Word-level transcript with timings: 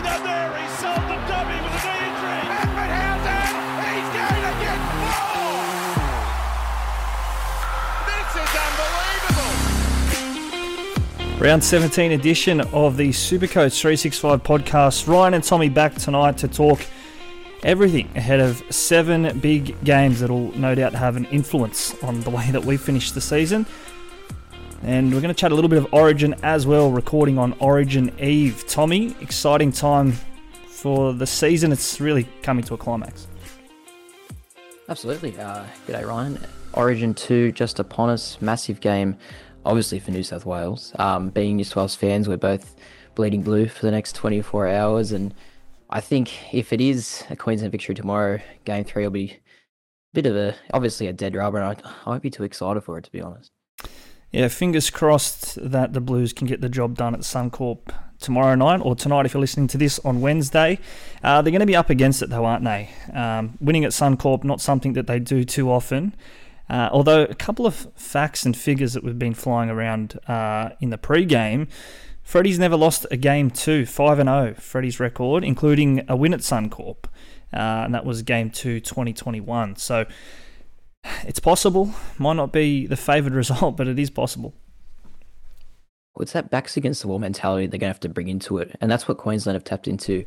he 0.00 0.08
done 0.08 0.24
there? 0.24 0.56
He 0.56 0.66
sold 0.68 0.96
the 0.96 1.16
dummy 1.28 1.60
with 1.60 1.72
a 1.72 1.80
knee 1.84 2.04
injury. 2.08 2.40
Attenhausen, 2.56 3.52
he's 3.84 4.08
going 4.16 4.42
to 4.44 4.52
oh! 4.54 4.64
get 4.64 4.80
more. 4.96 5.60
This 8.08 8.30
is 8.40 8.52
unbelievable. 11.26 11.44
Round 11.44 11.62
17 11.62 12.12
edition 12.12 12.60
of 12.60 12.96
the 12.96 13.10
Supercoach 13.10 13.78
365 13.80 14.42
podcast. 14.42 15.06
Ryan 15.06 15.34
and 15.34 15.44
Tommy 15.44 15.68
back 15.68 15.94
tonight 15.96 16.38
to 16.38 16.48
talk 16.48 16.80
everything 17.62 18.08
ahead 18.16 18.40
of 18.40 18.62
seven 18.70 19.38
big 19.40 19.76
games 19.84 20.20
that'll 20.20 20.56
no 20.58 20.74
doubt 20.74 20.94
have 20.94 21.16
an 21.16 21.26
influence 21.26 21.94
on 22.02 22.22
the 22.22 22.30
way 22.30 22.50
that 22.50 22.64
we 22.64 22.78
finish 22.78 23.12
the 23.12 23.20
season. 23.20 23.66
And 24.82 25.12
we're 25.12 25.20
going 25.20 25.34
to 25.34 25.38
chat 25.38 25.52
a 25.52 25.54
little 25.54 25.68
bit 25.68 25.76
of 25.78 25.92
Origin 25.92 26.34
as 26.42 26.66
well, 26.66 26.90
recording 26.90 27.38
on 27.38 27.52
Origin 27.60 28.18
Eve. 28.18 28.64
Tommy, 28.66 29.14
exciting 29.20 29.72
time 29.72 30.12
for 30.68 31.12
the 31.12 31.26
season. 31.26 31.70
It's 31.70 32.00
really 32.00 32.24
coming 32.42 32.64
to 32.64 32.74
a 32.74 32.78
climax. 32.78 33.26
Absolutely. 34.88 35.38
Uh, 35.38 35.64
g'day, 35.86 36.06
Ryan. 36.06 36.38
Origin 36.72 37.12
2 37.12 37.52
just 37.52 37.78
upon 37.78 38.08
us. 38.08 38.40
Massive 38.40 38.80
game, 38.80 39.18
obviously, 39.66 39.98
for 39.98 40.12
New 40.12 40.22
South 40.22 40.46
Wales. 40.46 40.92
Um, 40.98 41.28
being 41.28 41.56
New 41.56 41.64
South 41.64 41.76
Wales 41.76 41.94
fans, 41.96 42.26
we're 42.26 42.38
both 42.38 42.74
bleeding 43.14 43.42
blue 43.42 43.68
for 43.68 43.84
the 43.84 43.90
next 43.90 44.14
24 44.14 44.68
hours. 44.68 45.12
And 45.12 45.34
I 45.90 46.00
think 46.00 46.54
if 46.54 46.72
it 46.72 46.80
is 46.80 47.22
a 47.28 47.36
Queensland 47.36 47.72
victory 47.72 47.94
tomorrow, 47.94 48.40
game 48.64 48.84
three 48.84 49.02
will 49.02 49.10
be 49.10 49.32
a 49.32 50.14
bit 50.14 50.24
of 50.24 50.34
a, 50.36 50.54
obviously, 50.72 51.06
a 51.06 51.12
dead 51.12 51.36
rubber. 51.36 51.58
And 51.58 51.82
I, 51.84 51.90
I 52.06 52.08
won't 52.08 52.22
be 52.22 52.30
too 52.30 52.44
excited 52.44 52.80
for 52.80 52.96
it, 52.96 53.04
to 53.04 53.12
be 53.12 53.20
honest. 53.20 53.50
Yeah, 54.32 54.46
fingers 54.46 54.90
crossed 54.90 55.58
that 55.60 55.92
the 55.92 56.00
Blues 56.00 56.32
can 56.32 56.46
get 56.46 56.60
the 56.60 56.68
job 56.68 56.96
done 56.96 57.14
at 57.14 57.22
Suncorp 57.22 57.92
tomorrow 58.20 58.54
night 58.54 58.80
or 58.80 58.94
tonight 58.94 59.26
if 59.26 59.34
you're 59.34 59.40
listening 59.40 59.66
to 59.68 59.78
this 59.78 59.98
on 60.04 60.20
Wednesday. 60.20 60.78
Uh, 61.24 61.42
they're 61.42 61.50
going 61.50 61.60
to 61.60 61.66
be 61.66 61.74
up 61.74 61.90
against 61.90 62.22
it 62.22 62.30
though, 62.30 62.44
aren't 62.44 62.64
they? 62.64 62.90
Um, 63.12 63.58
winning 63.60 63.84
at 63.84 63.90
Suncorp, 63.90 64.44
not 64.44 64.60
something 64.60 64.92
that 64.92 65.08
they 65.08 65.18
do 65.18 65.44
too 65.44 65.68
often. 65.68 66.14
Uh, 66.68 66.88
although 66.92 67.24
a 67.24 67.34
couple 67.34 67.66
of 67.66 67.88
facts 67.96 68.46
and 68.46 68.56
figures 68.56 68.92
that 68.92 69.02
we've 69.02 69.18
been 69.18 69.34
flying 69.34 69.68
around 69.68 70.20
uh, 70.28 70.70
in 70.80 70.90
the 70.90 70.98
pre-game, 70.98 71.66
Freddie's 72.22 72.60
never 72.60 72.76
lost 72.76 73.06
a 73.10 73.16
game 73.16 73.50
two, 73.50 73.84
5 73.84 74.20
and 74.20 74.28
0, 74.28 74.54
Freddie's 74.54 75.00
record, 75.00 75.42
including 75.42 76.04
a 76.08 76.14
win 76.14 76.32
at 76.32 76.40
Suncorp. 76.40 77.06
Uh, 77.52 77.82
and 77.84 77.92
that 77.92 78.04
was 78.04 78.22
game 78.22 78.48
two, 78.48 78.78
2021. 78.78 79.74
So 79.74 80.06
it's 81.26 81.40
possible. 81.40 81.94
Might 82.18 82.34
not 82.34 82.52
be 82.52 82.86
the 82.86 82.96
favoured 82.96 83.34
result, 83.42 83.76
but 83.76 83.88
it 83.88 83.98
is 83.98 84.10
possible. 84.10 84.54
Well, 86.14 86.22
it's 86.22 86.32
that 86.32 86.50
backs 86.50 86.76
against 86.76 87.02
the 87.02 87.08
wall 87.08 87.18
mentality 87.18 87.66
they're 87.66 87.78
going 87.78 87.88
to 87.90 87.94
have 87.94 88.00
to 88.00 88.08
bring 88.08 88.28
into 88.28 88.58
it. 88.58 88.76
And 88.80 88.90
that's 88.90 89.06
what 89.06 89.18
Queensland 89.18 89.54
have 89.54 89.64
tapped 89.64 89.88
into 89.88 90.24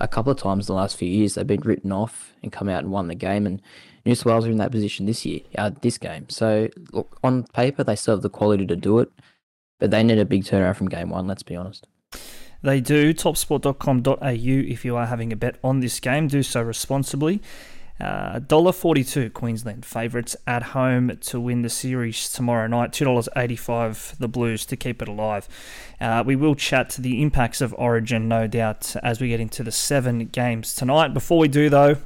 a 0.00 0.08
couple 0.08 0.32
of 0.32 0.38
times 0.38 0.68
in 0.68 0.74
the 0.74 0.80
last 0.80 0.96
few 0.96 1.08
years. 1.08 1.34
They've 1.34 1.46
been 1.46 1.60
written 1.60 1.92
off 1.92 2.34
and 2.42 2.52
come 2.52 2.68
out 2.68 2.82
and 2.82 2.92
won 2.92 3.08
the 3.08 3.14
game. 3.14 3.46
And 3.46 3.60
New 4.04 4.14
South 4.14 4.26
Wales 4.26 4.46
are 4.46 4.50
in 4.50 4.58
that 4.58 4.70
position 4.70 5.06
this 5.06 5.24
year, 5.24 5.40
uh, 5.58 5.70
this 5.82 5.98
game. 5.98 6.28
So, 6.28 6.68
look, 6.92 7.18
on 7.22 7.44
paper, 7.44 7.84
they 7.84 7.96
still 7.96 8.14
have 8.14 8.22
the 8.22 8.30
quality 8.30 8.66
to 8.66 8.76
do 8.76 8.98
it, 8.98 9.10
but 9.78 9.90
they 9.90 10.02
need 10.02 10.18
a 10.18 10.24
big 10.24 10.44
turnaround 10.44 10.76
from 10.76 10.88
game 10.88 11.10
one, 11.10 11.26
let's 11.26 11.42
be 11.42 11.56
honest. 11.56 11.86
They 12.62 12.80
do. 12.80 13.12
Topsport.com.au 13.12 14.16
if 14.22 14.84
you 14.84 14.96
are 14.96 15.06
having 15.06 15.32
a 15.32 15.36
bet 15.36 15.56
on 15.62 15.80
this 15.80 16.00
game, 16.00 16.28
do 16.28 16.42
so 16.42 16.62
responsibly. 16.62 17.42
Uh, 17.98 18.40
$1.42 18.40 19.32
Queensland 19.32 19.84
favourites 19.86 20.36
at 20.46 20.62
home 20.62 21.16
to 21.22 21.40
win 21.40 21.62
the 21.62 21.70
series 21.70 22.30
tomorrow 22.30 22.66
night. 22.66 22.92
$2.85 22.92 24.18
the 24.18 24.28
Blues 24.28 24.66
to 24.66 24.76
keep 24.76 25.00
it 25.00 25.08
alive. 25.08 25.48
Uh, 26.00 26.22
we 26.24 26.36
will 26.36 26.54
chat 26.54 26.90
to 26.90 27.00
the 27.00 27.22
impacts 27.22 27.60
of 27.60 27.74
Origin, 27.78 28.28
no 28.28 28.46
doubt, 28.46 28.96
as 29.02 29.20
we 29.20 29.28
get 29.28 29.40
into 29.40 29.62
the 29.62 29.72
seven 29.72 30.26
games 30.26 30.74
tonight. 30.74 31.14
Before 31.14 31.38
we 31.38 31.48
do, 31.48 31.70
though, 31.70 31.96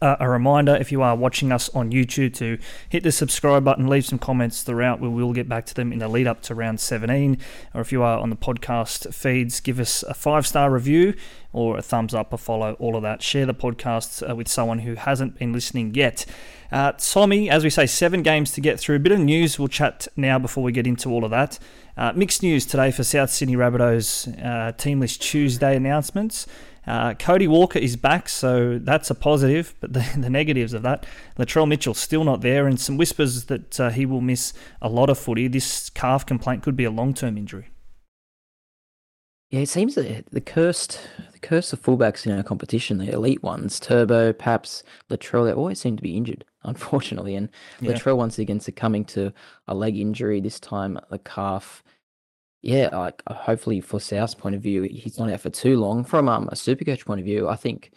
uh, 0.00 0.16
a 0.20 0.28
reminder 0.28 0.74
if 0.74 0.90
you 0.90 1.02
are 1.02 1.14
watching 1.14 1.52
us 1.52 1.68
on 1.70 1.92
YouTube 1.92 2.34
to 2.34 2.58
hit 2.88 3.02
the 3.02 3.12
subscribe 3.12 3.64
button, 3.64 3.86
leave 3.86 4.04
some 4.04 4.18
comments 4.18 4.62
throughout. 4.62 5.00
We 5.00 5.08
will 5.08 5.32
get 5.32 5.48
back 5.48 5.66
to 5.66 5.74
them 5.74 5.92
in 5.92 6.00
the 6.00 6.08
lead 6.08 6.26
up 6.26 6.42
to 6.42 6.54
round 6.54 6.80
17. 6.80 7.38
Or 7.74 7.80
if 7.80 7.92
you 7.92 8.02
are 8.02 8.18
on 8.18 8.30
the 8.30 8.36
podcast 8.36 9.14
feeds, 9.14 9.60
give 9.60 9.78
us 9.78 10.02
a 10.02 10.14
five 10.14 10.46
star 10.46 10.70
review 10.70 11.14
or 11.52 11.78
a 11.78 11.82
thumbs 11.82 12.14
up, 12.14 12.32
a 12.32 12.38
follow, 12.38 12.74
all 12.74 12.96
of 12.96 13.02
that. 13.02 13.22
Share 13.22 13.46
the 13.46 13.54
podcast 13.54 14.28
uh, 14.28 14.34
with 14.34 14.48
someone 14.48 14.80
who 14.80 14.94
hasn't 14.94 15.38
been 15.38 15.52
listening 15.52 15.94
yet. 15.94 16.26
Uh, 16.70 16.92
Tommy, 16.98 17.48
as 17.48 17.64
we 17.64 17.70
say, 17.70 17.86
seven 17.86 18.22
games 18.22 18.50
to 18.52 18.60
get 18.60 18.78
through. 18.78 18.96
A 18.96 18.98
bit 18.98 19.12
of 19.12 19.20
news 19.20 19.58
we'll 19.58 19.68
chat 19.68 20.06
now 20.16 20.38
before 20.38 20.62
we 20.62 20.72
get 20.72 20.86
into 20.86 21.10
all 21.10 21.24
of 21.24 21.30
that. 21.30 21.58
Uh, 21.96 22.12
mixed 22.14 22.42
news 22.42 22.66
today 22.66 22.90
for 22.90 23.02
South 23.02 23.30
Sydney 23.30 23.56
Rabbitohs 23.56 24.44
uh, 24.44 24.72
Team 24.72 25.00
List 25.00 25.22
Tuesday 25.22 25.74
announcements. 25.74 26.46
Uh, 26.88 27.12
Cody 27.12 27.46
Walker 27.46 27.78
is 27.78 27.96
back, 27.96 28.30
so 28.30 28.78
that's 28.78 29.10
a 29.10 29.14
positive. 29.14 29.74
But 29.80 29.92
the, 29.92 30.08
the 30.16 30.30
negatives 30.30 30.72
of 30.72 30.82
that, 30.82 31.06
Latrell 31.38 31.68
Mitchell 31.68 31.94
still 31.94 32.24
not 32.24 32.40
there, 32.40 32.66
and 32.66 32.80
some 32.80 32.96
whispers 32.96 33.44
that 33.44 33.78
uh, 33.78 33.90
he 33.90 34.06
will 34.06 34.22
miss 34.22 34.54
a 34.80 34.88
lot 34.88 35.10
of 35.10 35.18
footy. 35.18 35.48
This 35.48 35.90
calf 35.90 36.24
complaint 36.24 36.62
could 36.62 36.76
be 36.76 36.84
a 36.84 36.90
long 36.90 37.12
term 37.12 37.36
injury. 37.36 37.68
Yeah, 39.50 39.60
it 39.60 39.68
seems 39.68 39.94
that 39.94 40.26
the 40.30 40.40
cursed, 40.40 41.00
the 41.32 41.38
curse 41.38 41.72
of 41.72 41.82
fullbacks 41.82 42.26
in 42.26 42.32
our 42.32 42.42
competition, 42.42 42.98
the 42.98 43.10
elite 43.10 43.42
ones, 43.42 43.80
Turbo, 43.80 44.32
Paps, 44.32 44.82
Latrell, 45.10 45.46
they 45.46 45.52
always 45.52 45.80
seem 45.80 45.96
to 45.96 46.02
be 46.02 46.16
injured, 46.16 46.44
unfortunately. 46.64 47.34
And 47.34 47.50
yeah. 47.80 47.92
Latrell 47.92 48.16
once 48.16 48.38
again 48.38 48.60
succumbing 48.60 49.04
to 49.06 49.32
a 49.66 49.74
leg 49.74 49.96
injury, 49.96 50.40
this 50.40 50.58
time 50.58 50.98
the 51.10 51.18
calf 51.18 51.82
yeah, 52.62 52.88
like 52.92 53.22
uh, 53.26 53.34
hopefully 53.34 53.80
for 53.80 54.00
South's 54.00 54.34
point 54.34 54.54
of 54.54 54.62
view, 54.62 54.82
he's 54.82 55.18
not 55.18 55.30
out 55.30 55.40
for 55.40 55.50
too 55.50 55.78
long. 55.78 56.04
From 56.04 56.28
um, 56.28 56.48
a 56.48 56.54
Supercoach 56.54 57.04
point 57.04 57.20
of 57.20 57.26
view, 57.26 57.48
I 57.48 57.56
think 57.56 57.92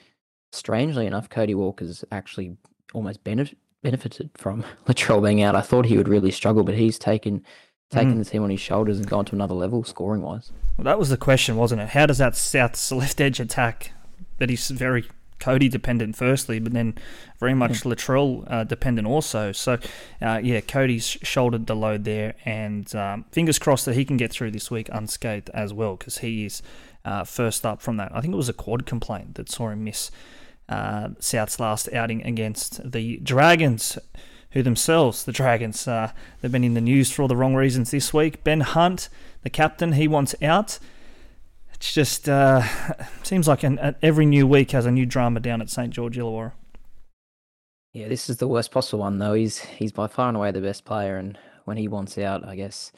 strangely 0.51 1.05
enough, 1.05 1.29
Cody 1.29 1.55
Walker's 1.55 2.05
actually 2.11 2.57
almost 2.93 3.23
benefit, 3.23 3.57
benefited 3.81 4.29
from 4.35 4.63
Latrell 4.87 5.23
being 5.23 5.41
out. 5.41 5.55
I 5.55 5.61
thought 5.61 5.85
he 5.85 5.97
would 5.97 6.07
really 6.07 6.31
struggle, 6.31 6.63
but 6.63 6.75
he's 6.75 6.99
taken 6.99 7.43
taken 7.89 8.15
mm. 8.15 8.19
the 8.19 8.29
team 8.29 8.43
on 8.43 8.49
his 8.49 8.61
shoulders 8.61 8.97
and 8.97 9.07
gone 9.07 9.25
to 9.25 9.35
another 9.35 9.53
level 9.53 9.83
scoring 9.83 10.21
wise. 10.21 10.51
Well, 10.77 10.85
that 10.85 10.97
was 10.97 11.09
the 11.09 11.17
question, 11.17 11.57
wasn't 11.57 11.81
it? 11.81 11.89
How 11.89 12.05
does 12.05 12.19
that 12.19 12.37
South's 12.37 12.89
left 12.91 13.19
edge 13.19 13.39
attack 13.39 13.91
that 14.37 14.49
he's 14.49 14.69
very 14.69 15.05
Cody 15.41 15.67
dependent 15.67 16.15
firstly, 16.15 16.59
but 16.59 16.71
then 16.71 16.95
very 17.39 17.53
much 17.53 17.83
yeah. 17.83 17.91
Latrell 17.91 18.45
uh, 18.47 18.63
dependent 18.63 19.07
also. 19.07 19.51
So, 19.51 19.79
uh, 20.21 20.39
yeah, 20.41 20.61
Cody's 20.61 21.05
shouldered 21.05 21.67
the 21.67 21.75
load 21.75 22.05
there, 22.05 22.35
and 22.45 22.95
um, 22.95 23.25
fingers 23.31 23.59
crossed 23.59 23.85
that 23.87 23.95
he 23.95 24.05
can 24.05 24.15
get 24.15 24.31
through 24.31 24.51
this 24.51 24.71
week 24.71 24.87
unscathed 24.93 25.49
as 25.53 25.73
well, 25.73 25.97
because 25.97 26.19
he 26.19 26.45
is 26.45 26.61
uh, 27.03 27.25
first 27.25 27.65
up 27.65 27.81
from 27.81 27.97
that. 27.97 28.11
I 28.15 28.21
think 28.21 28.33
it 28.33 28.37
was 28.37 28.49
a 28.49 28.53
quad 28.53 28.85
complaint 28.85 29.35
that 29.35 29.49
saw 29.49 29.69
him 29.69 29.83
miss 29.83 30.11
uh, 30.69 31.09
South's 31.19 31.59
last 31.59 31.91
outing 31.91 32.23
against 32.23 32.91
the 32.91 33.17
Dragons. 33.17 33.97
Who 34.53 34.63
themselves, 34.63 35.23
the 35.23 35.31
Dragons, 35.31 35.87
uh, 35.87 36.11
they've 36.41 36.51
been 36.51 36.65
in 36.65 36.73
the 36.73 36.81
news 36.81 37.09
for 37.09 37.21
all 37.21 37.29
the 37.29 37.37
wrong 37.37 37.55
reasons 37.55 37.91
this 37.91 38.13
week. 38.13 38.43
Ben 38.43 38.59
Hunt, 38.59 39.07
the 39.43 39.49
captain, 39.49 39.93
he 39.93 40.09
wants 40.09 40.35
out. 40.41 40.77
It's 41.81 41.93
just 41.93 42.29
uh, 42.29 42.61
seems 43.23 43.47
like 43.47 43.63
an, 43.63 43.79
an, 43.79 43.95
every 44.03 44.27
new 44.27 44.45
week 44.45 44.69
has 44.69 44.85
a 44.85 44.91
new 44.91 45.07
drama 45.07 45.39
down 45.39 45.63
at 45.63 45.69
St 45.71 45.89
George 45.89 46.15
Illawarra. 46.15 46.51
Yeah, 47.91 48.07
this 48.07 48.29
is 48.29 48.37
the 48.37 48.47
worst 48.47 48.69
possible 48.69 48.99
one 48.99 49.17
though. 49.17 49.33
He's 49.33 49.61
he's 49.61 49.91
by 49.91 50.05
far 50.05 50.27
and 50.27 50.37
away 50.37 50.51
the 50.51 50.61
best 50.61 50.85
player, 50.85 51.17
and 51.17 51.39
when 51.65 51.77
he 51.77 51.87
wants 51.87 52.19
out, 52.19 52.47
I 52.47 52.55
guess. 52.55 52.91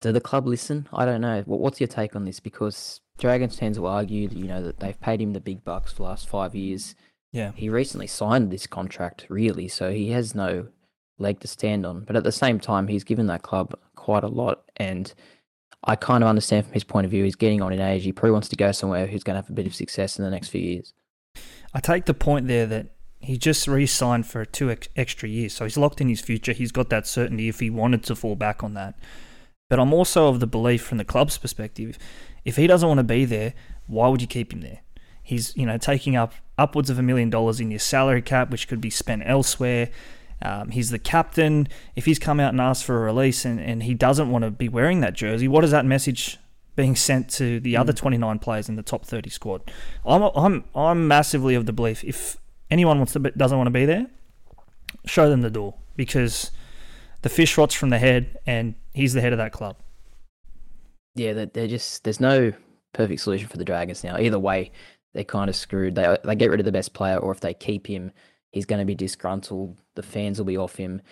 Do 0.00 0.10
the 0.10 0.22
club 0.22 0.46
listen? 0.46 0.88
I 0.90 1.04
don't 1.04 1.20
know. 1.20 1.42
What's 1.44 1.80
your 1.80 1.86
take 1.86 2.16
on 2.16 2.24
this? 2.24 2.40
Because 2.40 3.02
Dragons 3.18 3.56
tend 3.56 3.74
to 3.74 3.84
argue, 3.84 4.26
you 4.32 4.46
know, 4.46 4.62
that 4.62 4.80
they've 4.80 4.98
paid 4.98 5.20
him 5.20 5.34
the 5.34 5.38
big 5.38 5.62
bucks 5.62 5.92
for 5.92 5.98
the 5.98 6.02
last 6.04 6.30
five 6.30 6.54
years. 6.54 6.94
Yeah. 7.30 7.52
He 7.54 7.68
recently 7.68 8.06
signed 8.06 8.50
this 8.50 8.66
contract, 8.66 9.26
really, 9.28 9.68
so 9.68 9.92
he 9.92 10.12
has 10.12 10.34
no 10.34 10.68
leg 11.18 11.40
to 11.40 11.46
stand 11.46 11.84
on. 11.84 12.04
But 12.04 12.16
at 12.16 12.24
the 12.24 12.32
same 12.32 12.58
time, 12.58 12.88
he's 12.88 13.04
given 13.04 13.26
that 13.26 13.42
club 13.42 13.78
quite 13.96 14.24
a 14.24 14.28
lot, 14.28 14.64
and 14.78 15.12
I 15.84 15.96
kind 15.96 16.22
of 16.22 16.28
understand 16.28 16.66
from 16.66 16.74
his 16.74 16.84
point 16.84 17.04
of 17.04 17.10
view. 17.10 17.24
He's 17.24 17.34
getting 17.34 17.60
on 17.60 17.72
in 17.72 17.80
age. 17.80 18.04
He 18.04 18.12
probably 18.12 18.32
wants 18.32 18.48
to 18.48 18.56
go 18.56 18.70
somewhere 18.72 19.06
who's 19.06 19.24
going 19.24 19.34
to 19.34 19.42
have 19.42 19.50
a 19.50 19.54
bit 19.54 19.66
of 19.66 19.74
success 19.74 20.18
in 20.18 20.24
the 20.24 20.30
next 20.30 20.48
few 20.48 20.60
years. 20.60 20.94
I 21.74 21.80
take 21.80 22.04
the 22.04 22.14
point 22.14 22.46
there 22.46 22.66
that 22.66 22.88
he 23.18 23.38
just 23.38 23.66
re-signed 23.66 24.26
for 24.26 24.44
two 24.44 24.70
ex- 24.70 24.88
extra 24.96 25.28
years, 25.28 25.54
so 25.54 25.64
he's 25.64 25.76
locked 25.76 26.00
in 26.00 26.08
his 26.08 26.20
future. 26.20 26.52
He's 26.52 26.72
got 26.72 26.90
that 26.90 27.06
certainty 27.06 27.48
if 27.48 27.60
he 27.60 27.70
wanted 27.70 28.02
to 28.04 28.14
fall 28.14 28.36
back 28.36 28.62
on 28.62 28.74
that. 28.74 28.98
But 29.70 29.80
I'm 29.80 29.92
also 29.92 30.28
of 30.28 30.40
the 30.40 30.46
belief 30.46 30.82
from 30.82 30.98
the 30.98 31.04
club's 31.04 31.38
perspective, 31.38 31.98
if 32.44 32.56
he 32.56 32.66
doesn't 32.66 32.86
want 32.86 32.98
to 32.98 33.04
be 33.04 33.24
there, 33.24 33.54
why 33.86 34.08
would 34.08 34.20
you 34.20 34.28
keep 34.28 34.52
him 34.52 34.60
there? 34.60 34.80
He's 35.22 35.56
you 35.56 35.64
know 35.66 35.78
taking 35.78 36.16
up 36.16 36.34
upwards 36.58 36.90
of 36.90 36.98
a 36.98 37.02
million 37.02 37.30
dollars 37.30 37.60
in 37.60 37.70
your 37.70 37.80
salary 37.80 38.22
cap, 38.22 38.50
which 38.50 38.68
could 38.68 38.80
be 38.80 38.90
spent 38.90 39.22
elsewhere. 39.24 39.88
Um, 40.44 40.70
he's 40.70 40.90
the 40.90 40.98
captain. 40.98 41.68
If 41.96 42.04
he's 42.04 42.18
come 42.18 42.40
out 42.40 42.52
and 42.52 42.60
asked 42.60 42.84
for 42.84 42.96
a 42.96 43.00
release 43.00 43.44
and, 43.44 43.60
and 43.60 43.82
he 43.82 43.94
doesn't 43.94 44.30
want 44.30 44.44
to 44.44 44.50
be 44.50 44.68
wearing 44.68 45.00
that 45.00 45.14
jersey, 45.14 45.48
what 45.48 45.64
is 45.64 45.70
that 45.70 45.84
message 45.84 46.38
being 46.74 46.96
sent 46.96 47.28
to 47.30 47.60
the 47.60 47.74
mm. 47.74 47.80
other 47.80 47.92
29 47.92 48.38
players 48.38 48.68
in 48.68 48.76
the 48.76 48.82
top 48.82 49.04
30 49.04 49.30
squad? 49.30 49.70
I'm, 50.04 50.22
I'm, 50.34 50.64
I'm 50.74 51.08
massively 51.08 51.54
of 51.54 51.66
the 51.66 51.72
belief 51.72 52.02
if 52.04 52.38
anyone 52.70 52.98
wants 52.98 53.12
to 53.12 53.18
doesn't 53.18 53.56
want 53.56 53.66
to 53.66 53.72
be 53.72 53.84
there, 53.84 54.06
show 55.06 55.28
them 55.28 55.42
the 55.42 55.50
door 55.50 55.74
because 55.94 56.50
the 57.20 57.28
fish 57.28 57.56
rots 57.56 57.74
from 57.74 57.90
the 57.90 57.98
head 57.98 58.38
and 58.46 58.74
he's 58.94 59.12
the 59.12 59.20
head 59.20 59.32
of 59.32 59.38
that 59.38 59.52
club. 59.52 59.76
Yeah, 61.14 61.44
they're 61.44 61.68
just 61.68 62.04
there's 62.04 62.20
no 62.20 62.52
perfect 62.94 63.20
solution 63.20 63.48
for 63.48 63.58
the 63.58 63.64
Dragons 63.64 64.02
now. 64.02 64.18
Either 64.18 64.38
way, 64.38 64.72
they're 65.12 65.24
kind 65.24 65.50
of 65.50 65.56
screwed. 65.56 65.94
They 65.94 66.16
they 66.24 66.34
get 66.34 66.50
rid 66.50 66.60
of 66.60 66.64
the 66.64 66.72
best 66.72 66.94
player, 66.94 67.18
or 67.18 67.30
if 67.30 67.40
they 67.40 67.52
keep 67.52 67.86
him, 67.86 68.12
he's 68.52 68.66
going 68.66 68.78
to 68.78 68.84
be 68.84 68.94
disgruntled. 68.94 69.76
The 69.96 70.02
fans 70.02 70.38
will 70.38 70.44
be 70.44 70.56
off 70.56 70.76
him. 70.76 71.02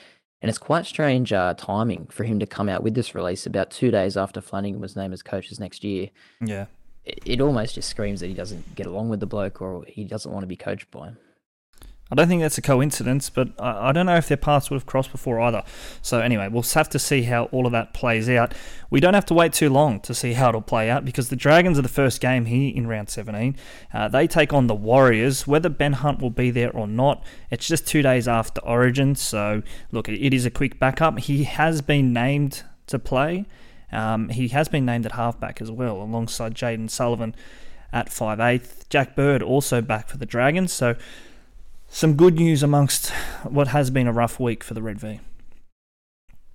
And 0.43 0.49
it's 0.49 0.59
quite 0.59 0.87
strange 0.87 1.33
uh, 1.33 1.55
timing 1.55 2.07
for 2.07 2.25
him 2.25 2.39
to 2.39 2.47
come 2.47 2.69
out 2.69 2.83
with 2.83 2.95
this 2.95 3.15
release 3.15 3.45
about 3.45 3.71
two 3.71 3.91
days 3.91 4.17
after 4.17 4.41
Flanagan 4.41 4.81
was 4.81 4.97
named 4.97 5.13
as 5.13 5.23
coaches 5.23 5.61
next 5.61 5.85
year. 5.85 6.11
Yeah. 6.41 6.67
It, 7.05 7.19
it 7.27 7.41
almost 7.41 7.75
just 7.75 7.89
screams 7.89 8.21
that 8.21 8.29
he 8.29 8.35
doesn't 8.35 8.75
get 8.75 8.87
along 8.87 9.11
with 9.11 9.21
the 9.21 9.27
bloke 9.27 9.61
or 9.61 9.85
he 9.87 10.05
doesn't 10.05 10.31
want 10.31 10.43
to 10.43 10.47
be 10.47 10.57
coached 10.57 10.91
by 10.91 11.09
him. 11.09 11.19
I 12.11 12.17
don't 12.17 12.27
think 12.27 12.43
that's 12.43 12.59
a 12.59 12.62
coincidence, 12.62 13.31
but 13.31 13.51
I, 13.59 13.89
I, 13.89 13.93
don't 13.93 14.07
know 14.07 14.17
if 14.17 14.27
their 14.27 14.37
paths 14.37 14.69
would 14.69 14.77
have 14.77 14.87
crossed 14.87 15.12
before 15.12 15.41
either. 15.41 15.62
So, 16.03 16.21
anyway, 16.21 16.49
we'll 16.49 16.62
have 16.62 16.89
to 16.91 16.99
see 16.99 17.23
how 17.23 17.45
all 17.47 17.67
of 17.67 17.73
that 17.73 17.95
plays 17.95 18.29
out. 18.29 18.53
We 18.91 18.99
don't 18.99 19.15
have 19.15 19.27
to 19.27 19.35
wait 19.35 19.53
too 19.53 19.71
long 19.71 20.01
to 20.01 20.15
see 20.15 20.33
how 20.33 20.49
it'll 20.49 20.61
play 20.61 20.91
out 20.91 21.05
because 21.05 21.29
the 21.29 21.37
Dragons 21.37 21.79
are 21.79 21.83
the 21.83 21.89
first 21.89 22.21
game 22.21 22.47
here 22.47 22.75
in 22.75 22.89
round 22.89 23.11
17. 23.11 23.57
Uh, 23.93 24.09
they 24.09 24.27
take 24.27 24.53
on 24.53 24.67
the 24.67 24.75
Warriors. 24.75 25.47
Whether 25.47 25.69
Ben 25.69 25.93
Hunt 25.93 26.21
will 26.21 26.31
be 26.31 26.51
there 26.51 26.73
or 26.73 26.89
not, 26.89 27.25
it's 27.51 27.69
just 27.69 27.87
two 27.87 28.03
days 28.03 28.27
after 28.27 28.61
Origin. 28.62 29.15
So, 29.15 29.62
look, 29.93 30.09
it 30.09 30.35
is 30.35 30.45
a 30.45 30.51
quick 30.51 30.81
backup. 30.81 31.21
He 31.21 31.45
has 31.45 31.81
been 31.81 32.12
named 32.12 32.65
to 32.89 32.99
play. 32.99 33.47
Um, 33.93 34.29
he 34.31 34.49
has 34.49 34.69
been 34.69 34.85
named 34.85 35.07
at 35.07 35.12
halfback 35.12 35.61
as 35.61 35.71
well, 35.71 36.03
alongside 36.03 36.55
Jayden 36.55 36.91
Sullivan 36.91 37.35
at 37.93 38.09
5'8. 38.09 38.89
Jack 38.89 39.15
Bird 39.15 39.43
also 39.43 39.81
back 39.81 40.09
for 40.09 40.17
the 40.17 40.27
Dragons. 40.27 40.73
So, 40.73 40.97
some 41.91 42.15
good 42.15 42.37
news 42.37 42.63
amongst 42.63 43.11
what 43.45 43.69
has 43.69 43.91
been 43.91 44.07
a 44.07 44.13
rough 44.13 44.41
week 44.41 44.65
for 44.65 44.75
the 44.75 44.83
Red 44.83 44.99
V. 44.99 45.21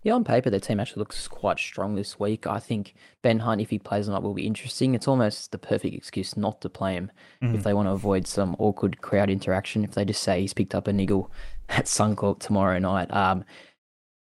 Yeah, 0.02 0.14
on 0.14 0.24
paper, 0.24 0.52
their 0.52 0.60
team 0.60 0.80
actually 0.80 1.00
looks 1.00 1.28
quite 1.28 1.58
strong 1.58 1.96
this 1.96 2.20
week. 2.20 2.46
I 2.46 2.60
think 2.60 2.94
Ben 3.24 3.40
Hunt, 3.40 3.60
if 3.60 3.72
he 3.72 3.80
plays 3.80 4.08
or 4.08 4.12
not, 4.12 4.22
will 4.22 4.36
be 4.36 4.46
interesting. 4.46 4.94
It's 4.94 5.08
almost 5.08 5.52
the 5.52 5.58
perfect 5.58 5.96
excuse 5.96 6.38
not 6.38 6.62
to 6.62 6.70
play 6.70 6.94
him 6.94 7.12
mm-hmm. 7.42 7.56
if 7.56 7.64
they 7.64 7.74
want 7.74 7.88
to 7.88 7.92
avoid 7.92 8.28
some 8.28 8.56
awkward 8.60 9.02
crowd 9.02 9.32
interaction. 9.32 9.84
If 9.84 9.96
they 9.96 10.06
just 10.06 10.22
say 10.22 10.42
he's 10.42 10.54
picked 10.54 10.76
up 10.76 10.88
a 10.88 10.94
niggle 10.94 11.32
at 11.70 11.86
Suncorp 11.86 12.40
tomorrow 12.40 12.78
night. 12.78 13.12
Um, 13.12 13.44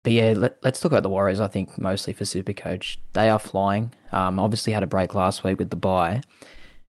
but 0.03 0.11
yeah, 0.11 0.33
let, 0.35 0.57
us 0.63 0.81
talk 0.81 0.91
about 0.91 1.03
the 1.03 1.09
Warriors. 1.09 1.39
I 1.39 1.47
think 1.47 1.77
mostly 1.77 2.11
for 2.11 2.25
Supercoach, 2.25 2.97
they 3.13 3.29
are 3.29 3.39
flying. 3.39 3.93
Um, 4.11 4.37
obviously 4.37 4.73
had 4.73 4.83
a 4.83 4.87
break 4.87 5.15
last 5.15 5.45
week 5.45 5.59
with 5.59 5.69
the 5.69 5.75
bye, 5.77 6.21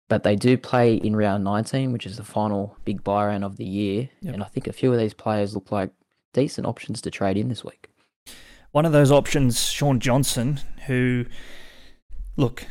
but 0.08 0.24
they 0.24 0.36
do 0.36 0.58
play 0.58 0.96
in 0.96 1.16
round 1.16 1.44
19, 1.44 1.92
which 1.92 2.06
is 2.06 2.18
the 2.18 2.24
final 2.24 2.78
big 2.86 3.04
bye 3.04 3.28
round 3.28 3.44
of 3.44 3.58
the 3.58 3.66
year. 3.66 4.10
Yep. 4.22 4.34
And 4.34 4.44
I 4.44 4.48
think 4.48 4.68
a 4.68 4.74
few 4.74 4.92
of 4.94 5.00
these 5.00 5.14
players 5.14 5.54
look 5.54 5.72
like 5.72 5.92
decent 6.34 6.68
options 6.68 7.02
to 7.02 7.12
trade 7.12 7.38
in 7.38 7.50
this 7.50 7.64
week. 7.64 7.90
One 8.72 8.86
of 8.86 8.92
those 8.92 9.12
options, 9.12 9.66
Shaun 9.66 10.00
Johnson, 10.00 10.60
who, 10.86 11.26
look, 12.36 12.66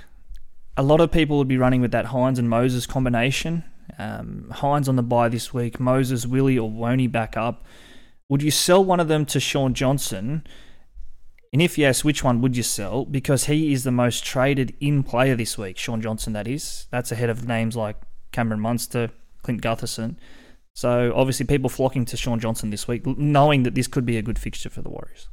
a 0.77 0.83
lot 0.83 1.01
of 1.01 1.11
people 1.11 1.39
would 1.39 1.49
be 1.49 1.59
running 1.59 1.81
with 1.81 1.91
that 1.93 2.07
Hynes 2.07 2.39
and 2.39 2.49
Moses 2.49 2.87
combination. 2.87 3.65
Um, 3.99 4.53
Hynes 4.53 4.89
on 4.89 4.97
the 4.97 5.03
bye 5.03 5.29
this 5.29 5.53
week, 5.53 5.81
Moses, 5.81 6.27
Willie, 6.27 6.59
or 6.59 6.71
Woney 6.71 7.11
back 7.11 7.37
up. 7.37 7.65
Would 8.29 8.43
you 8.43 8.51
sell 8.51 8.85
one 8.85 9.01
of 9.01 9.09
them 9.09 9.25
to 9.27 9.41
Shaun 9.41 9.75
Johnson? 9.75 10.47
And 11.57 11.63
if 11.63 11.79
yes, 11.79 12.05
which 12.05 12.23
one 12.23 12.43
would 12.43 12.55
you 12.55 12.63
sell? 12.63 13.07
Because 13.07 13.47
he 13.47 13.73
is 13.73 13.83
the 13.83 13.91
most 13.91 14.23
traded 14.23 14.77
in 14.79 15.03
player 15.03 15.35
this 15.35 15.57
week, 15.57 15.79
Shaun 15.79 16.03
Johnson, 16.03 16.35
that 16.35 16.47
is. 16.47 16.87
That's 16.91 17.11
ahead 17.11 17.31
of 17.31 17.49
names 17.49 17.75
like 17.75 17.97
Cameron 18.31 18.61
Munster, 18.61 19.09
Clint 19.41 19.63
Gutherson. 19.63 20.17
So 20.75 21.15
obviously, 21.17 21.47
people 21.47 21.71
flocking 21.71 22.05
to 22.05 22.17
Shaun 22.19 22.41
Johnson 22.41 22.69
this 22.69 22.87
week, 22.87 23.07
knowing 23.07 23.63
that 23.63 23.75
this 23.75 23.87
could 23.87 24.05
be 24.05 24.19
a 24.19 24.23
good 24.23 24.39
fixture 24.39 24.69
for 24.69 24.83
the 24.83 24.91
Warriors. 24.91 25.31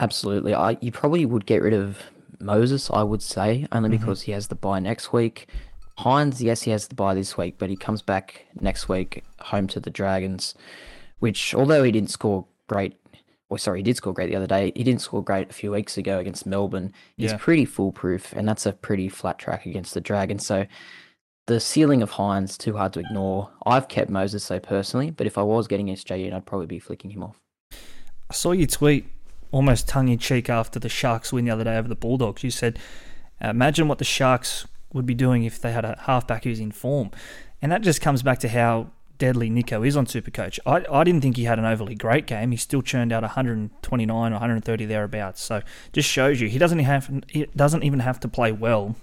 Absolutely. 0.00 0.54
I, 0.54 0.76
you 0.80 0.90
probably 0.90 1.24
would 1.24 1.46
get 1.46 1.62
rid 1.62 1.72
of 1.72 2.10
Moses, 2.40 2.90
I 2.90 3.04
would 3.04 3.22
say, 3.22 3.68
only 3.70 3.90
mm-hmm. 3.90 3.98
because 3.98 4.22
he 4.22 4.32
has 4.32 4.48
the 4.48 4.56
bye 4.56 4.80
next 4.80 5.12
week. 5.12 5.46
Hynes, 6.00 6.40
yes, 6.40 6.62
he 6.62 6.72
has 6.72 6.88
the 6.88 6.96
bye 6.96 7.14
this 7.14 7.38
week, 7.38 7.58
but 7.58 7.70
he 7.70 7.76
comes 7.76 8.02
back 8.02 8.46
next 8.60 8.88
week 8.88 9.22
home 9.38 9.68
to 9.68 9.78
the 9.78 9.90
Dragons, 9.90 10.52
which, 11.20 11.54
although 11.54 11.84
he 11.84 11.92
didn't 11.92 12.10
score 12.10 12.48
great 12.66 12.96
well, 13.48 13.58
sorry, 13.58 13.80
he 13.80 13.82
did 13.82 13.96
score 13.96 14.14
great 14.14 14.30
the 14.30 14.36
other 14.36 14.46
day. 14.46 14.72
He 14.74 14.84
didn't 14.84 15.02
score 15.02 15.22
great 15.22 15.50
a 15.50 15.52
few 15.52 15.72
weeks 15.72 15.98
ago 15.98 16.18
against 16.18 16.46
Melbourne. 16.46 16.92
He's 17.16 17.32
yeah. 17.32 17.38
pretty 17.38 17.64
foolproof, 17.64 18.32
and 18.32 18.48
that's 18.48 18.66
a 18.66 18.72
pretty 18.72 19.08
flat 19.08 19.38
track 19.38 19.66
against 19.66 19.94
the 19.94 20.00
Dragons. 20.00 20.46
So 20.46 20.66
the 21.46 21.60
ceiling 21.60 22.02
of 22.02 22.12
Hynes 22.12 22.56
too 22.56 22.76
hard 22.76 22.94
to 22.94 23.00
ignore. 23.00 23.50
I've 23.66 23.88
kept 23.88 24.10
Moses 24.10 24.44
so 24.44 24.58
personally, 24.58 25.10
but 25.10 25.26
if 25.26 25.36
I 25.36 25.42
was 25.42 25.68
getting 25.68 25.88
SJ 25.88 26.26
in, 26.26 26.32
I'd 26.32 26.46
probably 26.46 26.66
be 26.66 26.78
flicking 26.78 27.10
him 27.10 27.22
off. 27.22 27.40
I 28.30 28.32
saw 28.32 28.52
you 28.52 28.66
tweet 28.66 29.06
almost 29.50 29.86
tongue 29.86 30.08
in 30.08 30.18
cheek 30.18 30.48
after 30.48 30.80
the 30.80 30.88
Sharks 30.88 31.32
win 31.32 31.44
the 31.44 31.50
other 31.50 31.64
day 31.64 31.76
over 31.76 31.86
the 31.86 31.94
Bulldogs. 31.94 32.42
You 32.42 32.50
said, 32.50 32.78
uh, 33.42 33.48
"Imagine 33.48 33.88
what 33.88 33.98
the 33.98 34.04
Sharks 34.04 34.66
would 34.94 35.06
be 35.06 35.14
doing 35.14 35.44
if 35.44 35.60
they 35.60 35.72
had 35.72 35.84
a 35.84 35.98
halfback 36.06 36.44
who's 36.44 36.60
in 36.60 36.72
form," 36.72 37.10
and 37.60 37.70
that 37.70 37.82
just 37.82 38.00
comes 38.00 38.22
back 38.22 38.38
to 38.38 38.48
how 38.48 38.90
deadly 39.18 39.50
Nicho 39.50 39.86
is 39.86 39.96
on 39.96 40.06
Supercoach. 40.06 40.58
I, 40.66 40.84
I 40.90 41.04
didn't 41.04 41.22
think 41.22 41.36
he 41.36 41.44
had 41.44 41.58
an 41.58 41.64
overly 41.64 41.94
great 41.94 42.26
game. 42.26 42.50
He 42.50 42.56
still 42.56 42.82
churned 42.82 43.12
out 43.12 43.22
129 43.22 44.32
or 44.32 44.34
130 44.34 44.84
thereabouts. 44.86 45.42
So 45.42 45.62
just 45.92 46.08
shows 46.08 46.40
you 46.40 46.48
he 46.48 46.58
doesn't 46.58 46.78
have 46.80 47.10
he 47.28 47.46
doesn't 47.56 47.82
even 47.82 48.00
have 48.00 48.20
to 48.20 48.28
play 48.28 48.52
well 48.52 48.96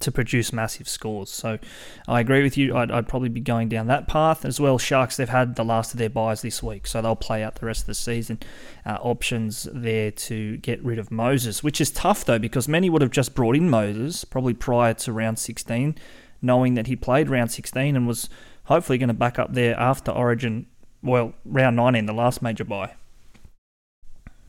to 0.00 0.12
produce 0.12 0.52
massive 0.52 0.88
scores. 0.88 1.30
So 1.30 1.58
I 2.06 2.20
agree 2.20 2.42
with 2.42 2.56
you. 2.56 2.76
I'd, 2.76 2.90
I'd, 2.90 3.08
probably 3.08 3.28
be 3.28 3.40
going 3.40 3.68
down 3.68 3.86
that 3.86 4.06
path 4.06 4.44
as 4.44 4.60
well. 4.60 4.78
Sharks 4.78 5.16
they've 5.16 5.28
had 5.28 5.56
the 5.56 5.64
last 5.64 5.94
of 5.94 5.98
their 5.98 6.10
byes 6.10 6.42
this 6.42 6.62
week, 6.62 6.86
so 6.86 7.00
they'll 7.00 7.16
play 7.16 7.42
out 7.42 7.56
the 7.56 7.66
rest 7.66 7.82
of 7.82 7.86
the 7.86 7.94
season. 7.94 8.38
Uh, 8.84 8.98
options 9.00 9.68
there 9.72 10.10
to 10.10 10.58
get 10.58 10.82
rid 10.84 10.98
of 10.98 11.10
Moses, 11.10 11.62
which 11.62 11.80
is 11.80 11.90
tough 11.90 12.24
though 12.24 12.38
because 12.38 12.68
many 12.68 12.90
would 12.90 13.02
have 13.02 13.10
just 13.10 13.34
brought 13.34 13.56
in 13.56 13.70
Moses 13.70 14.24
probably 14.24 14.54
prior 14.54 14.94
to 14.94 15.12
round 15.12 15.38
16, 15.38 15.96
knowing 16.42 16.74
that 16.74 16.86
he 16.86 16.96
played 16.96 17.30
round 17.30 17.50
16 17.50 17.96
and 17.96 18.06
was 18.06 18.28
hopefully 18.66 18.98
going 18.98 19.08
to 19.08 19.14
back 19.14 19.38
up 19.38 19.54
there 19.54 19.78
after 19.78 20.10
Origin, 20.10 20.66
well, 21.02 21.32
round 21.44 21.76
19, 21.76 22.06
the 22.06 22.12
last 22.12 22.42
major 22.42 22.64
bye. 22.64 22.94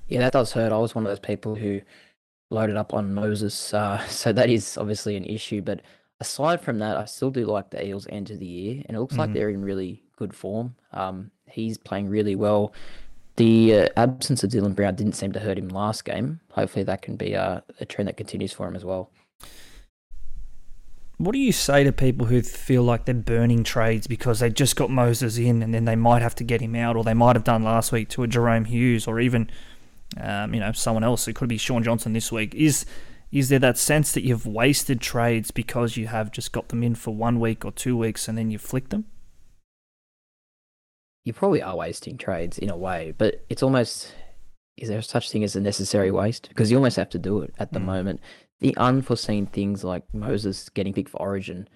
Yeah, 0.08 0.20
that 0.20 0.34
does 0.34 0.52
hurt. 0.54 0.72
I 0.72 0.78
was 0.78 0.96
one 0.96 1.06
of 1.06 1.10
those 1.10 1.20
people 1.20 1.56
who 1.56 1.82
loaded 2.50 2.78
up 2.78 2.94
on 2.94 3.14
Moses, 3.14 3.74
uh, 3.74 4.06
so 4.08 4.32
that 4.34 4.50
is 4.50 4.78
obviously 4.78 5.16
an 5.16 5.26
issue. 5.26 5.62
But 5.62 5.82
aside 6.20 6.62
from 6.62 6.80
that, 6.80 6.98
I 6.98 7.06
still 7.06 7.32
do 7.32 7.46
like 7.46 7.70
the 7.70 7.86
Eels 7.86 8.08
end 8.10 8.32
of 8.32 8.40
the 8.40 8.46
year, 8.46 8.84
and 8.88 8.98
it 8.98 9.00
looks 9.00 9.14
mm-hmm. 9.14 9.22
like 9.22 9.34
they're 9.34 9.50
in 9.50 9.64
really 9.64 10.04
good 10.16 10.34
form. 10.34 10.76
Um, 10.94 11.32
he's 11.50 11.78
playing 11.78 12.10
really 12.10 12.36
well. 12.36 12.74
The 13.36 13.82
uh, 13.82 13.88
absence 13.98 14.44
of 14.44 14.50
Dylan 14.50 14.76
Brown 14.76 14.96
didn't 14.96 15.14
seem 15.14 15.32
to 15.34 15.40
hurt 15.40 15.60
him 15.60 15.70
last 15.70 16.06
game. 16.06 16.40
Hopefully, 16.52 16.84
that 16.84 17.04
can 17.04 17.18
be 17.18 17.34
a, 17.34 17.64
a 17.80 17.86
trend 17.86 18.08
that 18.08 18.18
continues 18.18 18.52
for 18.52 18.68
him 18.68 18.76
as 18.76 18.84
well. 18.84 19.12
What 21.18 21.32
do 21.32 21.40
you 21.40 21.52
say 21.52 21.84
to 21.84 21.92
people 21.92 22.28
who 22.28 22.44
feel 22.44 22.84
like 22.84 23.06
they're 23.06 23.16
burning 23.16 23.64
trades 23.64 24.06
because 24.06 24.40
they 24.40 24.52
just 24.52 24.76
got 24.76 24.92
Moses 24.92 25.38
in 25.38 25.64
and 25.64 25.74
then 25.74 25.86
they 25.86 25.96
might 25.96 26.22
have 26.22 26.36
to 26.36 26.44
get 26.44 26.62
him 26.62 26.76
out, 26.76 26.96
or 26.96 27.04
they 27.04 27.16
might 27.16 27.36
have 27.36 27.44
done 27.44 27.64
last 27.64 27.92
week 27.92 28.10
to 28.10 28.24
a 28.24 28.28
Jahrome 28.28 28.68
Hughes, 28.68 29.08
or 29.08 29.20
even 29.20 29.50
um, 30.22 30.54
you 30.54 30.60
know 30.60 30.72
someone 30.74 31.04
else? 31.04 31.28
It 31.28 31.34
could 31.34 31.50
be 31.50 31.58
Shaun 31.58 31.82
Johnson 31.82 32.14
this 32.14 32.32
week. 32.32 32.54
Is 32.54 32.86
is 33.32 33.50
there 33.50 33.60
that 33.60 33.80
sense 33.80 34.12
that 34.12 34.24
you've 34.24 34.46
wasted 34.46 35.02
trades 35.02 35.50
because 35.50 35.98
you 35.98 36.08
have 36.08 36.32
just 36.32 36.52
got 36.52 36.70
them 36.70 36.84
in 36.84 36.94
for 36.94 37.16
one 37.16 37.40
week 37.40 37.66
or 37.66 37.72
two 37.72 37.98
weeks 37.98 38.28
and 38.28 38.38
then 38.38 38.52
you 38.52 38.60
flick 38.60 38.90
them? 38.90 39.06
You 41.26 41.34
probably 41.34 41.64
are 41.64 41.76
wasting 41.76 42.18
trades 42.18 42.60
in 42.60 42.70
a 42.70 42.78
way, 42.78 43.14
but 43.18 43.44
it's 43.50 43.64
almost 43.64 44.14
is 44.78 44.90
there 44.90 45.02
such 45.02 45.32
thing 45.32 45.44
as 45.44 45.56
a 45.56 45.62
necessary 45.62 46.12
waste? 46.12 46.48
Because 46.50 46.70
you 46.70 46.78
almost 46.78 46.98
have 46.98 47.10
to 47.10 47.20
do 47.20 47.42
it 47.42 47.56
at 47.58 47.74
the 47.74 47.80
mm. 47.80 47.86
moment 47.86 48.22
the 48.60 48.76
unforeseen 48.78 49.46
things 49.46 49.84
like 49.84 50.04
Moses 50.14 50.70
getting 50.70 50.94
picked 50.94 51.10
for 51.10 51.22
Origin, 51.22 51.68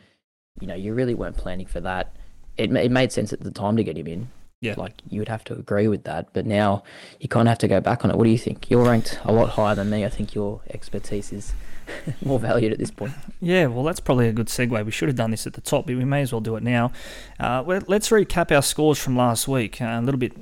you 0.60 0.68
know, 0.68 0.76
you 0.76 0.94
really 0.94 1.14
weren't 1.14 1.38
planning 1.38 1.68
for 1.68 1.80
that. 1.82 2.16
It 2.58 2.76
it 2.76 2.92
made 2.92 3.12
sense 3.12 3.34
at 3.34 3.42
the 3.42 3.52
time 3.52 3.78
to 3.78 3.84
get 3.84 3.98
him 3.98 4.08
in. 4.08 4.30
Yeah. 4.62 4.76
Like 4.78 4.94
you 5.10 5.20
would 5.20 5.30
have 5.30 5.44
to 5.46 5.54
agree 5.54 5.88
with 5.88 6.04
that, 6.04 6.34
but 6.34 6.46
now 6.46 6.84
you 7.20 7.28
kind 7.28 7.48
of 7.48 7.52
have 7.52 7.58
to 7.60 7.68
go 7.68 7.82
back 7.82 8.06
on 8.06 8.12
it. 8.12 8.18
What 8.18 8.26
do 8.26 8.30
you 8.30 8.38
think? 8.38 8.70
You're 8.70 8.84
ranked 8.84 9.20
a 9.24 9.32
lot 9.32 9.50
higher 9.50 9.74
than 9.74 9.90
me. 9.90 10.06
I 10.06 10.10
think 10.10 10.36
your 10.36 10.62
expertise 10.70 11.34
is 11.34 11.54
more 12.24 12.40
valued 12.40 12.72
at 12.72 12.78
this 12.78 12.92
point. 12.92 13.14
Yeah, 13.40 13.68
well, 13.68 13.84
that's 13.84 14.00
probably 14.00 14.28
a 14.28 14.34
good 14.34 14.48
segue. 14.48 14.86
We 14.86 14.92
should 14.92 15.10
have 15.10 15.16
done 15.16 15.32
this 15.32 15.48
at 15.48 15.54
the 15.54 15.62
top, 15.62 15.88
but 15.88 15.96
we 15.96 16.06
may 16.06 16.22
as 16.22 16.32
well 16.32 16.42
do 16.42 16.56
it 16.58 16.64
now. 16.64 16.92
Uh, 17.40 17.64
let's 17.88 18.10
recap 18.10 18.56
our 18.56 18.62
scores 18.62 19.00
from 19.00 19.18
last 19.18 19.48
week. 19.48 19.82
Uh, 19.82 19.98
a 20.00 20.02
little 20.02 20.20
bit 20.20 20.34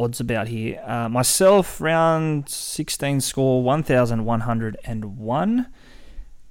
odds 0.00 0.18
about 0.18 0.48
here. 0.48 0.82
Uh, 0.84 1.08
myself, 1.08 1.80
round 1.80 2.48
16 2.48 3.20
score 3.20 3.62
1,101. 3.62 5.66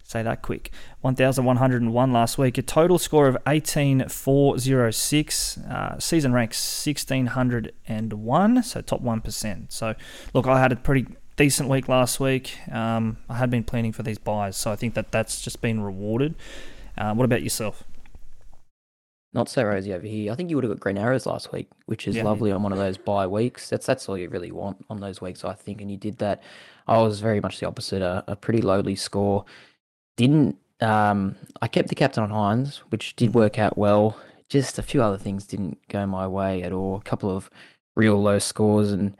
Say 0.09 0.23
that 0.23 0.41
quick. 0.41 0.71
1,101 1.01 2.11
last 2.11 2.39
week. 2.39 2.57
A 2.57 2.63
total 2.63 2.97
score 2.97 3.27
of 3.27 3.37
18,406. 3.45 5.57
Uh, 5.59 5.99
season 5.99 6.33
rank 6.33 6.51
1,601. 6.51 8.63
So 8.63 8.81
top 8.81 9.03
1%. 9.03 9.71
So, 9.71 9.93
look, 10.33 10.47
I 10.47 10.59
had 10.59 10.71
a 10.71 10.77
pretty 10.77 11.05
decent 11.35 11.69
week 11.69 11.87
last 11.87 12.19
week. 12.19 12.57
Um, 12.71 13.17
I 13.29 13.35
had 13.35 13.51
been 13.51 13.63
planning 13.63 13.91
for 13.91 14.01
these 14.01 14.17
byes. 14.17 14.57
So 14.57 14.71
I 14.71 14.75
think 14.75 14.95
that 14.95 15.11
that's 15.11 15.43
just 15.43 15.61
been 15.61 15.81
rewarded. 15.81 16.33
Uh, 16.97 17.13
what 17.13 17.25
about 17.25 17.43
yourself? 17.43 17.83
Not 19.31 19.47
so 19.47 19.63
rosy 19.63 19.93
over 19.93 20.07
here. 20.07 20.31
I 20.31 20.35
think 20.35 20.49
you 20.49 20.55
would 20.55 20.63
have 20.63 20.73
got 20.73 20.79
green 20.79 20.97
arrows 20.97 21.27
last 21.27 21.53
week, 21.53 21.67
which 21.85 22.07
is 22.07 22.15
yeah. 22.15 22.23
lovely 22.23 22.51
on 22.51 22.63
one 22.63 22.71
of 22.71 22.79
those 22.79 22.97
bye 22.97 23.27
weeks. 23.27 23.69
That's 23.69 23.85
that's 23.85 24.09
all 24.09 24.17
you 24.17 24.27
really 24.27 24.51
want 24.51 24.83
on 24.89 25.01
those 25.01 25.21
weeks, 25.21 25.45
I 25.45 25.53
think. 25.53 25.81
And 25.81 25.91
you 25.91 25.97
did 25.97 26.17
that. 26.17 26.41
I 26.87 26.97
was 26.97 27.19
very 27.19 27.39
much 27.39 27.59
the 27.59 27.67
opposite. 27.67 28.01
A, 28.01 28.23
a 28.27 28.35
pretty 28.35 28.63
lowly 28.63 28.95
score. 28.95 29.45
Didn't 30.19 30.57
Um, 30.81 31.37
I 31.61 31.67
kept 31.69 31.87
the 31.87 31.95
captain 31.95 32.23
on 32.23 32.29
Hynes, 32.29 32.79
which 32.89 33.15
did 33.15 33.33
work 33.33 33.57
out 33.57 33.77
well. 33.77 34.17
Just 34.49 34.77
a 34.77 34.83
few 34.83 35.01
other 35.01 35.17
things 35.17 35.45
didn't 35.45 35.77
go 35.87 36.05
my 36.05 36.27
way 36.27 36.61
at 36.61 36.73
all. 36.73 36.97
A 36.97 37.01
couple 37.01 37.29
of 37.35 37.49
real 37.95 38.21
low 38.21 38.37
scores, 38.37 38.91
and 38.91 39.15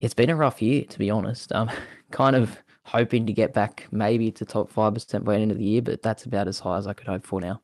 it's 0.00 0.14
been 0.14 0.30
a 0.30 0.36
rough 0.36 0.62
year 0.62 0.84
to 0.84 0.98
be 0.98 1.10
honest. 1.10 1.52
Um, 1.52 1.70
kind 2.12 2.36
of 2.36 2.58
hoping 2.84 3.26
to 3.26 3.32
get 3.32 3.52
back 3.52 3.88
maybe 3.90 4.30
to 4.30 4.44
top 4.44 4.70
five 4.70 4.94
percent 4.94 5.24
by 5.24 5.34
the 5.34 5.42
end 5.42 5.50
of 5.50 5.58
the 5.58 5.64
year, 5.64 5.82
but 5.82 6.02
that's 6.02 6.24
about 6.24 6.46
as 6.46 6.60
high 6.60 6.78
as 6.78 6.86
I 6.86 6.92
could 6.92 7.08
hope 7.08 7.26
for 7.26 7.40
now. 7.40 7.60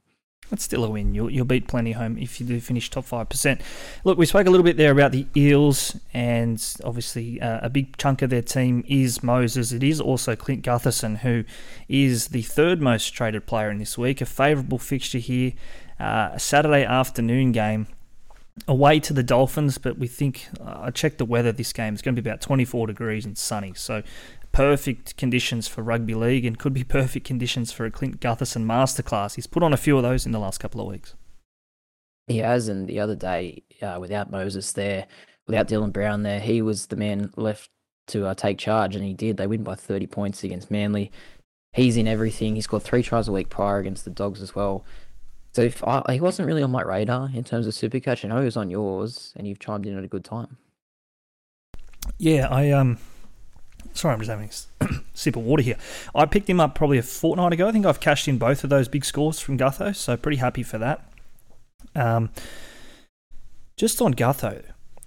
That's 0.51 0.65
still 0.65 0.85
a 0.85 0.91
win. 0.91 1.15
You'll, 1.15 1.31
you'll 1.31 1.45
beat 1.45 1.69
plenty 1.69 1.93
home 1.93 2.19
if 2.19 2.41
you 2.41 2.47
do 2.47 2.61
finish 2.61 2.91
top 2.91 3.07
5%. 3.07 3.61
Look, 4.03 4.19
we 4.19 4.27
spoke 4.27 4.49
a 4.49 4.51
little 4.51 4.65
bit 4.65 4.77
there 4.77 4.91
about 4.91 5.13
the 5.13 5.27
Eels, 5.37 5.97
and 6.13 6.63
obviously 6.85 7.41
uh, 7.41 7.61
a 7.63 7.71
big 7.71 7.97
chunk 7.97 8.21
of 8.21 8.31
their 8.31 8.43
team 8.43 8.85
is 8.89 9.23
Moses. 9.23 9.71
It 9.71 9.85
is 9.85 10.01
also 10.01 10.35
Clint 10.35 10.65
Gutherson, 10.65 11.19
who 11.19 11.45
is 11.89 12.29
the 12.29 12.43
third 12.43 12.83
most 12.83 13.11
traded 13.11 13.47
player 13.47 13.71
in 13.71 13.79
this 13.79 13.97
week. 13.97 14.21
A 14.21 14.27
favourable 14.27 14.79
fixture 14.79 15.19
here, 15.19 15.53
uh, 16.01 16.31
a 16.33 16.41
Saturday 16.41 16.85
afternoon 16.85 17.53
game 17.53 17.87
away 18.67 19.01
to 19.01 19.13
the 19.13 19.23
Dolphins, 19.23 19.79
but 19.79 19.99
we 19.99 20.07
think 20.07 20.49
uh, 20.61 20.81
I 20.83 20.91
checked 20.91 21.19
the 21.19 21.25
weather. 21.25 21.53
This 21.53 21.73
game 21.73 21.95
is 21.95 22.03
going 22.03 22.17
to 22.17 22.21
be 22.21 22.29
about 22.29 22.41
24 22.41 22.89
degrees 22.89 23.25
and 23.25 23.39
sunny, 23.39 23.73
so 23.75 24.03
perfect 24.53 25.17
conditions 25.17 25.69
for 25.69 25.83
rugby 25.83 26.15
league 26.15 26.45
and 26.45 26.59
could 26.59 26.75
be 26.75 26.85
perfect 26.85 27.27
conditions 27.27 27.73
for 27.73 27.85
a 27.85 27.91
Clint 27.91 28.21
Gutherson 28.21 28.65
masterclass. 28.65 29.37
He's 29.37 29.47
put 29.47 29.63
on 29.63 29.73
a 29.73 29.79
few 29.79 29.97
of 29.97 30.03
those 30.03 30.27
in 30.27 30.33
the 30.33 30.39
last 30.39 30.59
couple 30.59 30.81
of 30.81 30.89
weeks. 30.89 31.15
He 32.27 32.39
has, 32.39 32.69
and 32.69 32.87
the 32.87 33.01
other 33.01 33.17
day, 33.17 33.63
uh, 33.83 33.99
without 34.01 34.31
Moses 34.31 34.73
there, 34.73 35.07
without 35.47 35.69
Dylan 35.69 35.93
Brown 35.93 36.23
there, 36.23 36.41
he 36.41 36.63
was 36.63 36.87
the 36.87 36.97
man 36.97 37.33
left 37.37 37.71
to 38.09 38.27
uh, 38.27 38.35
take 38.35 38.59
charge, 38.59 38.95
and 38.95 39.05
he 39.05 39.15
did. 39.15 39.37
They 39.37 39.47
win 39.47 39.65
by 39.65 39.75
30 39.75 40.07
points 40.07 40.45
against 40.45 40.71
Manly. 40.71 41.11
He's 41.73 41.97
in 41.97 42.09
everything. 42.09 42.55
He 42.55 42.61
scored 42.61 42.83
three 42.83 43.03
tries 43.03 43.29
a 43.29 43.33
week 43.33 43.49
prior 43.49 43.79
against 43.79 44.05
the 44.05 44.11
Dogs 44.11 44.43
as 44.43 44.55
well. 44.55 44.85
So 45.53 45.63
if 45.63 45.83
I, 45.85 46.03
he 46.13 46.21
wasn't 46.21 46.47
really 46.47 46.63
on 46.63 46.71
my 46.71 46.83
radar 46.83 47.31
in 47.35 47.43
terms 47.43 47.67
of 47.67 47.75
Supercoach, 47.75 48.25
I 48.25 48.29
know 48.29 48.39
he 48.39 48.45
was 48.45 48.57
on 48.57 48.71
yours, 48.71 49.33
and 49.37 49.47
you've 49.47 49.59
chimed 49.59 49.87
in 49.87 49.99
at 49.99 50.05
a 50.05 50.09
good 50.09 50.25
time. 50.25 50.57
Yeah, 52.19 52.49
I 52.49 52.71
um, 52.71 52.99
Sorry, 53.93 54.15
I'm 54.15 54.21
just 54.21 54.31
having 54.31 54.51
a 54.81 55.03
sip 55.15 55.37
of 55.37 55.43
water 55.43 55.63
here. 55.63 55.77
I 56.15 56.27
picked 56.27 56.49
him 56.49 56.61
up 56.61 56.75
probably 56.75 56.99
a 56.99 57.03
fortnight 57.03 57.53
ago. 57.53 57.69
I 57.69 57.73
think 57.73 57.87
I've 57.87 58.01
cashed 58.01 58.29
in 58.29 58.39
both 58.39 58.65
of 58.65 58.71
those 58.71 58.89
big 58.89 59.05
scores 59.05 59.41
from 59.41 59.59
Gutho, 59.59 59.95
so 59.95 60.17
pretty 60.17 60.39
happy 60.39 60.63
for 60.63 60.79
that. 60.79 61.11
Um, 61.95 62.31
just 63.77 64.01
on 64.01 64.15
Gutho, 64.15 64.63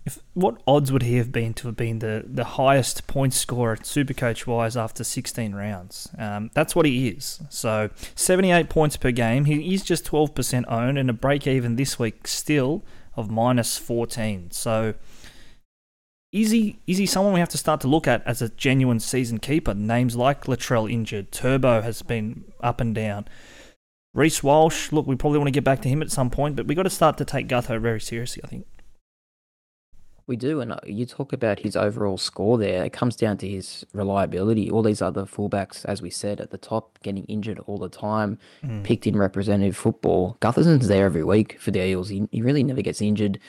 if 0.06 0.20
what 0.34 0.62
odds 0.68 0.92
would 0.92 1.04
he 1.04 1.16
have 1.16 1.32
been 1.32 1.54
to 1.56 1.68
have 1.68 1.78
been 1.78 2.00
the, 2.00 2.26
the 2.28 2.44
highest 2.44 3.08
point 3.08 3.34
scorer 3.34 3.78
Supercoach 3.78 4.46
wise 4.46 4.76
after 4.76 5.04
16 5.04 5.56
rounds? 5.56 6.10
Um, 6.18 6.52
that's 6.54 6.76
what 6.76 6.86
he 6.86 7.08
is. 7.08 7.42
So 7.50 7.90
78 8.16 8.70
points 8.70 8.98
per 8.98 9.12
game. 9.12 9.46
He 9.46 9.74
is 9.74 9.84
just 9.84 10.06
12% 10.06 10.66
owned 10.68 10.98
and 10.98 11.10
a 11.10 11.14
break 11.14 11.48
even 11.48 11.78
this 11.78 11.98
week 11.98 12.28
still 12.28 12.84
of 13.16 13.32
minus 13.32 13.78
14. 13.78 14.52
So 14.52 14.96
is 16.34 16.50
he 16.50 16.80
is 16.88 16.98
he 16.98 17.06
someone 17.06 17.34
we 17.34 17.40
have 17.40 17.50
to 17.50 17.58
start 17.58 17.80
to 17.82 17.88
look 17.88 18.08
at 18.08 18.26
as 18.26 18.42
a 18.42 18.50
genuine 18.50 19.00
season 19.00 19.38
keeper? 19.38 19.74
Names 19.74 20.16
like 20.16 20.46
Latrell 20.46 20.92
injured, 20.92 21.32
Turbo 21.32 21.82
has 21.82 22.02
been 22.02 22.44
up 22.60 22.82
and 22.82 22.94
down. 22.94 23.26
Reece 24.16 24.44
Walsh, 24.44 24.92
look, 24.92 25.08
we 25.08 25.16
probably 25.16 25.40
want 25.40 25.48
to 25.48 25.52
get 25.52 25.64
back 25.64 25.82
to 25.84 25.90
him 25.90 26.02
at 26.02 26.12
some 26.12 26.30
point, 26.30 26.56
but 26.56 26.68
we 26.68 26.76
got 26.76 26.84
to 26.84 26.90
start 26.90 27.18
to 27.18 27.26
take 27.26 27.48
Gutho 27.48 27.80
very 27.80 28.02
seriously, 28.02 28.42
I 28.44 28.48
think. 28.48 28.66
We 30.26 30.36
do, 30.36 30.62
and 30.62 30.72
uh, 30.72 30.80
you 30.86 31.06
talk 31.06 31.34
about 31.34 31.60
his 31.60 31.76
overall 31.76 32.18
score 32.18 32.58
there. 32.58 32.84
It 32.86 32.94
comes 32.94 33.16
down 33.16 33.38
to 33.40 33.48
his 33.48 33.86
reliability. 33.92 34.72
All 34.72 34.82
these 34.82 35.02
other 35.02 35.26
fullbacks, 35.26 35.84
as 35.86 36.02
we 36.02 36.10
said 36.10 36.40
at 36.40 36.50
the 36.50 36.58
top, 36.58 36.98
getting 37.04 37.26
injured 37.26 37.60
all 37.66 37.78
the 37.78 37.90
time, 37.90 38.40
mm. 38.64 38.84
picked 38.84 39.06
in 39.06 39.18
representative 39.18 39.76
football. 39.76 40.38
Gutherson's 40.40 40.88
there 40.88 41.06
every 41.06 41.24
week 41.24 41.60
for 41.60 41.72
the 41.72 41.84
Eels. 41.84 42.10
He, 42.10 42.28
he 42.32 42.42
really 42.42 42.64
never 42.64 42.82
gets 42.82 43.02
injured 43.02 43.40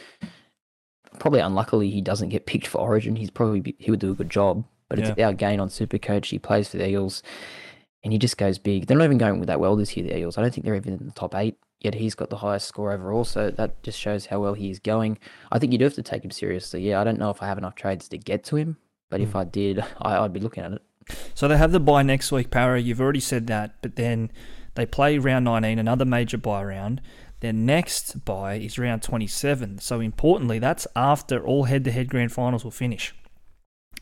probably 1.18 1.40
unluckily 1.40 1.90
he 1.90 2.00
doesn't 2.00 2.28
get 2.28 2.46
picked 2.46 2.66
for 2.66 2.78
Origin. 2.78 3.16
He's 3.16 3.30
probably 3.30 3.60
be, 3.60 3.76
he 3.78 3.90
would 3.90 4.00
do 4.00 4.12
a 4.12 4.14
good 4.14 4.30
job, 4.30 4.64
but 4.88 4.98
it's 4.98 5.12
yeah. 5.16 5.26
our 5.26 5.32
gain 5.32 5.60
on 5.60 5.70
Super 5.70 5.98
Coach. 5.98 6.28
He 6.28 6.38
plays 6.38 6.68
for 6.68 6.78
the 6.78 6.88
Eagles, 6.88 7.22
and 8.02 8.12
he 8.12 8.18
just 8.18 8.36
goes 8.36 8.58
big. 8.58 8.86
They're 8.86 8.98
not 8.98 9.04
even 9.04 9.18
going 9.18 9.40
with 9.40 9.48
that 9.48 9.60
well 9.60 9.76
this 9.76 9.96
year. 9.96 10.06
The 10.06 10.16
Eagles. 10.16 10.38
I 10.38 10.42
don't 10.42 10.52
think 10.52 10.64
they're 10.64 10.74
even 10.74 10.94
in 10.94 11.06
the 11.06 11.12
top 11.12 11.34
eight. 11.34 11.56
Yet 11.80 11.94
he's 11.94 12.14
got 12.14 12.30
the 12.30 12.38
highest 12.38 12.66
score 12.66 12.92
overall, 12.92 13.24
so 13.24 13.50
that 13.50 13.82
just 13.82 13.98
shows 13.98 14.26
how 14.26 14.40
well 14.40 14.54
he 14.54 14.70
is 14.70 14.78
going. 14.78 15.18
I 15.52 15.58
think 15.58 15.72
you 15.72 15.78
do 15.78 15.84
have 15.84 15.94
to 15.94 16.02
take 16.02 16.24
him 16.24 16.30
seriously. 16.30 16.80
Yeah, 16.88 16.98
I 17.00 17.04
don't 17.04 17.18
know 17.18 17.28
if 17.28 17.42
I 17.42 17.46
have 17.46 17.58
enough 17.58 17.74
trades 17.74 18.08
to 18.08 18.16
get 18.16 18.42
to 18.44 18.56
him, 18.56 18.78
but 19.10 19.20
mm. 19.20 19.24
if 19.24 19.32
hmm. 19.32 19.38
I 19.38 19.44
did, 19.44 19.84
I, 20.00 20.16
I'd 20.16 20.32
be 20.32 20.40
looking 20.40 20.64
at 20.64 20.72
it. 20.72 20.82
So 21.34 21.46
they 21.46 21.58
have 21.58 21.72
the 21.72 21.80
bye 21.80 22.02
next 22.02 22.32
week, 22.32 22.50
Para. 22.50 22.80
You've 22.80 23.02
already 23.02 23.20
said 23.20 23.48
that, 23.48 23.74
but 23.82 23.96
then 23.96 24.30
they 24.74 24.86
play 24.86 25.18
round 25.18 25.44
19, 25.44 25.78
another 25.78 26.04
major 26.04 26.38
bye 26.38 26.64
round. 26.64 27.00
Their 27.44 27.52
next 27.52 28.24
bye 28.24 28.54
is 28.54 28.78
round 28.78 29.02
27. 29.02 29.78
So 29.80 30.00
importantly, 30.00 30.58
that's 30.58 30.86
after 30.96 31.44
all 31.44 31.64
head-to-head 31.64 32.08
grand 32.08 32.32
finals 32.32 32.64
will 32.64 32.70
finish. 32.70 33.14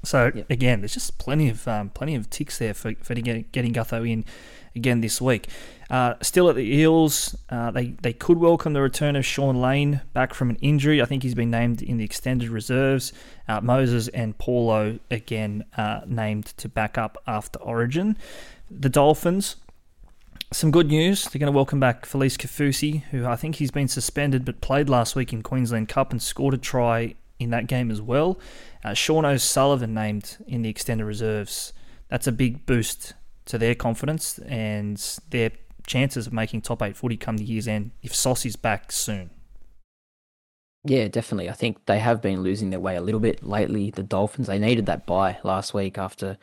So 0.04 0.30
yep. 0.32 0.48
again, 0.48 0.80
there's 0.80 0.94
just 0.94 1.18
plenty 1.18 1.48
of 1.48 1.66
um, 1.66 1.90
plenty 1.90 2.14
of 2.14 2.30
ticks 2.30 2.58
there 2.58 2.72
for 2.72 2.94
for 3.02 3.16
getting 3.16 3.46
getting 3.50 3.72
Gutho 3.72 4.08
in 4.08 4.24
again 4.76 5.00
this 5.00 5.20
week. 5.20 5.48
Uh, 5.90 6.14
still 6.22 6.48
at 6.48 6.54
the 6.54 6.62
Eels, 6.62 7.36
uh, 7.50 7.72
they 7.72 7.96
they 8.02 8.12
could 8.12 8.38
welcome 8.38 8.74
the 8.74 8.80
return 8.80 9.16
of 9.16 9.26
Shaun 9.26 9.60
Lane 9.60 10.02
back 10.12 10.34
from 10.34 10.48
an 10.48 10.56
injury. 10.60 11.02
I 11.02 11.04
think 11.06 11.24
he's 11.24 11.34
been 11.34 11.50
named 11.50 11.82
in 11.82 11.96
the 11.96 12.04
extended 12.04 12.48
reserves. 12.48 13.12
Uh, 13.48 13.60
Moses 13.60 14.06
and 14.06 14.38
Paulo 14.38 15.00
again 15.10 15.64
uh, 15.76 16.02
named 16.06 16.46
to 16.58 16.68
back 16.68 16.96
up 16.96 17.18
after 17.26 17.58
Origin. 17.58 18.16
The 18.70 18.88
Dolphins, 18.88 19.56
some 20.52 20.70
good 20.70 20.88
news. 20.88 21.24
They're 21.24 21.40
going 21.40 21.52
to 21.52 21.56
welcome 21.56 21.80
back 21.80 22.06
Felise 22.06 22.36
Kaufusi, 22.36 23.04
who 23.04 23.26
I 23.26 23.36
think 23.36 23.56
he's 23.56 23.70
been 23.70 23.88
suspended 23.88 24.44
but 24.44 24.60
played 24.60 24.88
last 24.88 25.16
week 25.16 25.32
in 25.32 25.42
Queensland 25.42 25.88
Cup 25.88 26.10
and 26.10 26.22
scored 26.22 26.54
a 26.54 26.58
try 26.58 27.14
in 27.38 27.50
that 27.50 27.66
game 27.66 27.90
as 27.90 28.00
well. 28.00 28.38
Uh, 28.84 28.94
Sean 28.94 29.24
O'Sullivan 29.24 29.94
named 29.94 30.36
in 30.46 30.62
the 30.62 30.68
extended 30.68 31.04
reserves. 31.04 31.72
That's 32.08 32.26
a 32.26 32.32
big 32.32 32.66
boost 32.66 33.14
to 33.46 33.58
their 33.58 33.74
confidence 33.74 34.38
and 34.40 35.02
their 35.30 35.50
chances 35.86 36.26
of 36.26 36.32
making 36.32 36.60
top 36.60 36.82
eight 36.82 36.96
footy 36.96 37.16
come 37.16 37.38
the 37.38 37.44
year's 37.44 37.66
end 37.66 37.90
if 38.02 38.12
Saucy's 38.12 38.56
back 38.56 38.92
soon. 38.92 39.30
Yeah, 40.84 41.08
definitely. 41.08 41.48
I 41.48 41.52
think 41.52 41.86
they 41.86 42.00
have 42.00 42.20
been 42.20 42.42
losing 42.42 42.70
their 42.70 42.80
way 42.80 42.96
a 42.96 43.00
little 43.00 43.20
bit 43.20 43.44
lately. 43.44 43.90
The 43.90 44.02
Dolphins, 44.02 44.48
they 44.48 44.58
needed 44.58 44.86
that 44.86 45.06
bye 45.06 45.38
last 45.44 45.72
week 45.72 45.96
after 45.96 46.38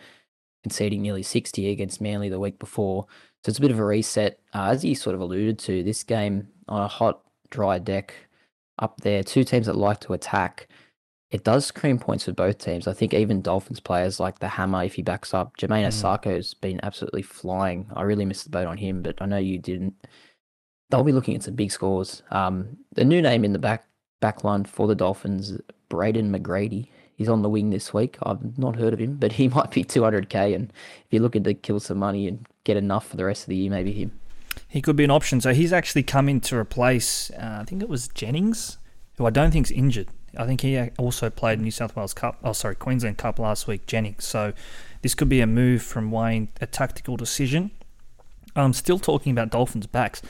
conceding 0.63 1.01
nearly 1.01 1.23
60 1.23 1.69
against 1.69 2.01
Manly 2.01 2.29
the 2.29 2.39
week 2.39 2.57
before. 2.57 3.07
So 3.43 3.49
it's 3.49 3.57
a 3.57 3.61
bit 3.61 3.71
of 3.71 3.79
a 3.79 3.85
reset. 3.85 4.39
Uh, 4.53 4.69
as 4.71 4.83
you 4.83 4.95
sort 4.95 5.15
of 5.15 5.21
alluded 5.21 5.59
to, 5.59 5.83
this 5.83 6.03
game 6.03 6.47
on 6.67 6.81
a 6.81 6.87
hot, 6.87 7.21
dry 7.49 7.79
deck 7.79 8.13
up 8.79 9.01
there, 9.01 9.23
two 9.23 9.43
teams 9.43 9.67
that 9.67 9.75
like 9.75 9.99
to 10.01 10.13
attack. 10.13 10.67
It 11.31 11.43
does 11.43 11.65
scream 11.65 11.99
points 11.99 12.25
for 12.25 12.33
both 12.33 12.57
teams. 12.57 12.87
I 12.87 12.93
think 12.93 13.13
even 13.13 13.41
Dolphins 13.41 13.79
players 13.79 14.19
like 14.19 14.39
the 14.39 14.47
Hammer, 14.47 14.83
if 14.83 14.95
he 14.95 15.03
backs 15.03 15.33
up, 15.33 15.57
Jamayne 15.57 15.83
mm. 15.83 15.87
Isaako's 15.87 16.55
been 16.55 16.79
absolutely 16.81 17.21
flying. 17.21 17.85
I 17.95 18.01
really 18.01 18.25
missed 18.25 18.45
the 18.45 18.49
boat 18.49 18.67
on 18.67 18.77
him, 18.77 19.03
but 19.03 19.21
I 19.21 19.25
know 19.25 19.37
you 19.37 19.59
didn't. 19.59 19.93
They'll 20.89 21.03
be 21.03 21.11
looking 21.11 21.35
at 21.35 21.43
some 21.43 21.53
big 21.53 21.71
scores. 21.71 22.23
Um, 22.31 22.77
the 22.95 23.05
new 23.05 23.21
name 23.21 23.45
in 23.45 23.53
the 23.53 23.59
back 23.59 23.85
back 24.21 24.43
line 24.43 24.65
for 24.65 24.87
the 24.87 24.95
Dolphins, 24.95 25.59
Braden 25.87 26.31
McGrady. 26.31 26.87
He's 27.19 27.27
on 27.27 27.41
the 27.41 27.49
wing 27.49 27.69
this 27.69 27.93
week. 27.93 28.17
I've 28.23 28.57
not 28.57 28.77
heard 28.77 28.93
of 28.93 28.99
him, 28.99 29.17
but 29.17 29.33
he 29.33 29.47
might 29.55 29.71
be 29.71 29.83
200k. 29.83 30.55
And 30.55 30.71
if 30.71 31.07
you're 31.11 31.21
looking 31.21 31.43
to 31.43 31.53
kill 31.53 31.81
some 31.81 31.97
money 31.97 32.29
and 32.29 32.47
get 32.63 32.77
enough 32.77 33.07
for 33.07 33.17
the 33.17 33.25
rest 33.25 33.43
of 33.43 33.49
the 33.49 33.57
year, 33.57 33.69
maybe 33.69 33.91
him. 33.91 34.17
He 34.69 34.81
could 34.81 34.95
be 34.95 35.03
an 35.03 35.11
option. 35.11 35.41
So 35.41 35.53
he's 35.53 35.73
actually 35.73 36.03
come 36.03 36.29
in 36.29 36.39
to 36.39 36.55
replace, 36.55 37.29
uh, 37.31 37.59
I 37.59 37.65
think 37.65 37.81
it 37.81 37.89
was 37.89 38.07
Jennings, 38.07 38.77
who 39.17 39.25
I 39.25 39.31
don't 39.31 39.51
think's 39.51 39.69
injured. 39.69 40.07
I 40.37 40.45
think 40.45 40.61
he 40.61 40.79
also 40.97 41.29
played 41.29 41.59
New 41.59 41.71
South 41.71 41.93
Wales 41.93 42.13
Cup, 42.13 42.37
oh 42.41 42.53
sorry, 42.53 42.75
Queensland 42.75 43.17
Cup 43.17 43.37
last 43.37 43.67
week, 43.67 43.85
Jennings. 43.85 44.23
So 44.23 44.53
this 45.01 45.13
could 45.13 45.27
be 45.27 45.41
a 45.41 45.47
move 45.47 45.83
from 45.83 46.11
Wayne, 46.11 46.47
a 46.61 46.67
tactical 46.67 47.17
decision. 47.17 47.71
I'm 48.55 48.71
still 48.71 48.97
talking 48.97 49.33
about 49.33 49.49
Dolphins 49.49 49.87
backs. 49.87 50.21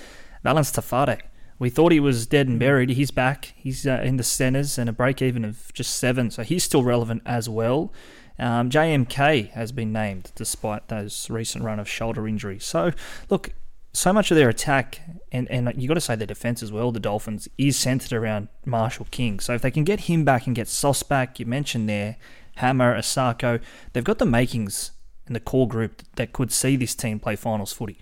Valence 0.43 0.71
Tafade. 0.71 1.21
We 1.59 1.69
thought 1.69 1.91
he 1.91 1.99
was 1.99 2.25
dead 2.25 2.47
and 2.47 2.57
buried. 2.57 2.89
He's 2.91 3.11
back. 3.11 3.53
He's 3.55 3.85
uh, 3.85 4.01
in 4.03 4.15
the 4.17 4.23
centres 4.23 4.77
and 4.77 4.89
a 4.89 4.93
break 4.93 5.21
even 5.21 5.43
of 5.43 5.71
just 5.73 5.95
seven. 5.95 6.31
So 6.31 6.41
he's 6.43 6.63
still 6.63 6.83
relevant 6.83 7.21
as 7.25 7.49
well. 7.49 7.91
Um, 8.39 8.69
JMK 8.69 9.51
has 9.51 9.73
been 9.73 9.91
named 9.91 10.31
despite 10.35 10.87
those 10.87 11.29
recent 11.29 11.65
run 11.65 11.77
of 11.77 11.89
shoulder 11.89 12.25
injuries. 12.25 12.63
So, 12.63 12.93
look, 13.29 13.51
so 13.91 14.13
much 14.13 14.31
of 14.31 14.37
their 14.37 14.47
attack, 14.47 15.01
and, 15.31 15.49
and 15.51 15.73
you 15.75 15.89
got 15.89 15.95
to 15.95 16.01
say 16.01 16.15
their 16.15 16.25
defense 16.25 16.63
as 16.63 16.71
well, 16.71 16.93
the 16.93 17.01
Dolphins, 17.01 17.49
is 17.57 17.75
centered 17.75 18.13
around 18.13 18.47
Marshall 18.65 19.07
King. 19.11 19.41
So 19.41 19.53
if 19.53 19.61
they 19.61 19.71
can 19.71 19.83
get 19.83 20.01
him 20.01 20.23
back 20.23 20.47
and 20.47 20.55
get 20.55 20.69
Sauce 20.69 21.03
back, 21.03 21.39
you 21.39 21.45
mentioned 21.45 21.89
there, 21.89 22.15
Hammer, 22.55 22.97
Isaako, 22.97 23.59
they've 23.91 24.03
got 24.03 24.19
the 24.19 24.25
makings 24.25 24.91
in 25.27 25.33
the 25.33 25.39
core 25.39 25.67
group 25.67 26.01
that 26.15 26.31
could 26.31 26.51
see 26.51 26.75
this 26.75 26.95
team 26.95 27.19
play 27.19 27.35
finals 27.35 27.73
footy. 27.73 27.99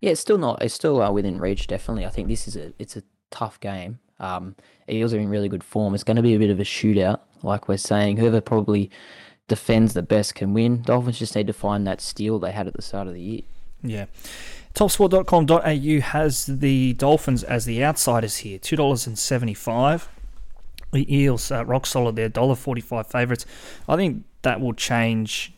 Yeah, 0.00 0.12
it's 0.12 0.20
still 0.20 0.38
not. 0.38 0.62
It's 0.62 0.74
still 0.74 1.00
uh, 1.02 1.10
within 1.10 1.38
reach. 1.38 1.66
Definitely, 1.66 2.06
I 2.06 2.08
think 2.10 2.28
this 2.28 2.48
is 2.48 2.56
a. 2.56 2.72
It's 2.78 2.96
a 2.96 3.02
tough 3.30 3.60
game. 3.60 3.98
Um, 4.18 4.56
Eels 4.88 5.14
are 5.14 5.18
in 5.18 5.28
really 5.28 5.48
good 5.48 5.64
form. 5.64 5.94
It's 5.94 6.04
going 6.04 6.16
to 6.16 6.22
be 6.22 6.34
a 6.34 6.38
bit 6.38 6.50
of 6.50 6.60
a 6.60 6.64
shootout, 6.64 7.20
like 7.42 7.68
we're 7.68 7.76
saying. 7.76 8.16
Whoever 8.16 8.40
probably 8.40 8.90
defends 9.48 9.94
the 9.94 10.02
best 10.02 10.34
can 10.34 10.52
win. 10.54 10.82
Dolphins 10.82 11.18
just 11.18 11.34
need 11.34 11.46
to 11.46 11.52
find 11.52 11.86
that 11.86 12.00
steal 12.00 12.38
they 12.38 12.52
had 12.52 12.66
at 12.66 12.74
the 12.74 12.82
start 12.82 13.08
of 13.08 13.14
the 13.14 13.20
year. 13.20 13.42
Yeah. 13.82 14.06
Topsport.com.au 14.74 16.00
has 16.00 16.46
the 16.46 16.92
Dolphins 16.94 17.42
as 17.42 17.64
the 17.64 17.82
outsiders 17.84 18.38
here, 18.38 18.58
two 18.58 18.76
dollars 18.76 19.06
and 19.06 19.18
seventy-five. 19.18 20.08
The 20.92 21.14
Eels 21.14 21.50
uh, 21.50 21.64
rock 21.64 21.86
solid 21.86 22.16
there, 22.16 22.28
dollar 22.28 22.54
forty-five 22.54 23.06
favourites. 23.06 23.46
I 23.88 23.96
think 23.96 24.24
that 24.42 24.60
will 24.60 24.74
change 24.74 25.52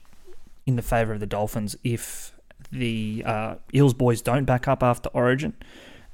in 0.66 0.76
the 0.76 0.82
favour 0.82 1.12
of 1.12 1.20
the 1.20 1.26
Dolphins 1.26 1.76
if 1.84 2.31
the 2.72 3.22
uh, 3.26 3.54
Eels 3.74 3.94
boys 3.94 4.22
don't 4.22 4.44
back 4.44 4.66
up 4.66 4.82
after 4.82 5.08
Origin. 5.10 5.54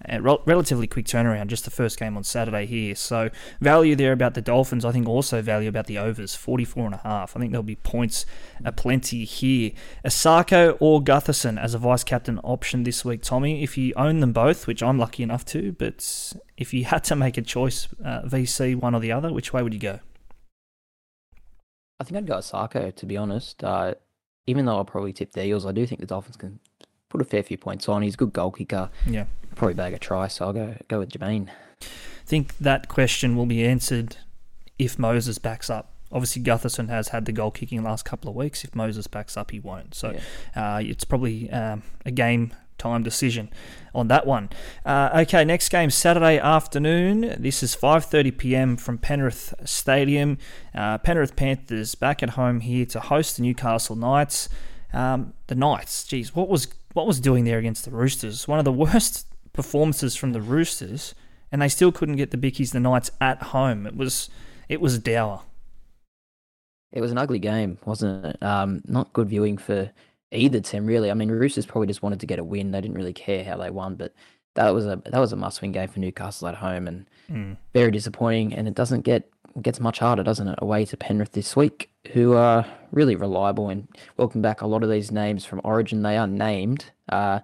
Uh, 0.09 0.21
rel- 0.21 0.43
relatively 0.47 0.87
quick 0.87 1.07
turnaround, 1.07 1.49
just 1.49 1.65
the 1.65 1.71
first 1.73 1.99
game 1.99 2.17
on 2.17 2.23
Saturday 2.23 2.67
here. 2.67 2.95
So 2.95 3.31
value 3.61 3.97
there 3.97 4.13
about 4.13 4.35
the 4.35 4.41
Dolphins. 4.41 4.85
I 4.85 4.93
think 4.93 5.09
also 5.09 5.43
value 5.43 5.69
about 5.69 5.87
the 5.87 5.99
overs, 5.99 6.37
44 6.37 6.87
and 6.87 6.95
a 6.95 6.99
half. 6.99 7.37
I 7.37 7.41
think 7.41 7.51
there'll 7.51 7.65
be 7.65 7.77
points 7.77 8.25
aplenty 8.65 9.25
here. 9.25 9.73
Isaako 10.05 10.77
or 10.79 11.03
Gutherson 11.03 11.61
as 11.61 11.75
a 11.75 11.79
vice 11.79 12.05
captain 12.05 12.39
option 12.45 12.85
this 12.85 13.05
week, 13.05 13.23
Tommy. 13.23 13.65
If 13.65 13.77
you 13.77 13.93
own 13.97 14.21
them 14.21 14.33
both, 14.33 14.69
which 14.69 14.85
I'm 14.85 14.99
lucky 14.99 15.25
enough 15.25 15.45
to, 15.47 15.73
but 15.73 16.33
if 16.57 16.73
you 16.73 16.85
had 16.93 17.03
to 17.05 17.17
make 17.17 17.37
a 17.37 17.43
choice, 17.43 17.89
uh, 18.05 18.23
VC 18.23 18.77
one 18.77 18.95
or 18.95 19.01
the 19.01 19.11
other, 19.11 19.33
which 19.33 19.53
way 19.53 19.65
would 19.65 19.75
you 19.75 19.81
go? 19.81 19.99
I 22.01 22.05
think 22.05 22.19
I'd 22.19 22.27
go 22.27 22.37
Isaako, 22.37 22.95
to 22.95 23.07
be 23.07 23.17
honest. 23.17 23.65
Uh, 23.65 23.95
even 24.49 24.65
though 24.65 24.77
I'll 24.77 24.85
probably 24.85 25.13
tip 25.13 25.33
the 25.33 25.45
Eels, 25.45 25.67
I 25.67 25.73
do 25.73 25.87
think 25.87 26.01
the 26.01 26.07
Dolphins 26.07 26.39
can 26.39 26.59
put 27.11 27.21
a 27.21 27.25
fair 27.25 27.43
few 27.43 27.59
points 27.59 27.87
on. 27.87 28.01
He's 28.01 28.15
a 28.15 28.17
good 28.17 28.33
goal 28.33 28.51
kicker. 28.51 28.89
Yeah. 29.07 29.27
Probably 29.55 29.75
bag 29.75 29.93
a 29.93 29.99
try, 29.99 30.27
so 30.29 30.47
I'll 30.47 30.53
go 30.55 30.75
go 30.89 31.01
with 31.01 31.11
Jamayne. 31.11 31.51
I 31.83 31.85
think 32.25 32.57
that 32.57 32.89
question 32.89 33.37
will 33.37 33.47
be 33.47 33.63
answered 33.63 34.17
if 34.79 34.99
Moses 34.99 35.39
backs 35.39 35.69
up. 35.69 35.93
Obviously, 36.11 36.43
Gutherson 36.43 36.89
has 36.89 37.09
had 37.09 37.27
the 37.27 37.33
goal 37.33 37.51
kicking 37.51 37.83
last 37.83 38.07
couple 38.07 38.31
of 38.31 38.37
weeks. 38.37 38.65
If 38.65 38.75
Moses 38.75 39.07
backs 39.07 39.37
up, 39.37 39.51
he 39.51 39.61
won't. 39.61 39.95
So 39.95 40.13
yeah. 40.57 40.77
uh, 40.77 40.79
it's 40.79 41.05
probably 41.05 41.51
um, 41.51 41.83
a 42.07 42.11
game 42.11 42.55
time 42.79 43.03
decision 43.03 43.51
on 43.95 44.09
that 44.09 44.27
one. 44.27 44.49
Uh, 44.85 45.11
okay, 45.23 45.45
next 45.45 45.69
game 45.69 45.91
Saturday 45.91 46.39
afternoon. 46.39 47.37
This 47.39 47.63
is 47.63 47.75
5:30 47.75 48.37
p.m. 48.39 48.77
from 48.77 48.99
Penrith 48.99 49.55
Stadium. 49.65 50.39
Uh, 50.75 50.99
Penrith 50.99 51.37
Panthers 51.37 51.95
back 51.95 52.23
at 52.23 52.31
home 52.31 52.61
here 52.61 52.87
to 52.87 53.01
host 53.01 53.37
the 53.37 53.43
Newcastle 53.43 53.97
Knights. 53.97 54.49
Um, 54.93 55.35
the 55.49 55.55
Knights, 55.55 56.05
geez, 56.05 56.35
what 56.35 56.49
was 56.49 56.69
what 56.95 57.07
was 57.07 57.21
doing 57.21 57.45
there 57.45 57.59
against 57.59 57.85
the 57.85 57.91
Roosters? 57.91 58.49
One 58.49 58.59
of 58.59 58.65
the 58.65 58.73
worst 58.85 59.27
performances 59.53 60.17
from 60.17 60.33
the 60.33 60.41
Roosters, 60.41 61.15
and 61.51 61.61
they 61.61 61.69
still 61.69 61.93
couldn't 61.93 62.17
get 62.17 62.31
the 62.31 62.39
Bickies, 62.39 62.73
the 62.73 62.81
Knights, 62.81 63.11
at 63.21 63.43
home. 63.43 63.87
It 63.87 63.97
was 63.97 64.31
it 64.69 64.81
was 64.81 64.99
dour. 64.99 65.43
It 66.91 67.03
was 67.03 67.11
an 67.11 67.19
ugly 67.19 67.39
game, 67.39 67.79
wasn't 67.85 68.25
it? 68.25 68.43
Um, 68.43 68.83
not 68.87 69.13
good 69.13 69.29
viewing 69.29 69.59
for 69.59 69.91
either 70.33 70.61
team, 70.61 70.87
really. 70.87 71.11
I 71.11 71.15
mean, 71.15 71.31
Roosters 71.31 71.67
probably 71.67 71.87
just 71.87 72.03
wanted 72.03 72.21
to 72.21 72.27
get 72.27 72.39
a 72.39 72.45
win. 72.45 72.71
They 72.71 72.81
didn't 72.81 72.97
really 72.97 73.13
care 73.13 73.45
how 73.45 73.57
they 73.57 73.71
won, 73.71 73.97
but 73.97 74.15
that 74.55 74.71
was 74.71 74.87
a 74.87 75.01
that 75.07 75.19
was 75.19 75.33
a 75.33 75.37
must 75.37 75.63
win 75.63 75.73
game 75.73 75.89
for 75.89 76.01
Newcastle 76.01 76.49
at 76.49 76.57
home, 76.57 76.89
and 76.89 77.07
mm. 77.31 77.57
very 77.73 77.91
disappointing. 77.91 78.55
And 78.55 78.67
it 78.67 78.75
doesn't 78.75 79.03
get 79.03 79.31
gets 79.63 79.81
much 79.81 79.99
harder, 79.99 80.23
doesn't 80.23 80.49
it? 80.49 80.59
Away 80.61 80.85
to 80.87 80.97
Penrith 80.97 81.33
this 81.33 81.57
week, 81.57 81.91
who 82.13 82.35
are 82.35 82.67
really 82.93 83.17
reliable 83.17 83.69
and 83.69 83.89
welcome 84.17 84.43
back 84.43 84.61
a 84.61 84.67
lot 84.67 84.83
of 84.83 84.91
these 84.91 85.11
names 85.11 85.45
from 85.45 85.61
Origin. 85.65 86.03
They 86.03 86.17
are 86.17 86.27
named. 86.27 86.87
Uh, 87.09 87.41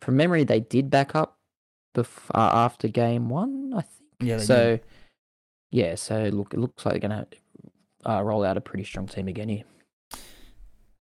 from 0.00 0.16
memory, 0.16 0.44
they 0.44 0.60
did 0.60 0.90
back 0.90 1.14
up 1.14 1.38
bef- 1.94 2.30
uh, 2.34 2.50
after 2.52 2.88
game 2.88 3.28
one, 3.28 3.72
I 3.74 3.82
think. 3.82 3.92
Yeah. 4.20 4.38
so, 4.38 4.76
did. 4.76 4.80
yeah. 5.70 5.94
So 5.94 6.24
look, 6.32 6.54
it 6.54 6.60
looks 6.60 6.84
like 6.84 6.94
they're 6.94 7.08
gonna 7.08 7.26
uh, 8.04 8.22
roll 8.22 8.44
out 8.44 8.56
a 8.56 8.60
pretty 8.60 8.84
strong 8.84 9.06
team 9.06 9.28
again 9.28 9.48
here. 9.48 9.64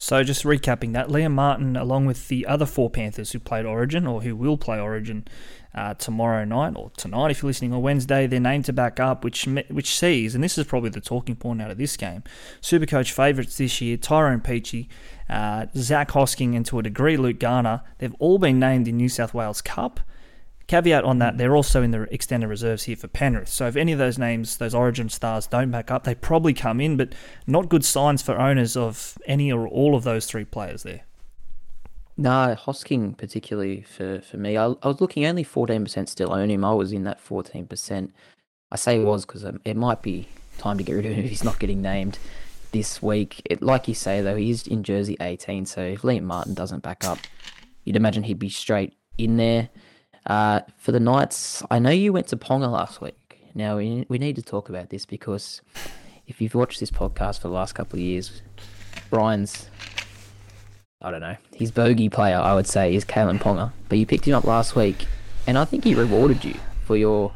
So 0.05 0.23
just 0.23 0.45
recapping 0.45 0.93
that, 0.93 1.09
Liam 1.09 1.33
Martin, 1.33 1.77
along 1.77 2.05
with 2.05 2.29
the 2.29 2.45
other 2.45 2.67
four 2.67 2.91
Panthers 2.91 3.33
who 3.33 3.39
played 3.39 3.65
Origin 3.65 4.07
or 4.07 4.21
who 4.21 4.37
will 4.37 4.59
play 4.59 4.79
Origin 4.79 5.27
uh, 5.75 5.95
tomorrow 5.95 6.45
night 6.45 6.75
or 6.77 6.91
tonight, 6.91 7.31
if 7.31 7.41
you're 7.41 7.49
listening, 7.49 7.73
or 7.73 7.81
Wednesday, 7.81 8.27
they're 8.27 8.39
named 8.39 8.67
to 8.67 8.73
back 8.75 9.01
up, 9.01 9.25
which 9.25 9.47
which 9.71 9.97
sees, 9.99 10.35
and 10.35 10.45
this 10.45 10.59
is 10.59 10.67
probably 10.67 10.91
the 10.91 11.01
talking 11.01 11.37
point 11.37 11.63
out 11.63 11.71
of 11.71 11.79
this 11.79 11.97
game, 11.97 12.23
Supercoach 12.61 13.13
favourites 13.13 13.57
this 13.57 13.81
year, 13.81 13.97
Tyrone 13.97 14.43
Peachey, 14.43 14.89
uh, 15.31 15.69
Zac 15.75 16.11
Hosking, 16.11 16.55
and 16.55 16.67
to 16.67 16.79
a 16.79 16.83
degree 16.83 17.17
Luke 17.17 17.39
Garner. 17.39 17.81
They've 17.97 18.15
all 18.19 18.37
been 18.37 18.59
named 18.59 18.87
in 18.87 18.99
New 18.99 19.09
South 19.09 19.33
Wales 19.33 19.63
Cup. 19.63 20.01
Caveat 20.67 21.05
on 21.05 21.19
that, 21.19 21.37
they're 21.37 21.55
also 21.55 21.83
in 21.83 21.91
the 21.91 22.03
extended 22.13 22.49
reserves 22.49 22.85
here 22.85 22.97
for 22.97 23.09
Penrith. 23.09 23.49
So 23.49 23.67
if 23.67 23.77
any 23.77 23.93
of 23.93 23.99
those 23.99 24.19
names, 24.19 24.57
those 24.57 24.75
Origin 24.75 25.09
stars, 25.09 25.47
don't 25.47 25.71
back 25.71 25.91
up, 25.91 26.05
they 26.05 26.15
probably 26.15 26.55
come 26.55 26.81
in, 26.81 26.97
but 26.97 27.15
not 27.47 27.69
good 27.69 27.85
signs 27.85 28.23
for 28.23 28.39
owners 28.39 28.77
of 28.77 29.19
any 29.27 29.53
or 29.53 29.69
all 29.69 29.95
of 29.95 30.05
those 30.05 30.27
three 30.27 30.45
players 30.45 30.83
there. 30.83 31.03
No, 32.17 32.57
Hosking 32.59 33.17
particularly 33.19 33.83
for, 33.83 34.21
for 34.21 34.37
me. 34.37 34.57
I, 34.57 34.67
I 34.67 34.89
was 34.89 35.01
looking 35.01 35.27
only 35.27 35.45
14% 35.45 36.09
still 36.09 36.33
own 36.33 36.49
him. 36.49 36.65
I 36.65 36.73
was 36.73 36.93
in 36.93 37.05
that 37.05 37.23
14%. 37.23 38.11
I 38.71 38.77
say 38.77 38.99
was 39.01 39.27
because 39.27 39.45
um, 39.45 39.61
it 39.65 39.77
might 39.77 40.01
be 40.01 40.29
time 40.59 40.79
to 40.79 40.85
get 40.85 40.95
rid 40.95 41.07
of 41.07 41.13
him 41.13 41.25
if 41.25 41.31
he's 41.31 41.45
not 41.45 41.59
getting 41.59 41.83
named 41.83 42.19
this 42.73 43.03
week. 43.03 43.43
It, 43.51 43.63
like 43.63 43.89
you 43.89 43.95
say, 43.95 44.21
though, 44.21 44.37
he's 44.37 44.67
in 44.67 44.83
jersey 44.83 45.17
18, 45.21 45.67
so 45.67 45.83
if 45.83 46.03
Liam 46.03 46.23
Martin 46.23 46.55
doesn't 46.55 46.83
back 46.83 47.05
up, 47.05 47.19
you'd 47.85 47.97
imagine 47.97 48.23
he'd 48.23 48.39
be 48.39 48.49
straight 48.49 48.95
in 49.19 49.37
there. 49.37 49.69
Uh, 50.27 50.61
for 50.79 50.93
the 50.93 51.01
Knights, 51.01 51.63
I 51.71 51.79
know 51.79 51.91
you 51.91 52.13
went 52.13 52.29
to 52.29 52.37
Ponga 52.37 52.71
last 52.71 53.01
week. 53.01 53.17
Now, 53.55 53.77
we, 53.77 54.07
we 54.09 54.19
need 54.19 54.37
to 54.37 54.43
talk 54.43 54.69
about 54.69 54.91
this 54.91 55.07
because 55.07 55.61
if 56.27 56.41
you've 56.41 56.55
watched 56.55 56.81
this 56.81 56.91
podcast 56.91 57.41
for 57.41 57.49
the 57.49 57.55
last 57.55 57.75
couple 57.75 57.99
of 57.99 58.03
years, 58.03 58.43
Ryan's, 59.11 59.69
I 61.03 61.11
don't 61.11 61.21
know, 61.21 61.37
his 61.55 61.71
bogey 61.71 62.09
player, 62.09 62.39
I 62.39 62.55
would 62.55 62.67
say, 62.67 62.95
is 62.95 63.05
Kalyn 63.05 63.39
Ponga. 63.39 63.73
But 63.89 63.99
you 63.99 64.07
picked 64.07 64.27
him 64.27 64.35
up 64.35 64.45
last 64.45 64.75
week, 64.75 65.07
and 65.47 65.59
I 65.59 65.65
think 65.65 65.85
he 65.85 65.95
rewarded 65.95 66.45
you 66.45 66.55
for 66.85 66.97
your 66.97 67.33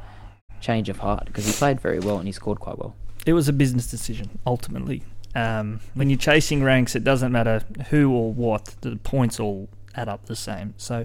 change 0.60 0.88
of 0.88 0.98
heart 0.98 1.26
because 1.26 1.46
he 1.46 1.52
played 1.52 1.80
very 1.80 2.00
well 2.00 2.18
and 2.18 2.26
he 2.26 2.32
scored 2.32 2.58
quite 2.58 2.78
well. 2.78 2.96
It 3.26 3.34
was 3.34 3.48
a 3.48 3.52
business 3.52 3.90
decision, 3.90 4.38
ultimately. 4.46 5.02
Um, 5.34 5.80
when 5.94 6.08
you're 6.08 6.18
chasing 6.18 6.64
ranks, 6.64 6.96
it 6.96 7.04
doesn't 7.04 7.30
matter 7.30 7.62
who 7.90 8.10
or 8.10 8.32
what, 8.32 8.74
the 8.80 8.96
points 8.96 9.38
all 9.38 9.68
add 9.98 10.08
up 10.08 10.26
the 10.26 10.36
same. 10.36 10.74
So, 10.76 11.04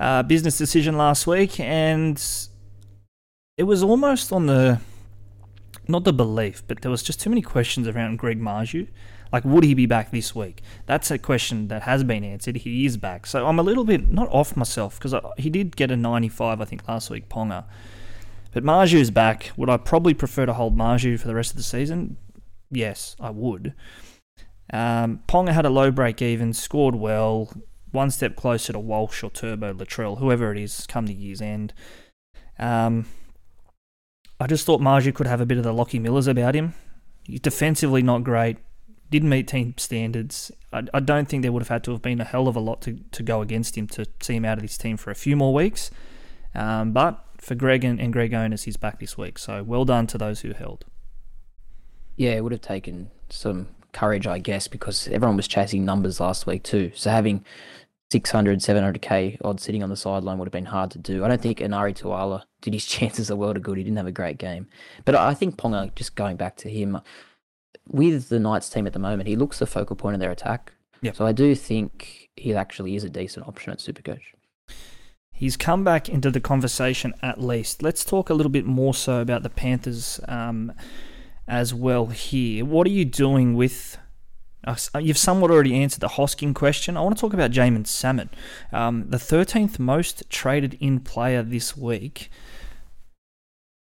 uh, 0.00 0.22
business 0.24 0.58
decision 0.58 0.96
last 0.96 1.26
week, 1.26 1.60
and 1.60 2.22
it 3.56 3.64
was 3.64 3.82
almost 3.82 4.32
on 4.32 4.46
the 4.46 4.80
not 5.88 6.04
the 6.04 6.12
belief, 6.12 6.62
but 6.66 6.82
there 6.82 6.90
was 6.90 7.02
just 7.02 7.20
too 7.20 7.30
many 7.30 7.42
questions 7.42 7.88
around 7.88 8.18
Greg 8.18 8.40
Marzhew. 8.40 8.88
Like, 9.32 9.44
would 9.44 9.64
he 9.64 9.74
be 9.74 9.86
back 9.86 10.10
this 10.10 10.34
week? 10.34 10.62
That's 10.86 11.10
a 11.10 11.18
question 11.18 11.68
that 11.68 11.82
has 11.82 12.04
been 12.04 12.22
answered. 12.22 12.56
He 12.56 12.84
is 12.84 12.96
back. 12.98 13.26
So 13.26 13.46
I'm 13.46 13.58
a 13.58 13.62
little 13.62 13.84
bit 13.84 14.10
not 14.10 14.28
off 14.28 14.56
myself 14.56 14.98
because 14.98 15.14
he 15.38 15.48
did 15.48 15.74
get 15.74 15.90
a 15.90 15.96
95, 15.96 16.60
I 16.60 16.64
think, 16.64 16.86
last 16.86 17.08
week, 17.08 17.28
Ponga. 17.30 17.64
But 18.52 18.62
Marzhew 18.62 19.00
is 19.00 19.10
back. 19.10 19.50
Would 19.56 19.70
I 19.70 19.78
probably 19.78 20.12
prefer 20.12 20.44
to 20.44 20.52
hold 20.52 20.76
Marzhew 20.76 21.18
for 21.18 21.28
the 21.28 21.34
rest 21.34 21.52
of 21.52 21.56
the 21.56 21.62
season? 21.62 22.18
Yes, 22.70 23.16
I 23.18 23.30
would. 23.30 23.74
Um, 24.70 25.22
Ponga 25.26 25.52
had 25.52 25.64
a 25.64 25.70
low 25.70 25.90
break 25.90 26.20
even, 26.20 26.52
scored 26.52 26.94
well, 26.94 27.50
one 27.92 28.10
step 28.10 28.36
closer 28.36 28.72
to 28.72 28.78
Walsh 28.78 29.22
or 29.22 29.30
Turbo 29.30 29.72
Latrell, 29.72 30.18
whoever 30.18 30.52
it 30.52 30.58
is, 30.58 30.86
come 30.88 31.06
the 31.06 31.14
year's 31.14 31.40
end. 31.40 31.72
Um, 32.58 33.06
I 34.40 34.46
just 34.46 34.66
thought 34.66 34.80
Marzhew 34.80 35.14
could 35.14 35.26
have 35.26 35.40
a 35.40 35.46
bit 35.46 35.58
of 35.58 35.64
the 35.64 35.72
Lachie 35.72 36.00
Millers 36.00 36.26
about 36.26 36.54
him. 36.54 36.74
He's 37.24 37.40
defensively 37.40 38.02
not 38.02 38.24
great, 38.24 38.58
didn't 39.10 39.28
meet 39.28 39.46
team 39.46 39.74
standards. 39.76 40.50
I, 40.72 40.82
I 40.92 41.00
don't 41.00 41.28
think 41.28 41.42
there 41.42 41.52
would 41.52 41.62
have 41.62 41.68
had 41.68 41.84
to 41.84 41.92
have 41.92 42.02
been 42.02 42.20
a 42.20 42.24
hell 42.24 42.48
of 42.48 42.56
a 42.56 42.60
lot 42.60 42.82
to, 42.82 42.98
to 43.12 43.22
go 43.22 43.40
against 43.40 43.76
him 43.76 43.86
to 43.88 44.06
see 44.20 44.34
him 44.34 44.44
out 44.44 44.58
of 44.58 44.62
this 44.62 44.76
team 44.76 44.96
for 44.96 45.10
a 45.10 45.14
few 45.14 45.36
more 45.36 45.54
weeks. 45.54 45.90
Um, 46.54 46.92
but 46.92 47.24
for 47.38 47.54
Greg 47.54 47.84
and, 47.84 48.00
and 48.00 48.12
Greg 48.12 48.34
owners, 48.34 48.64
he's 48.64 48.76
back 48.76 49.00
this 49.00 49.16
week. 49.16 49.38
So 49.38 49.62
well 49.62 49.84
done 49.84 50.06
to 50.08 50.18
those 50.18 50.40
who 50.40 50.52
held. 50.52 50.84
Yeah, 52.16 52.32
it 52.32 52.42
would 52.42 52.52
have 52.52 52.60
taken 52.60 53.10
some 53.30 53.68
courage, 53.92 54.26
I 54.26 54.38
guess, 54.38 54.68
because 54.68 55.08
everyone 55.08 55.36
was 55.36 55.48
chasing 55.48 55.84
numbers 55.84 56.20
last 56.20 56.46
week 56.46 56.62
too. 56.62 56.92
So 56.94 57.10
having 57.10 57.44
600, 58.12 58.58
700k 58.60 59.38
odd 59.42 59.58
sitting 59.58 59.82
on 59.82 59.88
the 59.88 59.96
sideline 59.96 60.36
would 60.36 60.46
have 60.46 60.52
been 60.52 60.66
hard 60.66 60.90
to 60.90 60.98
do. 60.98 61.24
I 61.24 61.28
don't 61.28 61.40
think 61.40 61.60
Enari 61.60 61.94
Tuala 61.94 62.42
did 62.60 62.74
his 62.74 62.84
chances 62.94 63.30
a 63.30 63.36
world 63.36 63.56
of 63.56 63.62
good. 63.62 63.78
He 63.78 63.84
didn't 63.84 63.96
have 63.96 64.06
a 64.06 64.12
great 64.12 64.36
game. 64.36 64.68
But 65.06 65.14
I 65.14 65.32
think 65.32 65.56
Ponga, 65.56 65.94
just 65.94 66.14
going 66.14 66.36
back 66.36 66.56
to 66.58 66.68
him, 66.68 67.00
with 67.88 68.28
the 68.28 68.38
Knights 68.38 68.68
team 68.68 68.86
at 68.86 68.92
the 68.92 68.98
moment, 68.98 69.28
he 69.28 69.34
looks 69.34 69.58
the 69.58 69.66
focal 69.66 69.96
point 69.96 70.14
of 70.14 70.20
their 70.20 70.30
attack. 70.30 70.72
Yep. 71.00 71.16
So 71.16 71.26
I 71.26 71.32
do 71.32 71.54
think 71.54 72.28
he 72.36 72.54
actually 72.54 72.96
is 72.96 73.02
a 73.02 73.10
decent 73.10 73.48
option 73.48 73.72
at 73.72 73.78
Supercoach. 73.78 74.20
He's 75.32 75.56
come 75.56 75.82
back 75.82 76.10
into 76.10 76.30
the 76.30 76.38
conversation 76.38 77.14
at 77.22 77.40
least. 77.40 77.82
Let's 77.82 78.04
talk 78.04 78.28
a 78.28 78.34
little 78.34 78.52
bit 78.52 78.66
more 78.66 78.92
so 78.92 79.20
about 79.20 79.42
the 79.42 79.50
Panthers 79.50 80.20
um, 80.28 80.72
as 81.48 81.72
well 81.72 82.06
here. 82.06 82.64
What 82.64 82.86
are 82.86 82.90
you 82.90 83.06
doing 83.06 83.54
with 83.54 83.96
you've 85.00 85.18
somewhat 85.18 85.50
already 85.50 85.74
answered 85.74 86.00
the 86.00 86.08
Hosking 86.08 86.54
question. 86.54 86.96
I 86.96 87.00
want 87.00 87.16
to 87.16 87.20
talk 87.20 87.34
about 87.34 87.50
Jaeman 87.50 87.86
Salmon, 87.86 88.30
um, 88.72 89.08
the 89.08 89.16
13th 89.16 89.78
most 89.78 90.28
traded 90.30 90.76
in 90.80 91.00
player 91.00 91.42
this 91.42 91.76
week. 91.76 92.30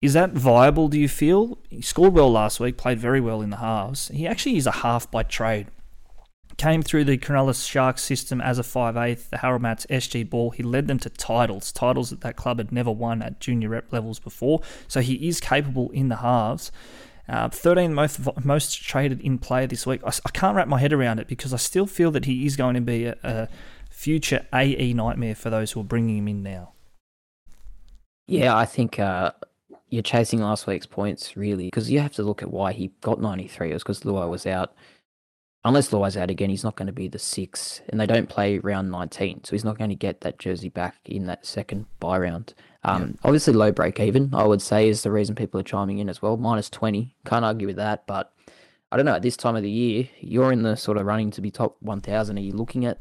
Is 0.01 0.15
that 0.15 0.33
viable, 0.33 0.89
do 0.89 0.99
you 0.99 1.09
feel? 1.09 1.59
He 1.71 1.81
scored 1.81 2.15
well 2.15 2.31
last 2.31 2.59
week, 2.59 2.77
played 2.77 2.99
very 2.99 3.21
well 3.21 3.41
in 3.41 3.51
the 3.51 3.59
halves. 3.59 4.09
He 4.09 4.27
actually 4.27 4.57
is 4.57 4.67
a 4.67 4.73
half 4.73 5.09
by 5.11 5.23
trade. 5.23 5.69
Came 6.57 6.83
through 6.83 7.05
the 7.05 7.17
Cronulla 7.17 7.55
Sharks 7.55 8.03
system 8.03 8.41
as 8.41 8.59
a 8.59 8.63
5'8", 8.63 9.31
the 9.31 9.39
Harold 9.39 9.63
SG 9.63 10.29
ball. 10.29 10.51
He 10.51 10.63
led 10.63 10.89
them 10.89 10.99
to 10.99 11.09
titles, 11.09 11.71
titles 11.71 12.11
that 12.11 12.21
that 12.23 12.37
club 12.37 12.59
had 12.59 12.73
never 12.73 12.91
won 12.91 13.23
at 13.23 13.41
junior 13.41 13.69
rep 13.69 13.93
levels 13.93 14.19
before. 14.19 14.61
So 14.89 15.01
he 15.01 15.29
is 15.29 15.41
capable 15.41 15.91
in 15.91 16.09
the 16.09 16.17
halves. 16.17 16.73
Uh, 17.29 17.49
13 17.49 17.95
most 17.95 18.21
most 18.45 18.83
traded 18.83 19.21
in 19.21 19.39
player 19.39 19.67
this 19.67 19.87
week. 19.87 20.01
I, 20.05 20.09
I, 20.09 20.31
can't 20.31 20.57
wrap 20.57 20.67
my 20.67 20.79
head 20.79 20.93
around 20.93 21.21
it 21.21 21.29
because 21.29 21.55
I 21.55 21.57
still 21.57 21.87
feel 21.87 22.11
that 22.11 22.25
he 22.25 22.47
is 22.47 22.57
going 22.57 22.75
to 22.75 22.81
be 22.81 23.05
a, 23.05 23.17
a 23.23 23.49
future 23.91 24.45
AE 24.53 24.93
nightmare 24.95 25.37
for 25.37 25.49
those 25.49 25.73
who 25.73 25.81
are 25.81 25.85
bringing 25.85 26.19
him 26.19 26.29
in 26.29 26.43
now. 26.43 26.73
Yeah, 28.27 28.57
I 28.57 28.65
think 28.65 28.99
uh, 28.99 29.33
you're 29.89 30.03
chasing 30.03 30.41
last 30.41 30.67
week's 30.67 30.87
points 30.87 31.37
really 31.37 31.67
because 31.67 31.91
you 31.91 32.01
have 32.01 32.15
to 32.15 32.23
look 32.23 32.43
at 32.43 32.51
why 32.51 32.73
he 32.73 32.93
got 33.03 33.21
93. 33.21 33.71
It 33.71 33.75
was 33.75 33.83
because 33.83 34.01
Luai 34.01 34.29
was 34.29 34.47
out. 34.47 34.75
Unless 35.65 35.91
Luai's 35.91 36.17
out 36.17 36.31
again, 36.31 36.51
he's 36.51 36.65
not 36.65 36.75
going 36.75 36.87
to 36.89 36.93
be 36.93 37.07
the 37.07 37.21
six, 37.21 37.83
and 37.89 38.01
they 38.01 38.07
don't 38.07 38.29
play 38.29 38.59
round 38.59 38.91
19, 38.91 39.45
so 39.45 39.53
he's 39.53 39.65
not 39.65 39.79
going 39.79 39.91
to 39.91 39.97
get 39.97 40.23
that 40.23 40.41
jersey 40.41 40.69
back 40.69 40.97
in 41.05 41.27
that 41.27 41.47
second 41.47 41.87
buy 42.01 42.19
round. 42.19 42.53
Um, 42.85 43.03
yeah. 43.03 43.09
Obviously, 43.25 43.53
low 43.53 43.73
break 43.73 44.01
even, 44.01 44.35
I 44.35 44.45
would 44.45 44.63
say, 44.63 44.89
is 44.89 45.03
the 45.03 45.11
reason 45.11 45.35
people 45.35 45.61
are 45.61 45.65
chiming 45.65 45.99
in 45.99 46.09
as 46.09 46.21
well. 46.21 46.37
Minus 46.37 46.69
20, 46.71 47.15
can't 47.25 47.45
argue 47.45 47.67
with 47.67 47.77
that, 47.77 48.07
but 48.07 48.33
I 48.91 48.97
don't 48.97 49.07
know. 49.07 49.15
At 49.15 49.23
this 49.23 49.37
time 49.37 49.57
of 49.57 49.63
the 49.63 49.71
year, 49.71 50.09
you're 50.21 50.53
in 50.53 50.63
the 50.63 50.77
sort 50.77 50.99
of 50.99 51.07
running 51.07 51.31
to 51.33 51.41
be 51.41 51.51
top 51.51 51.77
1,000. 51.81 52.37
Are 52.37 52.41
you 52.41 52.53
looking 52.53 52.85
at 52.85 53.01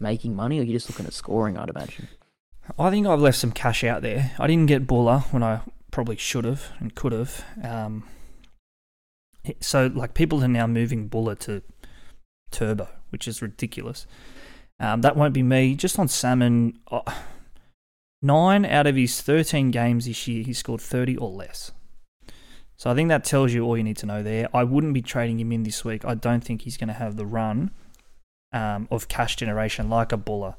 making 0.00 0.34
money, 0.34 0.58
or 0.58 0.62
are 0.62 0.64
you 0.64 0.72
just 0.72 0.88
looking 0.88 1.06
at 1.06 1.12
scoring? 1.12 1.58
I'd 1.58 1.68
imagine. 1.68 2.08
I 2.78 2.90
think 2.90 3.06
I've 3.06 3.20
left 3.20 3.38
some 3.38 3.52
cash 3.52 3.84
out 3.84 4.02
there. 4.02 4.32
I 4.38 4.46
didn't 4.46 4.66
get 4.66 4.86
Bula 4.86 5.20
when 5.30 5.42
I 5.42 5.60
probably 5.90 6.16
should 6.16 6.44
have 6.44 6.70
and 6.78 6.94
could 6.94 7.12
have. 7.12 7.44
Um, 7.62 8.04
so, 9.60 9.88
like, 9.88 10.14
people 10.14 10.42
are 10.42 10.48
now 10.48 10.66
moving 10.66 11.08
Bula 11.08 11.36
to 11.36 11.62
Turbo, 12.50 12.88
which 13.10 13.28
is 13.28 13.42
ridiculous. 13.42 14.06
Um, 14.80 15.02
that 15.02 15.16
won't 15.16 15.34
be 15.34 15.42
me. 15.42 15.74
Just 15.74 15.98
on 15.98 16.08
Salmon, 16.08 16.78
oh, 16.90 17.02
nine 18.22 18.64
out 18.64 18.86
of 18.86 18.96
his 18.96 19.20
13 19.20 19.70
games 19.70 20.06
this 20.06 20.26
year, 20.26 20.44
he 20.44 20.52
scored 20.52 20.80
30 20.80 21.16
or 21.16 21.30
less. 21.30 21.72
So 22.76 22.90
I 22.90 22.94
think 22.94 23.08
that 23.10 23.24
tells 23.24 23.52
you 23.52 23.64
all 23.64 23.76
you 23.76 23.84
need 23.84 23.98
to 23.98 24.06
know 24.06 24.22
there. 24.22 24.48
I 24.54 24.64
wouldn't 24.64 24.94
be 24.94 25.02
trading 25.02 25.38
him 25.38 25.52
in 25.52 25.62
this 25.62 25.84
week. 25.84 26.04
I 26.04 26.14
don't 26.14 26.42
think 26.42 26.62
he's 26.62 26.76
going 26.76 26.88
to 26.88 26.94
have 26.94 27.16
the 27.16 27.26
run 27.26 27.70
um, 28.52 28.88
of 28.90 29.08
cash 29.08 29.36
generation 29.36 29.88
like 29.88 30.12
a 30.12 30.16
Bula 30.16 30.56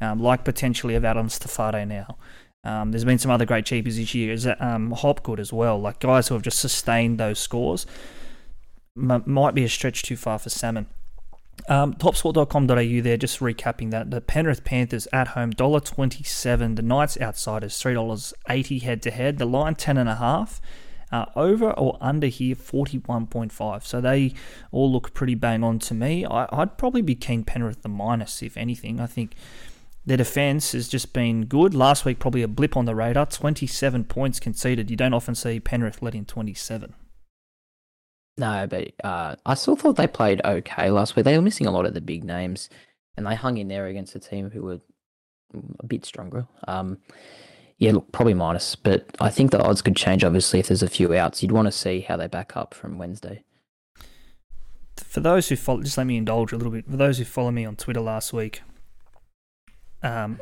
um, 0.00 0.18
like 0.20 0.44
potentially 0.44 0.94
of 0.94 1.04
Adam 1.04 1.28
Stafade 1.28 1.86
now. 1.86 2.16
Um, 2.64 2.90
there's 2.90 3.04
been 3.04 3.18
some 3.18 3.30
other 3.30 3.46
great 3.46 3.64
cheapies 3.64 3.96
this 3.96 4.14
year. 4.14 4.32
Is 4.32 4.46
um, 4.58 4.92
Hopgood 4.92 5.40
as 5.40 5.52
well? 5.52 5.80
Like 5.80 6.00
guys 6.00 6.28
who 6.28 6.34
have 6.34 6.42
just 6.42 6.58
sustained 6.58 7.18
those 7.18 7.38
scores. 7.38 7.86
M- 8.96 9.22
might 9.26 9.54
be 9.54 9.64
a 9.64 9.68
stretch 9.68 10.02
too 10.02 10.16
far 10.16 10.38
for 10.38 10.50
Salmon. 10.50 10.86
Um, 11.68 11.94
topsport.com.au 11.94 13.02
there, 13.02 13.16
just 13.16 13.40
recapping 13.40 13.90
that. 13.90 14.10
The 14.10 14.20
Penrith 14.20 14.64
Panthers 14.64 15.06
at 15.12 15.28
home, 15.28 15.52
$1.27. 15.52 16.76
The 16.76 16.82
Knights 16.82 17.20
Outsiders, 17.20 17.74
$3.80 17.74 18.82
head 18.82 19.02
to 19.02 19.10
head. 19.10 19.38
The 19.38 19.44
line, 19.44 19.74
10.5. 19.74 20.60
Uh, 21.12 21.26
over 21.34 21.72
or 21.72 21.98
under 22.00 22.28
here, 22.28 22.54
41.5. 22.54 23.84
So 23.84 24.00
they 24.00 24.32
all 24.70 24.92
look 24.92 25.12
pretty 25.12 25.34
bang 25.34 25.64
on 25.64 25.80
to 25.80 25.94
me. 25.94 26.24
I, 26.24 26.46
would 26.56 26.78
probably 26.78 27.02
be 27.02 27.16
keen 27.16 27.42
Penrith 27.42 27.82
the 27.82 27.88
minus, 27.88 28.42
if 28.42 28.56
anything. 28.56 29.00
I 29.00 29.06
think 29.06 29.34
their 30.06 30.16
defence 30.16 30.72
has 30.72 30.88
just 30.88 31.12
been 31.12 31.46
good. 31.46 31.74
Last 31.74 32.04
week, 32.04 32.20
probably 32.20 32.42
a 32.42 32.48
blip 32.48 32.76
on 32.76 32.84
the 32.84 32.94
radar. 32.94 33.26
27 33.26 34.04
points 34.04 34.38
conceded. 34.38 34.88
You 34.88 34.96
don't 34.96 35.14
often 35.14 35.34
see 35.34 35.58
Penrith 35.58 36.00
letting 36.00 36.24
27. 36.26 36.94
No, 38.40 38.66
but 38.66 38.92
uh, 39.04 39.36
I 39.44 39.52
still 39.52 39.76
thought 39.76 39.96
they 39.96 40.06
played 40.06 40.40
okay 40.42 40.90
last 40.90 41.14
week. 41.14 41.26
They 41.26 41.36
were 41.36 41.42
missing 41.42 41.66
a 41.66 41.70
lot 41.70 41.84
of 41.84 41.92
the 41.92 42.00
big 42.00 42.24
names, 42.24 42.70
and 43.14 43.26
they 43.26 43.34
hung 43.34 43.58
in 43.58 43.68
there 43.68 43.86
against 43.86 44.14
a 44.14 44.18
team 44.18 44.48
who 44.48 44.62
were 44.62 44.80
a 45.78 45.86
bit 45.86 46.06
stronger. 46.06 46.46
Um, 46.66 46.96
yeah, 47.76 47.92
look, 47.92 48.10
probably 48.12 48.32
minus, 48.32 48.76
but 48.76 49.04
I 49.20 49.28
think 49.28 49.50
the 49.50 49.62
odds 49.62 49.82
could 49.82 49.94
change. 49.94 50.24
Obviously, 50.24 50.58
if 50.58 50.68
there's 50.68 50.82
a 50.82 50.88
few 50.88 51.12
outs, 51.12 51.42
you'd 51.42 51.52
want 51.52 51.66
to 51.66 51.72
see 51.72 52.00
how 52.00 52.16
they 52.16 52.28
back 52.28 52.56
up 52.56 52.72
from 52.72 52.96
Wednesday. 52.96 53.44
For 54.96 55.20
those 55.20 55.50
who 55.50 55.56
follow, 55.56 55.82
just 55.82 55.98
let 55.98 56.06
me 56.06 56.16
indulge 56.16 56.54
a 56.54 56.56
little 56.56 56.72
bit. 56.72 56.86
For 56.90 56.96
those 56.96 57.18
who 57.18 57.26
follow 57.26 57.50
me 57.50 57.66
on 57.66 57.76
Twitter 57.76 58.00
last 58.00 58.32
week, 58.32 58.62
um, 60.02 60.40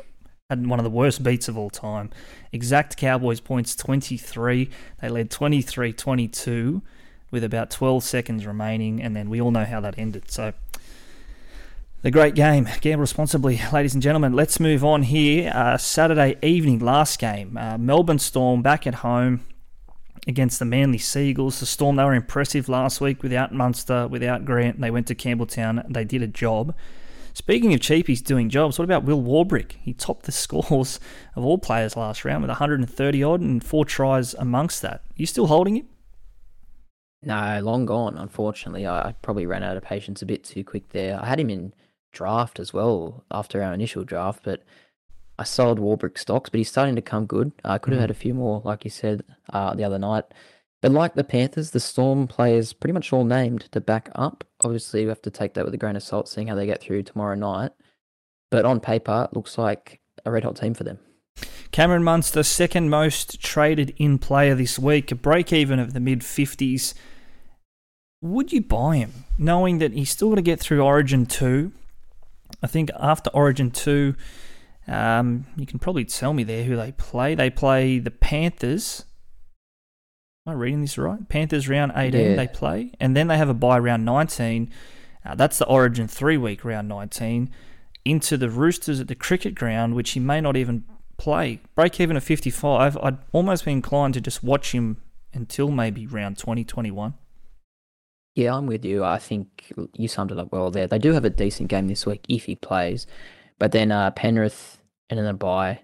had 0.49 0.65
one 0.65 0.79
of 0.79 0.85
the 0.85 0.89
worst 0.89 1.21
beats 1.21 1.49
of 1.49 1.57
all 1.57 1.69
time. 1.69 2.11
Exact 2.53 2.95
Cowboys 2.95 3.41
points 3.41 3.75
23. 3.75 4.69
They 5.01 5.09
led 5.09 5.29
23 5.29 5.91
22 5.91 6.81
with 7.31 7.43
about 7.43 7.69
12 7.69 8.03
seconds 8.03 8.45
remaining, 8.45 9.01
and 9.01 9.15
then 9.15 9.29
we 9.29 9.39
all 9.41 9.51
know 9.51 9.65
how 9.65 9.79
that 9.81 9.97
ended. 9.97 10.31
So, 10.31 10.53
the 12.01 12.11
great 12.11 12.33
game. 12.33 12.67
Gamble 12.81 13.01
responsibly, 13.01 13.59
ladies 13.73 13.93
and 13.93 14.01
gentlemen. 14.01 14.33
Let's 14.33 14.59
move 14.59 14.85
on 14.85 15.03
here. 15.03 15.51
Uh, 15.53 15.77
Saturday 15.77 16.37
evening, 16.41 16.79
last 16.79 17.19
game. 17.19 17.57
Uh, 17.57 17.77
Melbourne 17.77 18.19
Storm 18.19 18.61
back 18.61 18.87
at 18.87 18.95
home 18.95 19.41
against 20.27 20.59
the 20.59 20.65
Manly 20.65 20.97
Sea 20.97 21.29
Eagles. 21.29 21.59
The 21.59 21.65
Storm, 21.65 21.97
they 21.97 22.03
were 22.03 22.13
impressive 22.13 22.69
last 22.69 23.01
week 23.01 23.21
without 23.21 23.53
Munster, 23.53 24.07
without 24.07 24.45
Grant. 24.45 24.79
They 24.79 24.91
went 24.91 25.07
to 25.07 25.15
Campbelltown. 25.15 25.91
They 25.91 26.05
did 26.05 26.21
a 26.21 26.27
job. 26.27 26.73
Speaking 27.33 27.73
of 27.73 27.79
cheapies 27.79 28.23
doing 28.23 28.49
jobs, 28.49 28.79
what 28.79 28.85
about 28.85 29.03
Will 29.03 29.21
Warbrick? 29.21 29.73
He 29.81 29.93
topped 29.93 30.25
the 30.25 30.31
scores 30.33 30.99
of 31.35 31.43
all 31.43 31.57
players 31.57 31.97
last 31.97 32.23
round 32.23 32.41
with 32.43 32.49
130 32.49 33.23
odd 33.23 33.41
and 33.41 33.63
four 33.63 33.85
tries 33.85 34.33
amongst 34.35 34.81
that. 34.81 35.01
You 35.15 35.25
still 35.25 35.47
holding 35.47 35.77
him? 35.77 35.87
No, 37.21 37.59
long 37.61 37.85
gone, 37.85 38.17
unfortunately. 38.17 38.87
I 38.87 39.13
probably 39.21 39.45
ran 39.45 39.63
out 39.63 39.77
of 39.77 39.83
patience 39.83 40.21
a 40.21 40.25
bit 40.25 40.43
too 40.43 40.63
quick 40.63 40.89
there. 40.89 41.21
I 41.21 41.25
had 41.25 41.39
him 41.39 41.49
in 41.49 41.73
draft 42.11 42.59
as 42.59 42.73
well 42.73 43.23
after 43.29 43.61
our 43.61 43.73
initial 43.73 44.03
draft, 44.03 44.41
but 44.43 44.63
I 45.37 45.43
sold 45.43 45.79
Warbrick 45.79 46.17
stocks, 46.17 46.49
but 46.49 46.57
he's 46.57 46.69
starting 46.69 46.95
to 46.95 47.01
come 47.01 47.25
good. 47.25 47.51
I 47.63 47.77
could 47.77 47.93
have 47.93 47.99
mm. 47.99 48.01
had 48.03 48.11
a 48.11 48.15
few 48.15 48.33
more, 48.33 48.61
like 48.63 48.83
you 48.83 48.91
said, 48.91 49.23
uh, 49.51 49.73
the 49.73 49.83
other 49.83 49.99
night. 49.99 50.25
But 50.81 50.91
like 50.93 51.15
the 51.15 51.25
Panthers, 51.25 51.71
the 51.71 51.79
Storm 51.79 52.25
players 52.25 52.71
pretty 52.71 52.93
much 52.93 53.11
all 53.11 53.25
named 53.25 53.69
to 53.71 53.81
back 53.81 54.09
up. 54.15 54.45
Obviously, 54.63 55.03
we 55.03 55.09
have 55.09 55.21
to 55.23 55.31
take 55.31 55.53
that 55.53 55.65
with 55.65 55.73
a 55.73 55.77
grain 55.77 55.97
of 55.97 56.03
salt, 56.03 56.29
seeing 56.29 56.47
how 56.47 56.55
they 56.55 56.65
get 56.65 56.81
through 56.81 57.03
tomorrow 57.03 57.35
night. 57.35 57.71
But 58.49 58.65
on 58.65 58.79
paper, 58.79 59.27
it 59.29 59.35
looks 59.35 59.57
like 59.57 59.99
a 60.25 60.31
red 60.31 60.45
hot 60.45 60.55
team 60.55 60.73
for 60.73 60.85
them. 60.85 60.99
Cameron 61.71 62.03
Munster, 62.03 62.43
second 62.43 62.89
most 62.89 63.41
traded 63.41 63.93
in 63.97 64.17
player 64.17 64.55
this 64.55 64.79
week, 64.79 65.11
a 65.11 65.15
break 65.15 65.53
even 65.53 65.79
of 65.79 65.93
the 65.93 65.99
mid 65.99 66.21
50s. 66.21 66.93
Would 68.21 68.51
you 68.51 68.61
buy 68.61 68.97
him, 68.97 69.25
knowing 69.37 69.77
that 69.77 69.93
he's 69.93 70.09
still 70.09 70.29
got 70.29 70.35
to 70.35 70.41
get 70.41 70.59
through 70.59 70.81
Origin 70.81 71.25
2? 71.25 71.71
I 72.61 72.67
think 72.67 72.89
after 72.99 73.29
Origin 73.29 73.71
2, 73.71 74.15
um, 74.87 75.45
you 75.55 75.65
can 75.65 75.79
probably 75.79 76.03
tell 76.03 76.33
me 76.33 76.43
there 76.43 76.63
who 76.63 76.75
they 76.75 76.91
play. 76.91 77.35
They 77.35 77.49
play 77.49 77.99
the 77.99 78.11
Panthers 78.11 79.05
Am 80.49 80.53
I 80.53 80.55
reading 80.55 80.81
this 80.81 80.97
right? 80.97 81.29
Panthers 81.29 81.69
round 81.69 81.91
18 81.95 82.31
yeah. 82.31 82.35
they 82.35 82.47
play, 82.47 82.91
and 82.99 83.15
then 83.15 83.27
they 83.27 83.37
have 83.37 83.49
a 83.49 83.53
bye 83.53 83.77
round 83.77 84.03
19. 84.03 84.71
Uh, 85.23 85.35
that's 85.35 85.59
the 85.59 85.67
Origin 85.67 86.07
three 86.07 86.37
week 86.37 86.65
round 86.65 86.87
19 86.87 87.51
into 88.03 88.35
the 88.35 88.49
Roosters 88.49 88.99
at 88.99 89.07
the 89.07 89.15
cricket 89.15 89.53
ground, 89.53 89.95
which 89.95 90.11
he 90.11 90.19
may 90.19 90.41
not 90.41 90.57
even 90.57 90.85
play. 91.19 91.59
Break 91.75 91.99
even 91.99 92.17
at 92.17 92.23
55. 92.23 92.97
I'd 92.97 93.17
almost 93.31 93.65
be 93.65 93.71
inclined 93.71 94.15
to 94.15 94.21
just 94.21 94.43
watch 94.43 94.71
him 94.71 94.97
until 95.33 95.69
maybe 95.69 96.07
round 96.07 96.37
2021. 96.37 97.13
Yeah, 98.35 98.55
I'm 98.55 98.65
with 98.65 98.85
you. 98.85 99.03
I 99.03 99.19
think 99.19 99.71
you 99.93 100.07
summed 100.07 100.31
it 100.31 100.39
up 100.39 100.51
well 100.51 100.71
there. 100.71 100.87
They 100.87 100.97
do 100.97 101.13
have 101.13 101.25
a 101.25 101.29
decent 101.29 101.69
game 101.69 101.87
this 101.87 102.05
week 102.05 102.25
if 102.27 102.45
he 102.45 102.55
plays, 102.55 103.05
but 103.59 103.71
then 103.71 103.91
uh, 103.91 104.11
Penrith 104.11 104.79
and 105.09 105.19
then 105.19 105.27
a 105.27 105.33
bye 105.33 105.79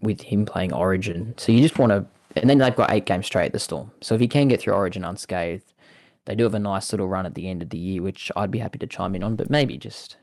with 0.00 0.22
him 0.22 0.46
playing 0.46 0.72
Origin. 0.72 1.34
So 1.36 1.52
you 1.52 1.60
just 1.60 1.78
want 1.78 1.90
to 1.90 2.06
and 2.36 2.48
then 2.48 2.58
they've 2.58 2.74
got 2.74 2.90
eight 2.90 3.04
games 3.04 3.26
straight 3.26 3.46
at 3.46 3.52
the 3.52 3.58
Storm. 3.58 3.90
So 4.00 4.14
if 4.14 4.20
he 4.20 4.28
can 4.28 4.48
get 4.48 4.60
through 4.60 4.74
Origin 4.74 5.04
unscathed, 5.04 5.72
they 6.24 6.34
do 6.34 6.44
have 6.44 6.54
a 6.54 6.58
nice 6.58 6.92
little 6.92 7.08
run 7.08 7.26
at 7.26 7.34
the 7.34 7.48
end 7.48 7.62
of 7.62 7.70
the 7.70 7.78
year, 7.78 8.02
which 8.02 8.30
I'd 8.36 8.50
be 8.50 8.58
happy 8.58 8.78
to 8.78 8.86
chime 8.86 9.14
in 9.14 9.22
on. 9.22 9.36
But 9.36 9.50
maybe 9.50 9.76
just 9.76 10.16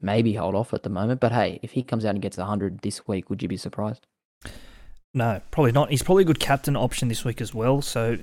maybe 0.00 0.34
hold 0.34 0.54
off 0.54 0.72
at 0.74 0.82
the 0.82 0.88
moment. 0.88 1.20
But 1.20 1.32
hey, 1.32 1.60
if 1.62 1.72
he 1.72 1.82
comes 1.82 2.04
out 2.04 2.10
and 2.10 2.22
gets 2.22 2.36
100 2.36 2.80
this 2.80 3.06
week, 3.06 3.30
would 3.30 3.42
you 3.42 3.48
be 3.48 3.56
surprised? 3.56 4.06
No, 5.12 5.40
probably 5.50 5.72
not. 5.72 5.90
He's 5.90 6.02
probably 6.02 6.22
a 6.22 6.26
good 6.26 6.40
captain 6.40 6.76
option 6.76 7.08
this 7.08 7.24
week 7.24 7.40
as 7.40 7.52
well. 7.52 7.82
So 7.82 8.18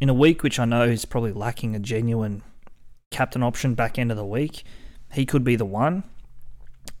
in 0.00 0.08
a 0.08 0.14
week 0.14 0.42
which 0.42 0.58
I 0.58 0.64
know 0.64 0.84
is 0.84 1.04
probably 1.04 1.32
lacking 1.32 1.74
a 1.74 1.78
genuine 1.78 2.42
captain 3.10 3.42
option 3.42 3.74
back 3.74 3.98
end 3.98 4.10
of 4.10 4.16
the 4.16 4.24
week, 4.24 4.64
he 5.12 5.26
could 5.26 5.44
be 5.44 5.56
the 5.56 5.64
one. 5.64 6.04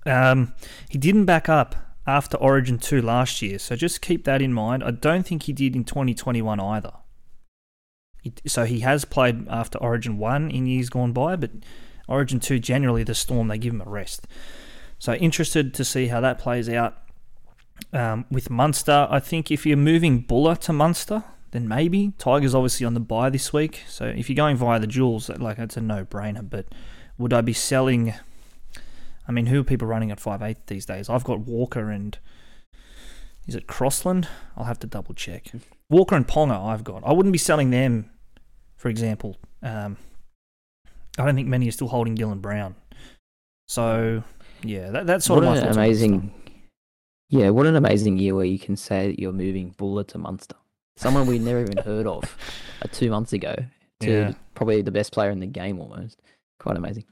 Um, 0.04 0.54
he 0.88 0.98
didn't 0.98 1.24
back 1.24 1.48
up 1.48 1.76
after 2.06 2.36
Origin 2.36 2.78
2 2.78 3.00
last 3.00 3.40
year, 3.42 3.58
so 3.58 3.76
just 3.76 4.02
keep 4.02 4.24
that 4.24 4.42
in 4.42 4.52
mind. 4.52 4.82
I 4.82 4.90
don't 4.90 5.26
think 5.26 5.44
he 5.44 5.52
did 5.52 5.76
in 5.76 5.84
2021 5.84 6.58
either. 6.58 6.92
So 8.46 8.64
he 8.64 8.80
has 8.80 9.04
played 9.04 9.48
after 9.48 9.78
Origin 9.78 10.18
1 10.18 10.50
in 10.50 10.66
years 10.66 10.88
gone 10.88 11.12
by, 11.12 11.36
but 11.36 11.50
Origin 12.08 12.40
2, 12.40 12.58
generally, 12.58 13.04
the 13.04 13.14
Storm, 13.14 13.48
they 13.48 13.58
give 13.58 13.72
him 13.72 13.82
a 13.82 13.88
rest. 13.88 14.26
So 14.98 15.14
interested 15.14 15.74
to 15.74 15.84
see 15.84 16.08
how 16.08 16.20
that 16.20 16.38
plays 16.38 16.68
out 16.68 16.96
um, 17.92 18.24
with 18.30 18.50
Munster. 18.50 19.06
I 19.10 19.20
think 19.20 19.50
if 19.50 19.66
you're 19.66 19.76
moving 19.76 20.20
Bula 20.20 20.56
to 20.58 20.72
Munster, 20.72 21.24
then 21.52 21.68
maybe. 21.68 22.12
Tiger's 22.18 22.54
obviously 22.54 22.86
on 22.86 22.94
the 22.94 23.00
bye 23.00 23.30
this 23.30 23.52
week, 23.52 23.82
so 23.88 24.06
if 24.06 24.28
you're 24.28 24.36
going 24.36 24.56
via 24.56 24.78
the 24.78 24.86
jewels, 24.86 25.28
like 25.28 25.58
it's 25.58 25.76
a 25.76 25.80
no-brainer. 25.80 26.48
But 26.48 26.66
would 27.18 27.32
I 27.32 27.40
be 27.40 27.52
selling? 27.52 28.14
I 29.28 29.32
mean, 29.32 29.46
who 29.46 29.60
are 29.60 29.64
people 29.64 29.86
running 29.86 30.10
at 30.10 30.20
five 30.20 30.42
eight 30.42 30.66
these 30.66 30.86
days? 30.86 31.08
I've 31.08 31.24
got 31.24 31.40
Walker 31.40 31.90
and 31.90 32.18
is 33.46 33.54
it 33.54 33.66
Crossland? 33.66 34.28
I'll 34.56 34.64
have 34.64 34.78
to 34.80 34.86
double 34.86 35.14
check. 35.14 35.50
Walker 35.90 36.14
and 36.14 36.26
Ponga, 36.26 36.58
I've 36.58 36.84
got. 36.84 37.02
I 37.04 37.12
wouldn't 37.12 37.32
be 37.32 37.38
selling 37.38 37.70
them, 37.70 38.10
for 38.76 38.88
example. 38.88 39.36
Um, 39.62 39.96
I 41.18 41.24
don't 41.26 41.34
think 41.34 41.48
many 41.48 41.68
are 41.68 41.72
still 41.72 41.88
holding 41.88 42.16
Dylan 42.16 42.40
Brown. 42.40 42.74
So 43.68 44.22
yeah, 44.62 44.90
that, 44.90 45.06
that's 45.06 45.24
sort 45.24 45.44
what 45.44 45.58
of 45.58 45.64
an 45.64 45.72
amazing. 45.72 46.32
Yeah, 47.28 47.50
what 47.50 47.66
an 47.66 47.76
amazing 47.76 48.18
year 48.18 48.34
where 48.34 48.44
you 48.44 48.58
can 48.58 48.76
say 48.76 49.08
that 49.08 49.18
you're 49.18 49.32
moving 49.32 49.74
Bula 49.78 50.04
to 50.04 50.18
Munster. 50.18 50.56
Someone 50.96 51.26
we 51.26 51.38
never 51.38 51.60
even 51.62 51.78
heard 51.78 52.06
of 52.06 52.24
uh, 52.82 52.88
two 52.92 53.10
months 53.10 53.32
ago 53.32 53.54
to 54.00 54.10
Yeah. 54.10 54.32
probably 54.54 54.82
the 54.82 54.90
best 54.90 55.12
player 55.12 55.30
in 55.30 55.40
the 55.40 55.46
game 55.46 55.80
almost. 55.80 56.20
Quite 56.58 56.76
amazing. 56.76 57.04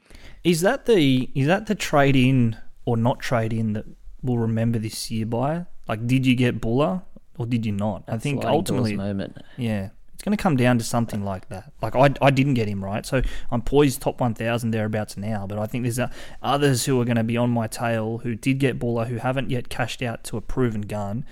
Is 0.43 0.61
that 0.61 0.85
the 0.85 1.29
is 1.33 1.47
that 1.47 1.65
the 1.65 1.75
trade 1.75 2.15
in 2.15 2.57
or 2.85 2.95
not 2.97 3.19
trade 3.19 3.51
in 3.53 3.73
that 3.73 3.85
we'll 4.21 4.37
remember 4.37 4.77
this 4.79 5.09
year 5.11 5.25
by? 5.25 5.65
Like, 5.87 6.05
did 6.07 6.25
you 6.25 6.35
get 6.35 6.61
Bula 6.61 7.03
or 7.37 7.45
did 7.47 7.65
you 7.65 7.71
not? 7.71 8.03
I 8.07 8.17
think 8.17 8.45
ultimately, 8.45 8.95
moment. 8.95 9.37
yeah, 9.57 9.89
it's 10.21 10.25
going 10.27 10.37
to 10.37 10.43
come 10.43 10.55
down 10.55 10.77
to 10.77 10.83
something 10.83 11.25
like 11.25 11.49
that. 11.49 11.73
Like, 11.81 11.95
I, 11.95 12.13
I 12.21 12.29
didn't 12.29 12.53
get 12.53 12.67
him 12.67 12.85
right, 12.85 13.03
so 13.03 13.23
I'm 13.49 13.63
poised 13.63 14.03
top 14.03 14.21
1,000 14.21 14.69
thereabouts 14.69 15.17
now. 15.17 15.47
But 15.47 15.57
I 15.57 15.65
think 15.65 15.83
there's 15.83 15.97
uh, 15.97 16.11
others 16.43 16.85
who 16.85 17.01
are 17.01 17.05
going 17.05 17.17
to 17.17 17.23
be 17.23 17.37
on 17.37 17.49
my 17.49 17.65
tail 17.65 18.19
who 18.19 18.35
did 18.35 18.59
get 18.59 18.77
Bula 18.77 19.05
who 19.05 19.15
haven't 19.15 19.49
yet 19.49 19.69
cashed 19.69 20.03
out 20.03 20.23
to 20.25 20.37
a 20.37 20.41
proven 20.41 20.81
gun 20.81 21.25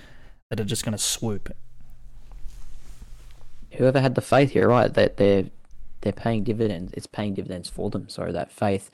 that 0.48 0.58
are 0.58 0.64
just 0.64 0.84
going 0.84 0.90
to 0.90 0.98
swoop. 0.98 1.54
Whoever 3.74 4.00
had 4.00 4.16
the 4.16 4.20
faith 4.20 4.50
here, 4.50 4.66
right? 4.66 4.92
That 4.92 5.18
they're 5.18 5.44
they're 6.00 6.12
paying 6.12 6.42
dividends. 6.42 6.92
It's 6.96 7.06
paying 7.06 7.34
dividends 7.34 7.68
for 7.68 7.90
them. 7.90 8.08
Sorry, 8.08 8.32
that 8.32 8.50
faith. 8.50 8.90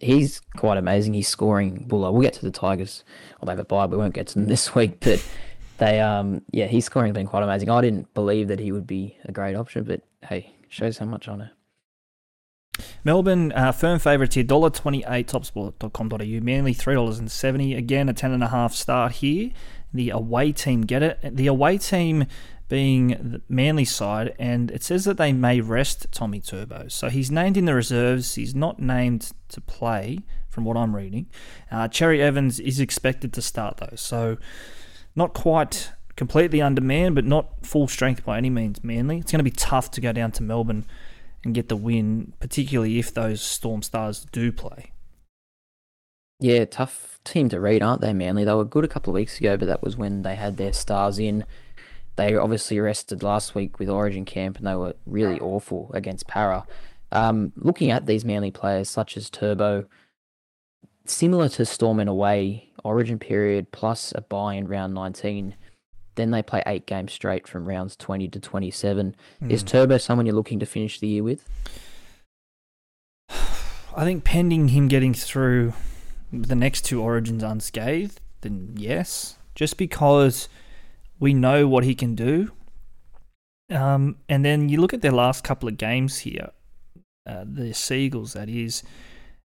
He's 0.00 0.40
quite 0.56 0.76
amazing. 0.76 1.14
He's 1.14 1.28
scoring 1.28 1.84
Bula. 1.86 2.10
We'll 2.10 2.22
get 2.22 2.34
to 2.34 2.44
the 2.44 2.50
Tigers. 2.50 3.04
Well, 3.40 3.46
they 3.46 3.52
have 3.52 3.60
a 3.60 3.64
bye. 3.64 3.86
We 3.86 3.96
won't 3.96 4.14
get 4.14 4.26
to 4.28 4.34
them 4.34 4.46
this 4.46 4.74
week, 4.74 4.98
but 4.98 5.24
they 5.78 6.00
um 6.00 6.42
yeah, 6.52 6.66
his 6.66 6.84
scoring 6.84 7.08
has 7.08 7.14
been 7.14 7.26
quite 7.26 7.42
amazing. 7.42 7.70
I 7.70 7.80
didn't 7.80 8.12
believe 8.14 8.48
that 8.48 8.60
he 8.60 8.72
would 8.72 8.86
be 8.86 9.16
a 9.24 9.32
great 9.32 9.54
option, 9.54 9.84
but 9.84 10.02
hey, 10.22 10.54
shows 10.68 10.98
how 10.98 11.06
much 11.06 11.28
I 11.28 11.36
know. 11.36 11.48
Melbourne 13.02 13.52
uh, 13.52 13.72
firm 13.72 13.98
favourites 13.98 14.36
here, 14.36 14.44
$1.28 14.44 15.02
topsport.com.au. 15.26 16.44
Manly 16.44 16.72
three 16.72 16.94
dollars 16.94 17.18
and 17.18 17.30
seventy. 17.30 17.74
Again, 17.74 18.08
a 18.08 18.14
10.5 18.14 18.72
start 18.72 19.12
here. 19.12 19.50
The 19.92 20.10
away 20.10 20.52
team 20.52 20.82
get 20.82 21.02
it. 21.02 21.18
The 21.36 21.46
away 21.46 21.78
team 21.78 22.26
being 22.68 23.08
the 23.08 23.40
Manly 23.48 23.86
side, 23.86 24.34
and 24.38 24.70
it 24.70 24.82
says 24.82 25.04
that 25.06 25.16
they 25.16 25.32
may 25.32 25.60
rest 25.60 26.06
Tommy 26.12 26.40
Turbo. 26.40 26.88
So 26.88 27.08
he's 27.08 27.30
named 27.30 27.56
in 27.56 27.64
the 27.64 27.74
reserves. 27.74 28.34
He's 28.34 28.54
not 28.54 28.78
named 28.78 29.32
to 29.48 29.60
play, 29.62 30.18
from 30.48 30.64
what 30.64 30.76
I'm 30.76 30.94
reading. 30.94 31.26
Uh, 31.70 31.88
Cherry 31.88 32.20
Evans 32.20 32.60
is 32.60 32.78
expected 32.78 33.32
to 33.32 33.42
start, 33.42 33.78
though. 33.78 33.96
So 33.96 34.36
not 35.18 35.34
quite 35.34 35.92
completely 36.16 36.62
undermanned, 36.62 37.14
but 37.14 37.24
not 37.24 37.66
full 37.66 37.86
strength 37.88 38.24
by 38.24 38.38
any 38.38 38.48
means, 38.48 38.82
Manly. 38.82 39.18
It's 39.18 39.30
going 39.30 39.40
to 39.40 39.44
be 39.44 39.50
tough 39.50 39.90
to 39.92 40.00
go 40.00 40.12
down 40.12 40.32
to 40.32 40.42
Melbourne 40.42 40.86
and 41.44 41.54
get 41.54 41.68
the 41.68 41.76
win, 41.76 42.32
particularly 42.40 42.98
if 42.98 43.12
those 43.12 43.42
Storm 43.42 43.82
Stars 43.82 44.26
do 44.32 44.50
play. 44.50 44.92
Yeah, 46.40 46.64
tough 46.64 47.18
team 47.24 47.48
to 47.48 47.60
read, 47.60 47.82
aren't 47.82 48.00
they, 48.00 48.12
Manly? 48.12 48.44
They 48.44 48.54
were 48.54 48.64
good 48.64 48.84
a 48.84 48.88
couple 48.88 49.12
of 49.12 49.16
weeks 49.16 49.38
ago, 49.38 49.56
but 49.56 49.66
that 49.66 49.82
was 49.82 49.96
when 49.96 50.22
they 50.22 50.36
had 50.36 50.56
their 50.56 50.72
stars 50.72 51.18
in. 51.18 51.44
They 52.16 52.34
obviously 52.34 52.78
rested 52.80 53.22
last 53.22 53.54
week 53.54 53.78
with 53.78 53.88
Origin 53.88 54.24
camp, 54.24 54.56
and 54.56 54.66
they 54.66 54.74
were 54.76 54.94
really 55.04 55.38
awful 55.40 55.90
against 55.94 56.28
Para. 56.28 56.64
Um, 57.10 57.52
looking 57.56 57.90
at 57.90 58.06
these 58.06 58.24
Manly 58.24 58.50
players, 58.50 58.88
such 58.88 59.16
as 59.16 59.30
Turbo, 59.30 59.86
similar 61.10 61.48
to 61.50 61.64
Storm 61.64 62.00
in 62.00 62.08
a 62.08 62.14
way, 62.14 62.70
Origin 62.84 63.18
period 63.18 63.72
plus 63.72 64.12
a 64.14 64.20
bye 64.20 64.54
in 64.54 64.68
round 64.68 64.94
19. 64.94 65.54
Then 66.14 66.30
they 66.30 66.42
play 66.42 66.62
eight 66.66 66.86
games 66.86 67.12
straight 67.12 67.46
from 67.46 67.66
rounds 67.66 67.96
20 67.96 68.28
to 68.28 68.40
27. 68.40 69.14
Is 69.48 69.62
Turbo 69.62 69.98
someone 69.98 70.26
you're 70.26 70.34
looking 70.34 70.58
to 70.58 70.66
finish 70.66 70.98
the 70.98 71.06
year 71.06 71.22
with? 71.22 71.48
I 73.96 74.04
think 74.04 74.24
pending 74.24 74.68
him 74.68 74.88
getting 74.88 75.14
through 75.14 75.74
the 76.32 76.54
next 76.54 76.84
two 76.84 77.00
Origins 77.02 77.42
unscathed, 77.42 78.20
then 78.40 78.74
yes. 78.76 79.38
Just 79.54 79.76
because 79.76 80.48
we 81.18 81.34
know 81.34 81.66
what 81.66 81.84
he 81.84 81.94
can 81.94 82.14
do. 82.14 82.52
Um, 83.70 84.16
and 84.28 84.44
then 84.44 84.68
you 84.68 84.80
look 84.80 84.94
at 84.94 85.02
their 85.02 85.12
last 85.12 85.44
couple 85.44 85.68
of 85.68 85.76
games 85.76 86.18
here, 86.18 86.50
uh, 87.26 87.44
the 87.46 87.74
Sea 87.74 88.06
Eagles, 88.06 88.32
that 88.32 88.48
is. 88.48 88.82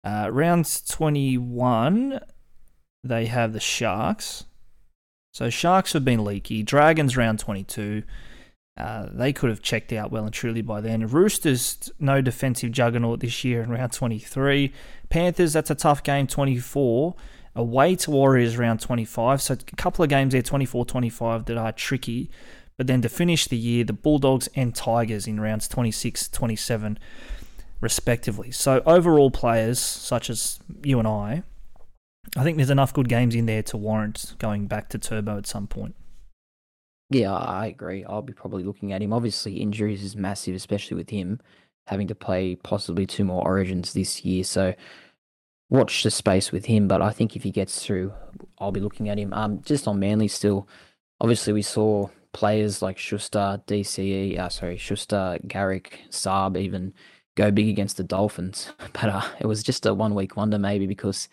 Uh, 0.07 0.29
rounds 0.31 0.79
21, 0.89 2.21
they 3.03 3.25
have 3.25 3.51
the 3.51 3.59
Sharks. 3.59 4.45
So 5.33 5.49
Sharks 5.49 5.91
have 5.91 6.05
been 6.05 6.23
leaky. 6.23 6.63
Dragons 6.63 7.17
round 7.17 7.39
22. 7.39 8.03
Uh, 8.77 9.07
they 9.11 9.33
could 9.33 9.49
have 9.49 9.61
checked 9.61 9.91
out 9.91 10.09
well 10.09 10.23
and 10.23 10.33
truly 10.33 10.61
by 10.61 10.79
then. 10.79 11.05
Roosters, 11.05 11.91
no 11.99 12.21
defensive 12.21 12.71
juggernaut 12.71 13.19
this 13.19 13.43
year 13.43 13.61
in 13.61 13.69
round 13.69 13.91
23. 13.91 14.71
Panthers, 15.09 15.51
that's 15.51 15.71
a 15.71 15.75
tough 15.75 16.03
game, 16.03 16.25
24. 16.25 17.13
Away 17.57 17.97
to 17.97 18.11
Warriors 18.11 18.55
round 18.55 18.79
25. 18.79 19.41
So 19.41 19.55
a 19.55 19.75
couple 19.75 20.03
of 20.03 20.09
games 20.09 20.31
there, 20.31 20.41
24 20.41 20.85
25, 20.85 21.43
that 21.45 21.57
are 21.57 21.73
tricky. 21.73 22.31
But 22.77 22.87
then 22.87 23.01
to 23.01 23.09
finish 23.09 23.47
the 23.47 23.57
year, 23.57 23.83
the 23.83 23.91
Bulldogs 23.91 24.47
and 24.55 24.73
Tigers 24.73 25.27
in 25.27 25.41
rounds 25.41 25.67
26 25.67 26.29
27, 26.29 26.97
respectively. 27.81 28.51
So 28.51 28.81
overall, 28.85 29.31
players 29.31 29.79
such 29.79 30.29
as 30.29 30.59
you 30.83 30.99
and 30.99 31.07
I, 31.07 31.43
I 32.35 32.43
think 32.43 32.57
there's 32.57 32.69
enough 32.69 32.93
good 32.93 33.09
games 33.09 33.35
in 33.35 33.45
there 33.45 33.63
to 33.63 33.77
warrant 33.77 34.35
going 34.39 34.67
back 34.67 34.89
to 34.89 34.97
Turbo 34.97 35.37
at 35.37 35.47
some 35.47 35.67
point. 35.67 35.95
Yeah, 37.09 37.33
I 37.33 37.67
agree. 37.67 38.03
I'll 38.03 38.21
be 38.21 38.33
probably 38.33 38.63
looking 38.63 38.91
at 38.91 39.01
him. 39.01 39.13
Obviously, 39.13 39.61
injuries 39.61 40.03
is 40.03 40.15
massive, 40.15 40.55
especially 40.55 40.97
with 40.97 41.09
him 41.09 41.39
having 41.87 42.07
to 42.07 42.15
play 42.15 42.55
possibly 42.55 43.05
two 43.05 43.23
more 43.23 43.43
Origins 43.43 43.93
this 43.93 44.23
year. 44.23 44.43
So 44.43 44.73
watch 45.69 46.03
the 46.03 46.11
space 46.11 46.51
with 46.51 46.65
him. 46.65 46.87
But 46.87 47.01
I 47.01 47.11
think 47.11 47.35
if 47.35 47.43
he 47.43 47.51
gets 47.51 47.83
through, 47.83 48.13
I'll 48.59 48.71
be 48.71 48.81
looking 48.81 49.09
at 49.09 49.17
him. 49.17 49.33
Um, 49.33 49.61
just 49.63 49.87
on 49.87 49.99
Manly 49.99 50.27
still. 50.27 50.67
Obviously, 51.19 51.53
we 51.53 51.61
saw 51.61 52.09
players 52.33 52.81
like 52.81 52.97
Schuster, 52.97 53.61
DCE, 53.65 54.37
uh, 54.37 54.49
sorry, 54.49 54.77
Schuster, 54.77 55.39
Garrick, 55.47 56.01
Saab 56.11 56.57
even 56.57 56.93
go 57.37 57.51
big 57.51 57.69
against 57.69 57.95
the 57.97 58.03
Dolphins. 58.03 58.71
But 58.93 59.05
uh, 59.09 59.21
it 59.39 59.45
was 59.47 59.63
just 59.63 59.85
a 59.85 59.93
one 59.93 60.13
week 60.15 60.35
wonder 60.35 60.59
maybe 60.59 60.87
because 60.87 61.29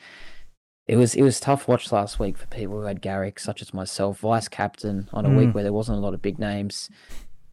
it 0.86 0.96
was 0.96 1.14
it 1.14 1.22
was 1.22 1.40
tough 1.40 1.66
watch 1.66 1.90
last 1.90 2.20
week 2.20 2.36
for 2.36 2.46
people 2.46 2.78
who 2.78 2.86
had 2.86 3.00
Garrick, 3.00 3.40
such 3.40 3.60
as 3.62 3.74
myself, 3.74 4.18
vice 4.20 4.48
captain 4.48 5.08
on 5.12 5.24
a 5.26 5.28
Mm. 5.30 5.38
week 5.38 5.54
where 5.54 5.64
there 5.64 5.72
wasn't 5.72 5.98
a 5.98 6.00
lot 6.00 6.14
of 6.14 6.22
big 6.22 6.38
names. 6.38 6.90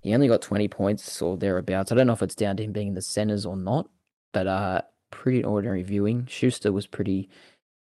He 0.02 0.14
only 0.14 0.28
got 0.28 0.42
twenty 0.42 0.68
points 0.68 1.22
or 1.22 1.38
thereabouts. 1.38 1.92
I 1.92 1.96
don't 1.96 2.08
know 2.08 2.14
if 2.14 2.22
it's 2.24 2.36
down 2.36 2.58
to 2.58 2.64
him 2.64 2.72
being 2.74 2.90
in 2.90 2.94
the 2.96 3.02
centers 3.02 3.46
or 3.46 3.56
not, 3.56 3.88
but 4.34 4.48
uh, 4.48 4.82
pretty 5.12 5.44
ordinary 5.44 5.84
viewing. 5.84 6.26
Schuster 6.28 6.72
was 6.72 6.88
pretty 6.88 7.30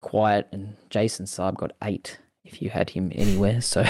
quiet, 0.01 0.47
and 0.51 0.75
Jason 0.89 1.25
Saab 1.25 1.55
got 1.55 1.71
eight 1.83 2.19
if 2.45 2.61
you 2.61 2.69
had 2.69 2.89
him 2.91 3.11
anywhere. 3.15 3.61
So, 3.73 3.83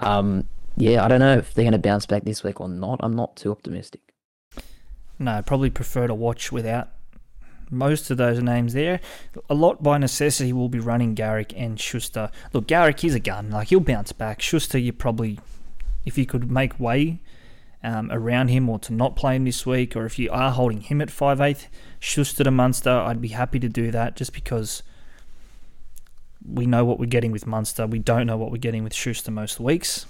um, 0.00 0.46
yeah, 0.76 1.04
I 1.04 1.08
don't 1.08 1.20
know 1.20 1.36
if 1.38 1.54
they're 1.54 1.64
going 1.64 1.72
to 1.72 1.78
bounce 1.78 2.06
back 2.06 2.24
this 2.24 2.42
week 2.44 2.60
or 2.60 2.68
not. 2.68 3.00
I'm 3.02 3.16
not 3.16 3.36
too 3.36 3.50
optimistic. 3.52 4.00
No, 5.20 5.42
probably 5.42 5.68
prefer 5.68 6.06
to 6.06 6.14
watch 6.14 6.50
without 6.50 6.88
most 7.70 8.10
of 8.10 8.16
those 8.16 8.42
names 8.42 8.72
there. 8.72 9.00
A 9.50 9.54
lot 9.54 9.82
by 9.82 9.98
necessity 9.98 10.50
will 10.50 10.70
be 10.70 10.80
running 10.80 11.14
Garrick 11.14 11.52
and 11.54 11.78
Schuster. 11.78 12.30
Look, 12.54 12.66
Garrick, 12.66 13.00
he's 13.00 13.14
a 13.14 13.20
gun. 13.20 13.50
Like, 13.50 13.68
he'll 13.68 13.80
bounce 13.80 14.12
back. 14.12 14.40
Schuster, 14.40 14.78
you 14.78 14.94
probably, 14.94 15.38
if 16.06 16.16
you 16.16 16.24
could 16.24 16.50
make 16.50 16.80
way 16.80 17.20
um, 17.84 18.10
around 18.10 18.48
him 18.48 18.70
or 18.70 18.78
to 18.80 18.94
not 18.94 19.14
play 19.14 19.36
him 19.36 19.44
this 19.44 19.66
week, 19.66 19.94
or 19.94 20.06
if 20.06 20.18
you 20.18 20.30
are 20.30 20.52
holding 20.52 20.80
him 20.80 21.02
at 21.02 21.08
5'8", 21.08 21.66
Schuster 22.00 22.42
to 22.42 22.50
Munster, 22.50 22.90
I'd 22.90 23.20
be 23.20 23.28
happy 23.28 23.60
to 23.60 23.68
do 23.68 23.90
that 23.90 24.16
just 24.16 24.32
because 24.32 24.82
we 26.50 26.64
know 26.64 26.86
what 26.86 26.98
we're 26.98 27.04
getting 27.04 27.30
with 27.30 27.46
Munster. 27.46 27.86
We 27.86 27.98
don't 27.98 28.26
know 28.26 28.38
what 28.38 28.50
we're 28.50 28.56
getting 28.56 28.84
with 28.84 28.94
Schuster 28.94 29.30
most 29.30 29.60
weeks. 29.60 30.06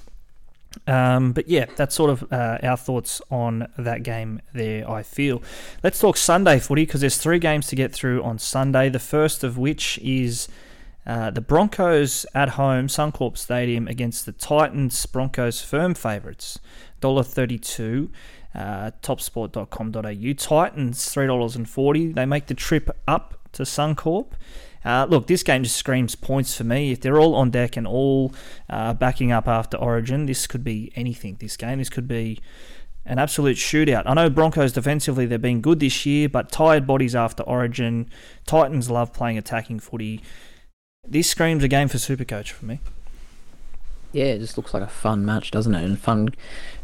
Um, 0.87 1.33
but 1.33 1.49
yeah, 1.49 1.67
that's 1.77 1.95
sort 1.95 2.11
of 2.11 2.33
uh, 2.33 2.59
our 2.63 2.77
thoughts 2.77 3.21
on 3.31 3.69
that 3.77 4.03
game 4.03 4.41
there, 4.53 4.89
I 4.89 5.03
feel. 5.03 5.43
Let's 5.83 5.99
talk 5.99 6.17
Sunday 6.17 6.59
footy 6.59 6.87
because 6.87 7.01
there's 7.01 7.17
three 7.17 7.39
games 7.39 7.67
to 7.69 7.77
get 7.77 7.93
through 7.93 8.23
on 8.23 8.39
Sunday. 8.39 8.89
The 8.89 8.99
first 8.99 9.43
of 9.43 9.59
which 9.59 9.99
is 9.99 10.49
uh, 11.07 11.31
the 11.31 11.41
Broncos 11.41 12.25
at 12.35 12.51
home, 12.51 12.87
Suncorp 12.87 13.37
Stadium, 13.37 13.89
against 13.89 14.27
the 14.27 14.33
Titans. 14.33 15.05
Broncos 15.07 15.61
firm 15.61 15.95
favourites, 15.95 16.59
$1.32. 17.03 18.11
Uh, 18.53 18.91
topsport.com.au. 19.03 20.33
Titans, 20.35 20.99
$3.40. 21.05 22.15
They 22.15 22.27
make 22.27 22.47
the 22.47 22.55
trip 22.55 22.91
up 23.07 23.39
to 23.53 23.63
Suncorp. 23.63 24.33
Uh, 24.85 25.07
look, 25.09 25.27
this 25.27 25.43
game 25.43 25.63
just 25.63 25.77
screams 25.77 26.15
points 26.15 26.57
for 26.57 26.65
me. 26.65 26.93
If 26.93 27.01
they're 27.01 27.19
all 27.19 27.35
on 27.35 27.51
deck 27.51 27.77
and 27.77 27.87
all 27.87 28.35
uh, 28.69 28.95
backing 28.95 29.31
up 29.31 29.47
after 29.47 29.77
Origin, 29.77 30.27
this 30.27 30.47
could 30.47 30.65
be 30.65 30.91
anything. 30.95 31.37
This 31.39 31.57
game, 31.57 31.79
this 31.79 31.91
could 31.91 32.09
be 32.09 32.41
an 33.05 33.19
absolute 33.19 33.57
shootout. 33.57 34.05
I 34.07 34.15
know 34.15 34.31
Broncos 34.31 34.73
defensively 34.73 35.27
they've 35.27 35.41
been 35.41 35.61
good 35.61 35.81
this 35.81 36.07
year, 36.07 36.29
but 36.29 36.51
tired 36.51 36.87
bodies 36.87 37.15
after 37.15 37.43
Origin. 37.43 38.09
Titans 38.47 38.91
love 38.91 39.13
playing 39.13 39.37
attacking 39.37 39.81
footy. 39.81 40.23
This 41.07 41.29
screams 41.29 41.65
a 41.65 41.69
game 41.69 41.89
for 41.89 41.99
Supercoach 41.99 42.51
for 42.51 42.67
me. 42.67 42.81
Yeah, 44.13 44.27
it 44.27 44.39
just 44.41 44.57
looks 44.57 44.75
like 44.75 44.83
a 44.83 44.89
fun 44.89 45.25
match, 45.25 45.51
doesn't 45.51 45.75
it? 45.75 45.85
And 45.85 45.99
fun, 45.99 46.31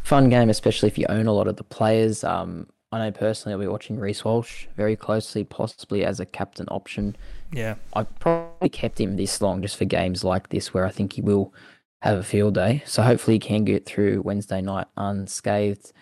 fun 0.03 0.29
game, 0.29 0.49
especially 0.49 0.89
if 0.89 0.97
you 0.97 1.07
own 1.09 1.27
a 1.27 1.33
lot 1.33 1.49
of 1.49 1.57
the 1.57 1.65
players. 1.65 2.23
Um, 2.23 2.69
I 2.97 3.07
know 3.07 3.13
personally 3.13 3.53
I'll 3.53 3.61
be 3.61 3.67
watching 3.67 3.99
Reece 3.99 4.25
Walsh 4.25 4.67
very 4.75 4.97
closely, 4.97 5.45
possibly 5.45 6.05
as 6.05 6.19
a 6.19 6.25
captain 6.25 6.67
option. 6.71 7.15
Yeah, 7.53 7.75
I 7.93 8.05
probably 8.05 8.71
kept 8.71 8.99
him 8.99 9.17
this 9.17 9.41
long 9.43 9.61
just 9.61 9.77
for 9.77 9.85
games 9.85 10.25
like 10.25 10.49
this 10.49 10.73
where 10.73 10.87
I 10.87 10.91
think 10.91 11.13
he 11.13 11.21
will 11.21 11.53
have 12.01 12.19
a 12.19 12.23
field 12.23 12.55
day. 12.55 12.83
So 12.87 13.03
hopefully 13.03 13.35
he 13.35 13.41
can 13.41 13.65
get 13.65 13.85
through 13.85 14.23
Wednesday 14.23 14.63
night 14.63 14.87
unscathed. 14.97 15.93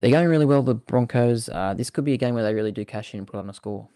They're 0.00 0.10
going 0.10 0.28
really 0.28 0.46
well, 0.46 0.62
the 0.62 0.74
Broncos. 0.74 1.48
Uh, 1.48 1.74
this 1.74 1.90
could 1.90 2.04
be 2.04 2.14
a 2.14 2.16
game 2.16 2.34
where 2.34 2.42
they 2.42 2.54
really 2.54 2.72
do 2.72 2.84
cash 2.84 3.12
in 3.12 3.18
and 3.18 3.26
put 3.26 3.38
on 3.38 3.50
a 3.50 3.54
score. 3.54 3.88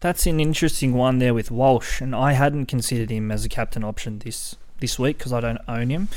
That's 0.00 0.26
an 0.26 0.40
interesting 0.40 0.94
one 0.94 1.18
there 1.18 1.34
with 1.34 1.50
Walsh, 1.50 2.00
and 2.00 2.14
I 2.14 2.32
hadn't 2.32 2.66
considered 2.66 3.10
him 3.10 3.30
as 3.30 3.44
a 3.44 3.48
captain 3.48 3.84
option 3.84 4.18
this 4.18 4.56
this 4.80 4.98
week 4.98 5.18
because 5.18 5.32
I 5.32 5.40
don't 5.40 5.60
own 5.68 5.90
him. 5.90 6.08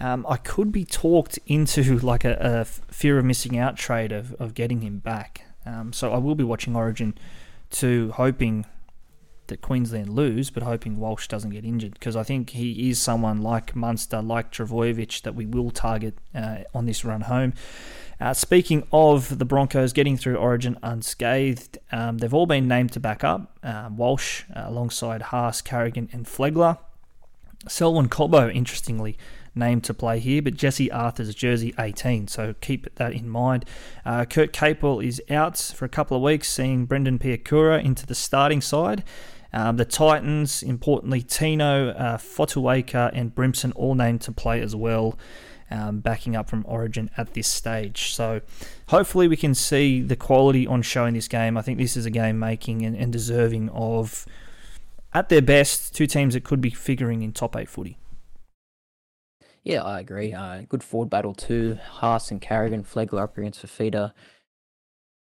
Um, 0.00 0.26
I 0.28 0.36
could 0.36 0.72
be 0.72 0.84
talked 0.84 1.38
into 1.46 1.98
like 1.98 2.24
a, 2.24 2.36
a, 2.40 2.64
fear 2.64 3.18
of 3.18 3.24
missing 3.24 3.56
out 3.56 3.76
trade 3.76 4.12
of, 4.12 4.34
of 4.34 4.54
getting 4.54 4.80
him 4.80 4.98
back. 4.98 5.46
Um, 5.64 5.92
so 5.92 6.12
I 6.12 6.18
will 6.18 6.34
be 6.34 6.44
watching 6.44 6.74
Origin 6.74 7.16
to 7.70 8.10
hoping 8.12 8.66
that 9.46 9.60
Queensland 9.60 10.08
lose, 10.08 10.50
but 10.50 10.62
hoping 10.62 10.96
Walsh 10.98 11.28
doesn't 11.28 11.50
get 11.50 11.64
injured 11.64 11.94
because 11.94 12.16
I 12.16 12.22
think 12.22 12.50
he 12.50 12.88
is 12.90 13.00
someone 13.00 13.42
like 13.42 13.76
Munster, 13.76 14.22
like 14.22 14.50
Trbojevic 14.50 15.22
that 15.22 15.34
we 15.34 15.46
will 15.46 15.70
target 15.70 16.16
uh, 16.34 16.58
on 16.74 16.86
this 16.86 17.04
run 17.04 17.22
home. 17.22 17.52
Uh, 18.20 18.32
speaking 18.32 18.86
of 18.92 19.38
the 19.38 19.44
Broncos 19.44 19.92
getting 19.92 20.16
through 20.16 20.36
Origin 20.36 20.78
unscathed, 20.82 21.78
um, 21.92 22.18
they've 22.18 22.32
all 22.32 22.46
been 22.46 22.68
named 22.68 22.92
to 22.92 23.00
back 23.00 23.24
up. 23.24 23.58
Uh, 23.62 23.90
Walsh 23.92 24.44
uh, 24.54 24.62
alongside 24.66 25.22
Haas, 25.22 25.60
Carrigan, 25.60 26.08
and 26.12 26.26
Flegler. 26.26 26.78
Selwyn 27.66 28.08
Cobbo, 28.08 28.54
interestingly, 28.54 29.16
named 29.54 29.84
to 29.84 29.94
play 29.94 30.18
here, 30.18 30.42
but 30.42 30.54
Jesse 30.54 30.88
Arthars 30.88 31.34
jersey 31.34 31.74
18, 31.78 32.28
so 32.28 32.54
keep 32.60 32.92
that 32.96 33.12
in 33.12 33.28
mind. 33.28 33.64
Uh, 34.04 34.24
Kurt 34.24 34.52
Capewell 34.52 35.04
is 35.04 35.22
out 35.30 35.58
for 35.58 35.84
a 35.84 35.88
couple 35.88 36.16
of 36.16 36.22
weeks, 36.22 36.48
seeing 36.48 36.86
Brendan 36.86 37.18
Piakura 37.18 37.82
into 37.82 38.06
the 38.06 38.14
starting 38.14 38.60
side. 38.60 39.04
Um, 39.52 39.76
the 39.76 39.84
Titans, 39.84 40.64
importantly, 40.64 41.22
Tino, 41.22 41.90
uh, 41.90 42.18
Fotuaika, 42.18 43.10
and 43.14 43.32
Brimson 43.32 43.72
all 43.76 43.94
named 43.94 44.20
to 44.22 44.32
play 44.32 44.60
as 44.60 44.74
well, 44.74 45.16
um, 45.70 46.00
backing 46.00 46.34
up 46.34 46.50
from 46.50 46.64
Origin 46.66 47.08
at 47.16 47.34
this 47.34 47.46
stage. 47.46 48.12
So 48.14 48.40
hopefully 48.88 49.28
we 49.28 49.36
can 49.36 49.54
see 49.54 50.02
the 50.02 50.16
quality 50.16 50.66
on 50.66 50.82
show 50.82 51.04
in 51.04 51.14
this 51.14 51.28
game. 51.28 51.56
I 51.56 51.62
think 51.62 51.78
this 51.78 51.96
is 51.96 52.04
a 52.04 52.10
game 52.10 52.38
making 52.40 52.84
and, 52.84 52.96
and 52.96 53.12
deserving 53.12 53.68
of, 53.70 54.26
at 55.12 55.28
their 55.28 55.42
best, 55.42 55.94
two 55.94 56.08
teams 56.08 56.34
that 56.34 56.42
could 56.42 56.60
be 56.60 56.70
figuring 56.70 57.22
in 57.22 57.30
top 57.32 57.54
eight 57.54 57.68
footy. 57.68 57.96
Yeah, 59.64 59.82
I 59.82 60.00
agree. 60.00 60.32
Uh, 60.34 60.62
good 60.68 60.82
forward 60.82 61.10
battle 61.10 61.34
too. 61.34 61.78
Haas 61.82 62.30
and 62.30 62.40
Carrigan, 62.40 62.84
Flegler 62.84 63.22
up 63.22 63.36
against 63.38 63.64
Fifita. 63.64 64.12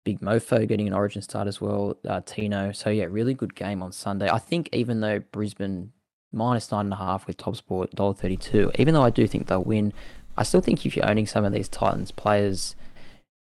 Big 0.05 0.21
Mofo 0.21 0.65
getting 0.65 0.87
an 0.87 0.93
origin 0.93 1.21
start 1.21 1.47
as 1.47 1.59
well. 1.59 1.97
Uh, 2.07 2.21
Tino. 2.25 2.71
So 2.71 2.89
yeah, 2.89 3.05
really 3.09 3.33
good 3.33 3.53
game 3.53 3.83
on 3.83 3.91
Sunday. 3.91 4.29
I 4.29 4.39
think 4.39 4.69
even 4.71 5.01
though 5.01 5.19
Brisbane 5.19 5.91
minus 6.31 6.71
nine 6.71 6.85
and 6.85 6.93
a 6.93 6.97
half 6.97 7.27
with 7.27 7.35
top 7.37 7.57
sport 7.57 7.91
dollar 7.91 8.13
thirty 8.13 8.37
two, 8.37 8.71
even 8.79 8.93
though 8.93 9.03
I 9.03 9.09
do 9.09 9.27
think 9.27 9.47
they'll 9.47 9.63
win, 9.63 9.91
I 10.37 10.43
still 10.43 10.61
think 10.61 10.85
if 10.85 10.95
you're 10.95 11.09
owning 11.09 11.27
some 11.27 11.43
of 11.43 11.51
these 11.51 11.67
Titans 11.67 12.11
players 12.11 12.77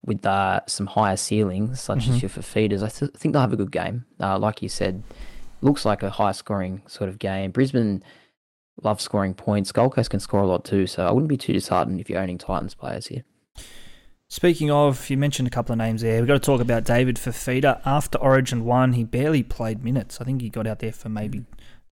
with 0.05 0.27
uh, 0.27 0.61
some 0.67 0.87
higher 0.87 1.17
ceilings, 1.17 1.81
such 1.81 2.01
mm-hmm. 2.01 2.15
as 2.15 2.23
your 2.23 2.29
feeders, 2.31 2.83
I 2.83 2.89
th- 2.89 3.13
think 3.13 3.33
they'll 3.33 3.43
have 3.43 3.53
a 3.53 3.57
good 3.57 3.73
game. 3.73 4.05
Uh, 4.21 4.37
like 4.39 4.63
you 4.63 4.69
said, 4.69 5.05
looks 5.61 5.85
like 5.85 6.03
a 6.03 6.11
high 6.11 6.33
scoring 6.33 6.83
sort 6.87 7.09
of 7.09 7.21
game. 7.21 7.53
Brisbane 7.53 8.03
love 8.83 9.01
scoring 9.01 9.35
points. 9.35 9.73
Gold 9.73 9.93
Coast 9.95 10.11
can 10.11 10.21
score 10.21 10.41
a 10.41 10.47
lot 10.47 10.65
too, 10.65 10.87
so 10.87 11.07
I 11.07 11.13
wouldn't 11.13 11.29
be 11.29 11.37
too 11.37 11.53
disheartened 11.53 12.01
if 12.01 12.09
you're 12.09 12.21
owning 12.21 12.39
Titans 12.39 12.75
players 12.75 13.09
here. 13.09 13.25
Speaking 14.31 14.71
of, 14.71 15.09
you 15.09 15.17
mentioned 15.17 15.49
a 15.49 15.51
couple 15.51 15.73
of 15.73 15.79
names 15.79 16.03
there. 16.03 16.21
We've 16.21 16.29
got 16.29 16.35
to 16.35 16.41
talk 16.41 16.61
about 16.61 16.85
David 16.85 17.17
Fifita. 17.17 17.81
After 17.87 18.19
Origin 18.19 18.65
1, 18.65 18.93
he 18.93 19.05
barely 19.05 19.43
played 19.43 19.83
minutes. 19.83 20.21
I 20.21 20.25
think 20.25 20.43
he 20.43 20.51
got 20.51 20.67
out 20.67 20.81
there 20.81 20.93
for 20.93 21.09
maybe 21.09 21.47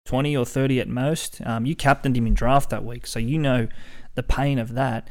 20 0.05 0.35
or 0.35 0.45
30 0.45 0.81
at 0.81 0.89
most. 0.89 1.41
Um, 1.45 1.65
you 1.65 1.75
captained 1.75 2.17
him 2.17 2.27
in 2.27 2.33
draft 2.33 2.69
that 2.71 2.83
week, 2.83 3.07
so 3.07 3.19
you 3.19 3.39
know 3.39 3.67
the 4.15 4.23
pain 4.23 4.59
of 4.59 4.73
that. 4.73 5.07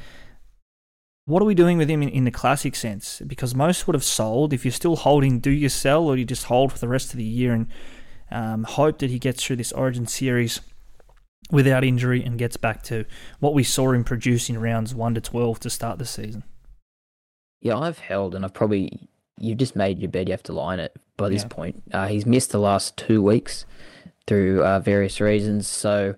What 1.24 1.40
are 1.40 1.46
we 1.46 1.54
doing 1.54 1.78
with 1.78 1.88
him 1.88 2.02
in, 2.02 2.10
in 2.10 2.24
the 2.24 2.30
classic 2.30 2.76
sense? 2.76 3.22
Because 3.26 3.54
most 3.54 3.86
would 3.86 3.94
have 3.94 4.04
sold. 4.04 4.52
If 4.52 4.66
you're 4.66 4.72
still 4.72 4.96
holding, 4.96 5.40
do 5.40 5.50
you 5.50 5.70
sell 5.70 6.06
or 6.06 6.16
do 6.16 6.20
you 6.20 6.26
just 6.26 6.44
hold 6.44 6.72
for 6.72 6.78
the 6.78 6.88
rest 6.88 7.12
of 7.12 7.16
the 7.16 7.24
year 7.24 7.54
and 7.54 7.68
um, 8.30 8.64
hope 8.64 8.98
that 8.98 9.08
he 9.08 9.18
gets 9.18 9.42
through 9.42 9.56
this 9.56 9.72
Origin 9.72 10.06
series 10.06 10.60
without 11.50 11.84
injury 11.84 12.22
and 12.24 12.38
gets 12.38 12.56
back 12.56 12.82
to 12.84 13.04
what 13.40 13.54
we 13.54 13.62
saw 13.62 13.92
him 13.92 14.04
produce 14.04 14.48
in 14.48 14.60
rounds 14.60 14.94
1 14.94 15.14
to 15.14 15.20
12 15.20 15.60
to 15.60 15.70
start 15.70 15.98
the 15.98 16.06
season? 16.06 16.44
Yeah, 17.60 17.78
I've 17.78 17.98
held, 17.98 18.34
and 18.34 18.44
I've 18.44 18.54
probably 18.54 19.08
you've 19.38 19.58
just 19.58 19.74
made 19.74 19.98
your 19.98 20.10
bed. 20.10 20.28
You 20.28 20.32
have 20.32 20.42
to 20.44 20.52
lie 20.52 20.74
in 20.74 20.80
it 20.80 20.96
by 21.16 21.28
this 21.28 21.42
yeah. 21.42 21.48
point. 21.48 21.82
Uh, 21.92 22.06
he's 22.08 22.26
missed 22.26 22.52
the 22.52 22.58
last 22.58 22.96
two 22.96 23.22
weeks 23.22 23.64
through 24.26 24.64
uh, 24.64 24.80
various 24.80 25.20
reasons, 25.20 25.66
so 25.66 26.14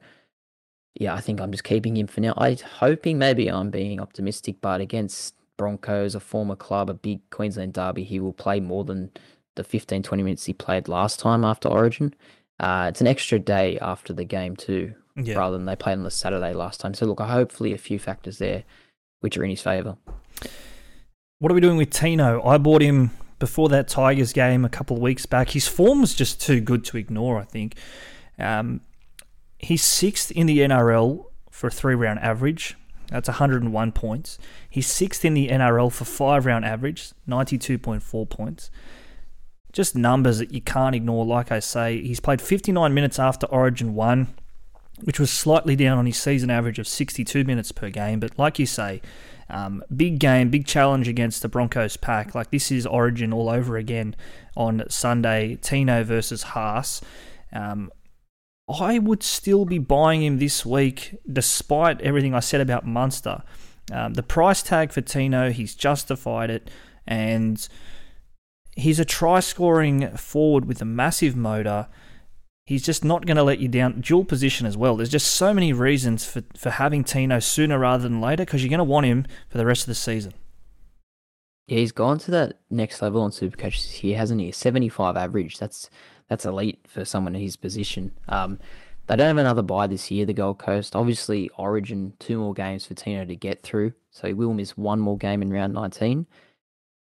yeah, 0.99 1.15
I 1.15 1.21
think 1.21 1.41
I'm 1.41 1.53
just 1.53 1.65
keeping 1.65 1.97
him 1.97 2.07
for 2.07 2.21
now. 2.21 2.35
I'm 2.37 2.57
hoping 2.57 3.19
maybe 3.19 3.49
I'm 3.49 3.71
being 3.71 4.01
optimistic, 4.01 4.57
but 4.61 4.81
against 4.81 5.35
Broncos, 5.57 6.15
a 6.15 6.21
former 6.21 6.57
club, 6.57 6.91
a 6.91 6.95
big 6.95 7.29
Queensland 7.31 7.75
derby, 7.75 8.05
he 8.05 8.21
will 8.21 8.33
play 8.33 8.61
more 8.61 8.85
than 8.85 9.11
the 9.57 9.65
15, 9.65 10.03
20 10.03 10.23
minutes 10.23 10.45
he 10.45 10.53
played 10.53 10.89
last 10.89 11.19
time 11.21 11.45
after 11.45 11.69
Origin. 11.69 12.15
Uh, 12.59 12.87
it's 12.89 13.01
an 13.01 13.07
extra 13.07 13.39
day 13.39 13.79
after 13.81 14.13
the 14.13 14.25
game 14.25 14.57
too, 14.57 14.95
yeah. 15.17 15.37
rather 15.37 15.57
than 15.57 15.67
they 15.67 15.77
played 15.77 15.95
on 15.95 16.05
the 16.05 16.11
Saturday 16.11 16.53
last 16.53 16.81
time. 16.81 16.95
So 16.95 17.07
look, 17.07 17.21
hopefully 17.21 17.73
a 17.73 17.79
few 17.79 17.99
factors 17.99 18.39
there 18.39 18.65
which 19.21 19.37
are 19.37 19.45
in 19.45 19.51
his 19.51 19.63
favour. 19.63 19.97
What 21.39 21.51
are 21.51 21.55
we 21.55 21.61
doing 21.61 21.77
with 21.77 21.91
Tino? 21.91 22.43
I 22.45 22.59
bought 22.59 22.83
him 22.83 23.11
before 23.39 23.69
that 23.69 23.89
Tigers 23.89 24.33
game 24.33 24.65
a 24.65 24.69
couple 24.69 24.97
of 24.97 25.03
weeks 25.03 25.27
back. 25.27 25.51
His 25.51 25.69
form 25.69 26.01
was 26.01 26.15
just 26.15 26.41
too 26.41 26.61
good 26.61 26.85
to 26.87 26.97
ignore, 26.97 27.39
I 27.39 27.45
think. 27.45 27.77
Um, 28.39 28.81
he's 29.59 29.83
sixth 29.83 30.31
in 30.31 30.47
the 30.47 30.61
NRL 30.61 31.27
for 31.51 31.67
a 31.69 31.71
three 31.71 31.95
round 31.95 32.21
average. 32.21 32.77
That's 33.09 33.29
101 33.29 33.93
points. 33.93 34.39
He's 34.69 34.87
sixth 34.87 35.25
in 35.25 35.35
the 35.35 35.49
NRL 35.49 35.93
for 35.93 36.05
five 36.05 36.45
round 36.45 36.65
average, 36.65 37.13
92.4 37.29 38.29
points. 38.29 38.71
Just 39.73 39.95
numbers 39.95 40.39
that 40.39 40.53
you 40.53 40.61
can't 40.61 40.95
ignore, 40.95 41.25
like 41.25 41.53
I 41.53 41.61
say. 41.61 42.01
He's 42.01 42.21
played 42.21 42.41
59 42.41 42.95
minutes 42.95 43.19
after 43.19 43.47
Origin 43.47 43.95
1, 43.95 44.35
which 45.03 45.21
was 45.21 45.31
slightly 45.31 45.77
down 45.77 45.99
on 45.99 46.07
his 46.07 46.17
season 46.17 46.51
average 46.51 46.79
of 46.79 46.89
62 46.89 47.45
minutes 47.45 47.73
per 47.73 47.91
game. 47.91 48.21
But 48.21 48.39
like 48.39 48.59
you 48.59 48.67
say, 48.67 49.03
um, 49.49 49.83
big 49.95 50.19
game, 50.19 50.51
big 50.51 50.67
challenge 50.67 51.07
against 51.07 51.43
the 51.43 51.49
Broncos 51.49 51.97
pack. 51.97 52.35
Like 52.35 52.51
this 52.51 52.71
is 52.73 52.87
Origin 52.87 53.33
all 53.33 53.49
over 53.49 53.77
again 53.77 54.17
on 54.57 54.85
Sunday. 54.89 55.57
Tino 55.61 56.03
versus 56.03 56.43
Haas. 56.43 57.01
Um, 57.53 57.91
I 58.69 58.99
would 58.99 59.23
still 59.23 59.65
be 59.65 59.79
buying 59.79 60.25
him 60.25 60.39
this 60.39 60.67
week, 60.67 61.17
despite 61.31 62.01
everything 62.01 62.35
I 62.35 62.41
said 62.41 62.61
about 62.61 62.85
Munster. 62.85 63.43
Um, 63.93 64.15
the 64.15 64.25
price 64.25 64.63
tag 64.63 64.91
for 64.91 65.01
Tino, 65.01 65.51
he's 65.53 65.77
justified 65.77 66.51
it, 66.51 66.69
and 67.07 67.69
he's 68.75 68.99
a 68.99 69.05
try 69.05 69.39
scoring 69.39 70.17
forward 70.17 70.65
with 70.65 70.83
a 70.83 70.85
massive 70.85 71.37
motor 71.37 71.87
he's 72.67 72.83
just 72.83 73.05
not 73.05 73.25
going 73.25 73.37
to 73.37 73.43
let 73.43 73.61
you 73.61 73.69
down. 73.69 74.01
Dual 74.01 74.25
position 74.25 74.67
as 74.67 74.77
well. 74.77 74.97
There's 74.97 75.09
just 75.09 75.29
so 75.29 75.55
many 75.55 75.73
reasons 75.73 76.27
for, 76.27 76.43
for 76.57 76.71
having 76.71 77.05
Tino 77.05 77.39
sooner 77.39 77.79
rather 77.79 78.03
than 78.03 78.21
later 78.21 78.45
because 78.45 78.63
you're 78.63 78.71
going 78.71 78.79
to 78.79 78.85
want 78.85 79.07
him 79.07 79.25
for 79.49 79.57
the 79.57 79.65
rest 79.65 79.83
of 79.83 79.87
the 79.87 79.95
season. 79.95 80.35
Yeah, 81.69 81.79
he's 81.79 81.93
gone 81.93 82.19
to 82.19 82.31
that 82.33 82.61
next 82.71 83.01
level 83.01 83.23
on 83.23 83.31
Supercoach 83.31 83.83
this 83.83 84.05
year, 84.05 84.19
hasn't 84.19 84.41
he? 84.41 84.53
75 84.53 85.17
average. 85.17 85.59
That's 85.59 85.89
that's 86.29 86.45
elite 86.45 86.81
for 86.89 87.05
someone 87.05 87.37
in 87.37 87.41
his 87.41 87.57
position. 87.57 88.13
Um, 88.29 88.59
they 89.07 89.15
don't 89.15 89.29
have 89.29 89.39
another 89.39 89.63
bye 89.63 89.87
this 89.87 90.11
year, 90.11 90.27
the 90.27 90.33
Gold 90.33 90.59
Coast. 90.59 90.97
Obviously, 90.97 91.49
Origin, 91.57 92.15
two 92.19 92.39
more 92.39 92.53
games 92.53 92.85
for 92.85 92.95
Tino 92.95 93.25
to 93.25 93.37
get 93.37 93.63
through. 93.63 93.93
So 94.11 94.27
he 94.27 94.35
will 94.35 94.53
miss 94.53 94.77
one 94.77 94.99
more 94.99 95.17
game 95.17 95.43
in 95.43 95.53
round 95.53 95.73
19. 95.75 96.27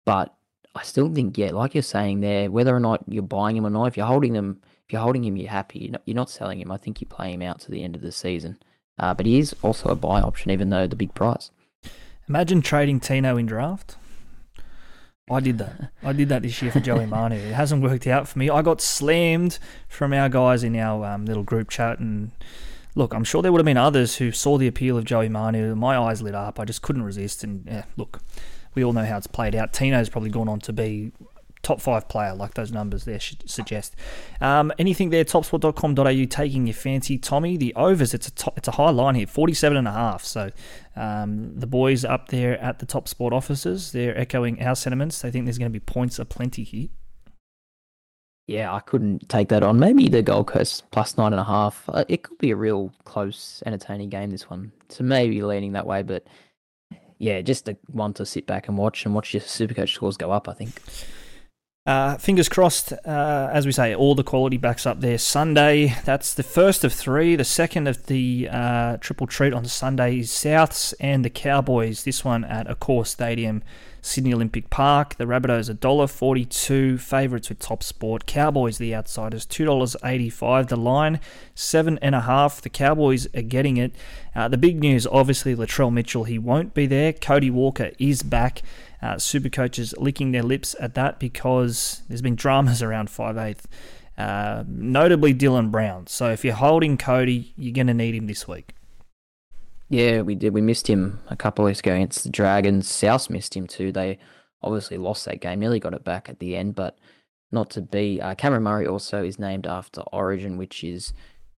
But 0.05 0.35
I 0.75 0.83
still 0.83 1.13
think, 1.13 1.39
yeah, 1.39 1.53
like 1.53 1.75
you're 1.75 1.83
saying 1.83 2.21
there, 2.21 2.51
whether 2.51 2.77
or 2.77 2.81
not 2.81 3.03
you're 3.09 3.23
buying 3.23 3.57
him 3.57 3.65
or 3.65 3.71
not, 3.71 3.87
if 3.87 3.97
you're 3.97 4.05
holding 4.05 4.35
them 4.35 4.61
if 4.87 4.93
you're 4.93 5.03
holding 5.03 5.25
him, 5.25 5.37
you're 5.37 5.51
happy. 5.51 5.79
You're 5.81 5.93
not, 5.93 6.03
you're 6.05 6.15
not 6.15 6.31
selling 6.31 6.61
him. 6.61 6.71
I 6.71 6.77
think 6.77 7.01
you 7.01 7.07
play 7.07 7.33
him 7.33 7.43
out 7.43 7.61
to 7.61 7.71
the 7.71 7.83
end 7.83 7.97
of 7.97 8.03
the 8.03 8.13
season. 8.13 8.59
Uh, 8.99 9.15
but 9.15 9.27
he 9.27 9.39
is 9.39 9.55
also 9.63 9.89
a 9.89 9.97
buy 9.97 10.21
option, 10.21 10.51
even 10.51 10.71
though 10.71 10.87
the 10.87 10.97
big 10.97 11.15
price. 11.15 11.51
Imagine 12.29 12.63
trading 12.63 13.01
Tino 13.01 13.37
in 13.37 13.47
draft. 13.47 13.97
I 15.31 15.41
did 15.41 15.57
that. 15.59 15.91
I 16.03 16.13
did 16.13 16.29
that 16.29 16.43
this 16.43 16.61
year 16.61 16.71
for 16.71 16.81
Joey 16.81 17.07
Manu. 17.15 17.37
It 17.37 17.55
hasn't 17.55 17.83
worked 17.83 18.07
out 18.07 18.29
for 18.29 18.39
me. 18.39 18.51
I 18.51 18.61
got 18.61 18.81
slammed 18.81 19.59
from 19.89 20.13
our 20.13 20.29
guys 20.29 20.63
in 20.63 20.77
our 20.77 21.05
um, 21.07 21.25
little 21.25 21.43
group 21.43 21.71
chat, 21.71 21.99
and 21.99 22.33
look, 22.95 23.15
I'm 23.15 23.25
sure 23.25 23.41
there 23.41 23.51
would 23.51 23.61
have 23.61 23.67
been 23.67 23.79
others 23.79 24.17
who 24.17 24.33
saw 24.33 24.59
the 24.59 24.67
appeal 24.67 24.99
of 24.99 25.05
Joey 25.05 25.31
Manu. 25.31 25.75
My 25.75 25.97
eyes 25.97 26.21
lit 26.21 26.35
up. 26.35 26.61
I 26.61 26.67
just 26.67 26.83
couldn't 26.83 27.05
resist, 27.05 27.43
and 27.43 27.65
yeah, 27.67 27.85
look, 27.97 28.21
we 28.75 28.85
all 28.85 28.93
know 28.93 29.05
how 29.05 29.17
it's 29.17 29.27
played 29.27 29.55
out. 29.55 29.73
Tino's 29.73 30.11
probably 30.11 30.31
gone 30.31 30.49
on 30.49 30.61
to 30.61 30.73
be 30.75 31.13
top 31.65 31.81
five 31.81 32.09
player, 32.09 32.35
like 32.35 32.55
those 32.55 32.71
numbers 32.71 33.05
there 33.05 33.19
should 33.19 33.49
suggest. 33.51 33.97
Um, 34.41 34.73
anything 34.79 35.11
there, 35.11 35.25
topsport.com.au 35.25 36.25
taking 36.27 36.67
your 36.67 36.75
fancy. 36.75 37.19
Tommy, 37.19 37.57
the 37.57 37.75
overs, 37.75 38.15
it's 38.15 38.29
a, 38.29 38.33
top, 38.33 38.57
it's 38.57 38.69
a 38.69 38.73
high 38.73 38.91
line 38.91 39.17
here, 39.17 39.27
47 39.27 39.77
and 39.77 39.89
a 39.89 39.93
half. 39.93 40.25
So 40.25 40.51
um, 40.95 41.59
the 41.59 41.67
boys 41.67 42.05
up 42.05 42.29
there 42.29 42.61
at 42.61 42.79
the 42.79 42.87
top 42.87 43.09
sport 43.09 43.33
offices, 43.33 43.93
they're 43.93 44.17
echoing 44.17 44.63
our 44.63 44.77
sentiments. 44.77 45.21
They 45.21 45.31
think 45.31 45.47
there's 45.47 45.59
going 45.59 45.73
to 45.73 45.79
be 45.79 45.85
points 45.85 46.19
aplenty 46.19 46.63
here. 46.63 46.89
Yeah, 48.47 48.75
I 48.75 48.81
couldn't 48.81 49.29
take 49.31 49.49
that 49.49 49.63
on. 49.63 49.79
Maybe 49.79 50.09
the 50.09 50.21
Gold 50.21 50.49
Coast 50.49 50.85
plus 50.91 51.17
nine 51.17 51.33
and 51.33 51.41
a 51.41 51.45
half. 51.45 51.89
Uh, 51.89 52.05
it 52.09 52.23
could 52.23 52.37
be 52.37 52.51
a 52.51 52.57
real 52.57 52.93
close, 53.05 53.63
entertaining 53.65 54.11
game. 54.11 54.31
This 54.31 54.51
one, 54.51 54.71
so 54.91 55.03
maybe 55.03 55.41
leaning 55.43 55.73
that 55.73 55.87
way. 55.87 56.03
But 56.03 56.27
yeah, 57.19 57.41
just 57.41 57.69
a 57.71 57.77
one 57.87 58.13
to 58.15 58.27
sit 58.27 58.47
back 58.47 58.69
and 58.69 58.77
watch 58.77 59.07
and 59.07 59.15
watch 59.15 59.33
your 59.33 59.41
Supercoach 59.41 59.95
scores 59.95 60.19
go 60.19 60.31
up. 60.31 60.47
I 60.47 60.53
think. 60.53 60.73
Uh, 61.87 62.17
fingers 62.17 62.49
crossed, 62.49 62.95
uh, 63.05 63.51
as 63.53 63.67
we 63.67 63.73
say, 63.73 63.95
all 63.95 64.15
the 64.15 64.25
quality 64.25 64.57
backs 64.57 64.87
up 64.87 65.03
there. 65.03 65.19
Sunday, 65.19 65.95
that's 66.07 66.33
the 66.33 66.43
first 66.43 66.83
of 66.83 66.95
three. 66.95 67.37
The 67.37 67.45
second 67.45 67.87
of 67.89 68.07
the 68.07 68.49
uh, 68.51 68.97
triple 69.03 69.27
treat 69.27 69.53
on 69.53 69.67
Sunday 69.67 70.21
is 70.21 70.31
Souths 70.31 70.95
and 70.99 71.23
the 71.23 71.29
Cowboys. 71.29 72.05
This 72.05 72.25
one 72.25 72.43
at 72.43 72.67
Accor 72.69 73.07
Stadium, 73.07 73.63
Sydney 74.01 74.33
Olympic 74.33 74.71
Park. 74.71 75.17
The 75.17 75.27
Rabbitohs 75.27 75.71
$1.42, 75.75 76.99
favourites 76.99 77.51
with 77.51 77.59
Top 77.59 77.83
Sport. 77.83 78.25
Cowboys, 78.25 78.79
the 78.79 78.95
outsiders, 78.95 79.45
$2.85. 79.45 80.69
The 80.69 80.77
line, 80.77 81.21
7.5. 81.55 82.63
The 82.63 82.71
Cowboys 82.71 83.27
are 83.35 83.43
getting 83.43 83.77
it. 83.77 83.93
Uh, 84.35 84.49
the 84.49 84.57
big 84.57 84.81
news, 84.81 85.07
obviously, 85.07 85.55
Latrell 85.55 85.93
Mitchell, 85.93 86.25
he 86.25 86.39
won't 86.39 86.73
be 86.73 86.87
there. 86.87 87.13
Cody 87.13 87.51
Walker 87.51 87.91
is 87.99 88.23
back. 88.23 88.63
Uh, 89.05 89.19
super 89.19 89.51
coaches 89.51 89.95
licking 89.99 90.33
their 90.33 90.43
lips 90.43 90.75
at 90.81 90.95
that 90.95 91.21
because 91.21 92.01
there's 92.09 92.23
been 92.23 92.37
dramas 92.37 92.83
around 92.83 93.09
5'8", 93.09 93.59
uh, 94.17 94.65
notably 94.67 95.35
Dylan 95.35 95.71
Brown. 95.71 96.07
So 96.07 96.31
if 96.31 96.43
you're 96.43 96.55
holding 96.55 96.97
Cody, 96.97 97.53
you're 97.55 97.75
going 97.75 97.89
to 97.89 97.93
need 97.93 98.15
him 98.15 98.27
this 98.27 98.49
week. 98.49 98.75
Yeah, 99.91 100.23
we 100.23 100.35
did. 100.35 100.55
We 100.55 100.63
missed 100.63 100.89
him 100.89 101.21
a 101.29 101.37
couple 101.37 101.67
of 101.67 101.69
weeks 101.69 101.81
ago 101.81 101.95
against 101.95 102.25
the 102.25 102.31
Dragons. 102.31 102.89
South 102.89 103.29
missed 103.29 103.55
him 103.55 103.67
too. 103.67 103.93
They 103.93 104.19
obviously 104.63 104.97
lost 104.97 105.27
that 105.27 105.43
game, 105.43 105.61
nearly 105.61 105.81
got 105.81 105.93
it 105.93 106.03
back 106.03 106.31
at 106.31 106.39
the 106.39 106.57
end, 106.57 106.75
but 106.75 106.99
not 107.53 107.69
to 107.71 107.83
be. 107.83 108.23
Uh, 108.23 108.35
Cameron 108.35 108.63
Murray 108.63 108.87
also 108.87 109.23
is 109.23 109.39
named 109.39 109.67
after 109.67 110.01
Origin, 110.13 110.57
which 110.57 110.83
is 110.83 111.13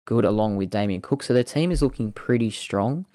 good, 0.06 0.26
along 0.26 0.58
with 0.58 0.72
Damien 0.72 1.02
Cook. 1.02 1.22
So 1.22 1.36
their 1.36 1.44
team 1.44 1.72
is 1.72 1.84
looking 1.84 2.12
pretty 2.12 2.50
strong. 2.50 3.06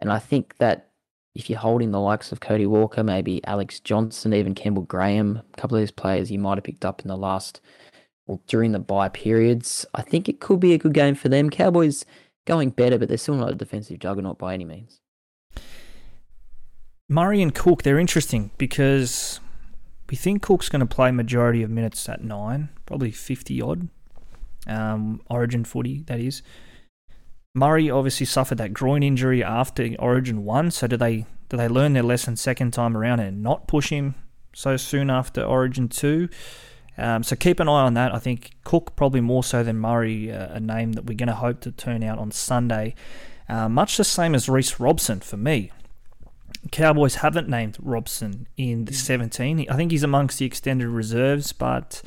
And 0.00 0.12
I 0.12 0.18
think 0.18 0.58
that 0.58 0.87
if 1.34 1.48
you're 1.48 1.58
holding 1.58 1.90
the 1.90 2.00
likes 2.00 2.32
of 2.32 2.40
Cody 2.40 2.66
Walker, 2.66 3.04
maybe 3.04 3.44
Alex 3.46 3.80
Johnston, 3.80 4.34
even 4.34 4.54
Campbell 4.54 4.82
Graham, 4.82 5.42
a 5.52 5.56
couple 5.56 5.76
of 5.76 5.82
these 5.82 5.90
players 5.90 6.30
you 6.30 6.38
might 6.38 6.58
have 6.58 6.64
picked 6.64 6.84
up 6.84 7.02
in 7.02 7.08
the 7.08 7.16
last, 7.16 7.60
well, 8.26 8.42
during 8.46 8.72
the 8.72 8.78
bye 8.78 9.08
periods, 9.08 9.86
I 9.94 10.02
think 10.02 10.28
it 10.28 10.40
could 10.40 10.60
be 10.60 10.74
a 10.74 10.78
good 10.78 10.94
game 10.94 11.14
for 11.14 11.28
them. 11.28 11.50
Cowboys 11.50 12.04
going 12.46 12.70
better, 12.70 12.98
but 12.98 13.08
they're 13.08 13.18
still 13.18 13.36
not 13.36 13.52
a 13.52 13.54
defensive 13.54 13.98
juggernaut 13.98 14.38
by 14.38 14.54
any 14.54 14.64
means. 14.64 15.00
Murray 17.08 17.40
and 17.40 17.54
Cook, 17.54 17.82
they're 17.82 17.98
interesting 17.98 18.50
because 18.58 19.40
we 20.10 20.16
think 20.16 20.42
Cook's 20.42 20.68
going 20.68 20.80
to 20.80 20.86
play 20.86 21.10
majority 21.10 21.62
of 21.62 21.70
minutes 21.70 22.08
at 22.08 22.22
nine, 22.22 22.68
probably 22.84 23.10
50 23.10 23.62
odd. 23.62 23.88
Um, 24.66 25.22
origin 25.30 25.64
footy, 25.64 26.02
that 26.06 26.20
is. 26.20 26.42
Murray 27.58 27.90
obviously 27.90 28.26
suffered 28.26 28.58
that 28.58 28.72
groin 28.72 29.02
injury 29.02 29.42
after 29.42 29.94
Origin 29.98 30.44
one. 30.44 30.70
So 30.70 30.86
did 30.86 31.00
they 31.00 31.26
do 31.48 31.56
they 31.56 31.68
learn 31.68 31.94
their 31.94 32.02
lesson 32.02 32.36
second 32.36 32.72
time 32.72 32.96
around 32.96 33.20
and 33.20 33.42
not 33.42 33.66
push 33.66 33.90
him 33.90 34.14
so 34.54 34.76
soon 34.76 35.10
after 35.10 35.42
Origin 35.42 35.88
two? 35.88 36.28
Um, 36.96 37.22
so 37.22 37.36
keep 37.36 37.60
an 37.60 37.68
eye 37.68 37.82
on 37.82 37.94
that. 37.94 38.14
I 38.14 38.18
think 38.18 38.50
Cook 38.64 38.96
probably 38.96 39.20
more 39.20 39.44
so 39.44 39.62
than 39.62 39.78
Murray, 39.78 40.32
uh, 40.32 40.54
a 40.54 40.60
name 40.60 40.92
that 40.92 41.06
we're 41.06 41.16
going 41.16 41.28
to 41.28 41.34
hope 41.34 41.60
to 41.60 41.70
turn 41.70 42.02
out 42.02 42.18
on 42.18 42.32
Sunday. 42.32 42.94
Uh, 43.48 43.68
much 43.68 43.96
the 43.96 44.04
same 44.04 44.34
as 44.34 44.48
Reece 44.48 44.80
Robson 44.80 45.20
for 45.20 45.36
me. 45.36 45.70
Cowboys 46.72 47.16
haven't 47.16 47.48
named 47.48 47.78
Robson 47.80 48.48
in 48.56 48.86
the 48.86 48.92
17. 48.92 49.66
I 49.70 49.76
think 49.76 49.92
he's 49.92 50.02
amongst 50.02 50.38
the 50.38 50.44
extended 50.44 50.88
reserves, 50.88 51.52
but 51.52 52.02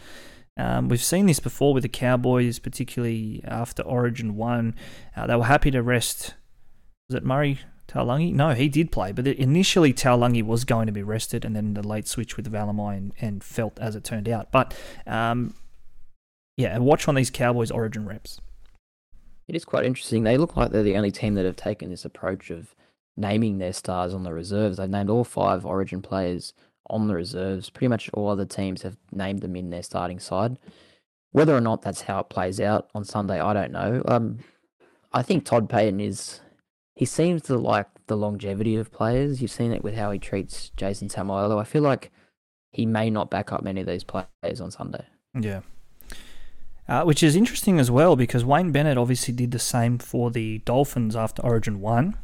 um, 0.57 0.89
we've 0.89 1.03
seen 1.03 1.25
this 1.25 1.39
before 1.39 1.73
with 1.73 1.83
the 1.83 1.89
Cowboys, 1.89 2.59
particularly 2.59 3.41
after 3.45 3.83
Origin 3.83 4.35
1. 4.35 4.75
Uh, 5.15 5.27
they 5.27 5.35
were 5.35 5.45
happy 5.45 5.71
to 5.71 5.81
rest. 5.81 6.35
Was 7.09 7.15
it 7.15 7.25
Murray 7.25 7.59
Taulagi? 7.87 8.33
No, 8.33 8.53
he 8.53 8.67
did 8.67 8.91
play, 8.91 9.11
but 9.11 9.25
initially 9.27 9.93
Taulagi 9.93 10.43
was 10.43 10.65
going 10.65 10.87
to 10.87 10.91
be 10.91 11.03
rested, 11.03 11.45
and 11.45 11.55
then 11.55 11.73
the 11.73 11.87
late 11.87 12.07
switch 12.07 12.35
with 12.35 12.51
Valemei 12.51 12.97
and, 12.97 13.13
and 13.21 13.41
Feldt 13.41 13.79
as 13.79 13.95
it 13.95 14.03
turned 14.03 14.27
out. 14.27 14.51
But 14.51 14.77
um, 15.07 15.55
yeah, 16.57 16.77
watch 16.77 17.07
on 17.07 17.15
these 17.15 17.29
Cowboys 17.29 17.71
Origin 17.71 18.05
reps. 18.05 18.41
It 19.47 19.55
is 19.55 19.65
quite 19.65 19.85
interesting. 19.85 20.23
They 20.23 20.37
look 20.37 20.55
like 20.55 20.71
they're 20.71 20.83
the 20.83 20.97
only 20.97 21.11
team 21.11 21.35
that 21.35 21.45
have 21.45 21.55
taken 21.55 21.89
this 21.89 22.05
approach 22.05 22.49
of 22.49 22.75
naming 23.17 23.57
their 23.57 23.73
stars 23.73 24.13
on 24.13 24.23
the 24.23 24.33
reserves. 24.33 24.77
They've 24.77 24.89
named 24.89 25.09
all 25.09 25.23
five 25.23 25.65
Origin 25.65 26.01
players 26.01 26.53
on 26.91 27.07
the 27.07 27.15
reserves. 27.15 27.69
Pretty 27.69 27.87
much 27.87 28.09
all 28.13 28.29
other 28.29 28.45
teams 28.45 28.83
have 28.83 28.97
named 29.11 29.41
them 29.41 29.55
in 29.55 29.71
their 29.71 29.81
starting 29.81 30.19
side. 30.19 30.57
Whether 31.31 31.55
or 31.55 31.61
not 31.61 31.81
that's 31.81 32.01
how 32.01 32.19
it 32.19 32.29
plays 32.29 32.59
out 32.59 32.89
on 32.93 33.05
Sunday, 33.05 33.39
I 33.39 33.53
don't 33.53 33.71
know. 33.71 34.03
Um, 34.05 34.39
I 35.13 35.23
think 35.23 35.45
Todd 35.45 35.69
Payten 35.69 36.01
is. 36.01 36.41
He 36.93 37.05
seems 37.05 37.41
to 37.43 37.57
like 37.57 37.87
the 38.07 38.17
longevity 38.17 38.75
of 38.75 38.91
players. 38.91 39.41
You've 39.41 39.49
seen 39.49 39.71
it 39.71 39.83
with 39.83 39.95
how 39.95 40.11
he 40.11 40.19
treats 40.19 40.69
Jason 40.75 41.07
Taumalolo. 41.07 41.59
I 41.59 41.63
feel 41.63 41.81
like 41.81 42.11
he 42.71 42.85
may 42.85 43.09
not 43.09 43.31
back 43.31 43.51
up 43.51 43.63
many 43.63 43.81
of 43.81 43.87
these 43.87 44.03
players 44.03 44.61
on 44.61 44.71
Sunday. 44.71 45.05
Yeah. 45.39 45.61
Uh, 46.87 47.03
which 47.03 47.23
is 47.23 47.35
interesting 47.35 47.79
as 47.79 47.89
well 47.89 48.17
because 48.17 48.43
Wayne 48.43 48.71
Bennett 48.71 48.97
obviously 48.97 49.33
did 49.33 49.51
the 49.51 49.59
same 49.59 49.97
for 49.97 50.29
the 50.29 50.59
Dolphins 50.59 51.15
after 51.15 51.41
Origin 51.41 51.79
1. 51.79 52.17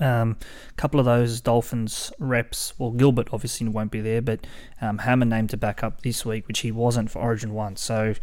Um, 0.00 0.36
a 0.70 0.74
couple 0.74 0.98
of 0.98 1.06
those 1.06 1.40
Dolphins 1.40 2.12
reps, 2.18 2.74
well, 2.78 2.90
Gilbert 2.90 3.28
obviously 3.32 3.68
won't 3.68 3.92
be 3.92 4.00
there, 4.00 4.20
but 4.20 4.44
um, 4.80 4.98
Hammer 4.98 5.24
named 5.24 5.50
to 5.50 5.56
back 5.56 5.84
up 5.84 6.02
this 6.02 6.26
week, 6.26 6.48
which 6.48 6.60
he 6.60 6.72
wasn't 6.72 7.10
for 7.10 7.20
Origin 7.20 7.52
1. 7.54 7.76
So, 7.76 8.14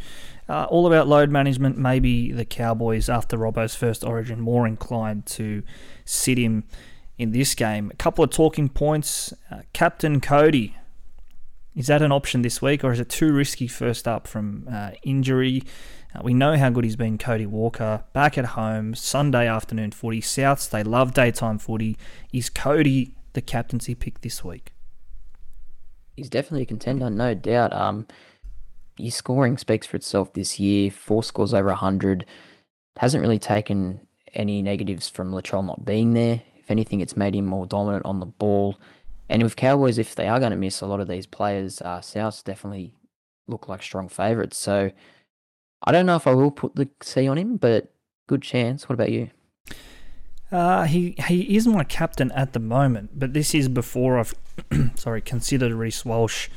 uh, 0.49 0.65
all 0.65 0.85
about 0.85 1.07
load 1.07 1.29
management. 1.29 1.77
Maybe 1.77 2.31
the 2.31 2.43
Cowboys, 2.43 3.07
after 3.07 3.37
Robbo's 3.37 3.73
first 3.73 4.03
Origin, 4.03 4.41
more 4.41 4.67
inclined 4.67 5.25
to 5.27 5.63
sit 6.03 6.37
him 6.37 6.65
in 7.17 7.31
this 7.31 7.55
game. 7.55 7.89
A 7.91 7.95
couple 7.95 8.23
of 8.23 8.31
talking 8.31 8.67
points. 8.67 9.33
Uh, 9.49 9.61
Captain 9.71 10.19
Cody, 10.19 10.75
is 11.73 11.87
that 11.87 12.01
an 12.01 12.11
option 12.11 12.41
this 12.41 12.61
week, 12.61 12.83
or 12.83 12.91
is 12.91 12.99
it 12.99 13.07
too 13.07 13.31
risky 13.31 13.67
first 13.67 14.07
up 14.07 14.27
from 14.27 14.67
uh, 14.69 14.91
injury? 15.03 15.63
Uh, 16.13 16.21
we 16.23 16.33
know 16.33 16.57
how 16.57 16.69
good 16.69 16.83
he's 16.83 16.95
been, 16.95 17.17
Cody 17.17 17.45
Walker. 17.45 18.03
Back 18.13 18.37
at 18.37 18.45
home, 18.45 18.95
Sunday 18.95 19.47
afternoon 19.47 19.91
footy. 19.91 20.21
Souths, 20.21 20.69
they 20.69 20.83
love 20.83 21.13
daytime 21.13 21.57
footy. 21.57 21.97
Is 22.33 22.49
Cody 22.49 23.15
the 23.33 23.41
captaincy 23.41 23.95
pick 23.95 24.21
this 24.21 24.43
week? 24.43 24.73
He's 26.15 26.29
definitely 26.29 26.63
a 26.63 26.65
contender, 26.67 27.09
no 27.09 27.33
doubt. 27.33 27.73
Um, 27.73 28.07
his 28.97 29.15
scoring 29.15 29.57
speaks 29.57 29.87
for 29.87 29.97
itself 29.97 30.33
this 30.33 30.59
year. 30.59 30.91
Four 30.91 31.23
scores 31.23 31.53
over 31.53 31.69
100. 31.69 32.25
Hasn't 32.97 33.21
really 33.21 33.39
taken 33.39 34.01
any 34.33 34.61
negatives 34.61 35.09
from 35.09 35.31
Latrell 35.31 35.65
not 35.65 35.85
being 35.85 36.13
there. 36.13 36.41
If 36.57 36.69
anything, 36.69 37.01
it's 37.01 37.17
made 37.17 37.35
him 37.35 37.45
more 37.45 37.65
dominant 37.65 38.05
on 38.05 38.19
the 38.19 38.25
ball. 38.25 38.77
And 39.29 39.41
with 39.43 39.55
Cowboys, 39.55 39.97
if 39.97 40.13
they 40.13 40.27
are 40.27 40.39
going 40.39 40.51
to 40.51 40.57
miss 40.57 40.81
a 40.81 40.85
lot 40.85 40.99
of 40.99 41.07
these 41.07 41.25
players, 41.25 41.81
uh, 41.81 41.99
Souths 41.99 42.43
definitely 42.43 42.93
look 43.47 43.69
like 43.69 43.81
strong 43.81 44.09
favourites. 44.09 44.57
So 44.57 44.91
I 45.83 45.91
don't 45.91 46.05
know 46.05 46.15
if 46.15 46.27
I 46.27 46.33
will 46.33 46.51
put 46.51 46.75
the 46.75 46.89
C 47.01 47.27
on 47.27 47.37
him, 47.37 47.57
but 47.57 47.93
good 48.27 48.41
chance. 48.41 48.87
What 48.87 48.93
about 48.93 49.11
you? 49.11 49.29
Uh, 50.51 50.83
he 50.83 51.15
he 51.27 51.55
is 51.55 51.65
my 51.65 51.83
captain 51.83 52.31
at 52.33 52.53
the 52.53 52.59
moment, 52.59 53.11
but 53.17 53.33
this 53.33 53.55
is 53.55 53.69
before 53.69 54.19
I've 54.19 54.33
sorry 54.95 55.21
considered 55.21 55.73
Reece 55.73 56.05
Walsh. 56.05 56.49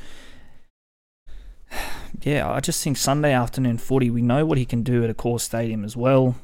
Yeah, 2.21 2.49
I 2.49 2.61
just 2.61 2.81
think 2.81 2.95
Sunday 2.95 3.33
afternoon 3.33 3.77
footy. 3.77 4.09
We 4.09 4.21
know 4.21 4.45
what 4.45 4.57
he 4.57 4.65
can 4.65 4.83
do 4.83 5.03
at 5.03 5.15
Accor 5.15 5.39
Stadium 5.39 5.83
as 5.83 5.97
well. 5.97 6.35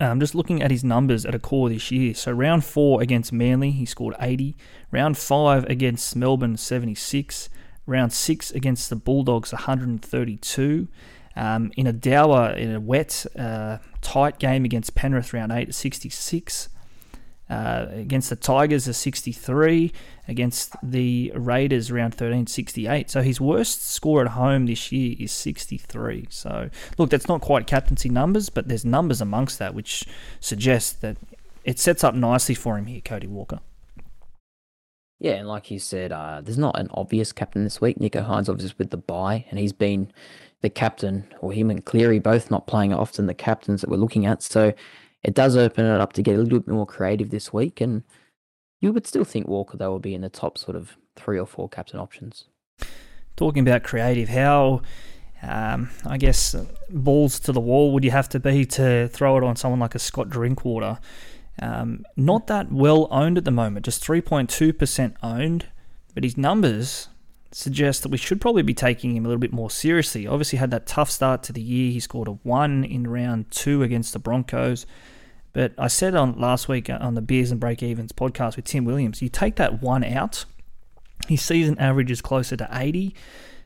I'm 0.00 0.12
um, 0.12 0.20
just 0.20 0.34
looking 0.34 0.60
at 0.60 0.72
his 0.72 0.84
numbers 0.84 1.24
at 1.24 1.34
Accor 1.34 1.68
this 1.68 1.90
year. 1.90 2.14
So 2.14 2.32
round 2.32 2.64
four 2.64 3.00
against 3.00 3.32
Manly, 3.32 3.70
he 3.70 3.86
scored 3.86 4.16
80. 4.20 4.56
Round 4.90 5.16
five 5.16 5.64
against 5.64 6.14
Melbourne, 6.16 6.56
76. 6.56 7.48
Round 7.86 8.12
six 8.12 8.50
against 8.50 8.90
the 8.90 8.96
Bulldogs, 8.96 9.52
132. 9.52 10.88
Um, 11.34 11.72
in 11.76 11.86
a 11.86 11.92
dour, 11.92 12.50
in 12.50 12.74
a 12.74 12.80
wet, 12.80 13.24
uh, 13.38 13.78
tight 14.00 14.38
game 14.38 14.64
against 14.64 14.94
Penrith 14.94 15.32
round 15.32 15.52
8 15.52 15.74
66. 15.74 16.68
Uh, 17.50 17.86
against 17.90 18.30
the 18.30 18.36
Tigers 18.36 18.88
a 18.88 18.94
63, 18.94 19.92
against 20.26 20.74
the 20.82 21.30
Raiders 21.34 21.92
round 21.92 22.14
13 22.14 22.46
68. 22.46 23.10
So 23.10 23.20
his 23.20 23.42
worst 23.42 23.86
score 23.86 24.22
at 24.22 24.28
home 24.28 24.64
this 24.64 24.90
year 24.90 25.16
is 25.18 25.32
63. 25.32 26.28
So 26.30 26.70
look, 26.96 27.10
that's 27.10 27.28
not 27.28 27.42
quite 27.42 27.66
captaincy 27.66 28.08
numbers, 28.08 28.48
but 28.48 28.68
there's 28.68 28.86
numbers 28.86 29.20
amongst 29.20 29.58
that 29.58 29.74
which 29.74 30.06
suggest 30.40 31.02
that 31.02 31.18
it 31.64 31.78
sets 31.78 32.02
up 32.02 32.14
nicely 32.14 32.54
for 32.54 32.78
him 32.78 32.86
here, 32.86 33.02
Cody 33.02 33.26
Walker. 33.26 33.60
Yeah, 35.18 35.34
and 35.34 35.46
like 35.46 35.70
you 35.70 35.78
said, 35.78 36.10
uh, 36.10 36.40
there's 36.40 36.58
not 36.58 36.78
an 36.78 36.88
obvious 36.92 37.32
captain 37.32 37.64
this 37.64 37.80
week. 37.80 37.98
Nicho 37.98 38.26
Hynes 38.26 38.48
obviously 38.48 38.74
with 38.78 38.90
the 38.90 38.96
bye, 38.96 39.44
and 39.50 39.58
he's 39.58 39.74
been 39.74 40.10
the 40.62 40.70
captain, 40.70 41.26
or 41.40 41.52
him 41.52 41.70
and 41.70 41.84
Cleary 41.84 42.18
both 42.18 42.50
not 42.50 42.66
playing 42.66 42.94
often 42.94 43.26
the 43.26 43.34
captains 43.34 43.80
that 43.80 43.90
we're 43.90 43.96
looking 43.96 44.26
at. 44.26 44.42
So 44.42 44.72
it 45.22 45.34
does 45.34 45.56
open 45.56 45.84
it 45.84 46.00
up 46.00 46.12
to 46.14 46.22
get 46.22 46.36
a 46.36 46.42
little 46.42 46.60
bit 46.60 46.72
more 46.72 46.86
creative 46.86 47.30
this 47.30 47.52
week, 47.52 47.80
and 47.80 48.02
you 48.80 48.92
would 48.92 49.06
still 49.06 49.24
think 49.24 49.46
Walker 49.46 49.76
though 49.76 49.90
will 49.90 49.98
be 49.98 50.14
in 50.14 50.22
the 50.22 50.28
top 50.28 50.56
sort 50.58 50.76
of 50.76 50.96
three 51.16 51.38
or 51.38 51.46
four 51.46 51.68
captain 51.68 52.00
options. 52.00 52.46
Talking 53.36 53.66
about 53.66 53.82
creative, 53.82 54.28
how 54.28 54.82
um, 55.42 55.90
I 56.06 56.18
guess 56.18 56.54
balls 56.90 57.40
to 57.40 57.52
the 57.52 57.60
wall 57.60 57.92
would 57.92 58.04
you 58.04 58.10
have 58.12 58.28
to 58.30 58.40
be 58.40 58.64
to 58.66 59.08
throw 59.08 59.36
it 59.36 59.44
on 59.44 59.56
someone 59.56 59.80
like 59.80 59.94
a 59.94 59.98
Scott 59.98 60.30
Drinkwater? 60.30 60.98
Um, 61.60 62.04
not 62.16 62.46
that 62.46 62.72
well 62.72 63.08
owned 63.10 63.36
at 63.36 63.44
the 63.44 63.50
moment, 63.50 63.84
just 63.84 64.04
3.2% 64.04 65.14
owned, 65.22 65.66
but 66.14 66.24
his 66.24 66.36
numbers 66.36 67.08
suggest 67.54 68.02
that 68.02 68.10
we 68.10 68.18
should 68.18 68.40
probably 68.40 68.62
be 68.62 68.74
taking 68.74 69.16
him 69.16 69.24
a 69.24 69.28
little 69.28 69.40
bit 69.40 69.52
more 69.52 69.70
seriously. 69.70 70.26
Obviously, 70.26 70.58
had 70.58 70.70
that 70.70 70.86
tough 70.86 71.10
start 71.10 71.42
to 71.44 71.52
the 71.52 71.60
year. 71.60 71.92
He 71.92 72.00
scored 72.00 72.28
a 72.28 72.32
one 72.32 72.84
in 72.84 73.06
round 73.06 73.50
two 73.50 73.82
against 73.82 74.12
the 74.12 74.18
Broncos. 74.18 74.86
But 75.52 75.74
I 75.76 75.88
said 75.88 76.14
on 76.14 76.38
last 76.38 76.68
week 76.68 76.88
on 76.88 77.14
the 77.14 77.20
Beers 77.20 77.50
and 77.50 77.60
Break 77.60 77.82
Evens 77.82 78.12
podcast 78.12 78.56
with 78.56 78.64
Tim 78.64 78.84
Williams, 78.84 79.20
you 79.20 79.28
take 79.28 79.56
that 79.56 79.82
one 79.82 80.02
out, 80.02 80.46
his 81.28 81.42
season 81.42 81.78
average 81.78 82.10
is 82.10 82.20
closer 82.20 82.56
to 82.56 82.68
80. 82.72 83.14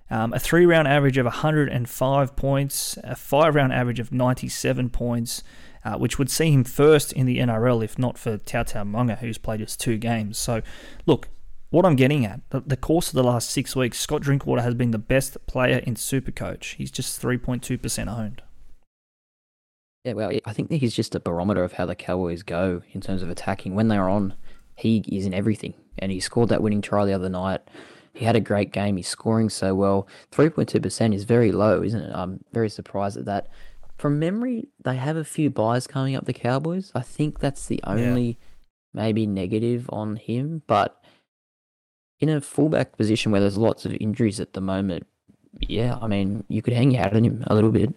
Um, 0.08 0.32
a 0.32 0.38
three 0.38 0.66
round 0.66 0.86
average 0.86 1.18
of 1.18 1.26
105 1.26 2.36
points, 2.36 2.98
a 3.02 3.16
five 3.16 3.54
round 3.54 3.72
average 3.72 3.98
of 3.98 4.12
97 4.12 4.90
points, 4.90 5.42
uh, 5.84 5.96
which 5.96 6.18
would 6.18 6.30
see 6.30 6.52
him 6.52 6.64
first 6.64 7.12
in 7.12 7.26
the 7.26 7.38
NRL 7.38 7.82
if 7.82 7.98
not 7.98 8.18
for 8.18 8.38
Tautau 8.38 8.86
Moga, 8.86 9.16
who's 9.16 9.38
played 9.38 9.60
just 9.60 9.80
two 9.80 9.98
games. 9.98 10.38
So, 10.38 10.62
look, 11.06 11.28
what 11.70 11.84
I'm 11.84 11.96
getting 11.96 12.24
at, 12.24 12.40
the, 12.50 12.60
the 12.60 12.76
course 12.76 13.08
of 13.08 13.14
the 13.14 13.24
last 13.24 13.50
six 13.50 13.74
weeks, 13.74 13.98
Scott 13.98 14.22
Drinkwater 14.22 14.62
has 14.62 14.74
been 14.74 14.92
the 14.92 14.98
best 14.98 15.36
player 15.46 15.78
in 15.78 15.94
Supercoach. 15.94 16.74
He's 16.74 16.90
just 16.90 17.20
3.2% 17.20 18.08
owned. 18.08 18.42
Yeah, 20.04 20.12
well, 20.12 20.30
I 20.44 20.52
think 20.52 20.70
he's 20.70 20.94
just 20.94 21.16
a 21.16 21.20
barometer 21.20 21.64
of 21.64 21.72
how 21.72 21.86
the 21.86 21.96
Cowboys 21.96 22.44
go 22.44 22.82
in 22.92 23.00
terms 23.00 23.22
of 23.22 23.30
attacking. 23.30 23.74
When 23.74 23.88
they're 23.88 24.08
on, 24.08 24.34
he 24.76 24.98
is 25.08 25.26
in 25.26 25.34
everything. 25.34 25.74
And 25.98 26.12
he 26.12 26.20
scored 26.20 26.50
that 26.50 26.62
winning 26.62 26.82
try 26.82 27.04
the 27.04 27.12
other 27.12 27.28
night. 27.28 27.62
He 28.12 28.24
had 28.24 28.36
a 28.36 28.40
great 28.40 28.72
game. 28.72 28.96
He's 28.96 29.08
scoring 29.08 29.50
so 29.50 29.74
well. 29.74 30.06
3.2% 30.30 31.14
is 31.14 31.24
very 31.24 31.50
low, 31.50 31.82
isn't 31.82 32.00
it? 32.00 32.12
I'm 32.14 32.44
very 32.52 32.70
surprised 32.70 33.16
at 33.16 33.24
that. 33.24 33.48
From 33.98 34.18
memory, 34.18 34.68
they 34.84 34.96
have 34.96 35.16
a 35.16 35.24
few 35.24 35.50
byes 35.50 35.86
coming 35.86 36.14
up, 36.14 36.26
the 36.26 36.32
Cowboys. 36.32 36.92
I 36.94 37.00
think 37.00 37.40
that's 37.40 37.66
the 37.66 37.80
only 37.82 38.26
yeah. 38.26 38.34
maybe 39.02 39.26
negative 39.26 39.90
on 39.90 40.16
him. 40.16 40.62
But 40.66 41.02
in 42.20 42.28
a 42.28 42.40
fullback 42.40 42.96
position 42.96 43.32
where 43.32 43.40
there's 43.40 43.58
lots 43.58 43.84
of 43.84 43.94
injuries 44.00 44.40
at 44.40 44.52
the 44.52 44.60
moment, 44.60 45.06
yeah, 45.60 45.98
I 46.00 46.06
mean, 46.06 46.44
you 46.48 46.62
could 46.62 46.74
hang 46.74 46.96
out 46.96 47.14
on 47.14 47.24
him 47.24 47.44
a 47.46 47.54
little 47.54 47.72
bit. 47.72 47.94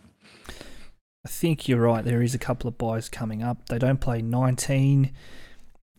I 1.26 1.30
think 1.30 1.67
you're 1.67 1.82
right. 1.82 2.03
There 2.03 2.22
is 2.22 2.34
a 2.34 2.39
couple 2.39 2.67
of 2.67 2.78
byes 2.78 3.09
coming 3.09 3.43
up. 3.43 3.67
They 3.67 3.78
don't 3.78 3.99
play 3.99 4.22
19, 4.22 5.11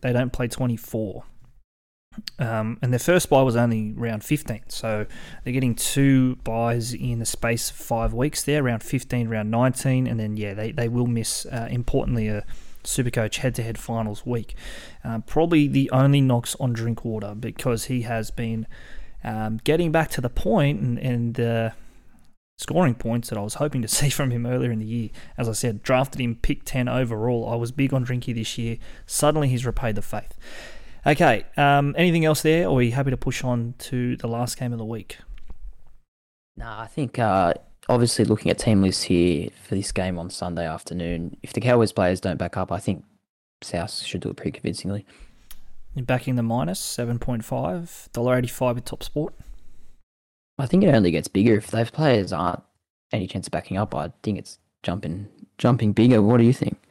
they 0.01 0.13
don't 0.13 0.33
play 0.33 0.47
24. 0.47 1.23
Um, 2.39 2.77
and 2.81 2.91
their 2.91 2.99
first 2.99 3.29
bye 3.29 3.41
was 3.41 3.55
only 3.55 3.93
round 3.93 4.23
15. 4.23 4.63
So 4.67 5.05
they're 5.43 5.53
getting 5.53 5.75
two 5.75 6.35
byes 6.37 6.93
in 6.93 7.19
the 7.19 7.25
space 7.25 7.69
of 7.69 7.77
five 7.77 8.13
weeks 8.13 8.43
there, 8.43 8.63
round 8.63 8.83
15, 8.83 9.29
round 9.29 9.49
19. 9.49 10.07
And 10.07 10.19
then, 10.19 10.35
yeah, 10.35 10.53
they, 10.53 10.71
they 10.71 10.89
will 10.89 11.07
miss, 11.07 11.45
uh, 11.45 11.67
importantly, 11.69 12.27
a 12.27 12.45
Supercoach 12.83 13.37
head 13.37 13.55
to 13.55 13.63
head 13.63 13.77
finals 13.77 14.25
week. 14.25 14.55
Uh, 15.03 15.19
probably 15.19 15.67
the 15.67 15.89
only 15.91 16.21
knocks 16.21 16.55
on 16.59 16.73
Drinkwater 16.73 17.35
because 17.35 17.85
he 17.85 18.01
has 18.01 18.31
been 18.31 18.67
um, 19.23 19.59
getting 19.63 19.91
back 19.91 20.09
to 20.11 20.21
the 20.21 20.29
point 20.29 20.99
and, 20.99 21.39
uh, 21.39 21.69
scoring 22.57 22.93
points 22.93 23.29
that 23.29 23.37
I 23.37 23.41
was 23.41 23.55
hoping 23.55 23.81
to 23.81 23.87
see 23.99 24.09
from 24.09 24.31
him 24.31 24.45
earlier 24.45 24.71
in 24.71 24.79
the 24.79 24.85
year. 24.85 25.09
As 25.37 25.49
I 25.49 25.53
said, 25.53 25.83
drafted 25.83 26.21
him 26.21 26.35
pick 26.35 26.63
10 26.63 26.87
overall. 26.87 27.49
I 27.49 27.55
was 27.55 27.71
big 27.71 27.93
on 27.93 28.05
Drinky 28.05 28.33
this 28.33 28.57
year. 28.57 28.77
Suddenly 29.05 29.49
he's 29.49 29.65
repaid 29.65 29.95
the 29.95 30.01
faith. 30.01 30.37
Okay, 31.05 31.45
um, 31.57 31.95
anything 31.97 32.25
else 32.25 32.43
there, 32.43 32.67
or 32.67 32.77
are 32.77 32.81
you 32.83 32.91
happy 32.91 33.09
to 33.09 33.17
push 33.17 33.43
on 33.43 33.73
to 33.79 34.15
the 34.17 34.27
last 34.27 34.59
game 34.59 34.71
of 34.71 34.77
the 34.77 34.85
week? 34.85 35.17
No, 36.55 36.67
I 36.67 36.85
think 36.85 37.17
uh, 37.17 37.55
obviously 37.89 38.25
looking 38.25 38.51
at 38.51 38.59
team 38.59 38.81
lists 38.81 39.03
here 39.03 39.49
for 39.63 39.75
this 39.75 39.91
game 39.91 40.17
on 40.19 40.29
Sunday 40.29 40.67
afternoon, 40.67 41.37
if 41.43 41.53
the 41.53 41.61
Cowboys 41.61 41.91
players 41.91 42.21
don't 42.21 42.37
back 42.37 42.57
up, 42.57 42.71
I 42.71 42.79
think 42.79 43.03
South 43.61 43.93
should 43.93 44.21
do 44.21 44.29
it 44.29 44.37
pretty 44.37 44.51
convincingly. 44.51 45.05
You're 45.93 46.05
backing 46.05 46.35
the 46.35 46.43
minus 46.43 46.79
seven 46.79 47.19
point 47.19 47.43
five 47.43 48.09
dollar 48.13 48.37
eighty 48.37 48.47
five 48.47 48.75
with 48.75 48.85
Top 48.85 49.03
Sport. 49.03 49.33
I 50.57 50.65
think 50.65 50.83
it 50.83 50.93
only 50.93 51.11
gets 51.11 51.27
bigger 51.27 51.55
if 51.55 51.71
those 51.71 51.91
players 51.91 52.31
aren't 52.31 52.63
any 53.11 53.27
chance 53.27 53.47
of 53.47 53.51
backing 53.51 53.77
up. 53.77 53.93
I 53.93 54.11
think 54.23 54.37
it's 54.37 54.57
jumping 54.83 55.27
jumping 55.57 55.91
bigger. 55.91 56.21
What 56.21 56.37
do 56.37 56.43
you 56.43 56.53
think? 56.53 56.81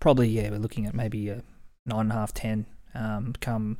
Probably 0.00 0.28
yeah. 0.28 0.50
We're 0.50 0.58
looking 0.58 0.86
at 0.86 0.94
maybe 0.94 1.28
a 1.28 1.42
nine 1.86 2.00
and 2.00 2.12
a 2.12 2.14
half, 2.14 2.34
ten 2.34 2.66
um, 2.94 3.34
come 3.40 3.78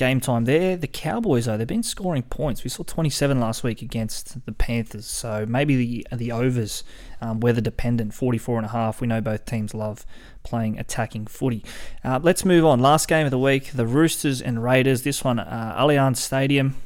game 0.00 0.18
time 0.18 0.46
there. 0.46 0.78
The 0.78 0.86
Cowboys, 0.86 1.44
though, 1.44 1.58
they've 1.58 1.66
been 1.66 1.82
scoring 1.82 2.22
points. 2.22 2.64
We 2.64 2.70
saw 2.70 2.84
27 2.84 3.38
last 3.38 3.62
week 3.62 3.82
against 3.82 4.46
the 4.46 4.52
Panthers, 4.52 5.04
so 5.04 5.44
maybe 5.46 5.76
the 5.76 6.16
the 6.16 6.32
overs, 6.32 6.82
um, 7.20 7.40
weather 7.40 7.60
dependent, 7.60 8.14
44 8.14 8.56
and 8.56 8.66
a 8.66 8.70
half. 8.70 9.02
We 9.02 9.06
know 9.06 9.20
both 9.20 9.44
teams 9.44 9.74
love 9.74 10.06
playing 10.42 10.78
attacking 10.78 11.26
footy. 11.26 11.62
Uh, 12.02 12.18
let's 12.22 12.46
move 12.46 12.64
on. 12.64 12.80
Last 12.80 13.08
game 13.08 13.26
of 13.26 13.30
the 13.30 13.38
week, 13.38 13.72
the 13.72 13.86
Roosters 13.86 14.40
and 14.40 14.64
Raiders. 14.64 15.02
This 15.02 15.22
one, 15.22 15.38
uh, 15.38 15.76
Allianz 15.78 16.16
Stadium. 16.16 16.76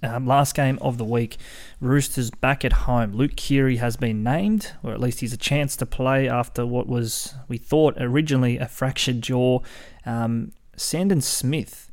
Um, 0.00 0.24
last 0.24 0.54
game 0.54 0.78
of 0.80 0.98
the 0.98 1.04
week, 1.04 1.38
Roosters 1.80 2.30
back 2.30 2.64
at 2.64 2.72
home. 2.72 3.14
Luke 3.14 3.34
Keary 3.34 3.76
has 3.78 3.96
been 3.96 4.22
named, 4.22 4.70
or 4.84 4.92
at 4.92 5.00
least 5.00 5.20
he's 5.20 5.32
a 5.32 5.36
chance 5.36 5.74
to 5.76 5.86
play 5.86 6.28
after 6.28 6.64
what 6.64 6.86
was, 6.86 7.34
we 7.48 7.58
thought, 7.58 7.96
originally 7.98 8.58
a 8.58 8.68
fractured 8.68 9.22
jaw. 9.22 9.58
Um, 10.06 10.52
Sandon 10.76 11.20
Smith 11.20 11.91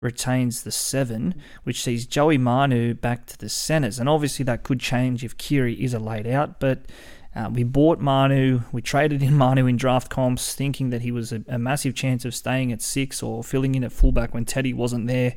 retains 0.00 0.62
the 0.62 0.70
seven, 0.70 1.34
which 1.64 1.82
sees 1.82 2.06
Joey 2.06 2.38
Manu 2.38 2.94
back 2.94 3.26
to 3.26 3.38
the 3.38 3.48
centres. 3.48 3.98
And 3.98 4.08
obviously, 4.08 4.44
that 4.44 4.62
could 4.62 4.80
change 4.80 5.24
if 5.24 5.36
Keary 5.36 5.74
is 5.82 5.94
a 5.94 5.98
laid 5.98 6.26
out, 6.26 6.60
but. 6.60 6.86
Uh, 7.34 7.50
we 7.50 7.62
bought 7.62 8.00
Manu, 8.00 8.60
we 8.72 8.80
traded 8.80 9.22
in 9.22 9.34
Manu 9.36 9.66
in 9.66 9.76
draft 9.76 10.08
comps, 10.08 10.54
thinking 10.54 10.88
that 10.88 11.02
he 11.02 11.12
was 11.12 11.34
a, 11.34 11.44
a 11.48 11.58
massive 11.58 11.94
chance 11.94 12.24
of 12.24 12.34
staying 12.34 12.72
at 12.72 12.80
six 12.80 13.22
or 13.22 13.44
filling 13.44 13.74
in 13.74 13.84
at 13.84 13.92
fullback 13.92 14.32
when 14.32 14.46
Teddy 14.46 14.72
wasn't 14.72 15.06
there. 15.06 15.34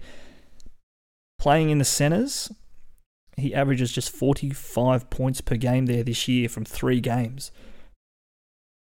Playing 1.39 1.71
in 1.71 1.77
the 1.77 1.83
centres, 1.83 2.49
he 3.39 3.53
averages 3.53 3.91
just 3.91 4.15
45 4.15 5.09
points 5.09 5.41
per 5.41 5.55
game 5.55 5.85
there 5.87 6.03
this 6.03 6.27
year 6.27 6.49
from 6.49 6.65
three 6.65 7.01
games. 7.01 7.51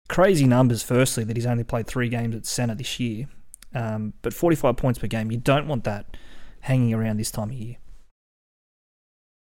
Crazy 0.09 0.45
numbers, 0.45 0.83
firstly, 0.83 1.23
that 1.23 1.35
he's 1.35 1.45
only 1.45 1.63
played 1.63 1.87
three 1.87 2.09
games 2.09 2.35
at 2.35 2.45
centre 2.45 2.75
this 2.75 2.99
year. 2.99 3.27
Um, 3.73 4.13
but 4.21 4.33
45 4.33 4.77
points 4.77 4.99
per 4.99 5.07
game, 5.07 5.31
you 5.31 5.37
don't 5.37 5.67
want 5.67 5.83
that 5.85 6.17
hanging 6.61 6.93
around 6.93 7.17
this 7.17 7.31
time 7.31 7.49
of 7.49 7.55
year. 7.55 7.77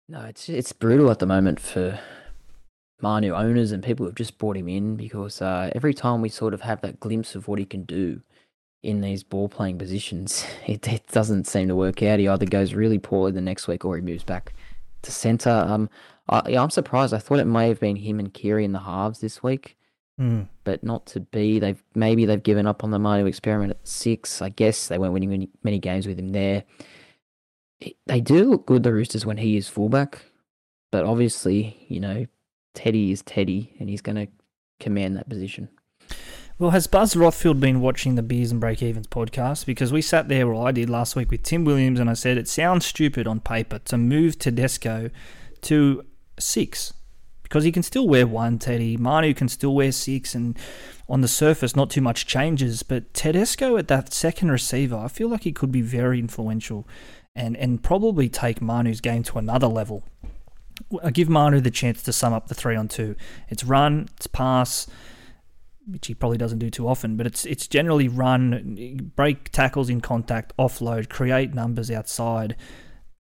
No, 0.07 0.22
it's 0.22 0.49
it's 0.49 0.74
brutal 0.74 1.11
at 1.11 1.20
the 1.20 1.28
moment 1.28 1.59
for 1.59 1.99
Manu 3.01 3.34
owners 3.34 3.72
and 3.72 3.84
people 3.84 4.05
who've 4.05 4.15
just 4.15 4.38
brought 4.38 4.57
him 4.57 4.67
in 4.67 4.95
because 4.95 5.41
uh, 5.41 5.70
every 5.76 5.93
time 5.93 6.22
we 6.22 6.30
sort 6.30 6.53
of 6.53 6.61
have 6.61 6.82
that 6.82 6.99
glimpse 6.99 7.36
of 7.36 7.47
what 7.47 7.59
he 7.59 7.65
can 7.65 7.84
do, 7.84 8.22
in 8.82 9.01
these 9.01 9.24
ball 9.24 9.49
playing 9.49 9.78
positions, 9.78 10.45
it, 10.67 10.88
it 10.88 11.07
doesn't 11.07 11.47
seem 11.47 11.67
to 11.67 11.76
work 11.76 12.01
out. 12.03 12.20
He 12.20 12.28
either 12.28 12.45
goes 12.45 12.74
really 12.74 12.99
poorly 12.99 13.32
the 13.32 13.41
next 13.41 13.67
week 13.67 13.86
or 13.86 13.95
he 13.95 14.01
moves 14.01 14.24
back 14.24 14.53
to 15.01 15.11
centre. 15.11 15.49
Um, 15.49 15.89
I, 16.28 16.55
I'm 16.55 16.70
surprised. 16.70 17.13
I 17.13 17.20
thought 17.20 17.39
it 17.39 17.45
may 17.45 17.67
have 17.70 17.80
been 17.80 17.97
him 17.97 18.20
and 18.20 18.34
Keary 18.34 18.65
in 18.65 18.72
the 18.72 18.80
halves 18.80 19.20
this 19.20 19.43
week, 19.43 19.78
mm. 20.20 20.47
but 20.63 20.84
not 20.84 21.05
to 21.07 21.20
be. 21.20 21.59
They've 21.59 21.82
maybe 21.95 22.26
they've 22.26 22.41
given 22.41 22.67
up 22.67 22.84
on 22.84 22.91
the 22.91 22.99
Manu 22.99 23.26
experiment 23.26 23.72
at 23.72 23.88
six. 23.88 24.41
I 24.41 24.49
guess 24.49 24.88
they 24.88 24.97
weren't 24.97 25.13
winning 25.13 25.30
many, 25.30 25.49
many 25.63 25.80
games 25.80 26.05
with 26.05 26.20
him 26.20 26.30
there. 26.30 26.63
They 28.07 28.20
do 28.20 28.43
look 28.43 28.65
good, 28.65 28.84
the 28.84 28.91
Roosters, 28.91 29.26
when 29.26 29.38
he 29.38 29.55
is 29.55 29.70
fullback, 29.70 30.24
but 30.91 31.05
obviously, 31.05 31.86
you 31.88 32.01
know, 32.01 32.26
Teddy 32.74 33.11
is 33.11 33.22
Teddy, 33.22 33.74
and 33.80 33.89
he's 33.89 34.01
going 34.01 34.17
to 34.17 34.28
command 34.82 35.15
that 35.15 35.30
position. 35.30 35.70
Well, 36.57 36.72
has 36.72 36.88
Buzz 36.88 37.13
Rothfield 37.13 37.61
been 37.61 37.80
watching 37.80 38.15
the 38.15 38.22
Beers 38.22 38.51
and 38.51 38.59
Break 38.59 38.84
Evens 38.84 39.07
podcast? 39.07 39.65
Because 39.65 39.93
we 39.93 40.01
sat 40.01 40.28
there, 40.28 40.45
or 40.51 40.67
I 40.67 40.74
did 40.74 40.89
last 40.89 41.15
week 41.15 41.32
with 41.32 41.43
Tim 41.43 41.63
Williams, 41.63 42.01
and 42.01 42.09
I 42.09 42.13
said 42.13 42.38
it 42.38 42.49
sounds 42.49 42.86
stupid 42.86 43.28
on 43.28 43.39
paper 43.39 43.80
to 43.80 43.97
move 43.97 44.38
Tedesco 44.38 45.09
to 45.61 46.05
six 46.38 46.91
because 47.49 47.63
he 47.63 47.71
can 47.71 47.81
still 47.81 48.07
wear 48.07 48.27
one, 48.27 48.59
Teddy. 48.59 48.95
Manu 48.95 49.33
can 49.33 49.49
still 49.49 49.73
wear 49.73 49.91
six, 49.91 50.35
and 50.35 50.57
on 51.09 51.21
the 51.21 51.27
surface, 51.27 51.75
not 51.75 51.89
too 51.89 52.01
much 52.01 52.27
changes. 52.27 52.83
But 52.83 53.11
Tedesco 53.13 53.75
at 53.77 53.87
that 53.87 54.13
second 54.13 54.51
receiver, 54.51 54.95
I 54.95 55.07
feel 55.07 55.29
like 55.29 55.43
he 55.43 55.51
could 55.51 55.71
be 55.71 55.81
very 55.81 56.19
influential 56.19 56.87
and, 57.35 57.57
and 57.57 57.81
probably 57.81 58.29
take 58.29 58.61
Manu's 58.61 59.01
game 59.01 59.23
to 59.23 59.39
another 59.39 59.67
level. 59.67 60.03
I 61.03 61.07
uh, 61.07 61.09
give 61.09 61.27
Manu 61.27 61.59
the 61.59 61.71
chance 61.71 62.03
to 62.03 62.13
sum 62.13 62.33
up 62.33 62.47
the 62.47 62.55
three 62.55 62.75
on 62.75 62.87
two. 62.87 63.15
It's 63.49 63.63
run, 63.63 64.07
it's 64.15 64.27
pass 64.27 64.87
which 65.91 66.05
he 66.05 66.13
probably 66.13 66.37
doesn't 66.37 66.59
do 66.59 66.69
too 66.69 66.87
often, 66.87 67.17
but 67.17 67.25
it's 67.25 67.45
it's 67.45 67.67
generally 67.67 68.07
run, 68.07 69.11
break 69.15 69.49
tackles 69.49 69.89
in 69.89 70.01
contact, 70.01 70.53
offload, 70.59 71.09
create 71.09 71.55
numbers 71.55 71.89
outside. 71.89 72.55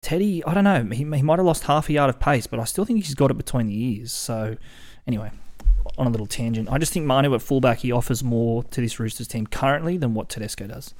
Teddy, 0.04 0.43
I 0.43 0.54
don't 0.54 0.66
know, 0.66 0.84
he, 0.91 0.97
he 0.97 1.24
might 1.24 1.39
have 1.39 1.45
lost 1.45 1.64
half 1.64 1.89
a 1.89 1.93
yard 1.93 2.10
of 2.10 2.20
pace, 2.20 2.45
but 2.45 2.60
I 2.60 2.66
still 2.66 2.84
think 2.86 3.04
he's 3.04 3.16
got 3.16 3.32
it 3.32 3.38
between 3.38 3.68
the 3.68 3.84
ears. 3.84 4.12
So, 4.12 4.58
anyway, 5.08 5.32
on 5.97 6.06
a 6.06 6.10
little 6.10 6.28
tangent, 6.28 6.70
I 6.70 6.78
just 6.78 6.91
think 6.91 7.06
Manu 7.06 7.34
at 7.34 7.41
fullback, 7.41 7.80
he 7.80 7.91
offers 7.91 8.24
more 8.24 8.64
to 8.66 8.82
this 8.82 8.99
Roosters 8.99 9.28
team 9.30 9.47
currently 9.47 9.97
than 9.97 10.14
what 10.14 10.28
Tedesco 10.30 10.68
does. 10.68 10.93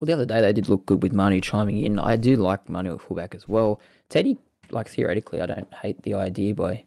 Well, 0.00 0.06
the 0.06 0.12
other 0.12 0.24
day 0.24 0.40
they 0.40 0.52
did 0.52 0.68
look 0.68 0.86
good 0.86 1.02
with 1.02 1.12
Manu 1.12 1.40
chiming 1.40 1.84
in. 1.84 1.98
I 1.98 2.16
do 2.16 2.36
like 2.36 2.68
Manu 2.68 2.94
at 2.94 3.02
fullback 3.02 3.34
as 3.34 3.46
well. 3.48 3.80
Teddy, 4.08 4.38
like 4.70 4.88
theoretically, 4.88 5.42
I 5.42 5.46
don't 5.46 5.74
hate 5.74 6.02
the 6.04 6.14
idea 6.14 6.54
by 6.54 6.84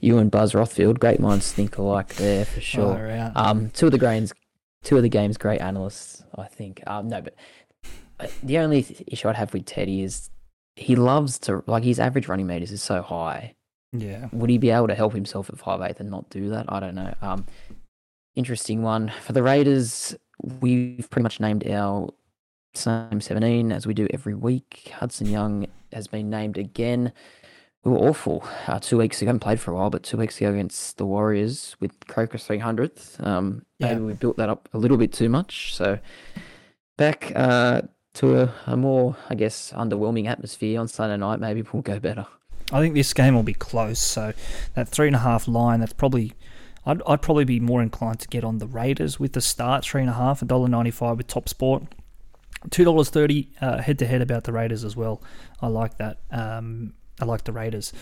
you 0.00 0.18
and 0.18 0.30
Buzz 0.30 0.52
Rothfield. 0.52 0.98
Great 0.98 1.20
minds 1.20 1.52
think 1.52 1.76
alike 1.76 2.14
there 2.16 2.44
for 2.44 2.60
sure. 2.60 3.30
Um, 3.36 3.70
two 3.70 3.86
of 3.86 3.92
the 3.92 3.98
grains, 3.98 4.32
two 4.82 4.96
of 4.96 5.02
the 5.02 5.08
game's 5.08 5.36
great 5.36 5.60
analysts, 5.60 6.24
I 6.34 6.46
think. 6.46 6.82
Um, 6.86 7.08
no, 7.08 7.20
but 7.20 7.34
the 8.42 8.58
only 8.58 9.04
issue 9.06 9.28
I'd 9.28 9.36
have 9.36 9.52
with 9.52 9.66
Teddy 9.66 10.02
is 10.02 10.30
he 10.76 10.96
loves 10.96 11.38
to 11.40 11.62
like 11.66 11.84
his 11.84 11.98
average 11.98 12.28
running 12.28 12.46
meters 12.46 12.70
is 12.70 12.82
so 12.82 13.02
high. 13.02 13.54
Yeah. 13.92 14.28
Would 14.32 14.50
he 14.50 14.58
be 14.58 14.70
able 14.70 14.88
to 14.88 14.94
help 14.94 15.14
himself 15.14 15.48
at 15.48 15.58
five 15.58 15.80
eighth 15.80 16.00
and 16.00 16.10
not 16.10 16.28
do 16.30 16.50
that? 16.50 16.66
I 16.68 16.80
don't 16.80 16.94
know. 16.94 17.14
Um, 17.22 17.46
interesting 18.34 18.82
one 18.82 19.12
for 19.22 19.32
the 19.32 19.42
Raiders. 19.42 20.14
We've 20.42 21.08
pretty 21.10 21.22
much 21.22 21.40
named 21.40 21.66
our 21.68 22.10
same 22.74 23.20
17 23.20 23.72
as 23.72 23.86
we 23.86 23.94
do 23.94 24.06
every 24.12 24.34
week. 24.34 24.92
Hudson 24.94 25.26
Young 25.28 25.66
has 25.92 26.06
been 26.06 26.28
named 26.28 26.58
again. 26.58 27.12
We 27.84 27.92
were 27.92 27.98
awful 27.98 28.46
uh, 28.66 28.80
two 28.80 28.98
weeks 28.98 29.22
ago. 29.22 29.28
I 29.28 29.30
haven't 29.30 29.40
played 29.40 29.60
for 29.60 29.70
a 29.70 29.74
while, 29.74 29.90
but 29.90 30.02
two 30.02 30.16
weeks 30.16 30.38
ago 30.38 30.50
against 30.50 30.98
the 30.98 31.06
Warriors 31.06 31.76
with 31.80 31.92
Croker 32.08 32.36
300th. 32.36 33.24
Um, 33.24 33.64
yeah. 33.78 33.94
Maybe 33.94 34.00
we 34.02 34.12
built 34.14 34.36
that 34.36 34.48
up 34.48 34.68
a 34.74 34.78
little 34.78 34.96
bit 34.96 35.12
too 35.12 35.28
much. 35.28 35.74
So 35.74 35.98
back 36.98 37.32
uh, 37.34 37.82
to 38.16 38.42
a, 38.42 38.54
a 38.66 38.76
more, 38.76 39.16
I 39.28 39.34
guess, 39.34 39.72
underwhelming 39.72 40.26
atmosphere 40.26 40.80
on 40.80 40.88
Sunday 40.88 41.16
night. 41.16 41.40
Maybe 41.40 41.62
we'll 41.72 41.82
go 41.82 41.98
better. 41.98 42.26
I 42.72 42.80
think 42.80 42.94
this 42.94 43.12
game 43.12 43.34
will 43.34 43.42
be 43.42 43.54
close. 43.54 43.98
So 43.98 44.32
that 44.74 44.88
three 44.88 45.06
and 45.06 45.16
a 45.16 45.20
half 45.20 45.46
line, 45.48 45.80
that's 45.80 45.92
probably. 45.92 46.32
I'd, 46.88 47.02
I'd 47.04 47.20
probably 47.20 47.44
be 47.44 47.58
more 47.58 47.82
inclined 47.82 48.20
to 48.20 48.28
get 48.28 48.44
on 48.44 48.58
the 48.58 48.66
Raiders 48.66 49.18
with 49.18 49.32
the 49.32 49.40
start 49.40 49.84
three 49.84 50.02
and 50.02 50.10
a 50.10 50.14
half, 50.14 50.40
a 50.42 50.44
dollar 50.44 50.68
ninety 50.68 50.92
five 50.92 51.16
with 51.16 51.26
Top 51.26 51.48
Sport. 51.48 51.82
Two 52.70 52.84
dollars 52.84 53.10
thirty 53.10 53.50
head 53.60 53.98
to 53.98 54.06
head 54.06 54.22
about 54.22 54.44
the 54.44 54.52
Raiders 54.52 54.84
as 54.84 54.96
well. 54.96 55.22
I 55.60 55.66
like 55.66 55.98
that. 55.98 56.20
Um, 56.30 56.94
I 57.20 57.24
like 57.24 57.44
the 57.44 57.52
Raiders. 57.52 57.92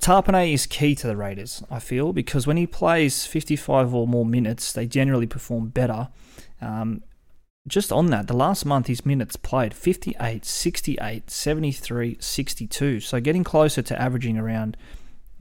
Tapine 0.00 0.54
is 0.54 0.64
key 0.64 0.94
to 0.94 1.06
the 1.06 1.16
Raiders, 1.16 1.62
I 1.70 1.78
feel, 1.78 2.14
because 2.14 2.46
when 2.46 2.56
he 2.56 2.66
plays 2.66 3.26
55 3.26 3.94
or 3.94 4.08
more 4.08 4.24
minutes, 4.24 4.72
they 4.72 4.86
generally 4.86 5.26
perform 5.26 5.68
better. 5.68 6.08
Um, 6.62 7.02
just 7.68 7.92
on 7.92 8.06
that, 8.06 8.26
the 8.26 8.36
last 8.36 8.64
month 8.64 8.86
his 8.86 9.04
minutes 9.04 9.36
played 9.36 9.74
58, 9.74 10.44
68, 10.44 11.30
73, 11.30 12.16
62. 12.18 13.00
So 13.00 13.20
getting 13.20 13.44
closer 13.44 13.82
to 13.82 14.00
averaging 14.00 14.38
around 14.38 14.76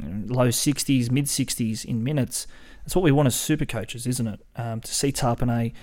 low 0.01 0.49
60s, 0.49 1.11
mid 1.11 1.25
60s 1.25 1.85
in 1.85 2.03
minutes. 2.03 2.47
That's 2.83 2.95
what 2.95 3.03
we 3.03 3.11
want 3.11 3.27
as 3.27 3.35
super 3.35 3.65
coaches, 3.65 4.07
isn't 4.07 4.27
it? 4.27 4.39
Um, 4.55 4.81
to 4.81 4.93
see 4.93 5.11
Tapine 5.11 5.73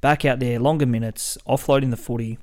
back 0.00 0.24
out 0.24 0.38
there, 0.38 0.58
longer 0.58 0.86
minutes, 0.86 1.38
offloading 1.46 1.90
the 1.90 1.96
footy. 1.96 2.38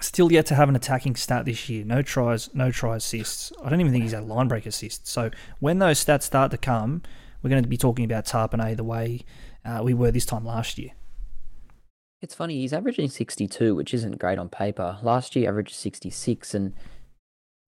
Still 0.00 0.32
yet 0.32 0.46
to 0.46 0.54
have 0.54 0.68
an 0.68 0.76
attacking 0.76 1.16
stat 1.16 1.44
this 1.44 1.68
year. 1.68 1.84
No 1.84 2.02
tries, 2.02 2.52
no 2.54 2.70
try 2.70 2.96
assists. 2.96 3.52
I 3.62 3.70
don't 3.70 3.80
even 3.80 3.92
think 3.92 4.02
he's 4.02 4.12
had 4.12 4.26
line 4.26 4.48
break 4.48 4.66
assists. 4.66 5.10
So 5.10 5.30
when 5.60 5.78
those 5.78 6.04
stats 6.04 6.22
start 6.22 6.50
to 6.50 6.58
come, 6.58 7.02
we're 7.42 7.50
going 7.50 7.62
to 7.62 7.68
be 7.68 7.76
talking 7.76 8.04
about 8.04 8.24
Tapine 8.24 8.76
the 8.76 8.84
way 8.84 9.24
uh, 9.64 9.80
we 9.82 9.94
were 9.94 10.10
this 10.10 10.26
time 10.26 10.44
last 10.44 10.78
year. 10.78 10.90
It's 12.24 12.34
funny, 12.34 12.60
he's 12.60 12.72
averaging 12.72 13.10
62, 13.10 13.74
which 13.74 13.92
isn't 13.92 14.18
great 14.18 14.38
on 14.38 14.48
paper. 14.48 14.96
Last 15.02 15.36
year, 15.36 15.46
averaged 15.50 15.74
66, 15.74 16.54
and 16.54 16.72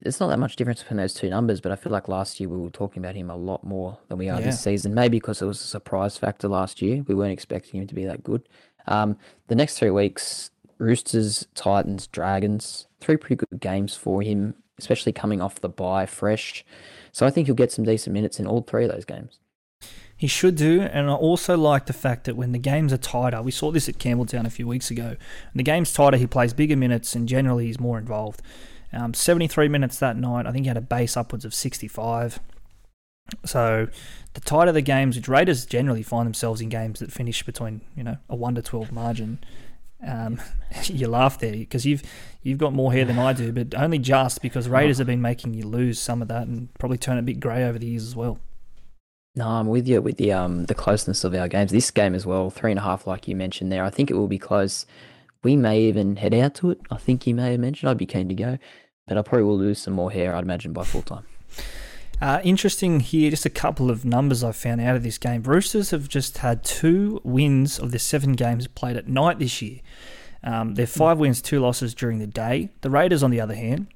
there's 0.01 0.19
not 0.19 0.29
that 0.29 0.39
much 0.39 0.57
difference 0.57 0.81
between 0.81 0.97
those 0.97 1.13
two 1.13 1.29
numbers, 1.29 1.61
but 1.61 1.73
I 1.73 1.77
feel 1.77 1.93
like 1.93 2.09
last 2.09 2.41
year 2.41 2.49
we 2.49 2.57
were 2.57 2.71
talking 2.71 3.05
about 3.05 3.17
him 3.17 3.29
a 3.29 3.37
lot 3.37 3.65
more 3.65 3.99
than 4.09 4.17
we 4.17 4.31
are 4.31 4.41
yeah. 4.41 4.47
this 4.47 4.63
season. 4.63 4.95
Maybe 4.95 5.19
because 5.19 5.43
it 5.43 5.45
was 5.45 5.61
a 5.61 5.67
surprise 5.67 6.17
factor 6.17 6.49
last 6.49 6.81
year. 6.81 7.05
We 7.07 7.15
weren't 7.15 7.35
expecting 7.35 7.83
him 7.83 7.87
to 7.87 7.95
be 7.95 8.07
that 8.07 8.25
good. 8.25 8.49
Um, 8.87 9.19
the 9.49 9.55
next 9.55 9.79
three 9.79 9.91
weeks, 9.91 10.51
Roosters, 10.79 11.47
Titans, 11.55 12.07
Dragons, 12.07 12.87
three 13.03 13.19
pretty 13.19 13.37
good 13.37 13.61
games 13.61 13.95
for 13.95 14.23
him, 14.23 14.55
especially 14.79 15.13
coming 15.13 15.43
off 15.43 15.61
the 15.61 15.69
bye 15.69 16.07
fresh. 16.07 16.65
So 17.13 17.27
I 17.27 17.31
think 17.31 17.47
he'll 17.47 17.57
get 17.57 17.73
some 17.73 17.85
decent 17.85 18.15
minutes 18.15 18.41
in 18.41 18.47
all 18.47 18.63
three 18.63 18.87
of 18.87 18.91
those 18.91 19.05
games. 19.05 19.39
He 20.17 20.27
should 20.27 20.57
do, 20.57 20.81
and 20.81 21.11
I 21.11 21.15
also 21.15 21.59
like 21.59 21.87
the 21.87 21.93
fact 21.93 22.25
that 22.25 22.37
when 22.37 22.53
the 22.53 22.59
games 22.59 22.93
are 22.93 22.99
tighter, 22.99 23.43
we 23.43 23.51
saw 23.51 23.71
this 23.71 23.89
at 23.89 23.99
Campbelltown 23.99 24.47
a 24.47 24.51
few 24.51 24.67
weeks 24.67 24.91
ago. 24.91 25.09
When 25.09 25.57
the 25.57 25.63
game's 25.63 25.93
tighter, 25.93 26.17
he 26.17 26.27
plays 26.27 26.55
bigger 26.55 26.77
minutes, 26.77 27.15
and 27.15 27.29
generally 27.29 27.67
he's 27.67 27.79
more 27.79 27.99
involved. 27.99 28.41
Um, 28.93 29.13
73 29.13 29.69
minutes 29.69 29.99
that 29.99 30.17
night. 30.17 30.47
I 30.47 30.53
think 30.53 30.65
he 30.65 30.69
had 30.69 30.79
a 30.79 30.83
base 30.83 31.19
upwards 31.19 31.45
of 31.45 31.53
65. 31.53 32.41
So 33.45 33.89
the 34.35 34.41
tighter 34.41 34.73
the 34.73 34.81
games, 34.81 35.17
which 35.17 35.29
Raiders 35.29 35.67
generally 35.67 36.03
find 36.03 36.27
themselves 36.27 36.61
in 36.61 36.69
games 36.69 37.01
that 37.01 37.13
finish 37.13 37.43
between 37.43 37.81
you 37.97 38.05
know 38.05 38.19
a 38.29 38.37
one 38.37 38.55
to 38.55 38.63
twelve 38.63 38.93
margin. 38.93 39.41
Um, 40.07 40.41
you 40.85 41.09
laugh 41.09 41.39
there 41.39 41.53
because 41.53 41.85
you've 41.85 42.03
you've 42.43 42.59
got 42.59 42.73
more 42.73 42.93
hair 42.93 43.05
than 43.05 43.19
I 43.19 43.33
do, 43.33 43.53
but 43.53 43.75
only 43.75 43.99
just 43.99 44.43
because 44.43 44.69
Raiders 44.69 44.99
have 44.99 45.07
been 45.07 45.23
making 45.23 45.55
you 45.55 45.67
lose 45.67 45.99
some 45.99 46.23
of 46.23 46.29
that 46.29 46.47
and 46.47 46.73
probably 46.75 46.99
turn 46.99 47.19
a 47.19 47.23
bit 47.23 47.41
grey 47.41 47.65
over 47.65 47.79
the 47.79 47.87
years 47.87 48.05
as 48.05 48.15
well. 48.15 48.39
No, 49.37 49.47
I'm 49.47 49.69
with 49.69 49.87
you 49.87 50.01
with 50.01 50.17
the 50.17 50.33
um 50.33 50.65
the 50.65 50.75
closeness 50.75 51.23
of 51.23 51.35
our 51.35 51.47
games. 51.47 51.71
This 51.71 51.91
game 51.91 52.15
as 52.15 52.25
well, 52.25 52.49
three 52.49 52.73
and 52.73 52.79
a 52.81 52.83
half, 52.83 53.07
like 53.07 53.29
you 53.29 53.37
mentioned 53.37 53.71
there. 53.71 53.85
I 53.85 53.91
think 53.91 54.11
it 54.11 54.15
will 54.15 54.29
be 54.29 54.39
close. 54.39 54.87
We 55.45 55.57
may 55.57 55.83
even 55.83 56.17
head 56.17 56.35
out 56.35 56.55
to 56.57 56.71
it. 56.71 56.81
I 56.91 56.97
think 56.97 57.27
you 57.27 57.35
may 57.35 57.53
have 57.53 57.61
mentioned. 57.61 57.91
I'd 57.91 57.99
be 57.99 58.07
keen 58.07 58.29
to 58.29 58.35
go, 58.35 58.59
but 59.07 59.19
I 59.19 59.23
probably 59.23 59.45
will 59.45 59.59
lose 59.59 59.79
some 59.79 59.93
more 59.93 60.11
hair. 60.11 60.35
I'd 60.35 60.43
imagine 60.43 60.73
by 60.73 60.85
full 60.85 61.03
time. 61.03 61.25
Uh, 62.21 62.41
interesting 62.45 63.01
here, 63.01 63.31
just 63.31 63.45
a 63.45 63.51
couple 63.51 63.91
of 63.91 64.07
numbers 64.07 64.43
I 64.43 64.53
found 64.53 64.81
out 64.81 64.97
of 64.97 65.03
this 65.03 65.19
game. 65.19 65.43
Roosters 65.43 65.91
have 65.91 66.09
just 66.09 66.39
had 66.39 66.65
two 66.65 67.21
wins 67.23 67.79
of 67.79 67.93
the 67.93 67.99
seven 67.99 68.33
games 68.33 68.67
played 68.69 68.97
at 68.97 69.07
night 69.07 69.39
this 69.39 69.61
year. 69.61 69.81
Um, 70.43 70.77
they're 70.77 70.87
five 70.87 71.19
wins, 71.19 71.43
two 71.43 71.61
losses 71.61 71.95
during 71.95 72.19
the 72.19 72.27
day. 72.27 72.71
The 72.81 72.89
Raiders, 72.89 73.23
on 73.23 73.31
the 73.31 73.41
other 73.41 73.55
hand, 73.55 73.89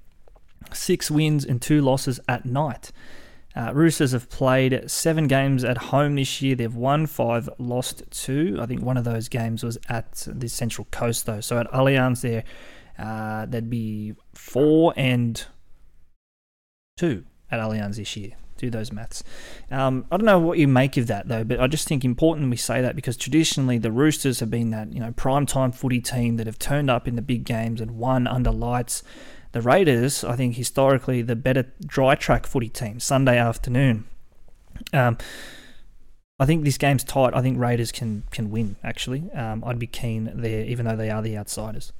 six 0.72 1.10
wins 1.10 1.46
and 1.46 1.62
two 1.62 1.80
losses 1.80 2.20
at 2.28 2.44
night. 2.44 2.92
Uh, 3.56 3.72
Roosters 3.74 4.12
have 4.12 4.30
played 4.30 4.88
seven 4.88 5.26
games 5.26 5.64
at 5.64 5.76
home 5.76 6.14
this 6.14 6.40
year. 6.40 6.54
They've 6.54 6.74
won 6.74 7.06
five, 7.06 7.48
lost 7.58 8.02
two. 8.10 8.58
I 8.60 8.66
think 8.66 8.82
one 8.82 8.96
of 8.96 9.04
those 9.04 9.28
games 9.28 9.64
was 9.64 9.76
at 9.88 10.26
the 10.26 10.48
Central 10.48 10.86
Coast, 10.92 11.26
though. 11.26 11.40
So 11.40 11.58
at 11.58 11.70
Allianz, 11.72 12.20
there, 12.20 12.44
uh, 12.98 13.46
there'd 13.46 13.70
be 13.70 14.14
four 14.34 14.94
and 14.96 15.44
two 16.96 17.24
at 17.50 17.58
Allianz 17.58 17.96
this 17.96 18.16
year. 18.16 18.32
Do 18.56 18.70
those 18.70 18.92
maths. 18.92 19.24
Um, 19.70 20.04
I 20.12 20.18
don't 20.18 20.26
know 20.26 20.38
what 20.38 20.58
you 20.58 20.68
make 20.68 20.98
of 20.98 21.06
that 21.06 21.28
though, 21.28 21.44
but 21.44 21.60
I 21.60 21.66
just 21.66 21.88
think 21.88 22.04
important 22.04 22.50
we 22.50 22.58
say 22.58 22.82
that 22.82 22.94
because 22.94 23.16
traditionally 23.16 23.78
the 23.78 23.90
Roosters 23.90 24.40
have 24.40 24.50
been 24.50 24.68
that 24.68 24.92
you 24.92 25.00
know 25.00 25.12
prime 25.12 25.46
time 25.46 25.72
footy 25.72 26.02
team 26.02 26.36
that 26.36 26.46
have 26.46 26.58
turned 26.58 26.90
up 26.90 27.08
in 27.08 27.16
the 27.16 27.22
big 27.22 27.44
games 27.44 27.80
and 27.80 27.92
won 27.92 28.26
under 28.26 28.50
lights. 28.50 29.02
The 29.52 29.60
Raiders, 29.60 30.22
I 30.22 30.36
think 30.36 30.56
historically 30.56 31.22
the 31.22 31.36
better 31.36 31.66
dry 31.84 32.14
track 32.14 32.46
footy 32.46 32.68
team, 32.68 33.00
Sunday 33.00 33.38
afternoon. 33.38 34.04
Um, 34.92 35.18
I 36.38 36.46
think 36.46 36.64
this 36.64 36.78
game's 36.78 37.04
tight. 37.04 37.34
I 37.34 37.42
think 37.42 37.58
Raiders 37.58 37.92
can 37.92 38.22
can 38.30 38.50
win. 38.50 38.76
Actually, 38.82 39.30
um, 39.32 39.62
I'd 39.64 39.78
be 39.78 39.86
keen 39.86 40.30
there, 40.34 40.64
even 40.64 40.86
though 40.86 40.96
they 40.96 41.10
are 41.10 41.20
the 41.20 41.36
outsiders. 41.36 41.92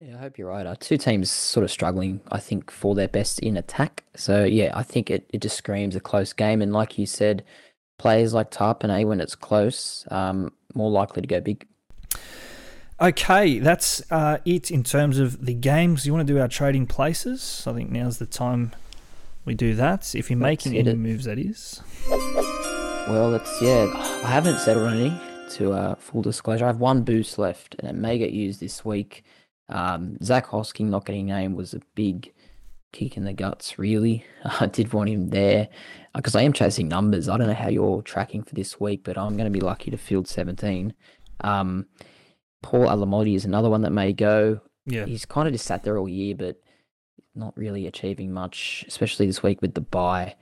Yeah, 0.00 0.16
I 0.16 0.20
hope 0.20 0.38
you're 0.38 0.48
right. 0.48 0.66
Our 0.66 0.76
two 0.76 0.96
teams 0.96 1.30
sort 1.30 1.64
of 1.64 1.70
struggling, 1.70 2.20
I 2.30 2.38
think, 2.38 2.70
for 2.70 2.94
their 2.94 3.08
best 3.08 3.40
in 3.40 3.56
attack. 3.56 4.04
So 4.14 4.44
yeah, 4.44 4.70
I 4.74 4.84
think 4.84 5.10
it, 5.10 5.28
it 5.32 5.40
just 5.40 5.56
screams 5.56 5.96
a 5.96 6.00
close 6.00 6.32
game. 6.32 6.62
And 6.62 6.72
like 6.72 6.98
you 6.98 7.06
said, 7.06 7.44
players 7.98 8.32
like 8.32 8.50
Tapine, 8.50 9.06
when 9.06 9.20
it's 9.20 9.34
close, 9.34 10.06
um, 10.10 10.52
more 10.74 10.90
likely 10.90 11.22
to 11.22 11.28
go 11.28 11.40
big. 11.40 11.66
Okay, 13.00 13.60
that's 13.60 14.02
uh, 14.10 14.38
it 14.44 14.72
in 14.72 14.82
terms 14.82 15.18
of 15.18 15.46
the 15.46 15.54
games. 15.54 16.04
You 16.04 16.12
want 16.12 16.26
to 16.26 16.32
do 16.32 16.40
our 16.40 16.48
trading 16.48 16.86
places? 16.86 17.62
I 17.64 17.72
think 17.72 17.90
now's 17.90 18.18
the 18.18 18.26
time 18.26 18.72
we 19.44 19.54
do 19.54 19.74
that. 19.76 20.16
If 20.16 20.30
you're 20.30 20.38
Let's 20.38 20.66
making 20.66 20.76
any 20.76 20.90
it. 20.90 20.98
moves, 20.98 21.26
that 21.26 21.38
is. 21.38 21.80
Well, 22.08 23.34
it's 23.34 23.62
yeah. 23.62 23.90
I 24.24 24.30
haven't 24.30 24.58
settled 24.58 24.88
on 24.88 24.94
any. 24.94 25.20
To 25.52 25.72
uh, 25.72 25.94
full 25.94 26.20
disclosure, 26.22 26.64
I 26.64 26.66
have 26.66 26.80
one 26.80 27.02
boost 27.02 27.38
left, 27.38 27.76
and 27.78 27.88
it 27.88 27.94
may 27.94 28.18
get 28.18 28.32
used 28.32 28.60
this 28.60 28.84
week. 28.84 29.24
Um, 29.68 30.18
Zac 30.22 30.48
Hosking 30.48 30.90
not 30.90 31.06
getting 31.06 31.26
named 31.26 31.56
was 31.56 31.72
a 31.72 31.80
big 31.94 32.34
kick 32.92 33.16
in 33.16 33.24
the 33.24 33.32
guts, 33.32 33.78
really. 33.78 34.26
I 34.60 34.66
did 34.66 34.92
want 34.92 35.08
him 35.08 35.30
there 35.30 35.68
because 36.14 36.34
uh, 36.34 36.40
I 36.40 36.42
am 36.42 36.52
chasing 36.52 36.88
numbers. 36.88 37.28
I 37.28 37.38
don't 37.38 37.46
know 37.46 37.54
how 37.54 37.68
you're 37.68 38.02
tracking 38.02 38.42
for 38.42 38.54
this 38.54 38.78
week, 38.80 39.04
but 39.04 39.16
I'm 39.16 39.36
going 39.36 39.50
to 39.50 39.56
be 39.56 39.64
lucky 39.64 39.90
to 39.90 39.96
field 39.96 40.28
17. 40.28 40.92
Um, 41.40 41.86
Paul 42.62 42.86
Alamoti 42.86 43.34
is 43.34 43.44
another 43.44 43.70
one 43.70 43.82
that 43.82 43.92
may 43.92 44.12
go. 44.12 44.60
Yeah. 44.86 45.04
He's 45.06 45.24
kind 45.26 45.46
of 45.46 45.54
just 45.54 45.66
sat 45.66 45.82
there 45.84 45.98
all 45.98 46.08
year, 46.08 46.34
but 46.34 46.60
not 47.34 47.56
really 47.56 47.86
achieving 47.86 48.32
much, 48.32 48.84
especially 48.88 49.26
this 49.26 49.42
week 49.42 49.62
with 49.62 49.74
the 49.74 49.80
bye. 49.80 50.34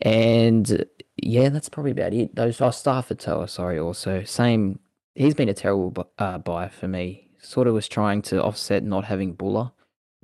And 0.00 0.84
yeah, 1.16 1.48
that's 1.50 1.68
probably 1.68 1.92
about 1.92 2.12
it. 2.12 2.34
Those 2.34 2.60
oh, 2.60 2.68
Starford 2.68 3.18
To'a, 3.18 3.48
sorry, 3.48 3.78
also 3.78 4.24
same. 4.24 4.78
He's 5.14 5.34
been 5.34 5.48
a 5.48 5.54
terrible 5.54 6.08
uh, 6.18 6.38
buy 6.38 6.68
for 6.68 6.88
me. 6.88 7.30
Sort 7.40 7.68
of 7.68 7.74
was 7.74 7.88
trying 7.88 8.22
to 8.22 8.42
offset 8.42 8.82
not 8.82 9.04
having 9.04 9.34
Bula, 9.34 9.72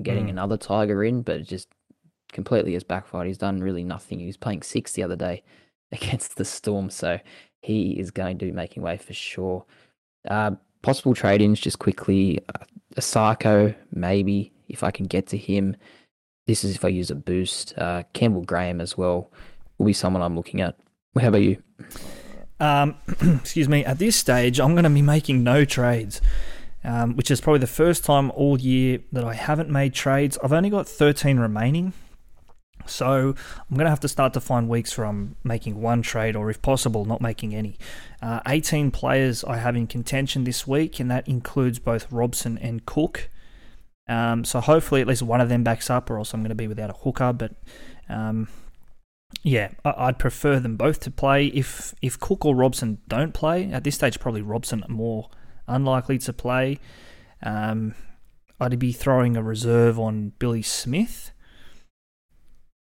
getting 0.03 0.27
Mm. 0.27 0.31
another 0.31 0.57
Tiger 0.57 1.05
in, 1.05 1.23
but 1.23 1.37
it 1.37 1.49
just 1.49 1.69
completely 2.33 2.73
has 2.75 2.83
backfired. 2.85 3.27
He's 3.27 3.39
done 3.39 3.61
really 3.61 3.85
nothing. 3.85 4.21
He 4.21 4.27
was 4.27 4.37
playing 4.37 4.63
six 4.63 4.93
the 4.93 5.03
other 5.03 5.17
day 5.17 5.43
against 5.93 6.37
the 6.37 6.45
Storm, 6.45 6.91
so 6.91 7.19
he 7.63 7.99
is 7.99 8.11
going 8.11 8.39
to 8.39 8.47
be 8.47 8.53
making 8.53 8.83
way 8.83 8.97
for 8.97 9.13
sure. 9.13 9.65
Uh, 10.29 10.53
possible 10.83 11.15
trade-ins, 11.15 11.61
just 11.61 11.79
quickly. 11.79 12.41
Uh, 12.49 12.65
Isaako, 12.97 13.75
maybe 13.93 14.53
if 14.69 14.83
I 14.83 14.91
can 14.91 15.07
get 15.07 15.27
to 15.29 15.37
him. 15.37 15.77
This 16.47 16.65
is 16.65 16.75
if 16.75 16.85
I 16.85 16.89
use 16.89 17.11
a 17.11 17.15
boost. 17.15 17.75
Uh, 17.77 18.03
Campbell 18.13 18.43
Graham 18.43 18.81
as 18.81 18.97
well 18.97 19.31
will 19.79 19.87
be 19.87 19.93
someone 19.93 20.23
I'm 20.23 20.37
looking 20.37 20.61
at. 20.61 20.77
How 21.19 21.29
about 21.29 21.43
you? 21.43 21.63
Um, 22.59 22.97
excuse 23.41 23.69
me. 23.69 23.85
At 23.85 23.99
this 23.99 24.17
stage, 24.17 24.61
I'm 24.61 24.73
going 24.73 24.85
to 24.85 24.91
be 24.91 25.03
making 25.03 25.43
no 25.43 25.65
trades, 25.65 26.21
um, 26.85 27.17
which 27.17 27.31
is 27.31 27.41
probably 27.41 27.61
the 27.61 27.67
first 27.67 28.05
time 28.05 28.31
all 28.33 28.59
year 28.59 29.01
that 29.13 29.25
I 29.25 29.35
haven't 29.35 29.71
made 29.71 29.95
trades. 29.95 30.39
I've 30.43 30.53
only 30.53 30.71
got 30.71 30.89
13 30.89 31.39
remaining, 31.39 31.93
so 32.91 33.35
I'm 33.71 33.77
going 33.77 33.85
to 33.85 33.91
have 33.91 34.01
to 34.01 34.09
start 34.09 34.33
to 34.35 34.41
find 34.41 34.69
weeks 34.69 34.97
where 34.97 35.07
I'm 35.07 35.37
making 35.45 35.81
one 35.81 36.03
trade, 36.03 36.37
or 36.37 36.51
if 36.51 36.61
possible, 36.61 37.05
not 37.05 37.21
making 37.21 37.55
any. 37.55 37.77
Uh, 38.21 38.41
18 38.47 38.91
players 38.91 39.45
I 39.45 39.57
have 39.57 39.77
in 39.77 39.87
contention 39.87 40.45
this 40.45 40.67
week, 40.67 41.01
and 41.01 41.11
that 41.11 41.27
includes 41.29 41.79
both 41.79 42.11
Robson 42.11 42.59
and 42.59 42.85
Cook. 42.85 43.31
Um, 44.09 44.45
so 44.45 44.61
hopefully, 44.61 45.01
at 45.01 45.07
least 45.07 45.23
one 45.23 45.41
of 45.41 45.49
them 45.49 45.63
backs 45.63 45.89
up, 45.89 46.11
or 46.11 46.19
else 46.19 46.35
I'm 46.35 46.41
going 46.41 46.51
to 46.51 46.55
be 46.55 46.69
without 46.69 46.91
a 46.91 46.95
hooker. 46.95 47.33
But 47.33 47.53
um, 48.09 48.49
yeah, 49.43 49.71
I'd 49.85 50.19
prefer 50.19 50.59
them 50.59 50.77
both 50.77 51.01
to 51.01 51.11
play. 51.11 51.47
If 51.47 51.95
if 52.03 52.19
Cook 52.19 52.45
or 52.45 52.55
Robson 52.55 52.99
don't 53.09 53.33
play 53.33 53.71
at 53.71 53.85
this 53.85 53.95
stage, 53.95 54.19
probably 54.19 54.43
Robson 54.43 54.85
more 54.89 55.31
unlikely 55.69 56.19
to 56.19 56.33
play. 56.33 56.79
Um, 57.43 57.95
I'd 58.61 58.79
be 58.79 58.93
throwing 58.93 59.37
a 59.37 59.43
reserve 59.43 59.99
on 59.99 60.33
Billy 60.39 60.63
Smith. 60.63 61.33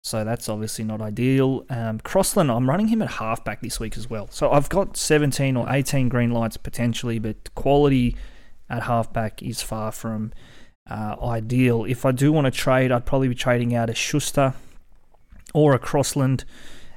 So 0.07 0.23
that's 0.23 0.47
obviously 0.47 0.85
not 0.85 1.01
ideal. 1.01 1.65
Um, 1.69 1.99
Crossland, 1.99 2.49
I'm 2.49 2.69
running 2.69 2.87
him 2.87 3.01
at 3.01 3.11
halfback 3.11 3.59
this 3.59 3.77
week 3.77 3.97
as 3.97 4.09
well. 4.09 4.29
So 4.31 4.49
I've 4.49 4.69
got 4.69 4.95
17 4.95 5.57
or 5.57 5.69
18 5.69 6.07
green 6.07 6.31
lights 6.31 6.55
potentially, 6.55 7.19
but 7.19 7.53
quality 7.55 8.15
at 8.69 8.83
halfback 8.83 9.43
is 9.43 9.61
far 9.61 9.91
from 9.91 10.31
uh, 10.89 11.17
ideal. 11.21 11.83
If 11.83 12.05
I 12.05 12.13
do 12.13 12.31
want 12.31 12.45
to 12.45 12.51
trade, 12.51 12.89
I'd 12.89 13.05
probably 13.05 13.27
be 13.27 13.35
trading 13.35 13.75
out 13.75 13.89
a 13.89 13.93
Schuster 13.93 14.53
or 15.53 15.73
a 15.73 15.79
Crossland 15.79 16.45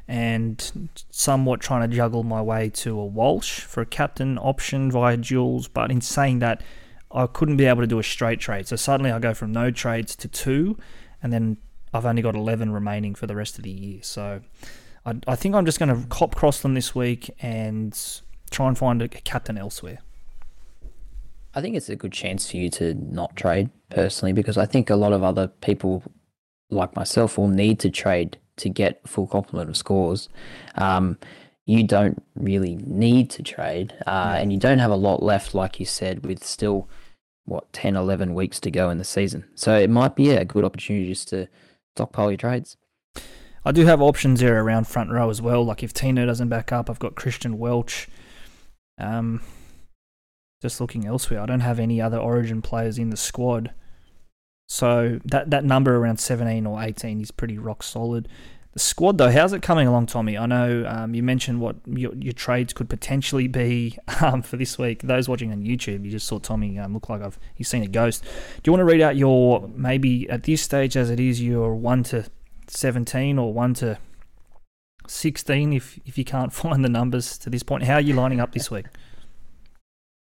and 0.07 0.89
somewhat 1.11 1.61
trying 1.61 1.91
to 1.91 1.97
juggle 1.97 2.23
my 2.23 2.41
way 2.41 2.71
to 2.71 2.97
a 2.97 3.05
Walsh 3.05 3.63
for 3.63 3.81
a 3.81 3.87
captain 3.87 4.39
option 4.39 4.89
via 4.89 5.17
Jules. 5.17 5.67
But 5.67 5.91
in 5.91 6.01
saying 6.01 6.39
that, 6.39 6.63
I 7.11 7.27
couldn't 7.27 7.57
be 7.57 7.65
able 7.65 7.81
to 7.81 7.89
do 7.89 7.99
a 7.99 8.05
straight 8.05 8.39
trade. 8.39 8.69
So 8.69 8.77
suddenly 8.77 9.11
I 9.11 9.19
go 9.19 9.35
from 9.35 9.51
no 9.51 9.73
trades 9.73 10.15
to 10.15 10.29
two, 10.29 10.79
and 11.21 11.33
then 11.33 11.57
I've 11.93 12.07
only 12.07 12.23
got 12.23 12.35
11 12.35 12.73
remaining 12.73 13.15
for 13.15 13.27
the 13.27 13.35
rest 13.35 13.59
of 13.59 13.65
the 13.65 13.71
year. 13.71 14.01
So 14.03 14.41
I, 15.05 15.17
I 15.27 15.37
think 15.37 15.55
I'm 15.55 15.67
just 15.67 15.79
going 15.79 15.89
to 15.95 16.07
cop 16.09 16.35
Crossland 16.35 16.77
this 16.77 16.95
week 16.95 17.31
and 17.41 17.99
try 18.51 18.69
and 18.69 18.77
find 18.77 19.03
a 19.03 19.09
captain 19.09 19.59
elsewhere. 19.59 19.99
I 21.55 21.61
think 21.61 21.75
it's 21.77 21.89
a 21.89 21.97
good 21.97 22.13
chance 22.13 22.49
for 22.51 22.57
you 22.57 22.71
to 22.71 22.95
not 22.95 23.35
trade 23.35 23.71
personally 23.91 24.33
because 24.33 24.57
I 24.57 24.67
think 24.67 24.89
a 24.89 24.97
lot 24.97 25.13
of 25.13 25.25
other 25.25 25.49
people 25.49 26.05
like 26.71 26.95
myself 26.95 27.37
will 27.37 27.49
need 27.49 27.81
to 27.81 27.91
trade 27.91 28.39
to 28.59 28.69
get 28.69 29.01
full 29.09 29.27
complement 29.27 29.69
of 29.69 29.77
scores. 29.77 30.29
Um, 30.77 31.19
you 31.67 31.83
don't 31.85 32.23
really 32.35 32.77
need 32.85 33.31
to 33.31 33.43
trade, 33.43 33.95
uh, 34.07 34.37
and 34.39 34.53
you 34.53 34.59
don't 34.59 34.79
have 34.79 34.91
a 34.91 34.97
lot 34.97 35.23
left, 35.23 35.55
like 35.55 35.79
you 35.79 35.87
said, 35.87 36.25
with 36.27 36.45
still 36.45 36.89
what 37.45 37.73
10, 37.73 37.97
11 37.97 38.35
weeks 38.35 38.61
to 38.61 38.71
go 38.71 38.91
in 38.91 38.99
the 38.99 39.05
season. 39.05 39.45
So 39.55 39.77
it 39.77 39.91
might 39.91 40.15
be 40.15 40.25
yeah, 40.25 40.41
a 40.41 40.45
good 40.45 40.65
opportunity 40.65 41.09
just 41.09 41.29
to 41.29 41.49
stockpile 41.97 42.31
your 42.31 42.39
trades. 42.39 42.77
I 43.65 43.73
do 43.73 43.85
have 43.87 44.01
options 44.01 44.41
there 44.41 44.63
around 44.63 44.87
front 44.87 45.11
row 45.11 45.29
as 45.29 45.43
well. 45.43 45.65
Like 45.65 45.83
if 45.83 45.93
Tino 45.93 46.25
doesn't 46.25 46.49
back 46.49 46.73
up, 46.73 46.89
I've 46.89 46.99
got 46.99 47.15
Christian 47.15 47.59
Welch. 47.59 48.09
Um, 48.99 49.43
just 50.63 50.81
looking 50.81 51.07
elsewhere, 51.07 51.41
I 51.41 51.47
don't 51.47 51.61
have 51.61 51.79
any 51.79 52.01
other 52.01 52.19
Origin 52.19 52.63
players 52.63 52.99
in 52.99 53.11
the 53.11 53.17
squad. 53.17 53.73
So 54.69 55.19
that 55.25 55.51
that 55.51 55.65
number 55.65 55.97
around 55.97 56.19
17 56.19 56.65
or 56.67 56.83
18 56.83 57.21
is 57.21 57.31
pretty 57.31 57.59
rock 57.59 57.83
solid. 57.83 58.29
The 58.73 58.79
squad 58.79 59.19
though, 59.19 59.31
how's 59.31 59.53
it 59.53 59.63
coming 59.63 59.89
along, 59.89 60.07
Tommy? 60.07 60.39
I 60.39 60.47
know 60.47 60.85
um, 60.87 61.13
you 61.13 61.25
mentioned 61.25 61.61
what 61.61 61.77
your, 61.87 62.15
your 62.15 62.33
trades 62.33 62.73
could 62.73 62.89
potentially 62.89 63.49
be 63.49 63.99
um, 64.21 64.43
for 64.43 64.57
this 64.57 64.79
week. 64.79 65.03
Those 65.03 65.29
watching 65.29 65.51
on 65.51 65.63
YouTube, 65.63 66.05
you 66.05 66.11
just 66.11 66.27
saw 66.27 66.39
Tommy 66.39 66.79
um, 66.79 66.95
look 66.95 67.09
like 67.09 67.21
I've 67.21 67.39
he's 67.55 67.69
seen 67.69 67.83
a 67.83 67.89
ghost. 67.89 68.23
Do 68.23 68.69
you 68.69 68.73
want 68.73 68.81
to 68.81 68.85
read 68.85 69.01
out 69.01 69.17
your 69.17 69.69
maybe 69.75 70.31
at 70.31 70.45
this 70.45 70.63
stage 70.63 70.97
as 70.97 71.11
it 71.11 71.19
is 71.19 71.43
your 71.43 71.75
one 71.75 72.05
to 72.05 72.27
17 72.69 73.39
or 73.39 73.53
1 73.53 73.75
to 73.75 73.99
16 75.07 75.73
if 75.73 75.99
if 76.07 76.17
you 76.17 76.25
can't 76.25 76.53
find 76.63 76.85
the 76.85 76.89
numbers 76.89 77.37
to 77.39 77.51
this 77.51 77.63
point. 77.63 77.83
How 77.83 77.95
are 77.95 78.01
you 78.01 78.15
lining 78.15 78.41
up 78.41 78.53
this 78.53 78.71
week? 78.71 78.87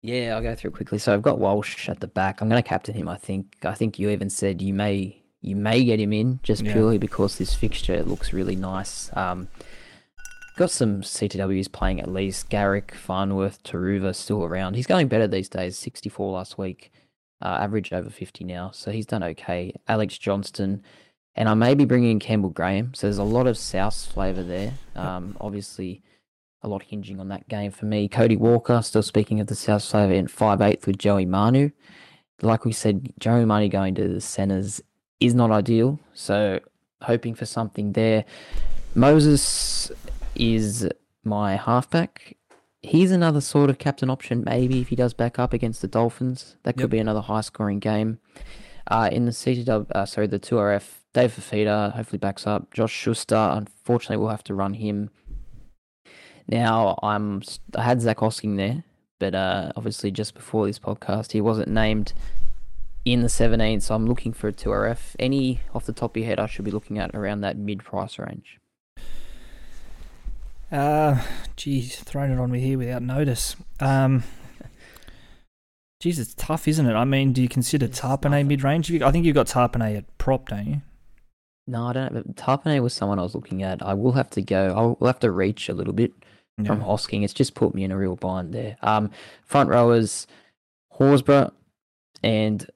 Yeah, 0.06 0.36
I'll 0.36 0.42
go 0.42 0.54
through 0.54 0.72
quickly. 0.72 0.98
So 0.98 1.14
I've 1.14 1.22
got 1.22 1.38
Walsh 1.38 1.88
at 1.88 2.00
the 2.00 2.06
back. 2.06 2.42
I'm 2.42 2.50
going 2.50 2.62
to 2.62 2.68
captain 2.68 2.94
him. 2.94 3.08
I 3.08 3.16
think. 3.16 3.56
I 3.64 3.72
think 3.72 3.98
you 3.98 4.10
even 4.10 4.28
said 4.28 4.60
you 4.60 4.74
may 4.74 5.23
you 5.44 5.56
may 5.56 5.84
get 5.84 6.00
him 6.00 6.12
in 6.12 6.40
just 6.42 6.62
Yeah. 6.62 6.72
purely 6.72 6.98
because 6.98 7.38
this 7.38 7.54
fixture 7.54 8.02
looks 8.02 8.32
really 8.32 8.56
nice. 8.56 9.10
Um, 9.16 9.48
got 10.56 10.70
some 10.70 11.02
CTWs 11.02 11.70
playing 11.70 12.00
at 12.00 12.08
least. 12.10 12.48
Garrick, 12.48 12.94
Farnworth, 12.94 13.62
Taruva 13.62 14.14
still 14.14 14.44
around. 14.44 14.74
He's 14.74 14.86
going 14.86 15.08
better 15.08 15.26
these 15.26 15.48
days. 15.48 15.76
64 15.78 16.32
last 16.32 16.56
week, 16.58 16.90
uh, 17.42 17.58
average 17.60 17.92
over 17.92 18.08
50 18.10 18.44
now. 18.44 18.70
So 18.72 18.90
he's 18.90 19.06
done 19.06 19.22
okay. 19.22 19.74
Alex 19.88 20.16
Johnston. 20.18 20.82
And 21.36 21.48
I 21.48 21.54
may 21.54 21.74
be 21.74 21.84
bringing 21.84 22.12
in 22.12 22.18
Campbell 22.20 22.50
Graham. 22.50 22.94
So 22.94 23.08
there's 23.08 23.18
a 23.18 23.24
lot 23.24 23.48
of 23.48 23.58
South 23.58 24.06
flavour 24.06 24.44
there. 24.44 24.74
Um, 24.94 25.36
obviously, 25.40 26.00
a 26.62 26.68
lot 26.68 26.84
hinging 26.84 27.18
on 27.18 27.28
that 27.28 27.48
game 27.48 27.72
for 27.72 27.86
me. 27.86 28.08
Cody 28.08 28.36
Walker, 28.36 28.80
still 28.82 29.02
speaking 29.02 29.40
of 29.40 29.48
the 29.48 29.56
South 29.56 29.84
flavour, 29.84 30.14
in 30.14 30.28
5'8 30.28 30.86
with 30.86 30.96
Joey 30.96 31.26
Manu. 31.26 31.70
Like 32.40 32.64
we 32.64 32.72
said, 32.72 33.12
Joey 33.18 33.44
Manu 33.44 33.68
going 33.68 33.96
to 33.96 34.06
the 34.08 34.20
centres 34.20 34.80
is 35.20 35.34
not 35.34 35.50
ideal. 35.50 35.98
So 36.12 36.60
hoping 37.02 37.34
for 37.34 37.46
something 37.46 37.92
there. 37.92 38.24
Moses 38.94 39.90
is 40.34 40.88
my 41.24 41.56
halfback. 41.56 42.36
He's 42.82 43.10
another 43.10 43.40
sort 43.40 43.70
of 43.70 43.78
captain 43.78 44.10
option, 44.10 44.44
maybe 44.44 44.80
if 44.80 44.88
he 44.88 44.96
does 44.96 45.14
back 45.14 45.38
up 45.38 45.52
against 45.52 45.80
the 45.82 45.88
Dolphins. 45.88 46.56
That 46.64 46.74
could 46.74 46.82
Yep. 46.84 46.90
be 46.90 46.98
another 46.98 47.20
high 47.22 47.40
scoring 47.40 47.78
game. 47.78 48.18
Uh, 48.86 49.08
in 49.10 49.24
the 49.24 49.32
CTW, 49.32 49.86
uh, 49.94 50.04
sorry, 50.04 50.26
the 50.26 50.38
2RF, 50.38 51.00
Dave 51.14 51.32
Fifita 51.34 51.92
hopefully 51.92 52.18
backs 52.18 52.46
up. 52.46 52.72
Josh 52.74 52.92
Schuster, 52.92 53.36
unfortunately, 53.36 54.18
we'll 54.18 54.28
have 54.30 54.44
to 54.44 54.54
run 54.54 54.74
him. 54.74 55.10
Now, 56.46 56.98
I'm 57.02 57.42
I 57.74 57.82
had 57.82 58.02
Zac 58.02 58.18
Hosking 58.18 58.56
there, 58.56 58.84
but 59.18 59.34
uh, 59.34 59.72
obviously 59.76 60.10
just 60.10 60.34
before 60.34 60.66
this 60.66 60.78
podcast, 60.78 61.32
he 61.32 61.40
wasn't 61.40 61.68
named 61.68 62.12
in 63.04 63.22
the 63.22 63.28
17, 63.28 63.80
so 63.80 63.94
I'm 63.94 64.06
looking 64.06 64.32
for 64.32 64.48
a 64.48 64.52
2RF. 64.52 65.16
Any 65.18 65.60
off 65.74 65.84
the 65.84 65.92
top 65.92 66.12
of 66.12 66.16
your 66.16 66.26
head, 66.26 66.40
I 66.40 66.46
should 66.46 66.64
be 66.64 66.70
looking 66.70 66.98
at 66.98 67.14
around 67.14 67.42
that 67.42 67.56
mid 67.56 67.84
price 67.84 68.18
range. 68.18 68.58
Uh, 70.72 71.22
geez, 71.56 71.96
thrown 71.96 72.30
it 72.30 72.38
on 72.38 72.50
me 72.50 72.60
here 72.60 72.78
without 72.78 73.02
notice. 73.02 73.56
Um, 73.80 74.24
geez, 76.00 76.18
it's 76.18 76.34
tough, 76.34 76.66
isn't 76.66 76.86
it? 76.86 76.94
I 76.94 77.04
mean, 77.04 77.32
do 77.32 77.42
you 77.42 77.48
consider 77.48 77.86
It's 77.86 78.00
Tapine 78.00 78.46
mid 78.46 78.62
range? 78.64 78.90
I 79.02 79.10
think 79.10 79.24
you've 79.26 79.34
got 79.34 79.46
Tapine 79.46 79.96
at 79.96 80.18
prop, 80.18 80.48
don't 80.48 80.66
you? 80.66 80.82
No, 81.66 81.86
I 81.86 81.92
don't. 81.92 82.12
But 82.12 82.36
Tapine 82.36 82.82
was 82.82 82.92
someone 82.92 83.18
I 83.18 83.22
was 83.22 83.34
looking 83.34 83.62
at. 83.62 83.82
I 83.82 83.94
will 83.94 84.12
have 84.12 84.30
to 84.30 84.42
go. 84.42 84.74
I 84.74 84.80
will 85.00 85.06
have 85.06 85.20
to 85.20 85.30
reach 85.30 85.68
a 85.68 85.74
little 85.74 85.94
bit 85.94 86.12
from 86.56 86.64
Yeah. 86.66 86.86
Hosking. 86.86 87.22
It's 87.24 87.32
just 87.34 87.54
put 87.54 87.74
me 87.74 87.84
in 87.84 87.92
a 87.92 87.96
real 87.96 88.16
bind 88.16 88.52
there. 88.52 88.76
Um, 88.82 89.10
front 89.44 89.70
rowers, 89.70 90.26
Horsburgh, 90.98 91.52
and 92.22 92.66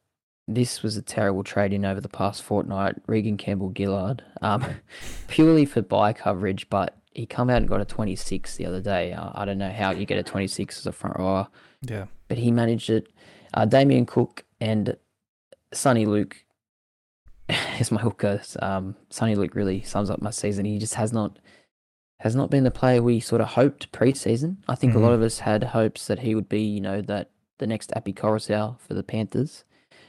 this 0.49 0.83
was 0.83 0.97
a 0.97 1.03
terrible 1.03 1.45
trade 1.45 1.73
in 1.73 1.85
over 1.85 2.01
the 2.01 2.09
past 2.09 2.43
fortnight. 2.43 2.97
Regan 3.07 3.37
Campbell 3.37 3.73
Gillard, 3.77 4.25
um, 4.43 4.65
purely 5.29 5.65
for 5.67 5.83
bye 5.83 6.13
coverage, 6.13 6.69
but 6.71 6.97
he 7.13 7.27
come 7.27 7.51
out 7.51 7.59
and 7.59 7.69
got 7.69 7.81
a 7.81 7.85
26 7.85 8.57
the 8.57 8.67
other 8.67 8.81
day. 8.81 9.13
Uh, 9.13 9.31
I 9.35 9.45
don't 9.45 9.59
know 9.59 9.71
how 9.73 9.91
you 9.91 10.07
get 10.07 10.19
a 10.19 10.23
26 10.23 10.79
as 10.79 10.87
a 10.87 10.93
front 10.93 11.19
rower, 11.19 11.49
Yeah. 11.83 12.07
but 12.29 12.39
he 12.39 12.51
managed 12.51 12.91
it. 12.91 13.09
Uh, 13.55 13.65
Damien 13.67 14.07
Cook 14.07 14.45
and 14.61 14.97
Sonny 15.73 16.07
Luke 16.07 16.45
is 17.81 17.91
my 17.91 18.01
hooker. 18.01 18.41
Um, 18.61 18.95
Sonny 19.11 19.35
Luke 19.35 19.55
really 19.55 19.83
sums 19.83 20.11
up 20.11 20.21
my 20.23 20.31
season. 20.31 20.65
He 20.65 20.79
just 20.79 20.95
has 20.95 21.13
not 21.13 21.39
has 22.21 22.35
not 22.35 22.51
been 22.51 22.65
the 22.65 22.71
player 22.73 23.01
we 23.01 23.21
sort 23.21 23.41
of 23.41 23.47
hoped 23.49 23.93
pre-season. 23.93 24.59
I 24.67 24.75
think 24.75 24.93
a 24.95 24.99
lot 24.99 25.11
Mhm. 25.13 25.15
of 25.15 25.23
us 25.23 25.39
had 25.39 25.63
hopes 25.63 26.09
that 26.09 26.19
he 26.19 26.35
would 26.35 26.49
be, 26.49 26.63
you 26.63 26.81
know, 26.81 27.01
that 27.03 27.31
the 27.59 27.67
next 27.67 27.93
Api 27.95 28.13
Koroisau 28.13 28.77
for 28.81 28.95
the 28.95 29.05
Panthers, 29.05 29.63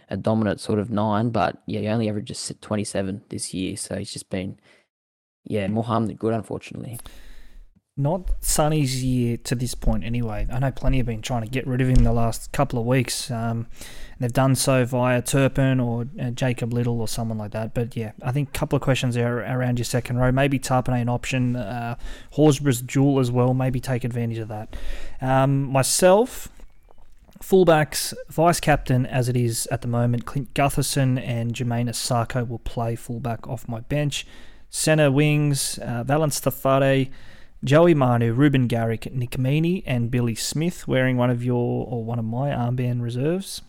a 0.09 0.17
dominant 0.17 0.59
sort 0.59 0.79
of 0.79 0.89
nine. 0.89 1.29
But 1.29 1.61
yeah, 1.65 1.79
he 1.81 1.87
only 1.87 2.09
averages 2.09 2.51
27 2.61 3.23
this 3.29 3.53
year, 3.53 3.77
so 3.77 3.97
he's 3.97 4.13
just 4.13 4.29
been 4.29 4.59
Yeah, 5.45 5.67
more 5.67 5.83
harm 5.83 6.07
than 6.07 6.15
good, 6.15 6.33
unfortunately. 6.33 6.99
Not 7.99 8.31
Sonny's 8.39 9.03
year 9.03 9.35
to 9.35 9.55
this 9.55 9.75
point, 9.75 10.05
anyway. 10.05 10.47
I 10.49 10.59
know 10.59 10.71
plenty 10.71 10.97
have 10.97 11.05
been 11.05 11.21
trying 11.21 11.41
to 11.41 11.49
get 11.49 11.67
rid 11.67 11.81
of 11.81 11.89
him 11.89 12.05
the 12.05 12.13
last 12.13 12.53
couple 12.53 12.79
of 12.79 12.85
weeks. 12.85 13.29
Um, 13.29 13.67
they've 14.21 14.31
done 14.31 14.55
so 14.55 14.85
via 14.85 15.21
Turpin 15.21 15.81
or 15.81 16.05
uh, 16.17 16.29
Jacob 16.29 16.71
Liddle 16.71 17.01
or 17.01 17.09
someone 17.09 17.37
like 17.37 17.51
that. 17.51 17.73
But 17.73 17.97
yeah, 17.97 18.13
I 18.23 18.31
think 18.31 18.49
a 18.49 18.51
couple 18.53 18.77
of 18.77 18.81
questions 18.81 19.15
there 19.15 19.39
around 19.39 19.79
your 19.79 19.85
second 19.85 20.17
row. 20.17 20.31
Maybe 20.31 20.57
Tapine 20.59 21.01
an 21.01 21.09
option. 21.09 21.57
Uh, 21.57 21.95
Horsburgh's 22.35 22.81
dual 22.81 23.19
as 23.19 23.31
well. 23.31 23.53
Maybe 23.53 23.81
take 23.81 24.05
advantage 24.05 24.37
of 24.37 24.47
that. 24.47 24.77
Um, 25.19 25.63
myself, 25.63 26.47
fullbacks, 27.41 28.13
vice 28.29 28.59
captain 28.59 29.05
as 29.05 29.29
it 29.29 29.37
is 29.37 29.67
at 29.71 29.81
the 29.81 29.87
moment, 29.87 30.25
Clint 30.25 30.53
Gutherson 30.53 31.21
and 31.21 31.53
Jamayne 31.53 31.89
Isaako 31.89 32.47
will 32.47 32.59
play 32.59 32.95
fullback 32.95 33.47
off 33.47 33.67
my 33.67 33.79
bench. 33.81 34.25
Centre 34.69 35.11
wings, 35.11 35.77
uh, 35.79 36.03
Valence 36.03 36.39
Tafare. 36.39 37.09
Joey 37.61 37.93
Manu, 37.93 38.31
Ruben 38.31 38.67
Garrick, 38.67 39.13
Nick 39.13 39.31
Meaney, 39.31 39.83
and 39.85 40.09
Billy 40.09 40.35
Smith 40.35 40.87
wearing 40.87 41.17
one 41.17 41.29
of 41.29 41.43
your 41.43 41.85
or 41.89 42.05
one 42.05 42.17
of 42.17 42.23
my 42.23 42.51
armband 42.51 43.01
reserves. 43.01 43.61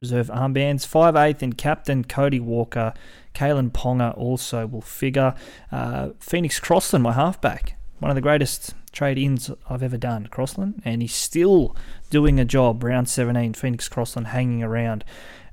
Reserve 0.00 0.28
armbands. 0.28 0.86
5'8 0.86 1.42
and 1.42 1.58
captain 1.58 2.04
Cody 2.04 2.40
Walker. 2.40 2.94
Kalyn 3.34 3.70
Ponga 3.70 4.16
also 4.16 4.66
will 4.66 4.80
figure. 4.80 5.34
Uh, 5.70 6.10
Phoenix 6.20 6.58
Crossland, 6.58 7.02
my 7.02 7.12
halfback. 7.12 7.76
One 7.98 8.10
of 8.10 8.14
the 8.14 8.22
greatest 8.22 8.74
trade 8.92 9.18
ins 9.18 9.50
I've 9.68 9.82
ever 9.82 9.96
done, 9.96 10.28
Crossland. 10.28 10.82
And 10.84 11.02
he's 11.02 11.14
still 11.14 11.76
doing 12.10 12.38
a 12.38 12.44
job. 12.44 12.84
Round 12.84 13.08
17, 13.08 13.54
Phoenix 13.54 13.88
Crossland 13.88 14.28
hanging 14.28 14.62
around. 14.62 15.04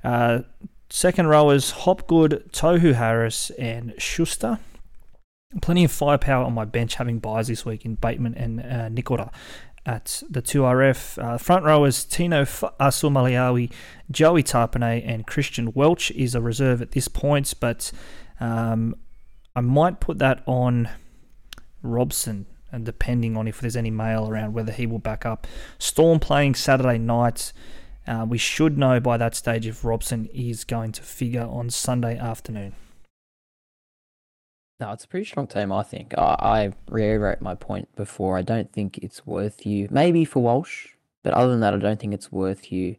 Uh, 0.04 0.40
second 0.88 1.28
rowers 1.28 1.70
Hopgood, 1.70 2.50
Tohu 2.52 2.94
Harris, 2.94 3.50
and 3.50 3.94
Schuster. 3.98 4.58
Plenty 5.60 5.84
of 5.84 5.90
firepower 5.90 6.44
on 6.44 6.54
my 6.54 6.64
bench, 6.64 6.94
having 6.94 7.18
byes 7.18 7.48
this 7.48 7.64
week 7.64 7.84
in 7.84 7.96
Bateman 7.96 8.34
and 8.36 8.60
uh, 8.60 8.88
Nikora 8.88 9.32
at 9.86 10.22
the 10.28 10.42
2RF. 10.42 11.22
Uh, 11.22 11.38
front 11.38 11.64
rowers 11.64 12.04
Tino 12.04 12.44
Fa'asuamaleaui, 12.44 13.72
Joey 14.10 14.42
Tapine, 14.42 15.02
and 15.04 15.26
Christian 15.26 15.72
Welch 15.72 16.10
is 16.12 16.34
a 16.34 16.40
reserve 16.40 16.82
at 16.82 16.92
this 16.92 17.08
point, 17.08 17.54
but 17.60 17.90
um, 18.38 18.94
I 19.56 19.60
might 19.60 20.00
put 20.00 20.18
that 20.18 20.42
on 20.46 20.88
Robson, 21.82 22.46
and 22.72 22.84
depending 22.84 23.36
on 23.36 23.48
if 23.48 23.60
there's 23.60 23.76
any 23.76 23.90
mail 23.90 24.28
around 24.28 24.52
whether 24.52 24.72
he 24.72 24.86
will 24.86 24.98
back 24.98 25.26
up. 25.26 25.46
Storm 25.78 26.20
playing 26.20 26.54
Saturday 26.54 26.98
night. 26.98 27.52
Uh, 28.06 28.26
we 28.28 28.38
should 28.38 28.78
know 28.78 28.98
by 28.98 29.16
that 29.16 29.34
stage 29.34 29.66
if 29.66 29.84
Robson 29.84 30.26
is 30.32 30.64
going 30.64 30.92
to 30.92 31.02
figure 31.02 31.46
on 31.46 31.70
Sunday 31.70 32.18
afternoon. 32.18 32.74
No, 34.80 34.92
it's 34.92 35.04
a 35.04 35.08
pretty 35.08 35.26
strong 35.26 35.46
team, 35.46 35.70
I 35.70 35.82
think. 35.82 36.14
I, 36.16 36.36
I 36.40 36.72
reiterate 36.88 37.42
my 37.42 37.54
point 37.54 37.94
before. 37.96 38.38
I 38.38 38.42
don't 38.42 38.72
think 38.72 38.98
it's 38.98 39.26
worth 39.26 39.66
you, 39.66 39.88
maybe 39.90 40.24
for 40.24 40.42
Walsh, 40.42 40.88
but 41.22 41.34
other 41.34 41.50
than 41.50 41.60
that, 41.60 41.74
I 41.74 41.76
don't 41.76 42.00
think 42.00 42.14
it's 42.14 42.32
worth 42.32 42.72
you 42.72 42.96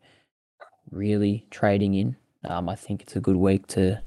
really 0.91 1.47
trading 1.49 1.95
in. 1.95 2.17
Um, 2.43 2.69
I 2.69 2.75
think 2.75 3.01
it's 3.01 3.15
a 3.15 3.19
good 3.19 3.35
week 3.35 3.65
to 3.67 4.01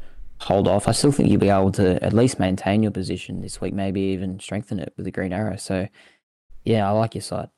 hold 0.45 0.68
off. 0.68 0.88
I 0.88 0.92
still 0.92 1.12
think 1.12 1.28
you'll 1.28 1.40
be 1.40 1.49
able 1.49 1.72
to 1.72 2.03
at 2.05 2.12
least 2.12 2.38
maintain 2.38 2.82
your 2.82 2.92
position 2.92 3.40
this 3.40 3.61
week, 3.61 3.74
maybe 3.74 4.01
even 4.01 4.38
strengthen 4.38 4.78
it 4.78 4.92
with 4.97 5.05
the 5.05 5.12
green 5.12 5.32
arrow. 5.32 5.57
So, 5.57 5.88
yeah, 6.64 6.88
I 6.88 6.92
like 6.92 7.14
your 7.14 7.22
side. 7.22 7.49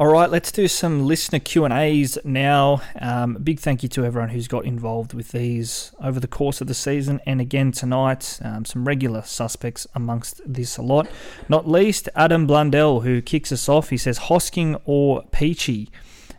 All 0.00 0.06
right, 0.06 0.30
let's 0.30 0.52
do 0.52 0.68
some 0.68 1.06
listener 1.06 1.40
Q 1.40 1.64
and 1.64 1.74
A's 1.74 2.18
now. 2.22 2.80
Um, 3.00 3.34
big 3.42 3.58
thank 3.58 3.82
you 3.82 3.88
to 3.88 4.04
everyone 4.04 4.28
who's 4.28 4.46
got 4.46 4.64
involved 4.64 5.12
with 5.12 5.32
these 5.32 5.92
over 6.00 6.20
the 6.20 6.28
course 6.28 6.60
of 6.60 6.68
the 6.68 6.74
season, 6.74 7.20
and 7.26 7.40
again 7.40 7.72
tonight. 7.72 8.38
Um, 8.40 8.64
some 8.64 8.86
regular 8.86 9.22
suspects 9.22 9.88
amongst 9.96 10.40
this 10.46 10.76
a 10.76 10.82
lot. 10.82 11.08
Not 11.48 11.66
least 11.66 12.08
Adam 12.14 12.46
Blundell, 12.46 13.00
who 13.00 13.20
kicks 13.20 13.50
us 13.50 13.68
off. 13.68 13.90
He 13.90 13.96
says 13.96 14.20
Hosking 14.20 14.80
or 14.84 15.24
Peachey, 15.32 15.88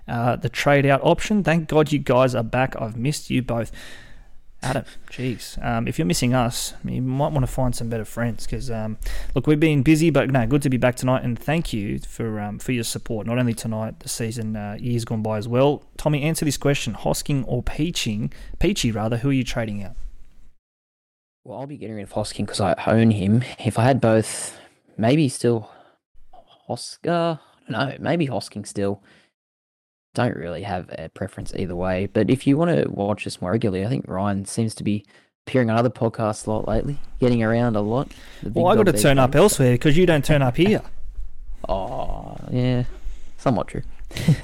uh, 0.07 0.37
the 0.37 0.47
trade 0.47 0.85
out 0.85 1.01
option. 1.03 1.43
Thank 1.43 1.67
God 1.67 1.91
you 1.91 1.99
guys 1.99 2.35
are 2.35 2.43
back. 2.43 2.81
I've 2.81 2.95
missed 2.95 3.29
you 3.29 3.41
both. 3.41 3.73
Adam, 4.61 4.83
jeez. 5.09 5.63
Um, 5.63 5.87
if 5.87 5.97
you're 5.97 6.05
missing 6.05 6.33
us, 6.33 6.73
you 6.83 7.01
might 7.01 7.31
want 7.31 7.45
to 7.45 7.51
find 7.51 7.73
some 7.73 7.89
better 7.89 8.03
friends 8.03 8.45
because, 8.45 8.69
um, 8.69 8.97
look, 9.33 9.47
we've 9.47 9.59
been 9.59 9.83
busy, 9.83 10.09
but 10.09 10.29
no, 10.29 10.45
good 10.45 10.61
to 10.63 10.69
be 10.69 10.75
back 10.75 10.95
tonight. 10.95 11.23
And 11.23 11.39
thank 11.39 11.71
you 11.71 11.99
for 11.99 12.41
um, 12.41 12.59
for 12.59 12.73
your 12.73 12.83
support, 12.83 13.25
not 13.25 13.39
only 13.39 13.53
tonight, 13.53 14.01
the 14.01 14.09
season, 14.09 14.57
uh, 14.57 14.75
years 14.79 15.05
gone 15.05 15.21
by 15.21 15.37
as 15.37 15.47
well. 15.47 15.83
Tommy, 15.95 16.23
answer 16.23 16.43
this 16.43 16.57
question: 16.57 16.93
Hosking 16.93 17.45
or 17.47 17.63
Peaching? 17.63 18.33
Peachey, 18.59 18.93
rather. 18.93 19.17
Who 19.17 19.29
are 19.29 19.33
you 19.33 19.45
trading 19.45 19.83
out? 19.83 19.95
Well, 21.45 21.59
I'll 21.59 21.67
be 21.67 21.77
getting 21.77 21.95
rid 21.95 22.03
of 22.03 22.11
Hosking 22.11 22.45
because 22.45 22.59
I 22.59 22.75
own 22.85 23.11
him. 23.11 23.43
If 23.59 23.79
I 23.79 23.83
had 23.83 24.01
both, 24.01 24.57
maybe 24.97 25.29
still 25.29 25.71
Hosker. 26.67 27.39
I 27.39 27.71
don't 27.71 27.89
know. 27.89 27.95
Maybe 27.99 28.27
Hosking 28.27 28.67
still 28.67 29.01
don't 30.13 30.35
really 30.35 30.63
have 30.63 30.89
a 30.97 31.09
preference 31.09 31.53
either 31.55 31.75
way. 31.75 32.07
But 32.07 32.29
if 32.29 32.47
you 32.47 32.57
want 32.57 32.71
to 32.71 32.89
watch 32.89 33.27
us 33.27 33.41
more 33.41 33.51
regularly, 33.51 33.85
I 33.85 33.89
think 33.89 34.05
Ryan 34.07 34.45
seems 34.45 34.75
to 34.75 34.83
be 34.83 35.05
appearing 35.45 35.69
on 35.69 35.77
other 35.77 35.89
podcasts 35.89 36.45
a 36.45 36.51
lot 36.51 36.67
lately, 36.67 36.99
getting 37.19 37.43
around 37.43 37.75
a 37.75 37.81
lot. 37.81 38.11
Well, 38.43 38.67
I 38.67 38.75
got 38.75 38.85
to 38.85 38.93
turn 38.93 39.19
up 39.19 39.35
elsewhere 39.35 39.73
because 39.73 39.97
you 39.97 40.05
don't 40.05 40.23
turn 40.23 40.41
up 40.41 40.57
here. 40.57 40.81
oh, 41.69 42.35
yeah, 42.51 42.83
somewhat 43.37 43.67
true. 43.67 43.83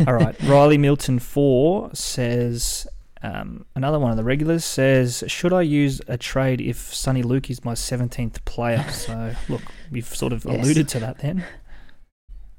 All 0.07 0.13
right, 0.13 0.35
Riley 0.43 0.77
Milton 0.77 1.19
four 1.19 1.89
says. 1.93 2.87
Um, 3.23 3.65
another 3.73 3.97
one 3.97 4.11
of 4.11 4.17
the 4.17 4.23
regulars 4.23 4.63
says, 4.63 5.23
"Should 5.25 5.51
I 5.51 5.63
use 5.63 5.99
a 6.07 6.15
trade 6.15 6.61
if 6.61 6.93
Sonny 6.93 7.23
Luke 7.23 7.49
is 7.49 7.65
my 7.65 7.73
seventeenth 7.73 8.43
player?" 8.45 8.85
So, 8.91 9.33
look, 9.49 9.63
we've 9.89 10.05
sort 10.05 10.31
of 10.31 10.45
yes. 10.45 10.63
alluded 10.63 10.87
to 10.89 10.99
that 10.99 11.19
then. 11.19 11.43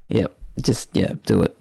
Yep, 0.09 0.37
just 0.61 0.89
yeah, 0.93 1.13
do 1.25 1.43
it. 1.43 1.57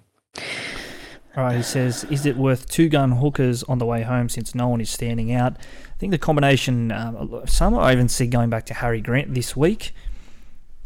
All 1.36 1.44
right, 1.44 1.56
he 1.58 1.62
says, 1.62 2.04
is 2.04 2.24
it 2.24 2.38
worth 2.38 2.66
two 2.66 2.88
gun 2.88 3.12
hookers 3.12 3.62
on 3.64 3.76
the 3.76 3.84
way 3.84 4.02
home 4.02 4.30
since 4.30 4.54
no 4.54 4.68
one 4.68 4.80
is 4.80 4.88
standing 4.88 5.32
out? 5.32 5.52
I 5.58 5.98
think 5.98 6.10
the 6.10 6.18
combination, 6.18 6.90
um, 6.90 7.42
some 7.46 7.74
I 7.74 7.92
even 7.92 8.08
see 8.08 8.26
going 8.26 8.48
back 8.48 8.64
to 8.66 8.74
Harry 8.74 9.02
Grant 9.02 9.34
this 9.34 9.54
week. 9.54 9.92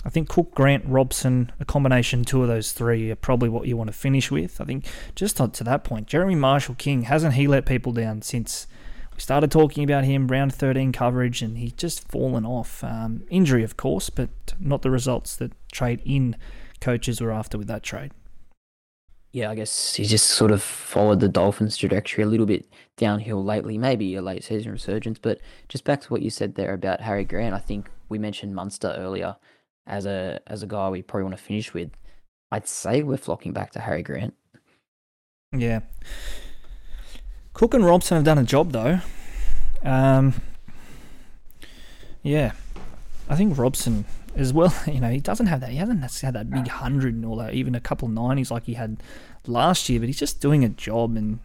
I 0.04 0.08
think 0.08 0.28
Cook, 0.28 0.52
Grant, 0.52 0.84
Robson, 0.86 1.52
a 1.60 1.64
combination 1.64 2.24
two 2.24 2.42
of 2.42 2.48
those 2.48 2.72
three 2.72 3.12
are 3.12 3.16
probably 3.16 3.48
what 3.48 3.68
you 3.68 3.76
want 3.76 3.88
to 3.88 3.96
finish 3.96 4.32
with. 4.32 4.60
I 4.60 4.64
think 4.64 4.86
just 5.14 5.36
to 5.36 5.62
that 5.62 5.84
point, 5.84 6.08
Jeremy 6.08 6.34
Marshall 6.34 6.74
King 6.74 7.02
hasn't 7.02 7.34
he 7.34 7.46
let 7.46 7.64
people 7.64 7.92
down 7.92 8.22
since 8.22 8.66
we 9.14 9.20
started 9.20 9.52
talking 9.52 9.84
about 9.84 10.02
him 10.02 10.26
round 10.26 10.52
13 10.52 10.90
coverage, 10.90 11.42
and 11.42 11.58
he's 11.58 11.74
just 11.74 12.08
fallen 12.08 12.44
off. 12.44 12.82
Um, 12.82 13.22
injury, 13.30 13.62
of 13.62 13.76
course, 13.76 14.10
but 14.10 14.30
not 14.58 14.82
the 14.82 14.90
results 14.90 15.36
that 15.36 15.52
trade 15.70 16.02
in 16.04 16.34
coaches 16.80 17.20
were 17.20 17.30
after 17.30 17.56
with 17.56 17.68
that 17.68 17.84
trade 17.84 18.10
yeah, 19.32 19.50
I 19.50 19.54
guess 19.54 19.94
he's 19.94 20.10
just 20.10 20.26
sort 20.26 20.50
of 20.50 20.62
followed 20.62 21.20
the 21.20 21.28
Dolphins' 21.28 21.76
trajectory 21.76 22.24
a 22.24 22.26
little 22.26 22.46
bit 22.46 22.66
downhill 22.96 23.44
lately. 23.44 23.78
Maybe 23.78 24.14
a 24.16 24.22
late 24.22 24.42
season 24.42 24.72
resurgence, 24.72 25.18
but 25.20 25.40
just 25.68 25.84
back 25.84 26.00
to 26.02 26.08
what 26.08 26.22
you 26.22 26.30
said 26.30 26.56
there 26.56 26.74
about 26.74 27.00
Harry 27.00 27.24
Grant. 27.24 27.54
I 27.54 27.58
think 27.58 27.90
we 28.08 28.18
mentioned 28.18 28.54
Munster 28.54 28.94
earlier 28.96 29.36
as 29.86 30.04
a 30.04 30.40
as 30.46 30.62
a 30.62 30.66
guy 30.66 30.88
we 30.88 31.02
probably 31.02 31.24
want 31.24 31.36
to 31.36 31.42
finish 31.42 31.72
with. 31.72 31.90
I'd 32.50 32.66
say 32.66 33.02
we're 33.02 33.16
flocking 33.16 33.52
back 33.52 33.70
to 33.72 33.80
Harry 33.80 34.02
Grant. 34.02 34.34
Yeah, 35.52 35.80
Cook 37.52 37.74
and 37.74 37.84
Robson 37.84 38.16
have 38.16 38.24
done 38.24 38.38
a 38.38 38.44
job 38.44 38.72
though. 38.72 39.00
Um, 39.84 40.34
yeah, 42.22 42.52
I 43.28 43.36
think 43.36 43.56
Robson 43.56 44.04
as 44.36 44.52
well. 44.52 44.74
You 44.86 45.00
know, 45.00 45.10
he 45.10 45.20
doesn't 45.20 45.46
have 45.46 45.60
that. 45.60 45.70
He 45.70 45.76
hasn't 45.76 46.02
had 46.02 46.34
that 46.34 46.50
big 46.50 46.68
hundred 46.68 47.14
and 47.14 47.24
all 47.24 47.36
that, 47.36 47.54
even 47.54 47.74
a 47.74 47.80
couple 47.80 48.08
nineties 48.08 48.50
like 48.50 48.64
he 48.64 48.74
had 48.74 49.02
last 49.46 49.88
year. 49.88 50.00
But 50.00 50.08
he's 50.08 50.18
just 50.18 50.40
doing 50.40 50.64
a 50.64 50.68
job. 50.68 51.16
And 51.16 51.38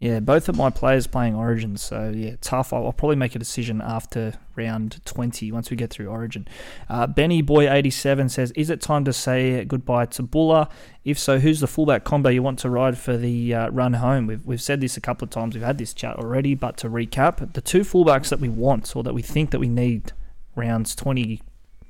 yeah, 0.00 0.20
both 0.20 0.48
of 0.48 0.56
my 0.56 0.70
players 0.70 1.06
playing 1.06 1.34
Origin, 1.34 1.76
so 1.76 2.12
yeah, 2.14 2.36
tough. 2.40 2.72
I'll, 2.72 2.86
I'll 2.86 2.92
probably 2.92 3.16
make 3.16 3.34
a 3.34 3.38
decision 3.38 3.80
after 3.80 4.34
round 4.56 5.04
twenty 5.04 5.52
once 5.52 5.70
we 5.70 5.76
get 5.76 5.90
through 5.90 6.08
Origin. 6.08 6.48
Uh, 6.88 7.06
Benny 7.06 7.42
Boy 7.42 7.70
eighty 7.70 7.90
seven 7.90 8.28
says, 8.28 8.50
"Is 8.52 8.70
it 8.70 8.80
time 8.80 9.04
to 9.04 9.12
say 9.12 9.64
goodbye 9.64 10.06
to 10.06 10.22
Bula? 10.22 10.68
If 11.04 11.18
so, 11.18 11.38
who's 11.38 11.60
the 11.60 11.66
fullback 11.66 12.04
combo 12.04 12.30
you 12.30 12.42
want 12.42 12.58
to 12.60 12.70
ride 12.70 12.98
for 12.98 13.16
the 13.16 13.54
uh, 13.54 13.68
run 13.70 13.94
home?" 13.94 14.26
We've 14.26 14.44
we've 14.44 14.62
said 14.62 14.80
this 14.80 14.96
a 14.96 15.00
couple 15.00 15.24
of 15.26 15.30
times. 15.30 15.54
We've 15.54 15.64
had 15.64 15.78
this 15.78 15.94
chat 15.94 16.16
already, 16.16 16.54
but 16.54 16.76
to 16.78 16.88
recap, 16.88 17.52
the 17.52 17.60
two 17.60 17.80
fullbacks 17.80 18.28
that 18.30 18.40
we 18.40 18.48
want 18.48 18.94
or 18.96 19.02
that 19.04 19.14
we 19.14 19.22
think 19.22 19.50
that 19.50 19.58
we 19.58 19.68
need 19.68 20.12
rounds 20.56 20.94
20 20.94 21.40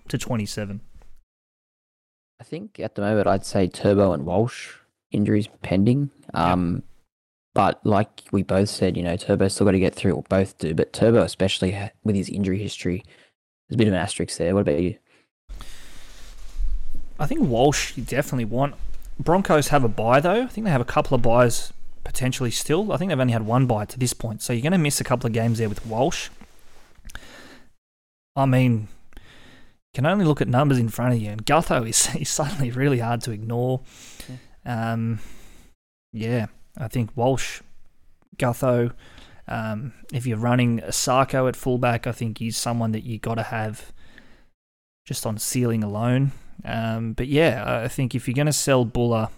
to 0.09 0.19
27? 0.19 0.81
I 2.41 2.45
think 2.45 2.81
at 2.81 2.95
the 2.95 3.03
moment 3.03 3.27
I'd 3.27 3.47
say 3.47 3.69
Turbo 3.69 4.13
and 4.13 4.27
Walsh 4.27 4.75
injuries 5.11 5.49
pending. 5.63 6.11
Um. 6.33 6.83
But 7.55 7.87
like 7.87 8.25
we 8.33 8.43
both 8.43 8.69
said, 8.69 8.97
you 8.97 9.05
know, 9.05 9.17
Turbo 9.17 9.47
still 9.47 9.65
got 9.65 9.73
to 9.73 9.79
get 9.79 9.95
through, 9.95 10.13
or 10.13 10.25
both 10.29 10.59
do. 10.59 10.75
But 10.75 10.93
Turbo, 10.93 11.23
especially 11.23 11.91
with 12.03 12.17
his 12.17 12.29
injury 12.29 12.59
history, 12.59 13.05
there's 13.69 13.77
a 13.77 13.79
bit 13.79 13.87
of 13.87 13.95
an 13.95 14.01
asterisk 14.01 14.37
there. 14.39 14.55
What 14.55 14.63
about 14.63 14.83
you? 14.83 14.97
I 17.19 17.27
think 17.27 17.43
Walsh 17.43 17.97
you 17.97 18.03
definitely 18.03 18.47
want. 18.47 18.75
Broncos 19.21 19.69
have 19.69 19.85
a 19.85 19.89
bye 19.89 20.19
though. 20.19 20.43
I 20.43 20.47
think 20.49 20.65
they 20.65 20.73
have 20.73 20.81
a 20.81 20.85
couple 20.85 21.15
of 21.15 21.23
byes 21.23 21.73
potentially 22.03 22.51
still. 22.51 22.93
I 22.93 22.97
think 22.97 23.11
they've 23.11 23.21
only 23.21 23.33
had 23.33 23.47
one 23.47 23.67
bye 23.67 23.85
to 23.85 23.99
this 23.99 24.13
point, 24.13 24.43
so 24.43 24.53
you're 24.53 24.63
going 24.63 24.73
to 24.73 24.79
miss 24.79 25.01
a 25.01 25.05
couple 25.05 25.29
of 25.29 25.33
games 25.33 25.59
there 25.59 25.69
with 25.69 25.87
Walsh. 25.87 26.29
I 28.35 28.47
mean, 28.47 28.89
can 29.95 30.07
only 30.07 30.25
look 30.25 30.41
at 30.41 30.49
numbers 30.49 30.79
in 30.79 30.89
front 30.89 31.15
of 31.15 31.23
you, 31.23 31.31
and 31.31 31.47
Gutho 31.47 31.89
is, 31.89 32.15
is 32.21 32.29
suddenly 32.29 32.71
really 32.71 32.99
hard 32.99 33.23
to 33.23 33.31
ignore. 33.31 33.81
Um, 34.67 35.21
yeah, 36.13 36.47
I 36.77 36.89
think 36.89 37.11
Walsh, 37.17 37.63
Gutho. 38.37 38.93
Um, 39.47 39.93
if 40.13 40.27
you're 40.27 40.39
running 40.39 40.81
Sarko 40.81 41.49
at 41.49 41.57
fullback, 41.57 42.07
I 42.07 42.13
think 42.13 42.39
he's 42.39 42.57
someone 42.57 42.93
that 42.93 43.05
you 43.05 43.19
got 43.19 43.35
to 43.35 43.43
have 43.43 43.93
just 45.07 45.27
on 45.27 45.39
ceiling 45.39 45.85
alone. 45.85 46.33
Um, 46.65 47.13
but 47.13 47.29
yeah, 47.29 47.83
I 47.85 47.89
think 47.89 48.15
if 48.15 48.27
you're 48.27 48.35
going 48.35 48.47
to 48.47 48.53
sell 48.53 48.85
Bula, 48.85 49.31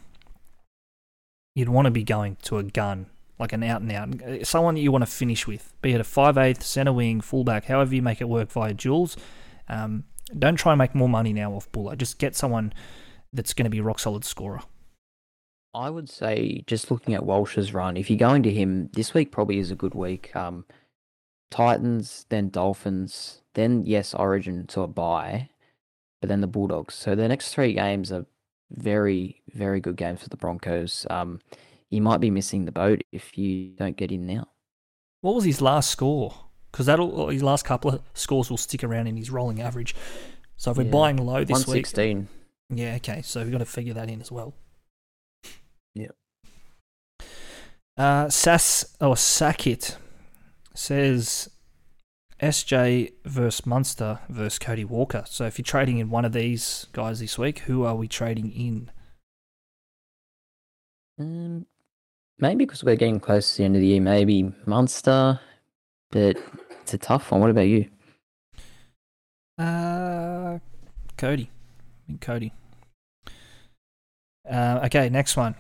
you'd 1.55 1.69
want 1.69 1.87
to 1.87 1.91
be 1.91 2.05
going 2.05 2.37
to 2.43 2.59
a 2.59 2.63
gun, 2.63 3.07
like 3.39 3.53
an 3.53 3.65
out 3.65 3.81
and 3.81 3.93
out, 3.93 4.47
someone 4.47 4.77
that 4.77 4.81
you 4.81 4.93
want 4.93 5.03
to 5.03 5.11
finish 5.11 5.47
with, 5.47 5.73
be 5.83 5.93
it 5.93 6.01
a 6.01 6.05
5'8", 6.05 6.63
centre 6.63 6.93
wing, 6.93 7.21
fullback, 7.21 7.65
however 7.65 7.95
you 7.95 8.03
make 8.03 8.21
it 8.21 8.29
work 8.29 8.53
via 8.53 8.75
duals. 8.75 9.17
Um, 9.69 10.05
don't 10.39 10.57
try 10.57 10.73
and 10.73 10.79
make 10.79 10.95
more 10.95 11.09
money 11.09 11.33
now 11.33 11.53
off 11.53 11.71
Bula. 11.73 11.97
Just 11.97 12.19
get 12.19 12.35
someone 12.35 12.73
that's 13.33 13.55
going 13.55 13.65
to 13.65 13.71
be 13.71 13.79
a 13.79 13.83
rock 13.83 13.99
solid 13.99 14.25
scorer. 14.25 14.61
I 15.75 15.91
would 15.91 16.09
say, 16.09 16.65
just 16.67 16.91
looking 16.91 17.15
at 17.15 17.27
Walsh's 17.27 17.75
run, 17.75 17.97
if 17.97 18.09
you're 18.09 18.19
going 18.19 18.43
to 18.45 18.51
him, 18.51 18.89
this 18.95 19.13
week 19.13 19.31
probably 19.31 19.59
is 19.59 19.71
a 19.71 19.77
good 19.77 19.95
week. 19.95 20.35
Um, 20.35 20.65
Titans, 21.51 22.25
then 22.31 22.49
Dolphins, 22.49 23.43
then 23.55 23.85
yes, 23.85 24.15
Origin 24.15 24.67
to 24.69 24.81
a 24.81 24.87
bye, 24.87 25.51
but 26.21 26.29
then 26.29 26.41
the 26.41 26.47
Bulldogs. 26.47 26.95
So 26.95 27.15
the 27.15 27.29
next 27.29 27.53
three 27.53 27.75
games 27.75 28.11
are 28.11 28.25
very, 28.71 29.43
very 29.53 29.81
good 29.81 29.97
games 29.97 30.23
for 30.23 30.29
the 30.31 30.37
Broncos. 30.37 31.07
Um, 31.11 31.41
you 31.91 32.01
might 32.01 32.21
be 32.21 32.31
missing 32.31 32.65
the 32.65 32.73
boat 32.73 33.03
if 33.13 33.37
you 33.37 33.75
don't 33.77 33.97
get 33.97 34.11
in 34.11 34.27
now. 34.27 34.49
What 35.21 35.35
was 35.35 35.45
his 35.45 35.61
last 35.61 35.91
score? 35.91 36.46
Because 36.77 36.85
that'll 36.85 37.29
his 37.31 37.43
last 37.43 37.65
couple 37.65 37.91
of 37.91 38.03
scores 38.13 38.51
will 38.51 38.59
stick 38.59 38.85
around 38.85 39.07
in 39.07 39.17
his 39.17 39.31
rolling 39.31 39.63
average. 39.63 39.97
So 40.59 40.73
if 40.73 40.77
we're 40.77 40.85
Yeah. 40.85 40.91
buying 40.91 41.17
low 41.17 41.43
this 41.43 41.67
116. 41.67 42.29
week, 42.69 42.79
yeah, 42.79 42.97
okay. 42.97 43.23
So 43.23 43.43
we've 43.43 43.51
got 43.51 43.59
to 43.59 43.65
figure 43.65 43.95
that 43.95 44.11
in 44.11 44.21
as 44.21 44.31
well. 44.31 44.53
Yeah. 45.95 46.09
Uh, 47.97 48.29
Sas 48.29 48.95
or 49.01 49.15
Sakit 49.15 49.97
says 50.75 51.49
SJ 52.41 53.15
versus 53.25 53.65
Munster 53.65 54.21
versus 54.29 54.59
Cody 54.59 54.85
Walker. 54.85 55.25
So 55.27 55.47
if 55.47 55.59
you're 55.59 55.65
trading 55.65 55.97
in 55.97 56.11
one 56.11 56.27
of 56.27 56.35
these 56.35 56.89
guys 56.93 57.21
this 57.21 57.39
week, 57.39 57.61
who 57.61 57.85
are 57.85 57.97
we 57.97 58.07
trading 58.07 58.53
in? 58.53 58.91
Um, 61.19 61.65
maybe 62.39 62.67
because 62.67 62.85
we're 62.85 62.97
getting 62.97 63.19
close 63.19 63.53
to 63.53 63.57
the 63.63 63.65
end 63.65 63.77
of 63.77 63.81
the 63.81 63.87
year, 63.87 64.03
maybe 64.03 64.53
Munster, 64.67 65.41
but 66.11 66.37
it's 66.87 66.95
a 66.95 66.99
tough 66.99 67.33
one. 67.33 67.41
What 67.41 67.51
about 67.51 67.63
you? 67.63 67.89
Uh, 69.59 70.61
Cody. 71.17 71.51
I 72.09 72.17
Cody. 72.21 72.53
Uh, 74.49 74.83
okay, 74.85 75.09
next 75.09 75.37
one. 75.37 75.57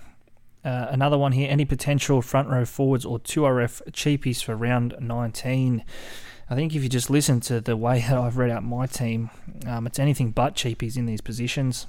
Uh, 0.64 0.87
another 0.89 1.18
one 1.18 1.33
here. 1.33 1.49
Any 1.51 1.64
potential 1.64 2.22
front 2.22 2.49
row 2.49 2.64
forwards 2.64 3.05
or 3.05 3.18
2RF 3.18 3.91
cheapies 3.91 4.41
for 4.41 4.55
round 4.55 4.95
19? 5.01 5.85
I 6.49 6.55
think 6.55 6.77
if 6.77 6.85
you 6.85 6.89
just 6.89 7.11
listen 7.11 7.41
to 7.41 7.61
the 7.61 7.77
way 7.77 7.99
that 8.09 8.16
I've 8.16 8.37
read 8.37 8.53
out 8.53 8.62
my 8.62 8.87
team, 8.87 9.31
um, 9.66 9.89
it's 9.89 9.99
anything 9.99 10.31
but 10.31 10.55
cheapies 10.55 10.97
in 10.97 11.07
these 11.07 11.20
positions. 11.20 11.89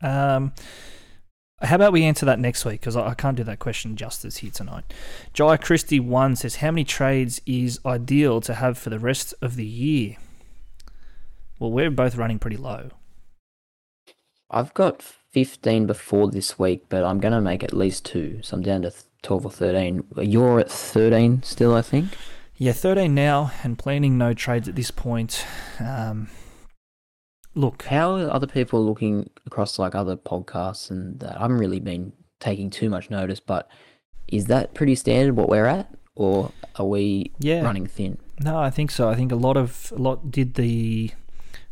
Um, 0.00 0.52
how 1.62 1.76
about 1.76 1.92
we 1.92 2.04
answer 2.04 2.26
that 2.26 2.38
next 2.38 2.64
week? 2.64 2.80
Because 2.80 2.96
I, 2.96 3.08
I 3.08 3.14
can't 3.14 3.36
do 3.36 3.44
that 3.44 3.58
question 3.58 3.96
justice 3.96 4.38
here 4.38 4.50
tonight. 4.50 4.84
Jai 5.32 5.56
Christie 5.56 6.00
one 6.00 6.36
says, 6.36 6.56
"How 6.56 6.70
many 6.70 6.84
trades 6.84 7.40
is 7.46 7.80
ideal 7.86 8.40
to 8.42 8.54
have 8.54 8.76
for 8.78 8.90
the 8.90 8.98
rest 8.98 9.34
of 9.40 9.56
the 9.56 9.66
year?" 9.66 10.16
Well, 11.58 11.70
we're 11.70 11.90
both 11.90 12.16
running 12.16 12.38
pretty 12.38 12.56
low. 12.56 12.90
I've 14.50 14.74
got 14.74 15.00
15 15.00 15.86
before 15.86 16.28
this 16.30 16.58
week, 16.58 16.86
but 16.88 17.04
I'm 17.04 17.20
going 17.20 17.32
to 17.32 17.40
make 17.40 17.62
at 17.62 17.72
least 17.72 18.04
two. 18.04 18.40
So 18.42 18.56
I'm 18.56 18.62
down 18.62 18.82
to 18.82 18.92
12 19.22 19.46
or 19.46 19.50
13. 19.50 20.04
You're 20.18 20.60
at 20.60 20.70
13 20.70 21.42
still, 21.42 21.74
I 21.74 21.82
think. 21.82 22.08
Yeah, 22.56 22.72
13 22.72 23.14
now 23.14 23.50
and 23.62 23.78
planning 23.78 24.18
no 24.18 24.34
trades 24.34 24.68
at 24.68 24.76
this 24.76 24.90
point. 24.90 25.46
Um, 25.80 26.28
look, 27.54 27.82
How 27.84 28.16
are 28.16 28.30
other 28.30 28.46
people 28.46 28.84
looking 28.84 29.30
across 29.46 29.78
like 29.78 29.94
other 29.94 30.16
podcasts 30.16 30.90
and 30.90 31.20
that? 31.20 31.36
I 31.38 31.42
haven't 31.42 31.58
really 31.58 31.80
been 31.80 32.12
taking 32.40 32.70
too 32.70 32.88
much 32.90 33.10
notice, 33.10 33.40
but 33.40 33.68
is 34.28 34.46
that 34.46 34.74
pretty 34.74 34.94
standard 34.94 35.36
what 35.36 35.48
we're 35.48 35.66
at? 35.66 35.94
Or 36.14 36.52
are 36.76 36.86
we 36.86 37.32
Yeah. 37.38 37.62
running 37.62 37.86
thin? 37.86 38.18
no, 38.40 38.58
I 38.58 38.70
think 38.70 38.90
so. 38.90 39.08
I 39.08 39.14
think 39.14 39.30
a 39.30 39.36
lot 39.36 39.56
of 39.56 39.92
a 39.94 40.00
lot 40.00 40.30
did 40.32 40.54
the 40.54 41.12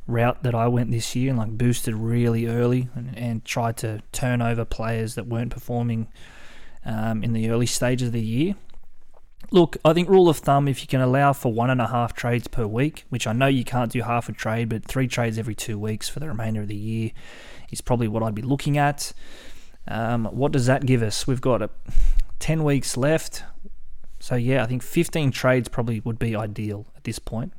route 0.06 0.42
that 0.44 0.54
I 0.54 0.68
went 0.68 0.90
this 0.90 1.16
year 1.16 1.30
and 1.30 1.38
like 1.38 1.56
boosted 1.58 1.94
really 1.94 2.46
early 2.46 2.88
and, 2.94 3.16
and 3.18 3.44
tried 3.44 3.76
to 3.78 4.02
turn 4.12 4.40
over 4.42 4.64
players 4.64 5.14
that 5.16 5.26
weren't 5.26 5.50
performing 5.50 6.06
um, 6.84 7.22
in 7.24 7.32
the 7.32 7.48
early 7.50 7.66
stages 7.66 8.08
of 8.08 8.12
the 8.12 8.20
year. 8.20 8.54
Look, 9.52 9.76
I 9.84 9.92
think 9.92 10.08
rule 10.08 10.28
of 10.28 10.38
thumb, 10.38 10.68
if 10.68 10.80
you 10.80 10.86
can 10.86 11.00
allow 11.00 11.32
for 11.32 11.52
one 11.52 11.70
and 11.70 11.80
a 11.80 11.88
half 11.88 12.14
trades 12.14 12.46
per 12.46 12.66
week, 12.66 13.04
which 13.08 13.26
I 13.26 13.32
know 13.32 13.46
you 13.46 13.64
can't 13.64 13.90
do 13.90 14.02
half 14.02 14.28
a 14.28 14.32
trade, 14.32 14.68
but 14.68 14.84
three 14.84 15.08
trades 15.08 15.38
every 15.38 15.54
two 15.54 15.78
weeks 15.78 16.08
for 16.08 16.20
the 16.20 16.28
remainder 16.28 16.62
of 16.62 16.68
the 16.68 16.76
year 16.76 17.10
is 17.72 17.80
probably 17.80 18.06
what 18.06 18.22
I'd 18.22 18.34
be 18.34 18.42
looking 18.42 18.78
at. 18.78 19.12
Um, 19.88 20.26
what 20.26 20.52
does 20.52 20.66
that 20.66 20.86
give 20.86 21.02
us? 21.02 21.26
We've 21.26 21.40
got 21.40 21.62
a, 21.62 21.70
10 22.38 22.62
weeks 22.64 22.96
left. 22.96 23.42
So, 24.20 24.34
yeah, 24.36 24.62
I 24.62 24.66
think 24.66 24.82
15 24.82 25.30
trades 25.30 25.68
probably 25.68 26.00
would 26.00 26.18
be 26.18 26.36
ideal 26.36 26.86
at 26.96 27.04
this 27.04 27.18
point. 27.18 27.52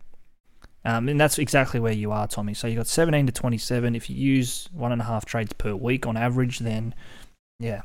Um, 0.86 1.10
and 1.10 1.20
that's 1.20 1.38
exactly 1.38 1.80
where 1.80 1.94
you 1.94 2.12
are, 2.12 2.28
Tommy. 2.28 2.54
So, 2.54 2.68
you've 2.68 2.78
got 2.78 2.88
17 2.88 3.26
to 3.26 3.32
27. 3.32 3.96
If 3.96 4.10
you 4.10 4.16
use 4.16 4.70
one 4.72 4.92
and 4.92 5.02
a 5.02 5.06
half 5.06 5.26
trades 5.26 5.54
per 5.54 5.76
week 5.76 6.06
on 6.06 6.16
average, 6.16 6.60
then 6.60 6.96
yeah, 7.60 7.82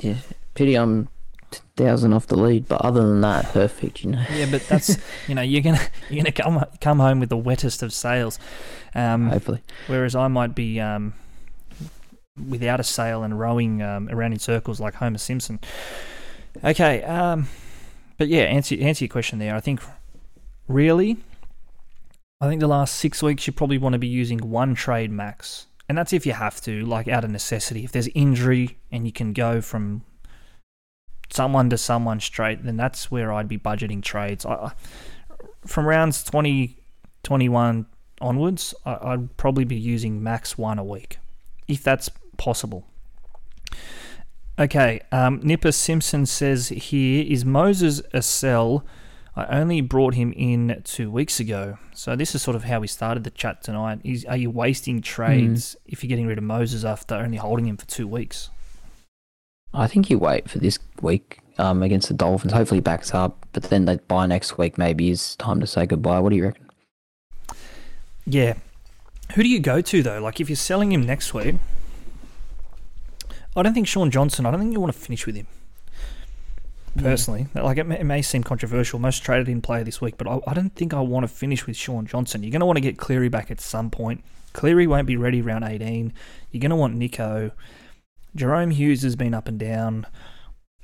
Yeah. 0.00 0.16
Pity 0.54 0.74
I'm 0.74 1.08
1,000 1.76 2.12
off 2.12 2.26
the 2.26 2.36
lead, 2.36 2.68
but 2.68 2.80
other 2.82 3.00
than 3.00 3.20
that, 3.20 3.46
perfect, 3.52 4.04
you 4.04 4.10
know. 4.10 4.24
Yeah, 4.34 4.46
but 4.50 4.66
that's 4.68 4.96
you 5.28 5.34
know 5.34 5.42
you're 5.42 5.62
gonna 5.62 5.80
you're 6.10 6.22
gonna 6.24 6.32
come 6.32 6.64
come 6.80 6.98
home 6.98 7.20
with 7.20 7.28
the 7.28 7.36
wettest 7.36 7.82
of 7.82 7.92
sails, 7.92 8.38
um, 8.94 9.28
Hopefully. 9.28 9.62
whereas 9.86 10.14
I 10.14 10.28
might 10.28 10.54
be 10.54 10.80
um, 10.80 11.14
without 12.48 12.80
a 12.80 12.84
sail 12.84 13.22
and 13.22 13.38
rowing 13.38 13.82
um, 13.82 14.08
around 14.10 14.32
in 14.32 14.38
circles 14.38 14.80
like 14.80 14.94
Homer 14.94 15.18
Simpson. 15.18 15.60
Okay, 16.64 17.02
um, 17.04 17.48
but 18.18 18.28
yeah, 18.28 18.42
answer 18.42 18.76
answer 18.80 19.04
your 19.04 19.10
question 19.10 19.38
there. 19.38 19.54
I 19.54 19.60
think 19.60 19.80
really, 20.68 21.18
I 22.40 22.48
think 22.48 22.60
the 22.60 22.68
last 22.68 22.96
six 22.96 23.22
weeks 23.22 23.46
you 23.46 23.52
probably 23.52 23.78
want 23.78 23.94
to 23.94 23.98
be 23.98 24.08
using 24.08 24.38
one 24.38 24.74
trade 24.74 25.10
max, 25.10 25.66
and 25.88 25.96
that's 25.96 26.12
if 26.12 26.26
you 26.26 26.32
have 26.32 26.60
to, 26.62 26.84
like 26.84 27.08
out 27.08 27.24
of 27.24 27.30
necessity. 27.30 27.84
If 27.84 27.92
there's 27.92 28.08
injury 28.14 28.78
and 28.90 29.06
you 29.06 29.12
can 29.12 29.32
go 29.32 29.60
from 29.60 30.04
someone 31.32 31.70
to 31.70 31.78
someone 31.78 32.20
straight, 32.20 32.64
then 32.64 32.76
that's 32.76 33.10
where 33.10 33.32
I'd 33.32 33.48
be 33.48 33.58
budgeting 33.58 34.02
trades. 34.02 34.44
I, 34.44 34.72
from 35.66 35.86
rounds 35.86 36.22
20, 36.24 36.76
21 37.22 37.86
onwards, 38.20 38.74
I, 38.84 38.98
I'd 39.02 39.36
probably 39.36 39.64
be 39.64 39.76
using 39.76 40.22
max 40.22 40.56
one 40.58 40.78
a 40.78 40.84
week, 40.84 41.18
if 41.68 41.82
that's 41.82 42.10
possible. 42.36 42.86
Okay, 44.58 45.00
um, 45.10 45.40
Nipper 45.42 45.72
Simpson 45.72 46.26
says 46.26 46.68
here 46.68 47.24
is 47.26 47.44
Moses 47.44 48.02
a 48.12 48.20
sell? 48.22 48.84
I 49.34 49.46
only 49.46 49.80
brought 49.80 50.12
him 50.12 50.34
in 50.36 50.82
two 50.84 51.10
weeks 51.10 51.40
ago, 51.40 51.78
so 51.94 52.14
this 52.14 52.34
is 52.34 52.42
sort 52.42 52.54
of 52.54 52.64
how 52.64 52.80
we 52.80 52.86
started 52.86 53.24
the 53.24 53.30
chat 53.30 53.62
tonight. 53.62 54.00
Is 54.04 54.26
are 54.26 54.36
you 54.36 54.50
wasting 54.50 55.00
trades 55.00 55.74
if 55.86 56.02
you're 56.04 56.10
getting 56.10 56.26
rid 56.26 56.36
of 56.36 56.44
Moses 56.44 56.84
after 56.84 57.14
only 57.14 57.38
holding 57.38 57.66
him 57.66 57.78
for 57.78 57.86
two 57.86 58.06
weeks? 58.06 58.50
I 59.74 59.86
think 59.86 60.10
you 60.10 60.18
wait 60.18 60.50
for 60.50 60.58
this 60.58 60.78
week 61.00 61.40
um, 61.58 61.82
against 61.82 62.08
the 62.08 62.14
Dolphins. 62.14 62.52
Hopefully, 62.52 62.78
he 62.78 62.82
backs 62.82 63.14
up, 63.14 63.46
but 63.52 63.64
then 63.64 63.84
they 63.86 63.96
buy 63.96 64.26
next 64.26 64.58
week. 64.58 64.78
Maybe 64.78 65.10
is 65.10 65.36
time 65.36 65.60
to 65.60 65.66
say 65.66 65.86
goodbye. 65.86 66.20
What 66.20 66.30
do 66.30 66.36
you 66.36 66.44
reckon? 66.44 66.68
Yeah. 68.26 68.54
Who 69.34 69.42
do 69.42 69.48
you 69.48 69.60
go 69.60 69.80
to 69.80 70.02
though? 70.02 70.20
Like 70.20 70.40
if 70.40 70.48
you're 70.48 70.56
selling 70.56 70.92
him 70.92 71.04
next 71.04 71.32
week, 71.32 71.56
I 73.56 73.62
don't 73.62 73.74
think 73.74 73.88
Shaun 73.88 74.10
Johnson. 74.10 74.46
I 74.46 74.50
don't 74.50 74.60
think 74.60 74.72
you 74.72 74.80
want 74.80 74.92
to 74.92 74.98
finish 74.98 75.26
with 75.26 75.36
him 75.36 75.46
personally. 76.96 77.46
Like 77.54 77.78
it 77.78 77.84
may, 77.84 78.00
it 78.00 78.04
may 78.04 78.22
seem 78.22 78.42
controversial. 78.42 78.98
Most 78.98 79.22
traded 79.22 79.48
in 79.48 79.62
player 79.62 79.84
this 79.84 80.00
week, 80.00 80.16
but 80.18 80.26
I, 80.26 80.40
I 80.46 80.54
don't 80.54 80.74
think 80.74 80.92
I 80.92 81.00
want 81.00 81.24
to 81.24 81.28
finish 81.28 81.66
with 81.66 81.76
Shaun 81.76 82.06
Johnson. 82.06 82.42
You're 82.42 82.52
going 82.52 82.60
to 82.60 82.66
want 82.66 82.76
to 82.76 82.82
get 82.82 82.98
Cleary 82.98 83.28
back 83.28 83.50
at 83.50 83.60
some 83.60 83.90
point. 83.90 84.22
Cleary 84.52 84.86
won't 84.86 85.06
be 85.06 85.16
ready 85.16 85.40
round 85.40 85.64
18. 85.64 86.12
You're 86.50 86.60
going 86.60 86.70
to 86.70 86.76
want 86.76 86.98
Nicho. 86.98 87.52
Jahrome 88.36 88.72
Hughes 88.72 89.02
has 89.02 89.16
been 89.16 89.34
up 89.34 89.48
and 89.48 89.58
down. 89.58 90.06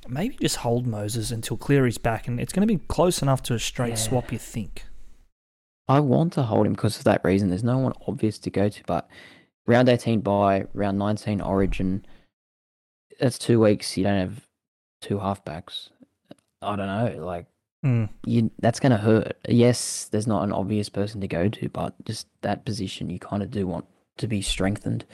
Maybe 0.07 0.37
just 0.41 0.57
hold 0.57 0.87
Moses 0.87 1.31
until 1.31 1.57
Cleary's 1.57 1.97
back, 1.97 2.27
and 2.27 2.39
it's 2.39 2.53
going 2.53 2.67
to 2.67 2.73
be 2.73 2.81
close 2.87 3.21
enough 3.21 3.43
to 3.43 3.53
a 3.53 3.59
straight 3.59 3.89
Yeah. 3.89 3.95
swap. 3.95 4.31
You 4.31 4.39
think? 4.39 4.85
I 5.87 5.99
want 5.99 6.33
to 6.33 6.43
hold 6.43 6.67
him 6.67 6.73
because 6.73 6.97
of 6.97 7.03
that 7.05 7.23
reason. 7.23 7.49
There's 7.49 7.63
no 7.63 7.77
one 7.79 7.93
obvious 8.07 8.37
to 8.39 8.49
go 8.49 8.69
to, 8.69 8.83
but 8.85 9.09
round 9.67 9.89
18 9.89 10.21
by 10.21 10.65
round 10.73 10.97
19 10.99 11.41
Origin. 11.41 12.05
That's 13.19 13.37
two 13.39 13.59
weeks. 13.59 13.97
You 13.97 14.03
don't 14.03 14.19
have 14.19 14.47
two 15.01 15.17
halfbacks. 15.17 15.89
I 16.61 16.75
don't 16.75 16.87
know. 16.87 17.23
Like 17.25 17.47
Mm. 17.85 18.09
you 18.25 18.51
that's 18.59 18.79
going 18.79 18.91
to 18.91 18.97
hurt. 18.97 19.37
Yes, 19.47 20.05
there's 20.11 20.27
not 20.27 20.43
an 20.43 20.51
obvious 20.51 20.89
person 20.89 21.21
to 21.21 21.27
go 21.27 21.47
to, 21.49 21.69
but 21.69 21.93
just 22.05 22.27
that 22.41 22.65
position 22.65 23.09
you 23.09 23.19
kind 23.19 23.41
of 23.41 23.51
do 23.51 23.65
want 23.65 23.85
to 24.19 24.27
be 24.27 24.41
strengthened. 24.41 25.05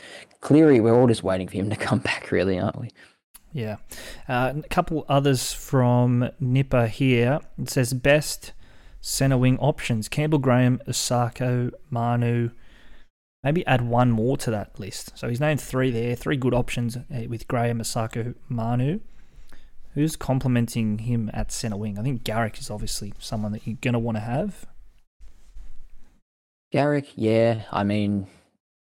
Cleary, 0.41 0.79
we're 0.79 0.93
all 0.93 1.07
just 1.07 1.23
waiting 1.23 1.47
for 1.47 1.55
him 1.55 1.69
to 1.69 1.75
come 1.87 1.99
back, 1.99 2.31
really, 2.31 2.59
aren't 2.59 2.79
we? 2.79 2.89
Yeah. 3.53 3.77
Uh, 4.27 4.53
a 4.57 4.67
couple 4.67 5.05
others 5.07 5.53
from 5.53 6.29
Nipper 6.39 6.87
here. 6.87 7.39
It 7.57 7.69
says 7.69 7.93
best 7.93 8.51
centre 8.99 9.37
wing 9.37 9.57
options 9.59 10.09
Campbell 10.09 10.39
Graham, 10.39 10.81
Isaako, 10.87 11.71
Manu. 11.89 12.49
Maybe 13.43 13.65
add 13.65 13.81
one 13.81 14.11
more 14.11 14.35
to 14.37 14.51
that 14.51 14.79
list. 14.79 15.17
So 15.17 15.29
he's 15.29 15.39
named 15.39 15.61
three 15.61 15.91
there, 15.91 16.15
three 16.15 16.35
good 16.35 16.53
options 16.53 16.97
uh, 16.97 17.01
with 17.29 17.47
Graham, 17.47 17.79
Isaako, 17.79 18.35
Manu. 18.49 18.99
Who's 19.93 20.17
complementing 20.17 20.97
him 20.97 21.29
at 21.33 21.51
centre 21.51 21.77
wing? 21.77 21.97
I 21.97 22.01
think 22.01 22.25
Garrick 22.25 22.59
is 22.59 22.69
obviously 22.69 23.13
someone 23.19 23.53
that 23.53 23.65
you're 23.65 23.77
going 23.79 23.93
to 23.93 23.99
want 23.99 24.17
to 24.17 24.21
have. 24.21 24.65
Garrick, 26.71 27.13
yeah. 27.15 27.61
I 27.71 27.85
mean, 27.85 28.27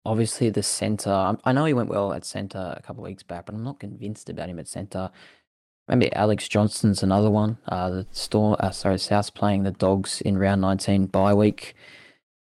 obviously 0.04 0.50
the 0.50 0.62
centre. 0.62 1.36
I 1.44 1.52
know 1.52 1.64
he 1.64 1.74
went 1.74 1.88
well 1.88 2.12
at 2.12 2.24
centre 2.24 2.74
a 2.76 2.82
couple 2.82 3.04
of 3.04 3.08
weeks 3.08 3.22
back, 3.22 3.46
but 3.46 3.54
I'm 3.54 3.64
not 3.64 3.80
convinced 3.80 4.28
about 4.28 4.48
him 4.48 4.58
at 4.58 4.68
centre. 4.68 5.10
Maybe 5.88 6.12
Alex 6.14 6.48
Johnston's 6.48 7.02
another 7.02 7.30
one. 7.30 7.58
Uh, 7.68 7.90
the 7.90 8.06
store, 8.10 8.56
uh, 8.58 8.70
sorry, 8.70 8.98
South's 8.98 9.30
playing 9.30 9.64
the 9.64 9.70
Dogs 9.70 10.20
in 10.22 10.38
round 10.38 10.60
19 10.62 11.06
bye 11.06 11.34
week. 11.34 11.74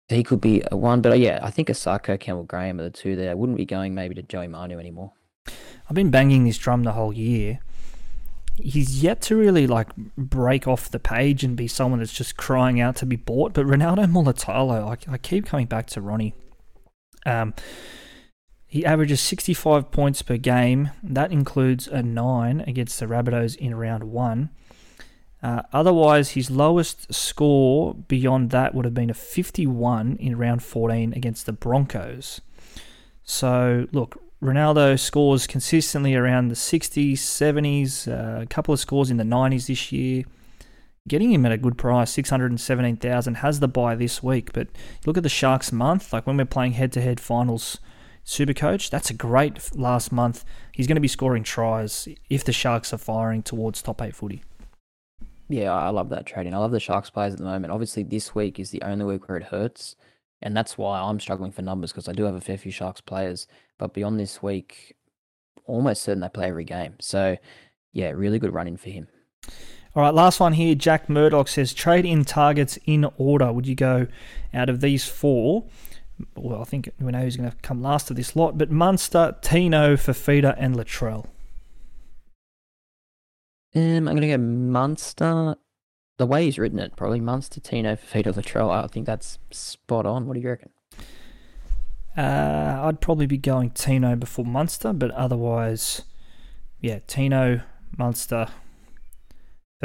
He 0.09 0.23
could 0.23 0.41
be 0.41 0.63
a 0.71 0.77
one, 0.77 1.01
but 1.01 1.13
uh, 1.13 1.17
yeah, 1.17 1.41
I 1.43 1.51
think 1.51 1.69
Isaako, 1.69 2.21
Campbell 2.21 2.45
Graham 2.45 2.79
are 2.79 2.85
the 2.85 2.91
two 2.91 3.17
there. 3.17 3.31
I 3.31 3.35
wouldn't 3.35 3.59
be 3.59 3.65
going 3.65 3.95
maybe 3.95 4.15
to 4.15 4.23
Joey 4.23 4.49
Manu 4.49 4.79
anymore. 4.79 5.13
I've 5.47 5.95
been 5.95 6.11
banging 6.11 6.45
this 6.45 6.59
drum 6.59 6.85
the 6.85 6.93
whole 6.93 7.13
year 7.13 7.61
he's 8.57 9.03
yet 9.03 9.21
to 9.23 9.37
really 9.37 9.67
like 9.67 9.95
break 10.17 10.69
off 10.69 10.91
the 10.91 10.99
page 10.99 11.45
and 11.45 11.57
be 11.57 11.67
someone 11.67 12.01
that's 12.01 12.13
just 12.13 12.37
crying 12.37 12.81
out 12.81 12.97
to 12.97 13.07
be 13.07 13.17
bought. 13.17 13.53
But 13.53 13.67
Ronaldo 13.67 14.07
Mulitalo, 14.11 14.89
I, 14.89 15.13
I 15.13 15.19
keep 15.19 15.47
coming 15.47 15.67
back 15.67 15.87
to 15.89 16.01
Ronnie. 16.01 16.35
Um, 17.27 17.55
he 18.67 18.85
averages 18.85 19.21
65 19.21 19.91
points 19.93 20.23
per 20.23 20.37
game. 20.37 20.91
That 21.03 21.31
includes 21.31 21.87
a 21.87 22.03
9 22.03 22.61
against 22.67 22.99
the 22.99 23.07
Rabbitohs 23.07 23.57
in 23.57 23.75
round 23.75 24.05
1. 24.05 24.51
Uh, 25.45 25.63
otherwise, 25.73 26.31
his 26.31 26.51
lowest 26.51 27.13
score 27.15 27.95
beyond 27.95 28.51
that 28.51 28.75
would 28.75 28.85
have 28.85 28.95
been 28.95 29.11
a 29.11 29.15
51 29.15 30.17
in 30.17 30.37
round 30.37 30.63
14 30.63 31.13
against 31.13 31.47
the 31.47 31.53
Broncos. 31.53 32.41
So, 33.23 33.87
look, 33.93 34.21
Ronaldo 34.43 34.99
scores 34.99 35.47
consistently 35.47 36.15
around 36.15 36.49
the 36.49 36.55
60s, 36.55 37.13
70s, 37.13 38.09
uh, 38.09 38.43
a 38.43 38.47
couple 38.47 38.75
of 38.75 38.81
scores 38.81 39.11
in 39.11 39.19
the 39.19 39.25
90s 39.25 39.67
this 39.67 39.93
year. 39.93 40.25
Getting 41.07 41.33
him 41.33 41.45
at 41.45 41.53
a 41.53 41.59
good 41.59 41.77
price, 41.77 42.11
617,000, 42.13 43.35
has 43.37 43.61
the 43.61 43.69
buy 43.69 43.95
this 43.95 44.23
week. 44.23 44.55
But 44.55 44.69
look 45.05 45.19
at 45.19 45.23
the 45.23 45.29
Sharks 45.29 45.71
month, 45.71 46.15
like 46.15 46.27
when 46.27 46.39
we're 46.39 46.47
playing 46.47 46.73
head 46.73 46.93
to 46.93 47.01
head 47.03 47.21
finals 47.21 47.79
super 48.23 48.55
coach, 48.55 48.89
that's 48.89 49.11
a 49.11 49.15
great 49.15 49.77
last 49.77 50.13
month. 50.13 50.47
He's 50.73 50.87
going 50.87 50.97
to 50.97 51.03
be 51.03 51.09
scoring 51.09 51.43
tries 51.43 52.09
if 52.31 52.43
the 52.43 52.55
Sharks 52.55 52.95
are 52.95 52.99
firing 52.99 53.43
towards 53.43 53.83
top 53.83 54.01
eight 54.01 54.17
footy. 54.17 54.43
Yeah, 55.51 55.75
I 55.75 55.91
love 55.91 56.09
that 56.09 56.25
trading. 56.25 56.55
I 56.55 56.59
love 56.59 56.73
the 56.73 56.81
Sharks 56.81 57.11
players 57.11 57.35
at 57.35 57.39
the 57.39 57.45
moment. 57.45 57.71
Obviously, 57.71 58.03
this 58.03 58.35
week 58.35 58.59
is 58.59 58.71
the 58.71 58.81
only 58.81 59.05
week 59.05 59.29
where 59.29 59.37
it 59.37 59.45
hurts. 59.45 59.97
And 60.41 60.57
that's 60.57 60.79
why 60.79 61.01
I'm 61.01 61.21
struggling 61.21 61.53
for 61.53 61.61
numbers 61.61 61.93
because 61.93 62.09
I 62.09 62.13
do 62.13 62.25
have 62.25 62.35
a 62.35 62.41
fair 62.41 62.57
few 62.57 62.73
Sharks 62.73 63.03
players. 63.03 63.47
But 63.77 63.93
beyond 63.93 64.19
this 64.19 64.43
week, 64.43 64.97
almost 65.67 66.03
certain 66.03 66.21
they 66.21 66.31
play 66.31 66.49
every 66.49 66.65
game. 66.65 66.95
So, 66.99 67.37
yeah, 67.93 68.11
really 68.11 68.39
good 68.39 68.55
run 68.55 68.69
in 68.69 68.79
for 68.79 68.89
him. 68.89 69.09
All 69.97 70.03
right, 70.03 70.13
last 70.13 70.41
one 70.41 70.55
here. 70.55 70.75
Jack 70.75 71.09
Murdoch 71.09 71.47
says 71.47 71.73
trade 71.73 72.05
in 72.05 72.25
targets 72.25 72.79
in 72.85 73.07
order. 73.17 73.53
Would 73.53 73.67
you 73.67 73.77
go 73.77 74.09
out 74.53 74.69
of 74.69 74.81
these 74.81 75.07
four? 75.07 75.67
Well, 76.37 76.61
I 76.61 76.65
think 76.65 76.91
we 76.99 77.13
know 77.13 77.21
who's 77.21 77.37
going 77.37 77.51
to 77.51 77.57
come 77.59 77.81
last 77.81 78.11
of 78.11 78.17
this 78.17 78.35
lot, 78.35 78.59
but 78.59 78.73
Munster, 78.73 79.37
Tino, 79.41 79.95
Fifita, 79.95 80.57
and 80.59 80.75
Latrell. 80.75 81.27
Um, 83.77 84.09
I'm 84.09 84.17
going 84.17 84.23
to 84.23 84.29
go 84.29 84.39
Munster, 84.39 85.57
the 86.17 86.27
way 86.27 86.45
he's 86.45 86.59
written 86.59 86.81
it, 86.81 86.97
probably 86.97 87.21
Munster, 87.21 87.61
Tino, 87.61 87.95
Fifita, 87.95 88.33
Latrell. 88.35 88.71
I 88.71 88.89
think 88.89 89.07
that's 89.07 89.39
spot 89.53 90.07
on. 90.07 90.27
What 90.27 90.35
do 90.35 90.41
you 90.41 90.49
reckon? 90.49 90.71
Uh, 92.17 92.81
I'd 92.85 93.01
probably 93.01 93.27
be 93.27 93.39
going 93.39 93.71
Tino 93.71 94.17
before 94.17 94.45
Munster, 94.45 94.93
but 94.93 95.13
otherwise, 95.13 96.03
yeah, 96.81 96.99
Tino, 97.07 97.61
Munster, 97.97 98.49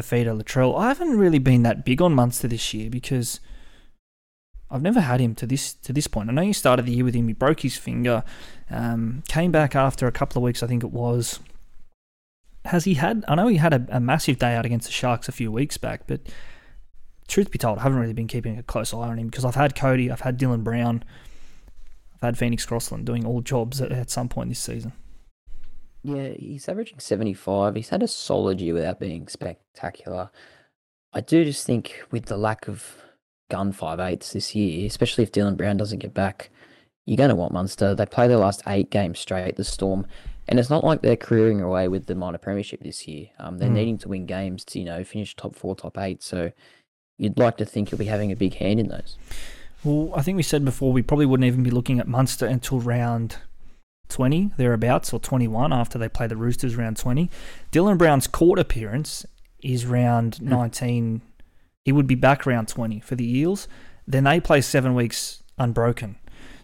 Fifita, 0.02 0.40
Latrell. 0.40 0.78
I 0.80 0.88
haven't 0.88 1.18
really 1.18 1.40
been 1.40 1.64
that 1.64 1.86
big 1.86 2.02
on 2.02 2.14
Munster 2.14 2.48
this 2.48 2.74
year 2.74 2.90
because 2.90 3.40
I've 4.72 4.82
never 4.82 5.02
had 5.02 5.20
him 5.20 5.36
to 5.36 5.48
this 5.48 5.74
to 5.74 5.94
this 5.94 6.08
point. 6.08 6.30
I 6.30 6.34
know 6.34 6.42
you 6.42 6.54
started 6.54 6.86
the 6.86 6.94
year 6.94 7.06
with 7.06 7.16
him. 7.16 7.28
He 7.28 7.34
broke 7.34 7.62
his 7.62 7.78
finger, 7.78 8.24
um, 8.70 9.24
came 9.28 9.52
back 9.52 9.76
after 9.76 10.08
a 10.08 10.12
couple 10.12 10.40
of 10.40 10.44
weeks, 10.44 10.62
I 10.64 10.68
think 10.68 10.84
it 10.84 10.92
was 10.92 11.40
has 12.66 12.86
he 12.86 12.96
had? 12.96 13.24
I 13.28 13.36
know 13.36 13.48
he 13.48 13.58
had 13.58 13.74
a, 13.74 13.86
a, 13.90 14.00
massive 14.00 14.40
day 14.40 14.56
out 14.56 14.66
against 14.66 14.88
the 14.88 14.94
Sharks 14.94 15.28
a 15.28 15.32
few 15.32 15.52
weeks 15.52 15.78
back, 15.78 16.04
but 16.08 16.22
truth 17.28 17.52
be 17.52 17.58
told, 17.58 17.80
I 17.80 17.84
haven't 17.84 18.00
really 18.00 18.14
been 18.14 18.28
keeping 18.28 18.58
a 18.58 18.64
close 18.64 18.94
eye 18.94 18.98
on 18.98 19.20
him 19.20 19.28
because 19.28 19.46
I've 19.46 19.56
had 19.56 19.76
Cody, 19.76 20.12
I've 20.12 20.22
had 20.22 20.40
Dylan 20.40 20.64
Brown, 20.64 21.04
I've 22.16 22.22
had 22.22 22.38
Phoenix 22.38 22.66
Crossland 22.66 23.06
doing 23.06 23.26
all 23.26 23.42
jobs 23.42 23.82
at, 23.82 23.92
at 23.92 24.10
some 24.10 24.30
point 24.30 24.50
this 24.50 24.60
season. 24.60 24.94
Yeah, 26.04 26.30
he's 26.30 26.70
averaging 26.70 27.00
75. 27.00 27.76
He's 27.76 27.90
had 27.90 28.04
a 28.04 28.08
solid 28.08 28.62
year 28.62 28.74
without 28.74 29.00
being 29.00 29.28
spectacular. 29.28 30.30
I 31.12 31.22
do 31.22 31.44
just 31.44 31.66
think 31.66 32.04
with 32.12 32.26
the 32.26 32.38
lack 32.38 32.68
of 32.68 32.96
gun 33.50 33.72
five 33.72 34.00
eights 34.00 34.32
this 34.32 34.56
year, 34.56 34.86
especially 34.86 35.24
if 35.24 35.32
Dylan 35.32 35.58
Brown 35.58 35.78
doesn't 35.78 36.00
get 36.00 36.14
back, 36.14 36.52
you're 37.06 37.18
going 37.18 37.30
to 37.30 37.36
want 37.36 37.52
Munster. 37.52 37.96
They 37.96 38.06
play 38.06 38.28
their 38.28 38.38
last 38.38 38.62
eight 38.68 38.92
games 38.92 39.20
straight, 39.20 39.56
the 39.56 39.64
Storm, 39.64 40.06
and 40.48 40.60
it's 40.60 40.70
not 40.70 40.84
like 40.84 41.02
they're 41.02 41.18
careering 41.18 41.62
away 41.62 41.88
with 41.88 42.06
the 42.06 42.16
minor 42.16 42.38
premiership 42.38 42.82
this 42.82 43.08
year. 43.08 43.28
Um, 43.40 43.58
they're 43.58 43.70
mm. 43.70 43.74
needing 43.74 43.98
to 44.00 44.10
win 44.10 44.26
games 44.26 44.64
to, 44.66 44.80
you 44.80 44.86
know, 44.86 45.04
finish 45.04 45.36
top 45.36 45.56
four, 45.56 45.76
top 45.76 45.98
eight. 45.98 46.24
So 46.24 46.52
you'd 47.18 47.38
like 47.38 47.58
to 47.58 47.66
think 47.66 47.92
you'll 47.92 48.00
be 48.00 48.06
having 48.06 48.32
a 48.32 48.36
big 48.36 48.56
hand 48.56 48.80
in 48.80 48.88
those. 48.88 49.18
Well, 49.84 50.12
I 50.16 50.22
think 50.22 50.38
we 50.38 50.44
said 50.44 50.64
before 50.64 50.92
we 50.92 51.02
probably 51.02 51.26
wouldn't 51.26 51.48
even 51.48 51.64
be 51.64 51.72
looking 51.72 52.00
at 52.00 52.08
Munster 52.08 52.46
until 52.46 52.80
round 52.80 53.38
20, 54.10 54.52
thereabouts, 54.58 55.14
or 55.14 55.20
21 55.20 55.72
after 55.72 55.98
they 55.98 56.10
play 56.10 56.28
the 56.28 56.36
Roosters 56.36 56.76
round 56.76 56.98
20. 56.98 57.30
Dylan 57.72 57.98
Brown's 57.98 58.28
court 58.28 58.60
appearance 58.60 59.26
is 59.64 59.86
round 59.86 60.36
mm. 60.38 60.48
19. 60.48 61.22
He 61.86 61.92
would 61.92 62.08
be 62.08 62.16
back 62.16 62.46
round 62.46 62.68
20 62.68 63.00
for 63.00 63.16
the 63.16 63.38
Eels. 63.38 63.68
Then 64.08 64.24
they 64.24 64.40
play 64.40 64.62
seven 64.62 64.96
weeks 64.96 65.44
unbroken. 65.58 66.18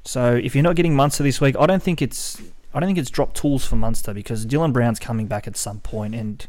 So 0.03 0.35
if 0.35 0.55
you're 0.55 0.63
not 0.63 0.75
getting 0.75 0.95
Munster 0.95 1.23
this 1.23 1.41
week, 1.41 1.55
I 1.59 1.65
don't 1.65 1.81
think 1.81 2.01
it's 2.01 2.41
I 2.73 2.79
don't 2.79 2.87
think 2.87 2.99
it's 2.99 3.09
dropped 3.09 3.37
tools 3.37 3.65
for 3.65 3.75
Munster 3.75 4.13
because 4.13 4.45
Dylan 4.45 4.73
Brown's 4.73 4.99
coming 4.99 5.27
back 5.27 5.47
at 5.47 5.55
some 5.55 5.79
point, 5.79 6.13
and 6.13 6.45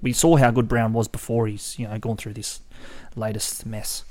we 0.00 0.12
saw 0.12 0.36
how 0.36 0.50
good 0.50 0.68
Brown 0.68 0.92
was 0.92 1.08
before 1.08 1.46
he's 1.46 1.78
you 1.78 1.86
know 1.86 1.98
gone 1.98 2.16
through 2.16 2.34
this 2.34 2.60
latest 3.16 3.66
mess. 3.66 4.04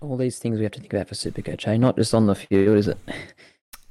All 0.00 0.16
these 0.16 0.38
things 0.38 0.58
we 0.58 0.64
have 0.64 0.72
to 0.72 0.80
think 0.80 0.92
about 0.92 1.08
for 1.08 1.14
Supercoach, 1.14 1.68
eh? 1.68 1.76
Not 1.76 1.96
just 1.96 2.14
on 2.14 2.26
the 2.26 2.34
field, 2.34 2.78
is 2.78 2.88
it? 2.88 2.98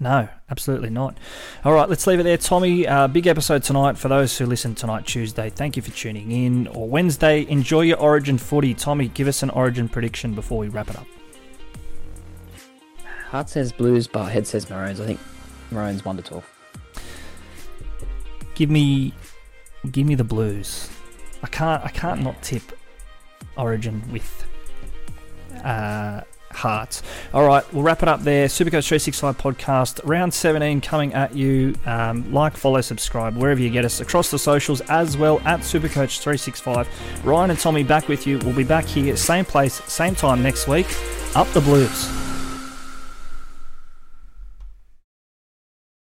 No, 0.02 0.30
absolutely 0.50 0.90
not. 0.90 1.18
All 1.66 1.74
right, 1.74 1.90
let's 1.90 2.08
leave 2.08 2.22
it 2.22 2.24
there, 2.24 2.38
Tommy. 2.38 2.88
Uh, 2.88 3.10
big 3.10 3.28
episode 3.28 3.64
tonight 3.64 3.98
for 3.98 4.08
those 4.08 4.38
who 4.38 4.46
listen 4.46 4.74
tonight, 4.74 5.06
Tuesday. 5.06 5.50
Thank 5.50 5.76
you 5.76 5.82
for 5.82 5.92
tuning 5.92 6.32
in. 6.32 6.68
Or 6.68 6.88
Wednesday, 6.88 7.46
enjoy 7.50 7.82
your 7.82 7.98
Origin 7.98 8.38
footy. 8.38 8.74
Tommy, 8.74 9.10
give 9.10 9.28
us 9.28 9.44
an 9.44 9.50
Origin 9.50 9.90
prediction 9.90 10.36
before 10.36 10.58
we 10.60 10.70
wrap 10.70 10.90
it 10.90 10.96
up. 10.96 11.06
Heart 13.30 13.50
says 13.50 13.74
Blues, 13.74 14.08
but 14.08 14.30
head 14.30 14.48
says 14.48 14.70
Maroons. 14.70 15.02
I 15.02 15.06
think 15.06 15.20
Maroons 15.70 16.06
one 16.06 16.16
to 16.16 16.24
twelve. 16.24 16.50
Give 18.56 18.70
me, 18.70 19.14
give 19.92 20.08
me 20.08 20.16
the 20.16 20.24
Blues. 20.24 20.90
I 21.44 21.48
can't. 21.48 21.84
I 21.84 21.90
can't 21.90 22.24
not 22.24 22.42
tip 22.42 22.64
Origin 23.58 24.02
with 24.14 24.46
uh, 25.64 26.22
Hearts. 26.52 27.02
All 27.34 27.46
right, 27.46 27.64
we'll 27.74 27.84
wrap 27.84 28.04
it 28.04 28.10
up 28.10 28.22
there. 28.22 28.48
Supercoach 28.48 28.88
365 28.88 29.38
podcast, 29.38 30.02
round 30.04 30.34
17 30.34 30.82
coming 30.82 31.14
at 31.14 31.36
you. 31.36 31.76
Um, 31.86 32.32
like, 32.34 32.58
follow, 32.58 32.82
subscribe 32.82 33.36
wherever 33.36 33.62
you 33.62 33.70
get 33.70 33.86
us 33.86 34.00
across 34.00 34.32
the 34.32 34.40
socials 34.40 34.82
as 34.82 35.18
well 35.18 35.40
at 35.46 35.62
Supercoach 35.62 36.20
365. 36.20 36.88
Ryan 37.26 37.52
and 37.52 37.60
Tommy 37.60 37.84
back 37.84 38.08
with 38.08 38.28
you. 38.28 38.40
We'll 38.40 38.56
be 38.56 38.64
back 38.64 38.86
here, 38.86 39.16
same 39.16 39.46
place, 39.46 39.76
same 39.86 40.16
time 40.16 40.44
next 40.44 40.68
week. 40.68 40.88
Up 41.36 41.48
the 41.50 41.62
Blues. 41.62 42.29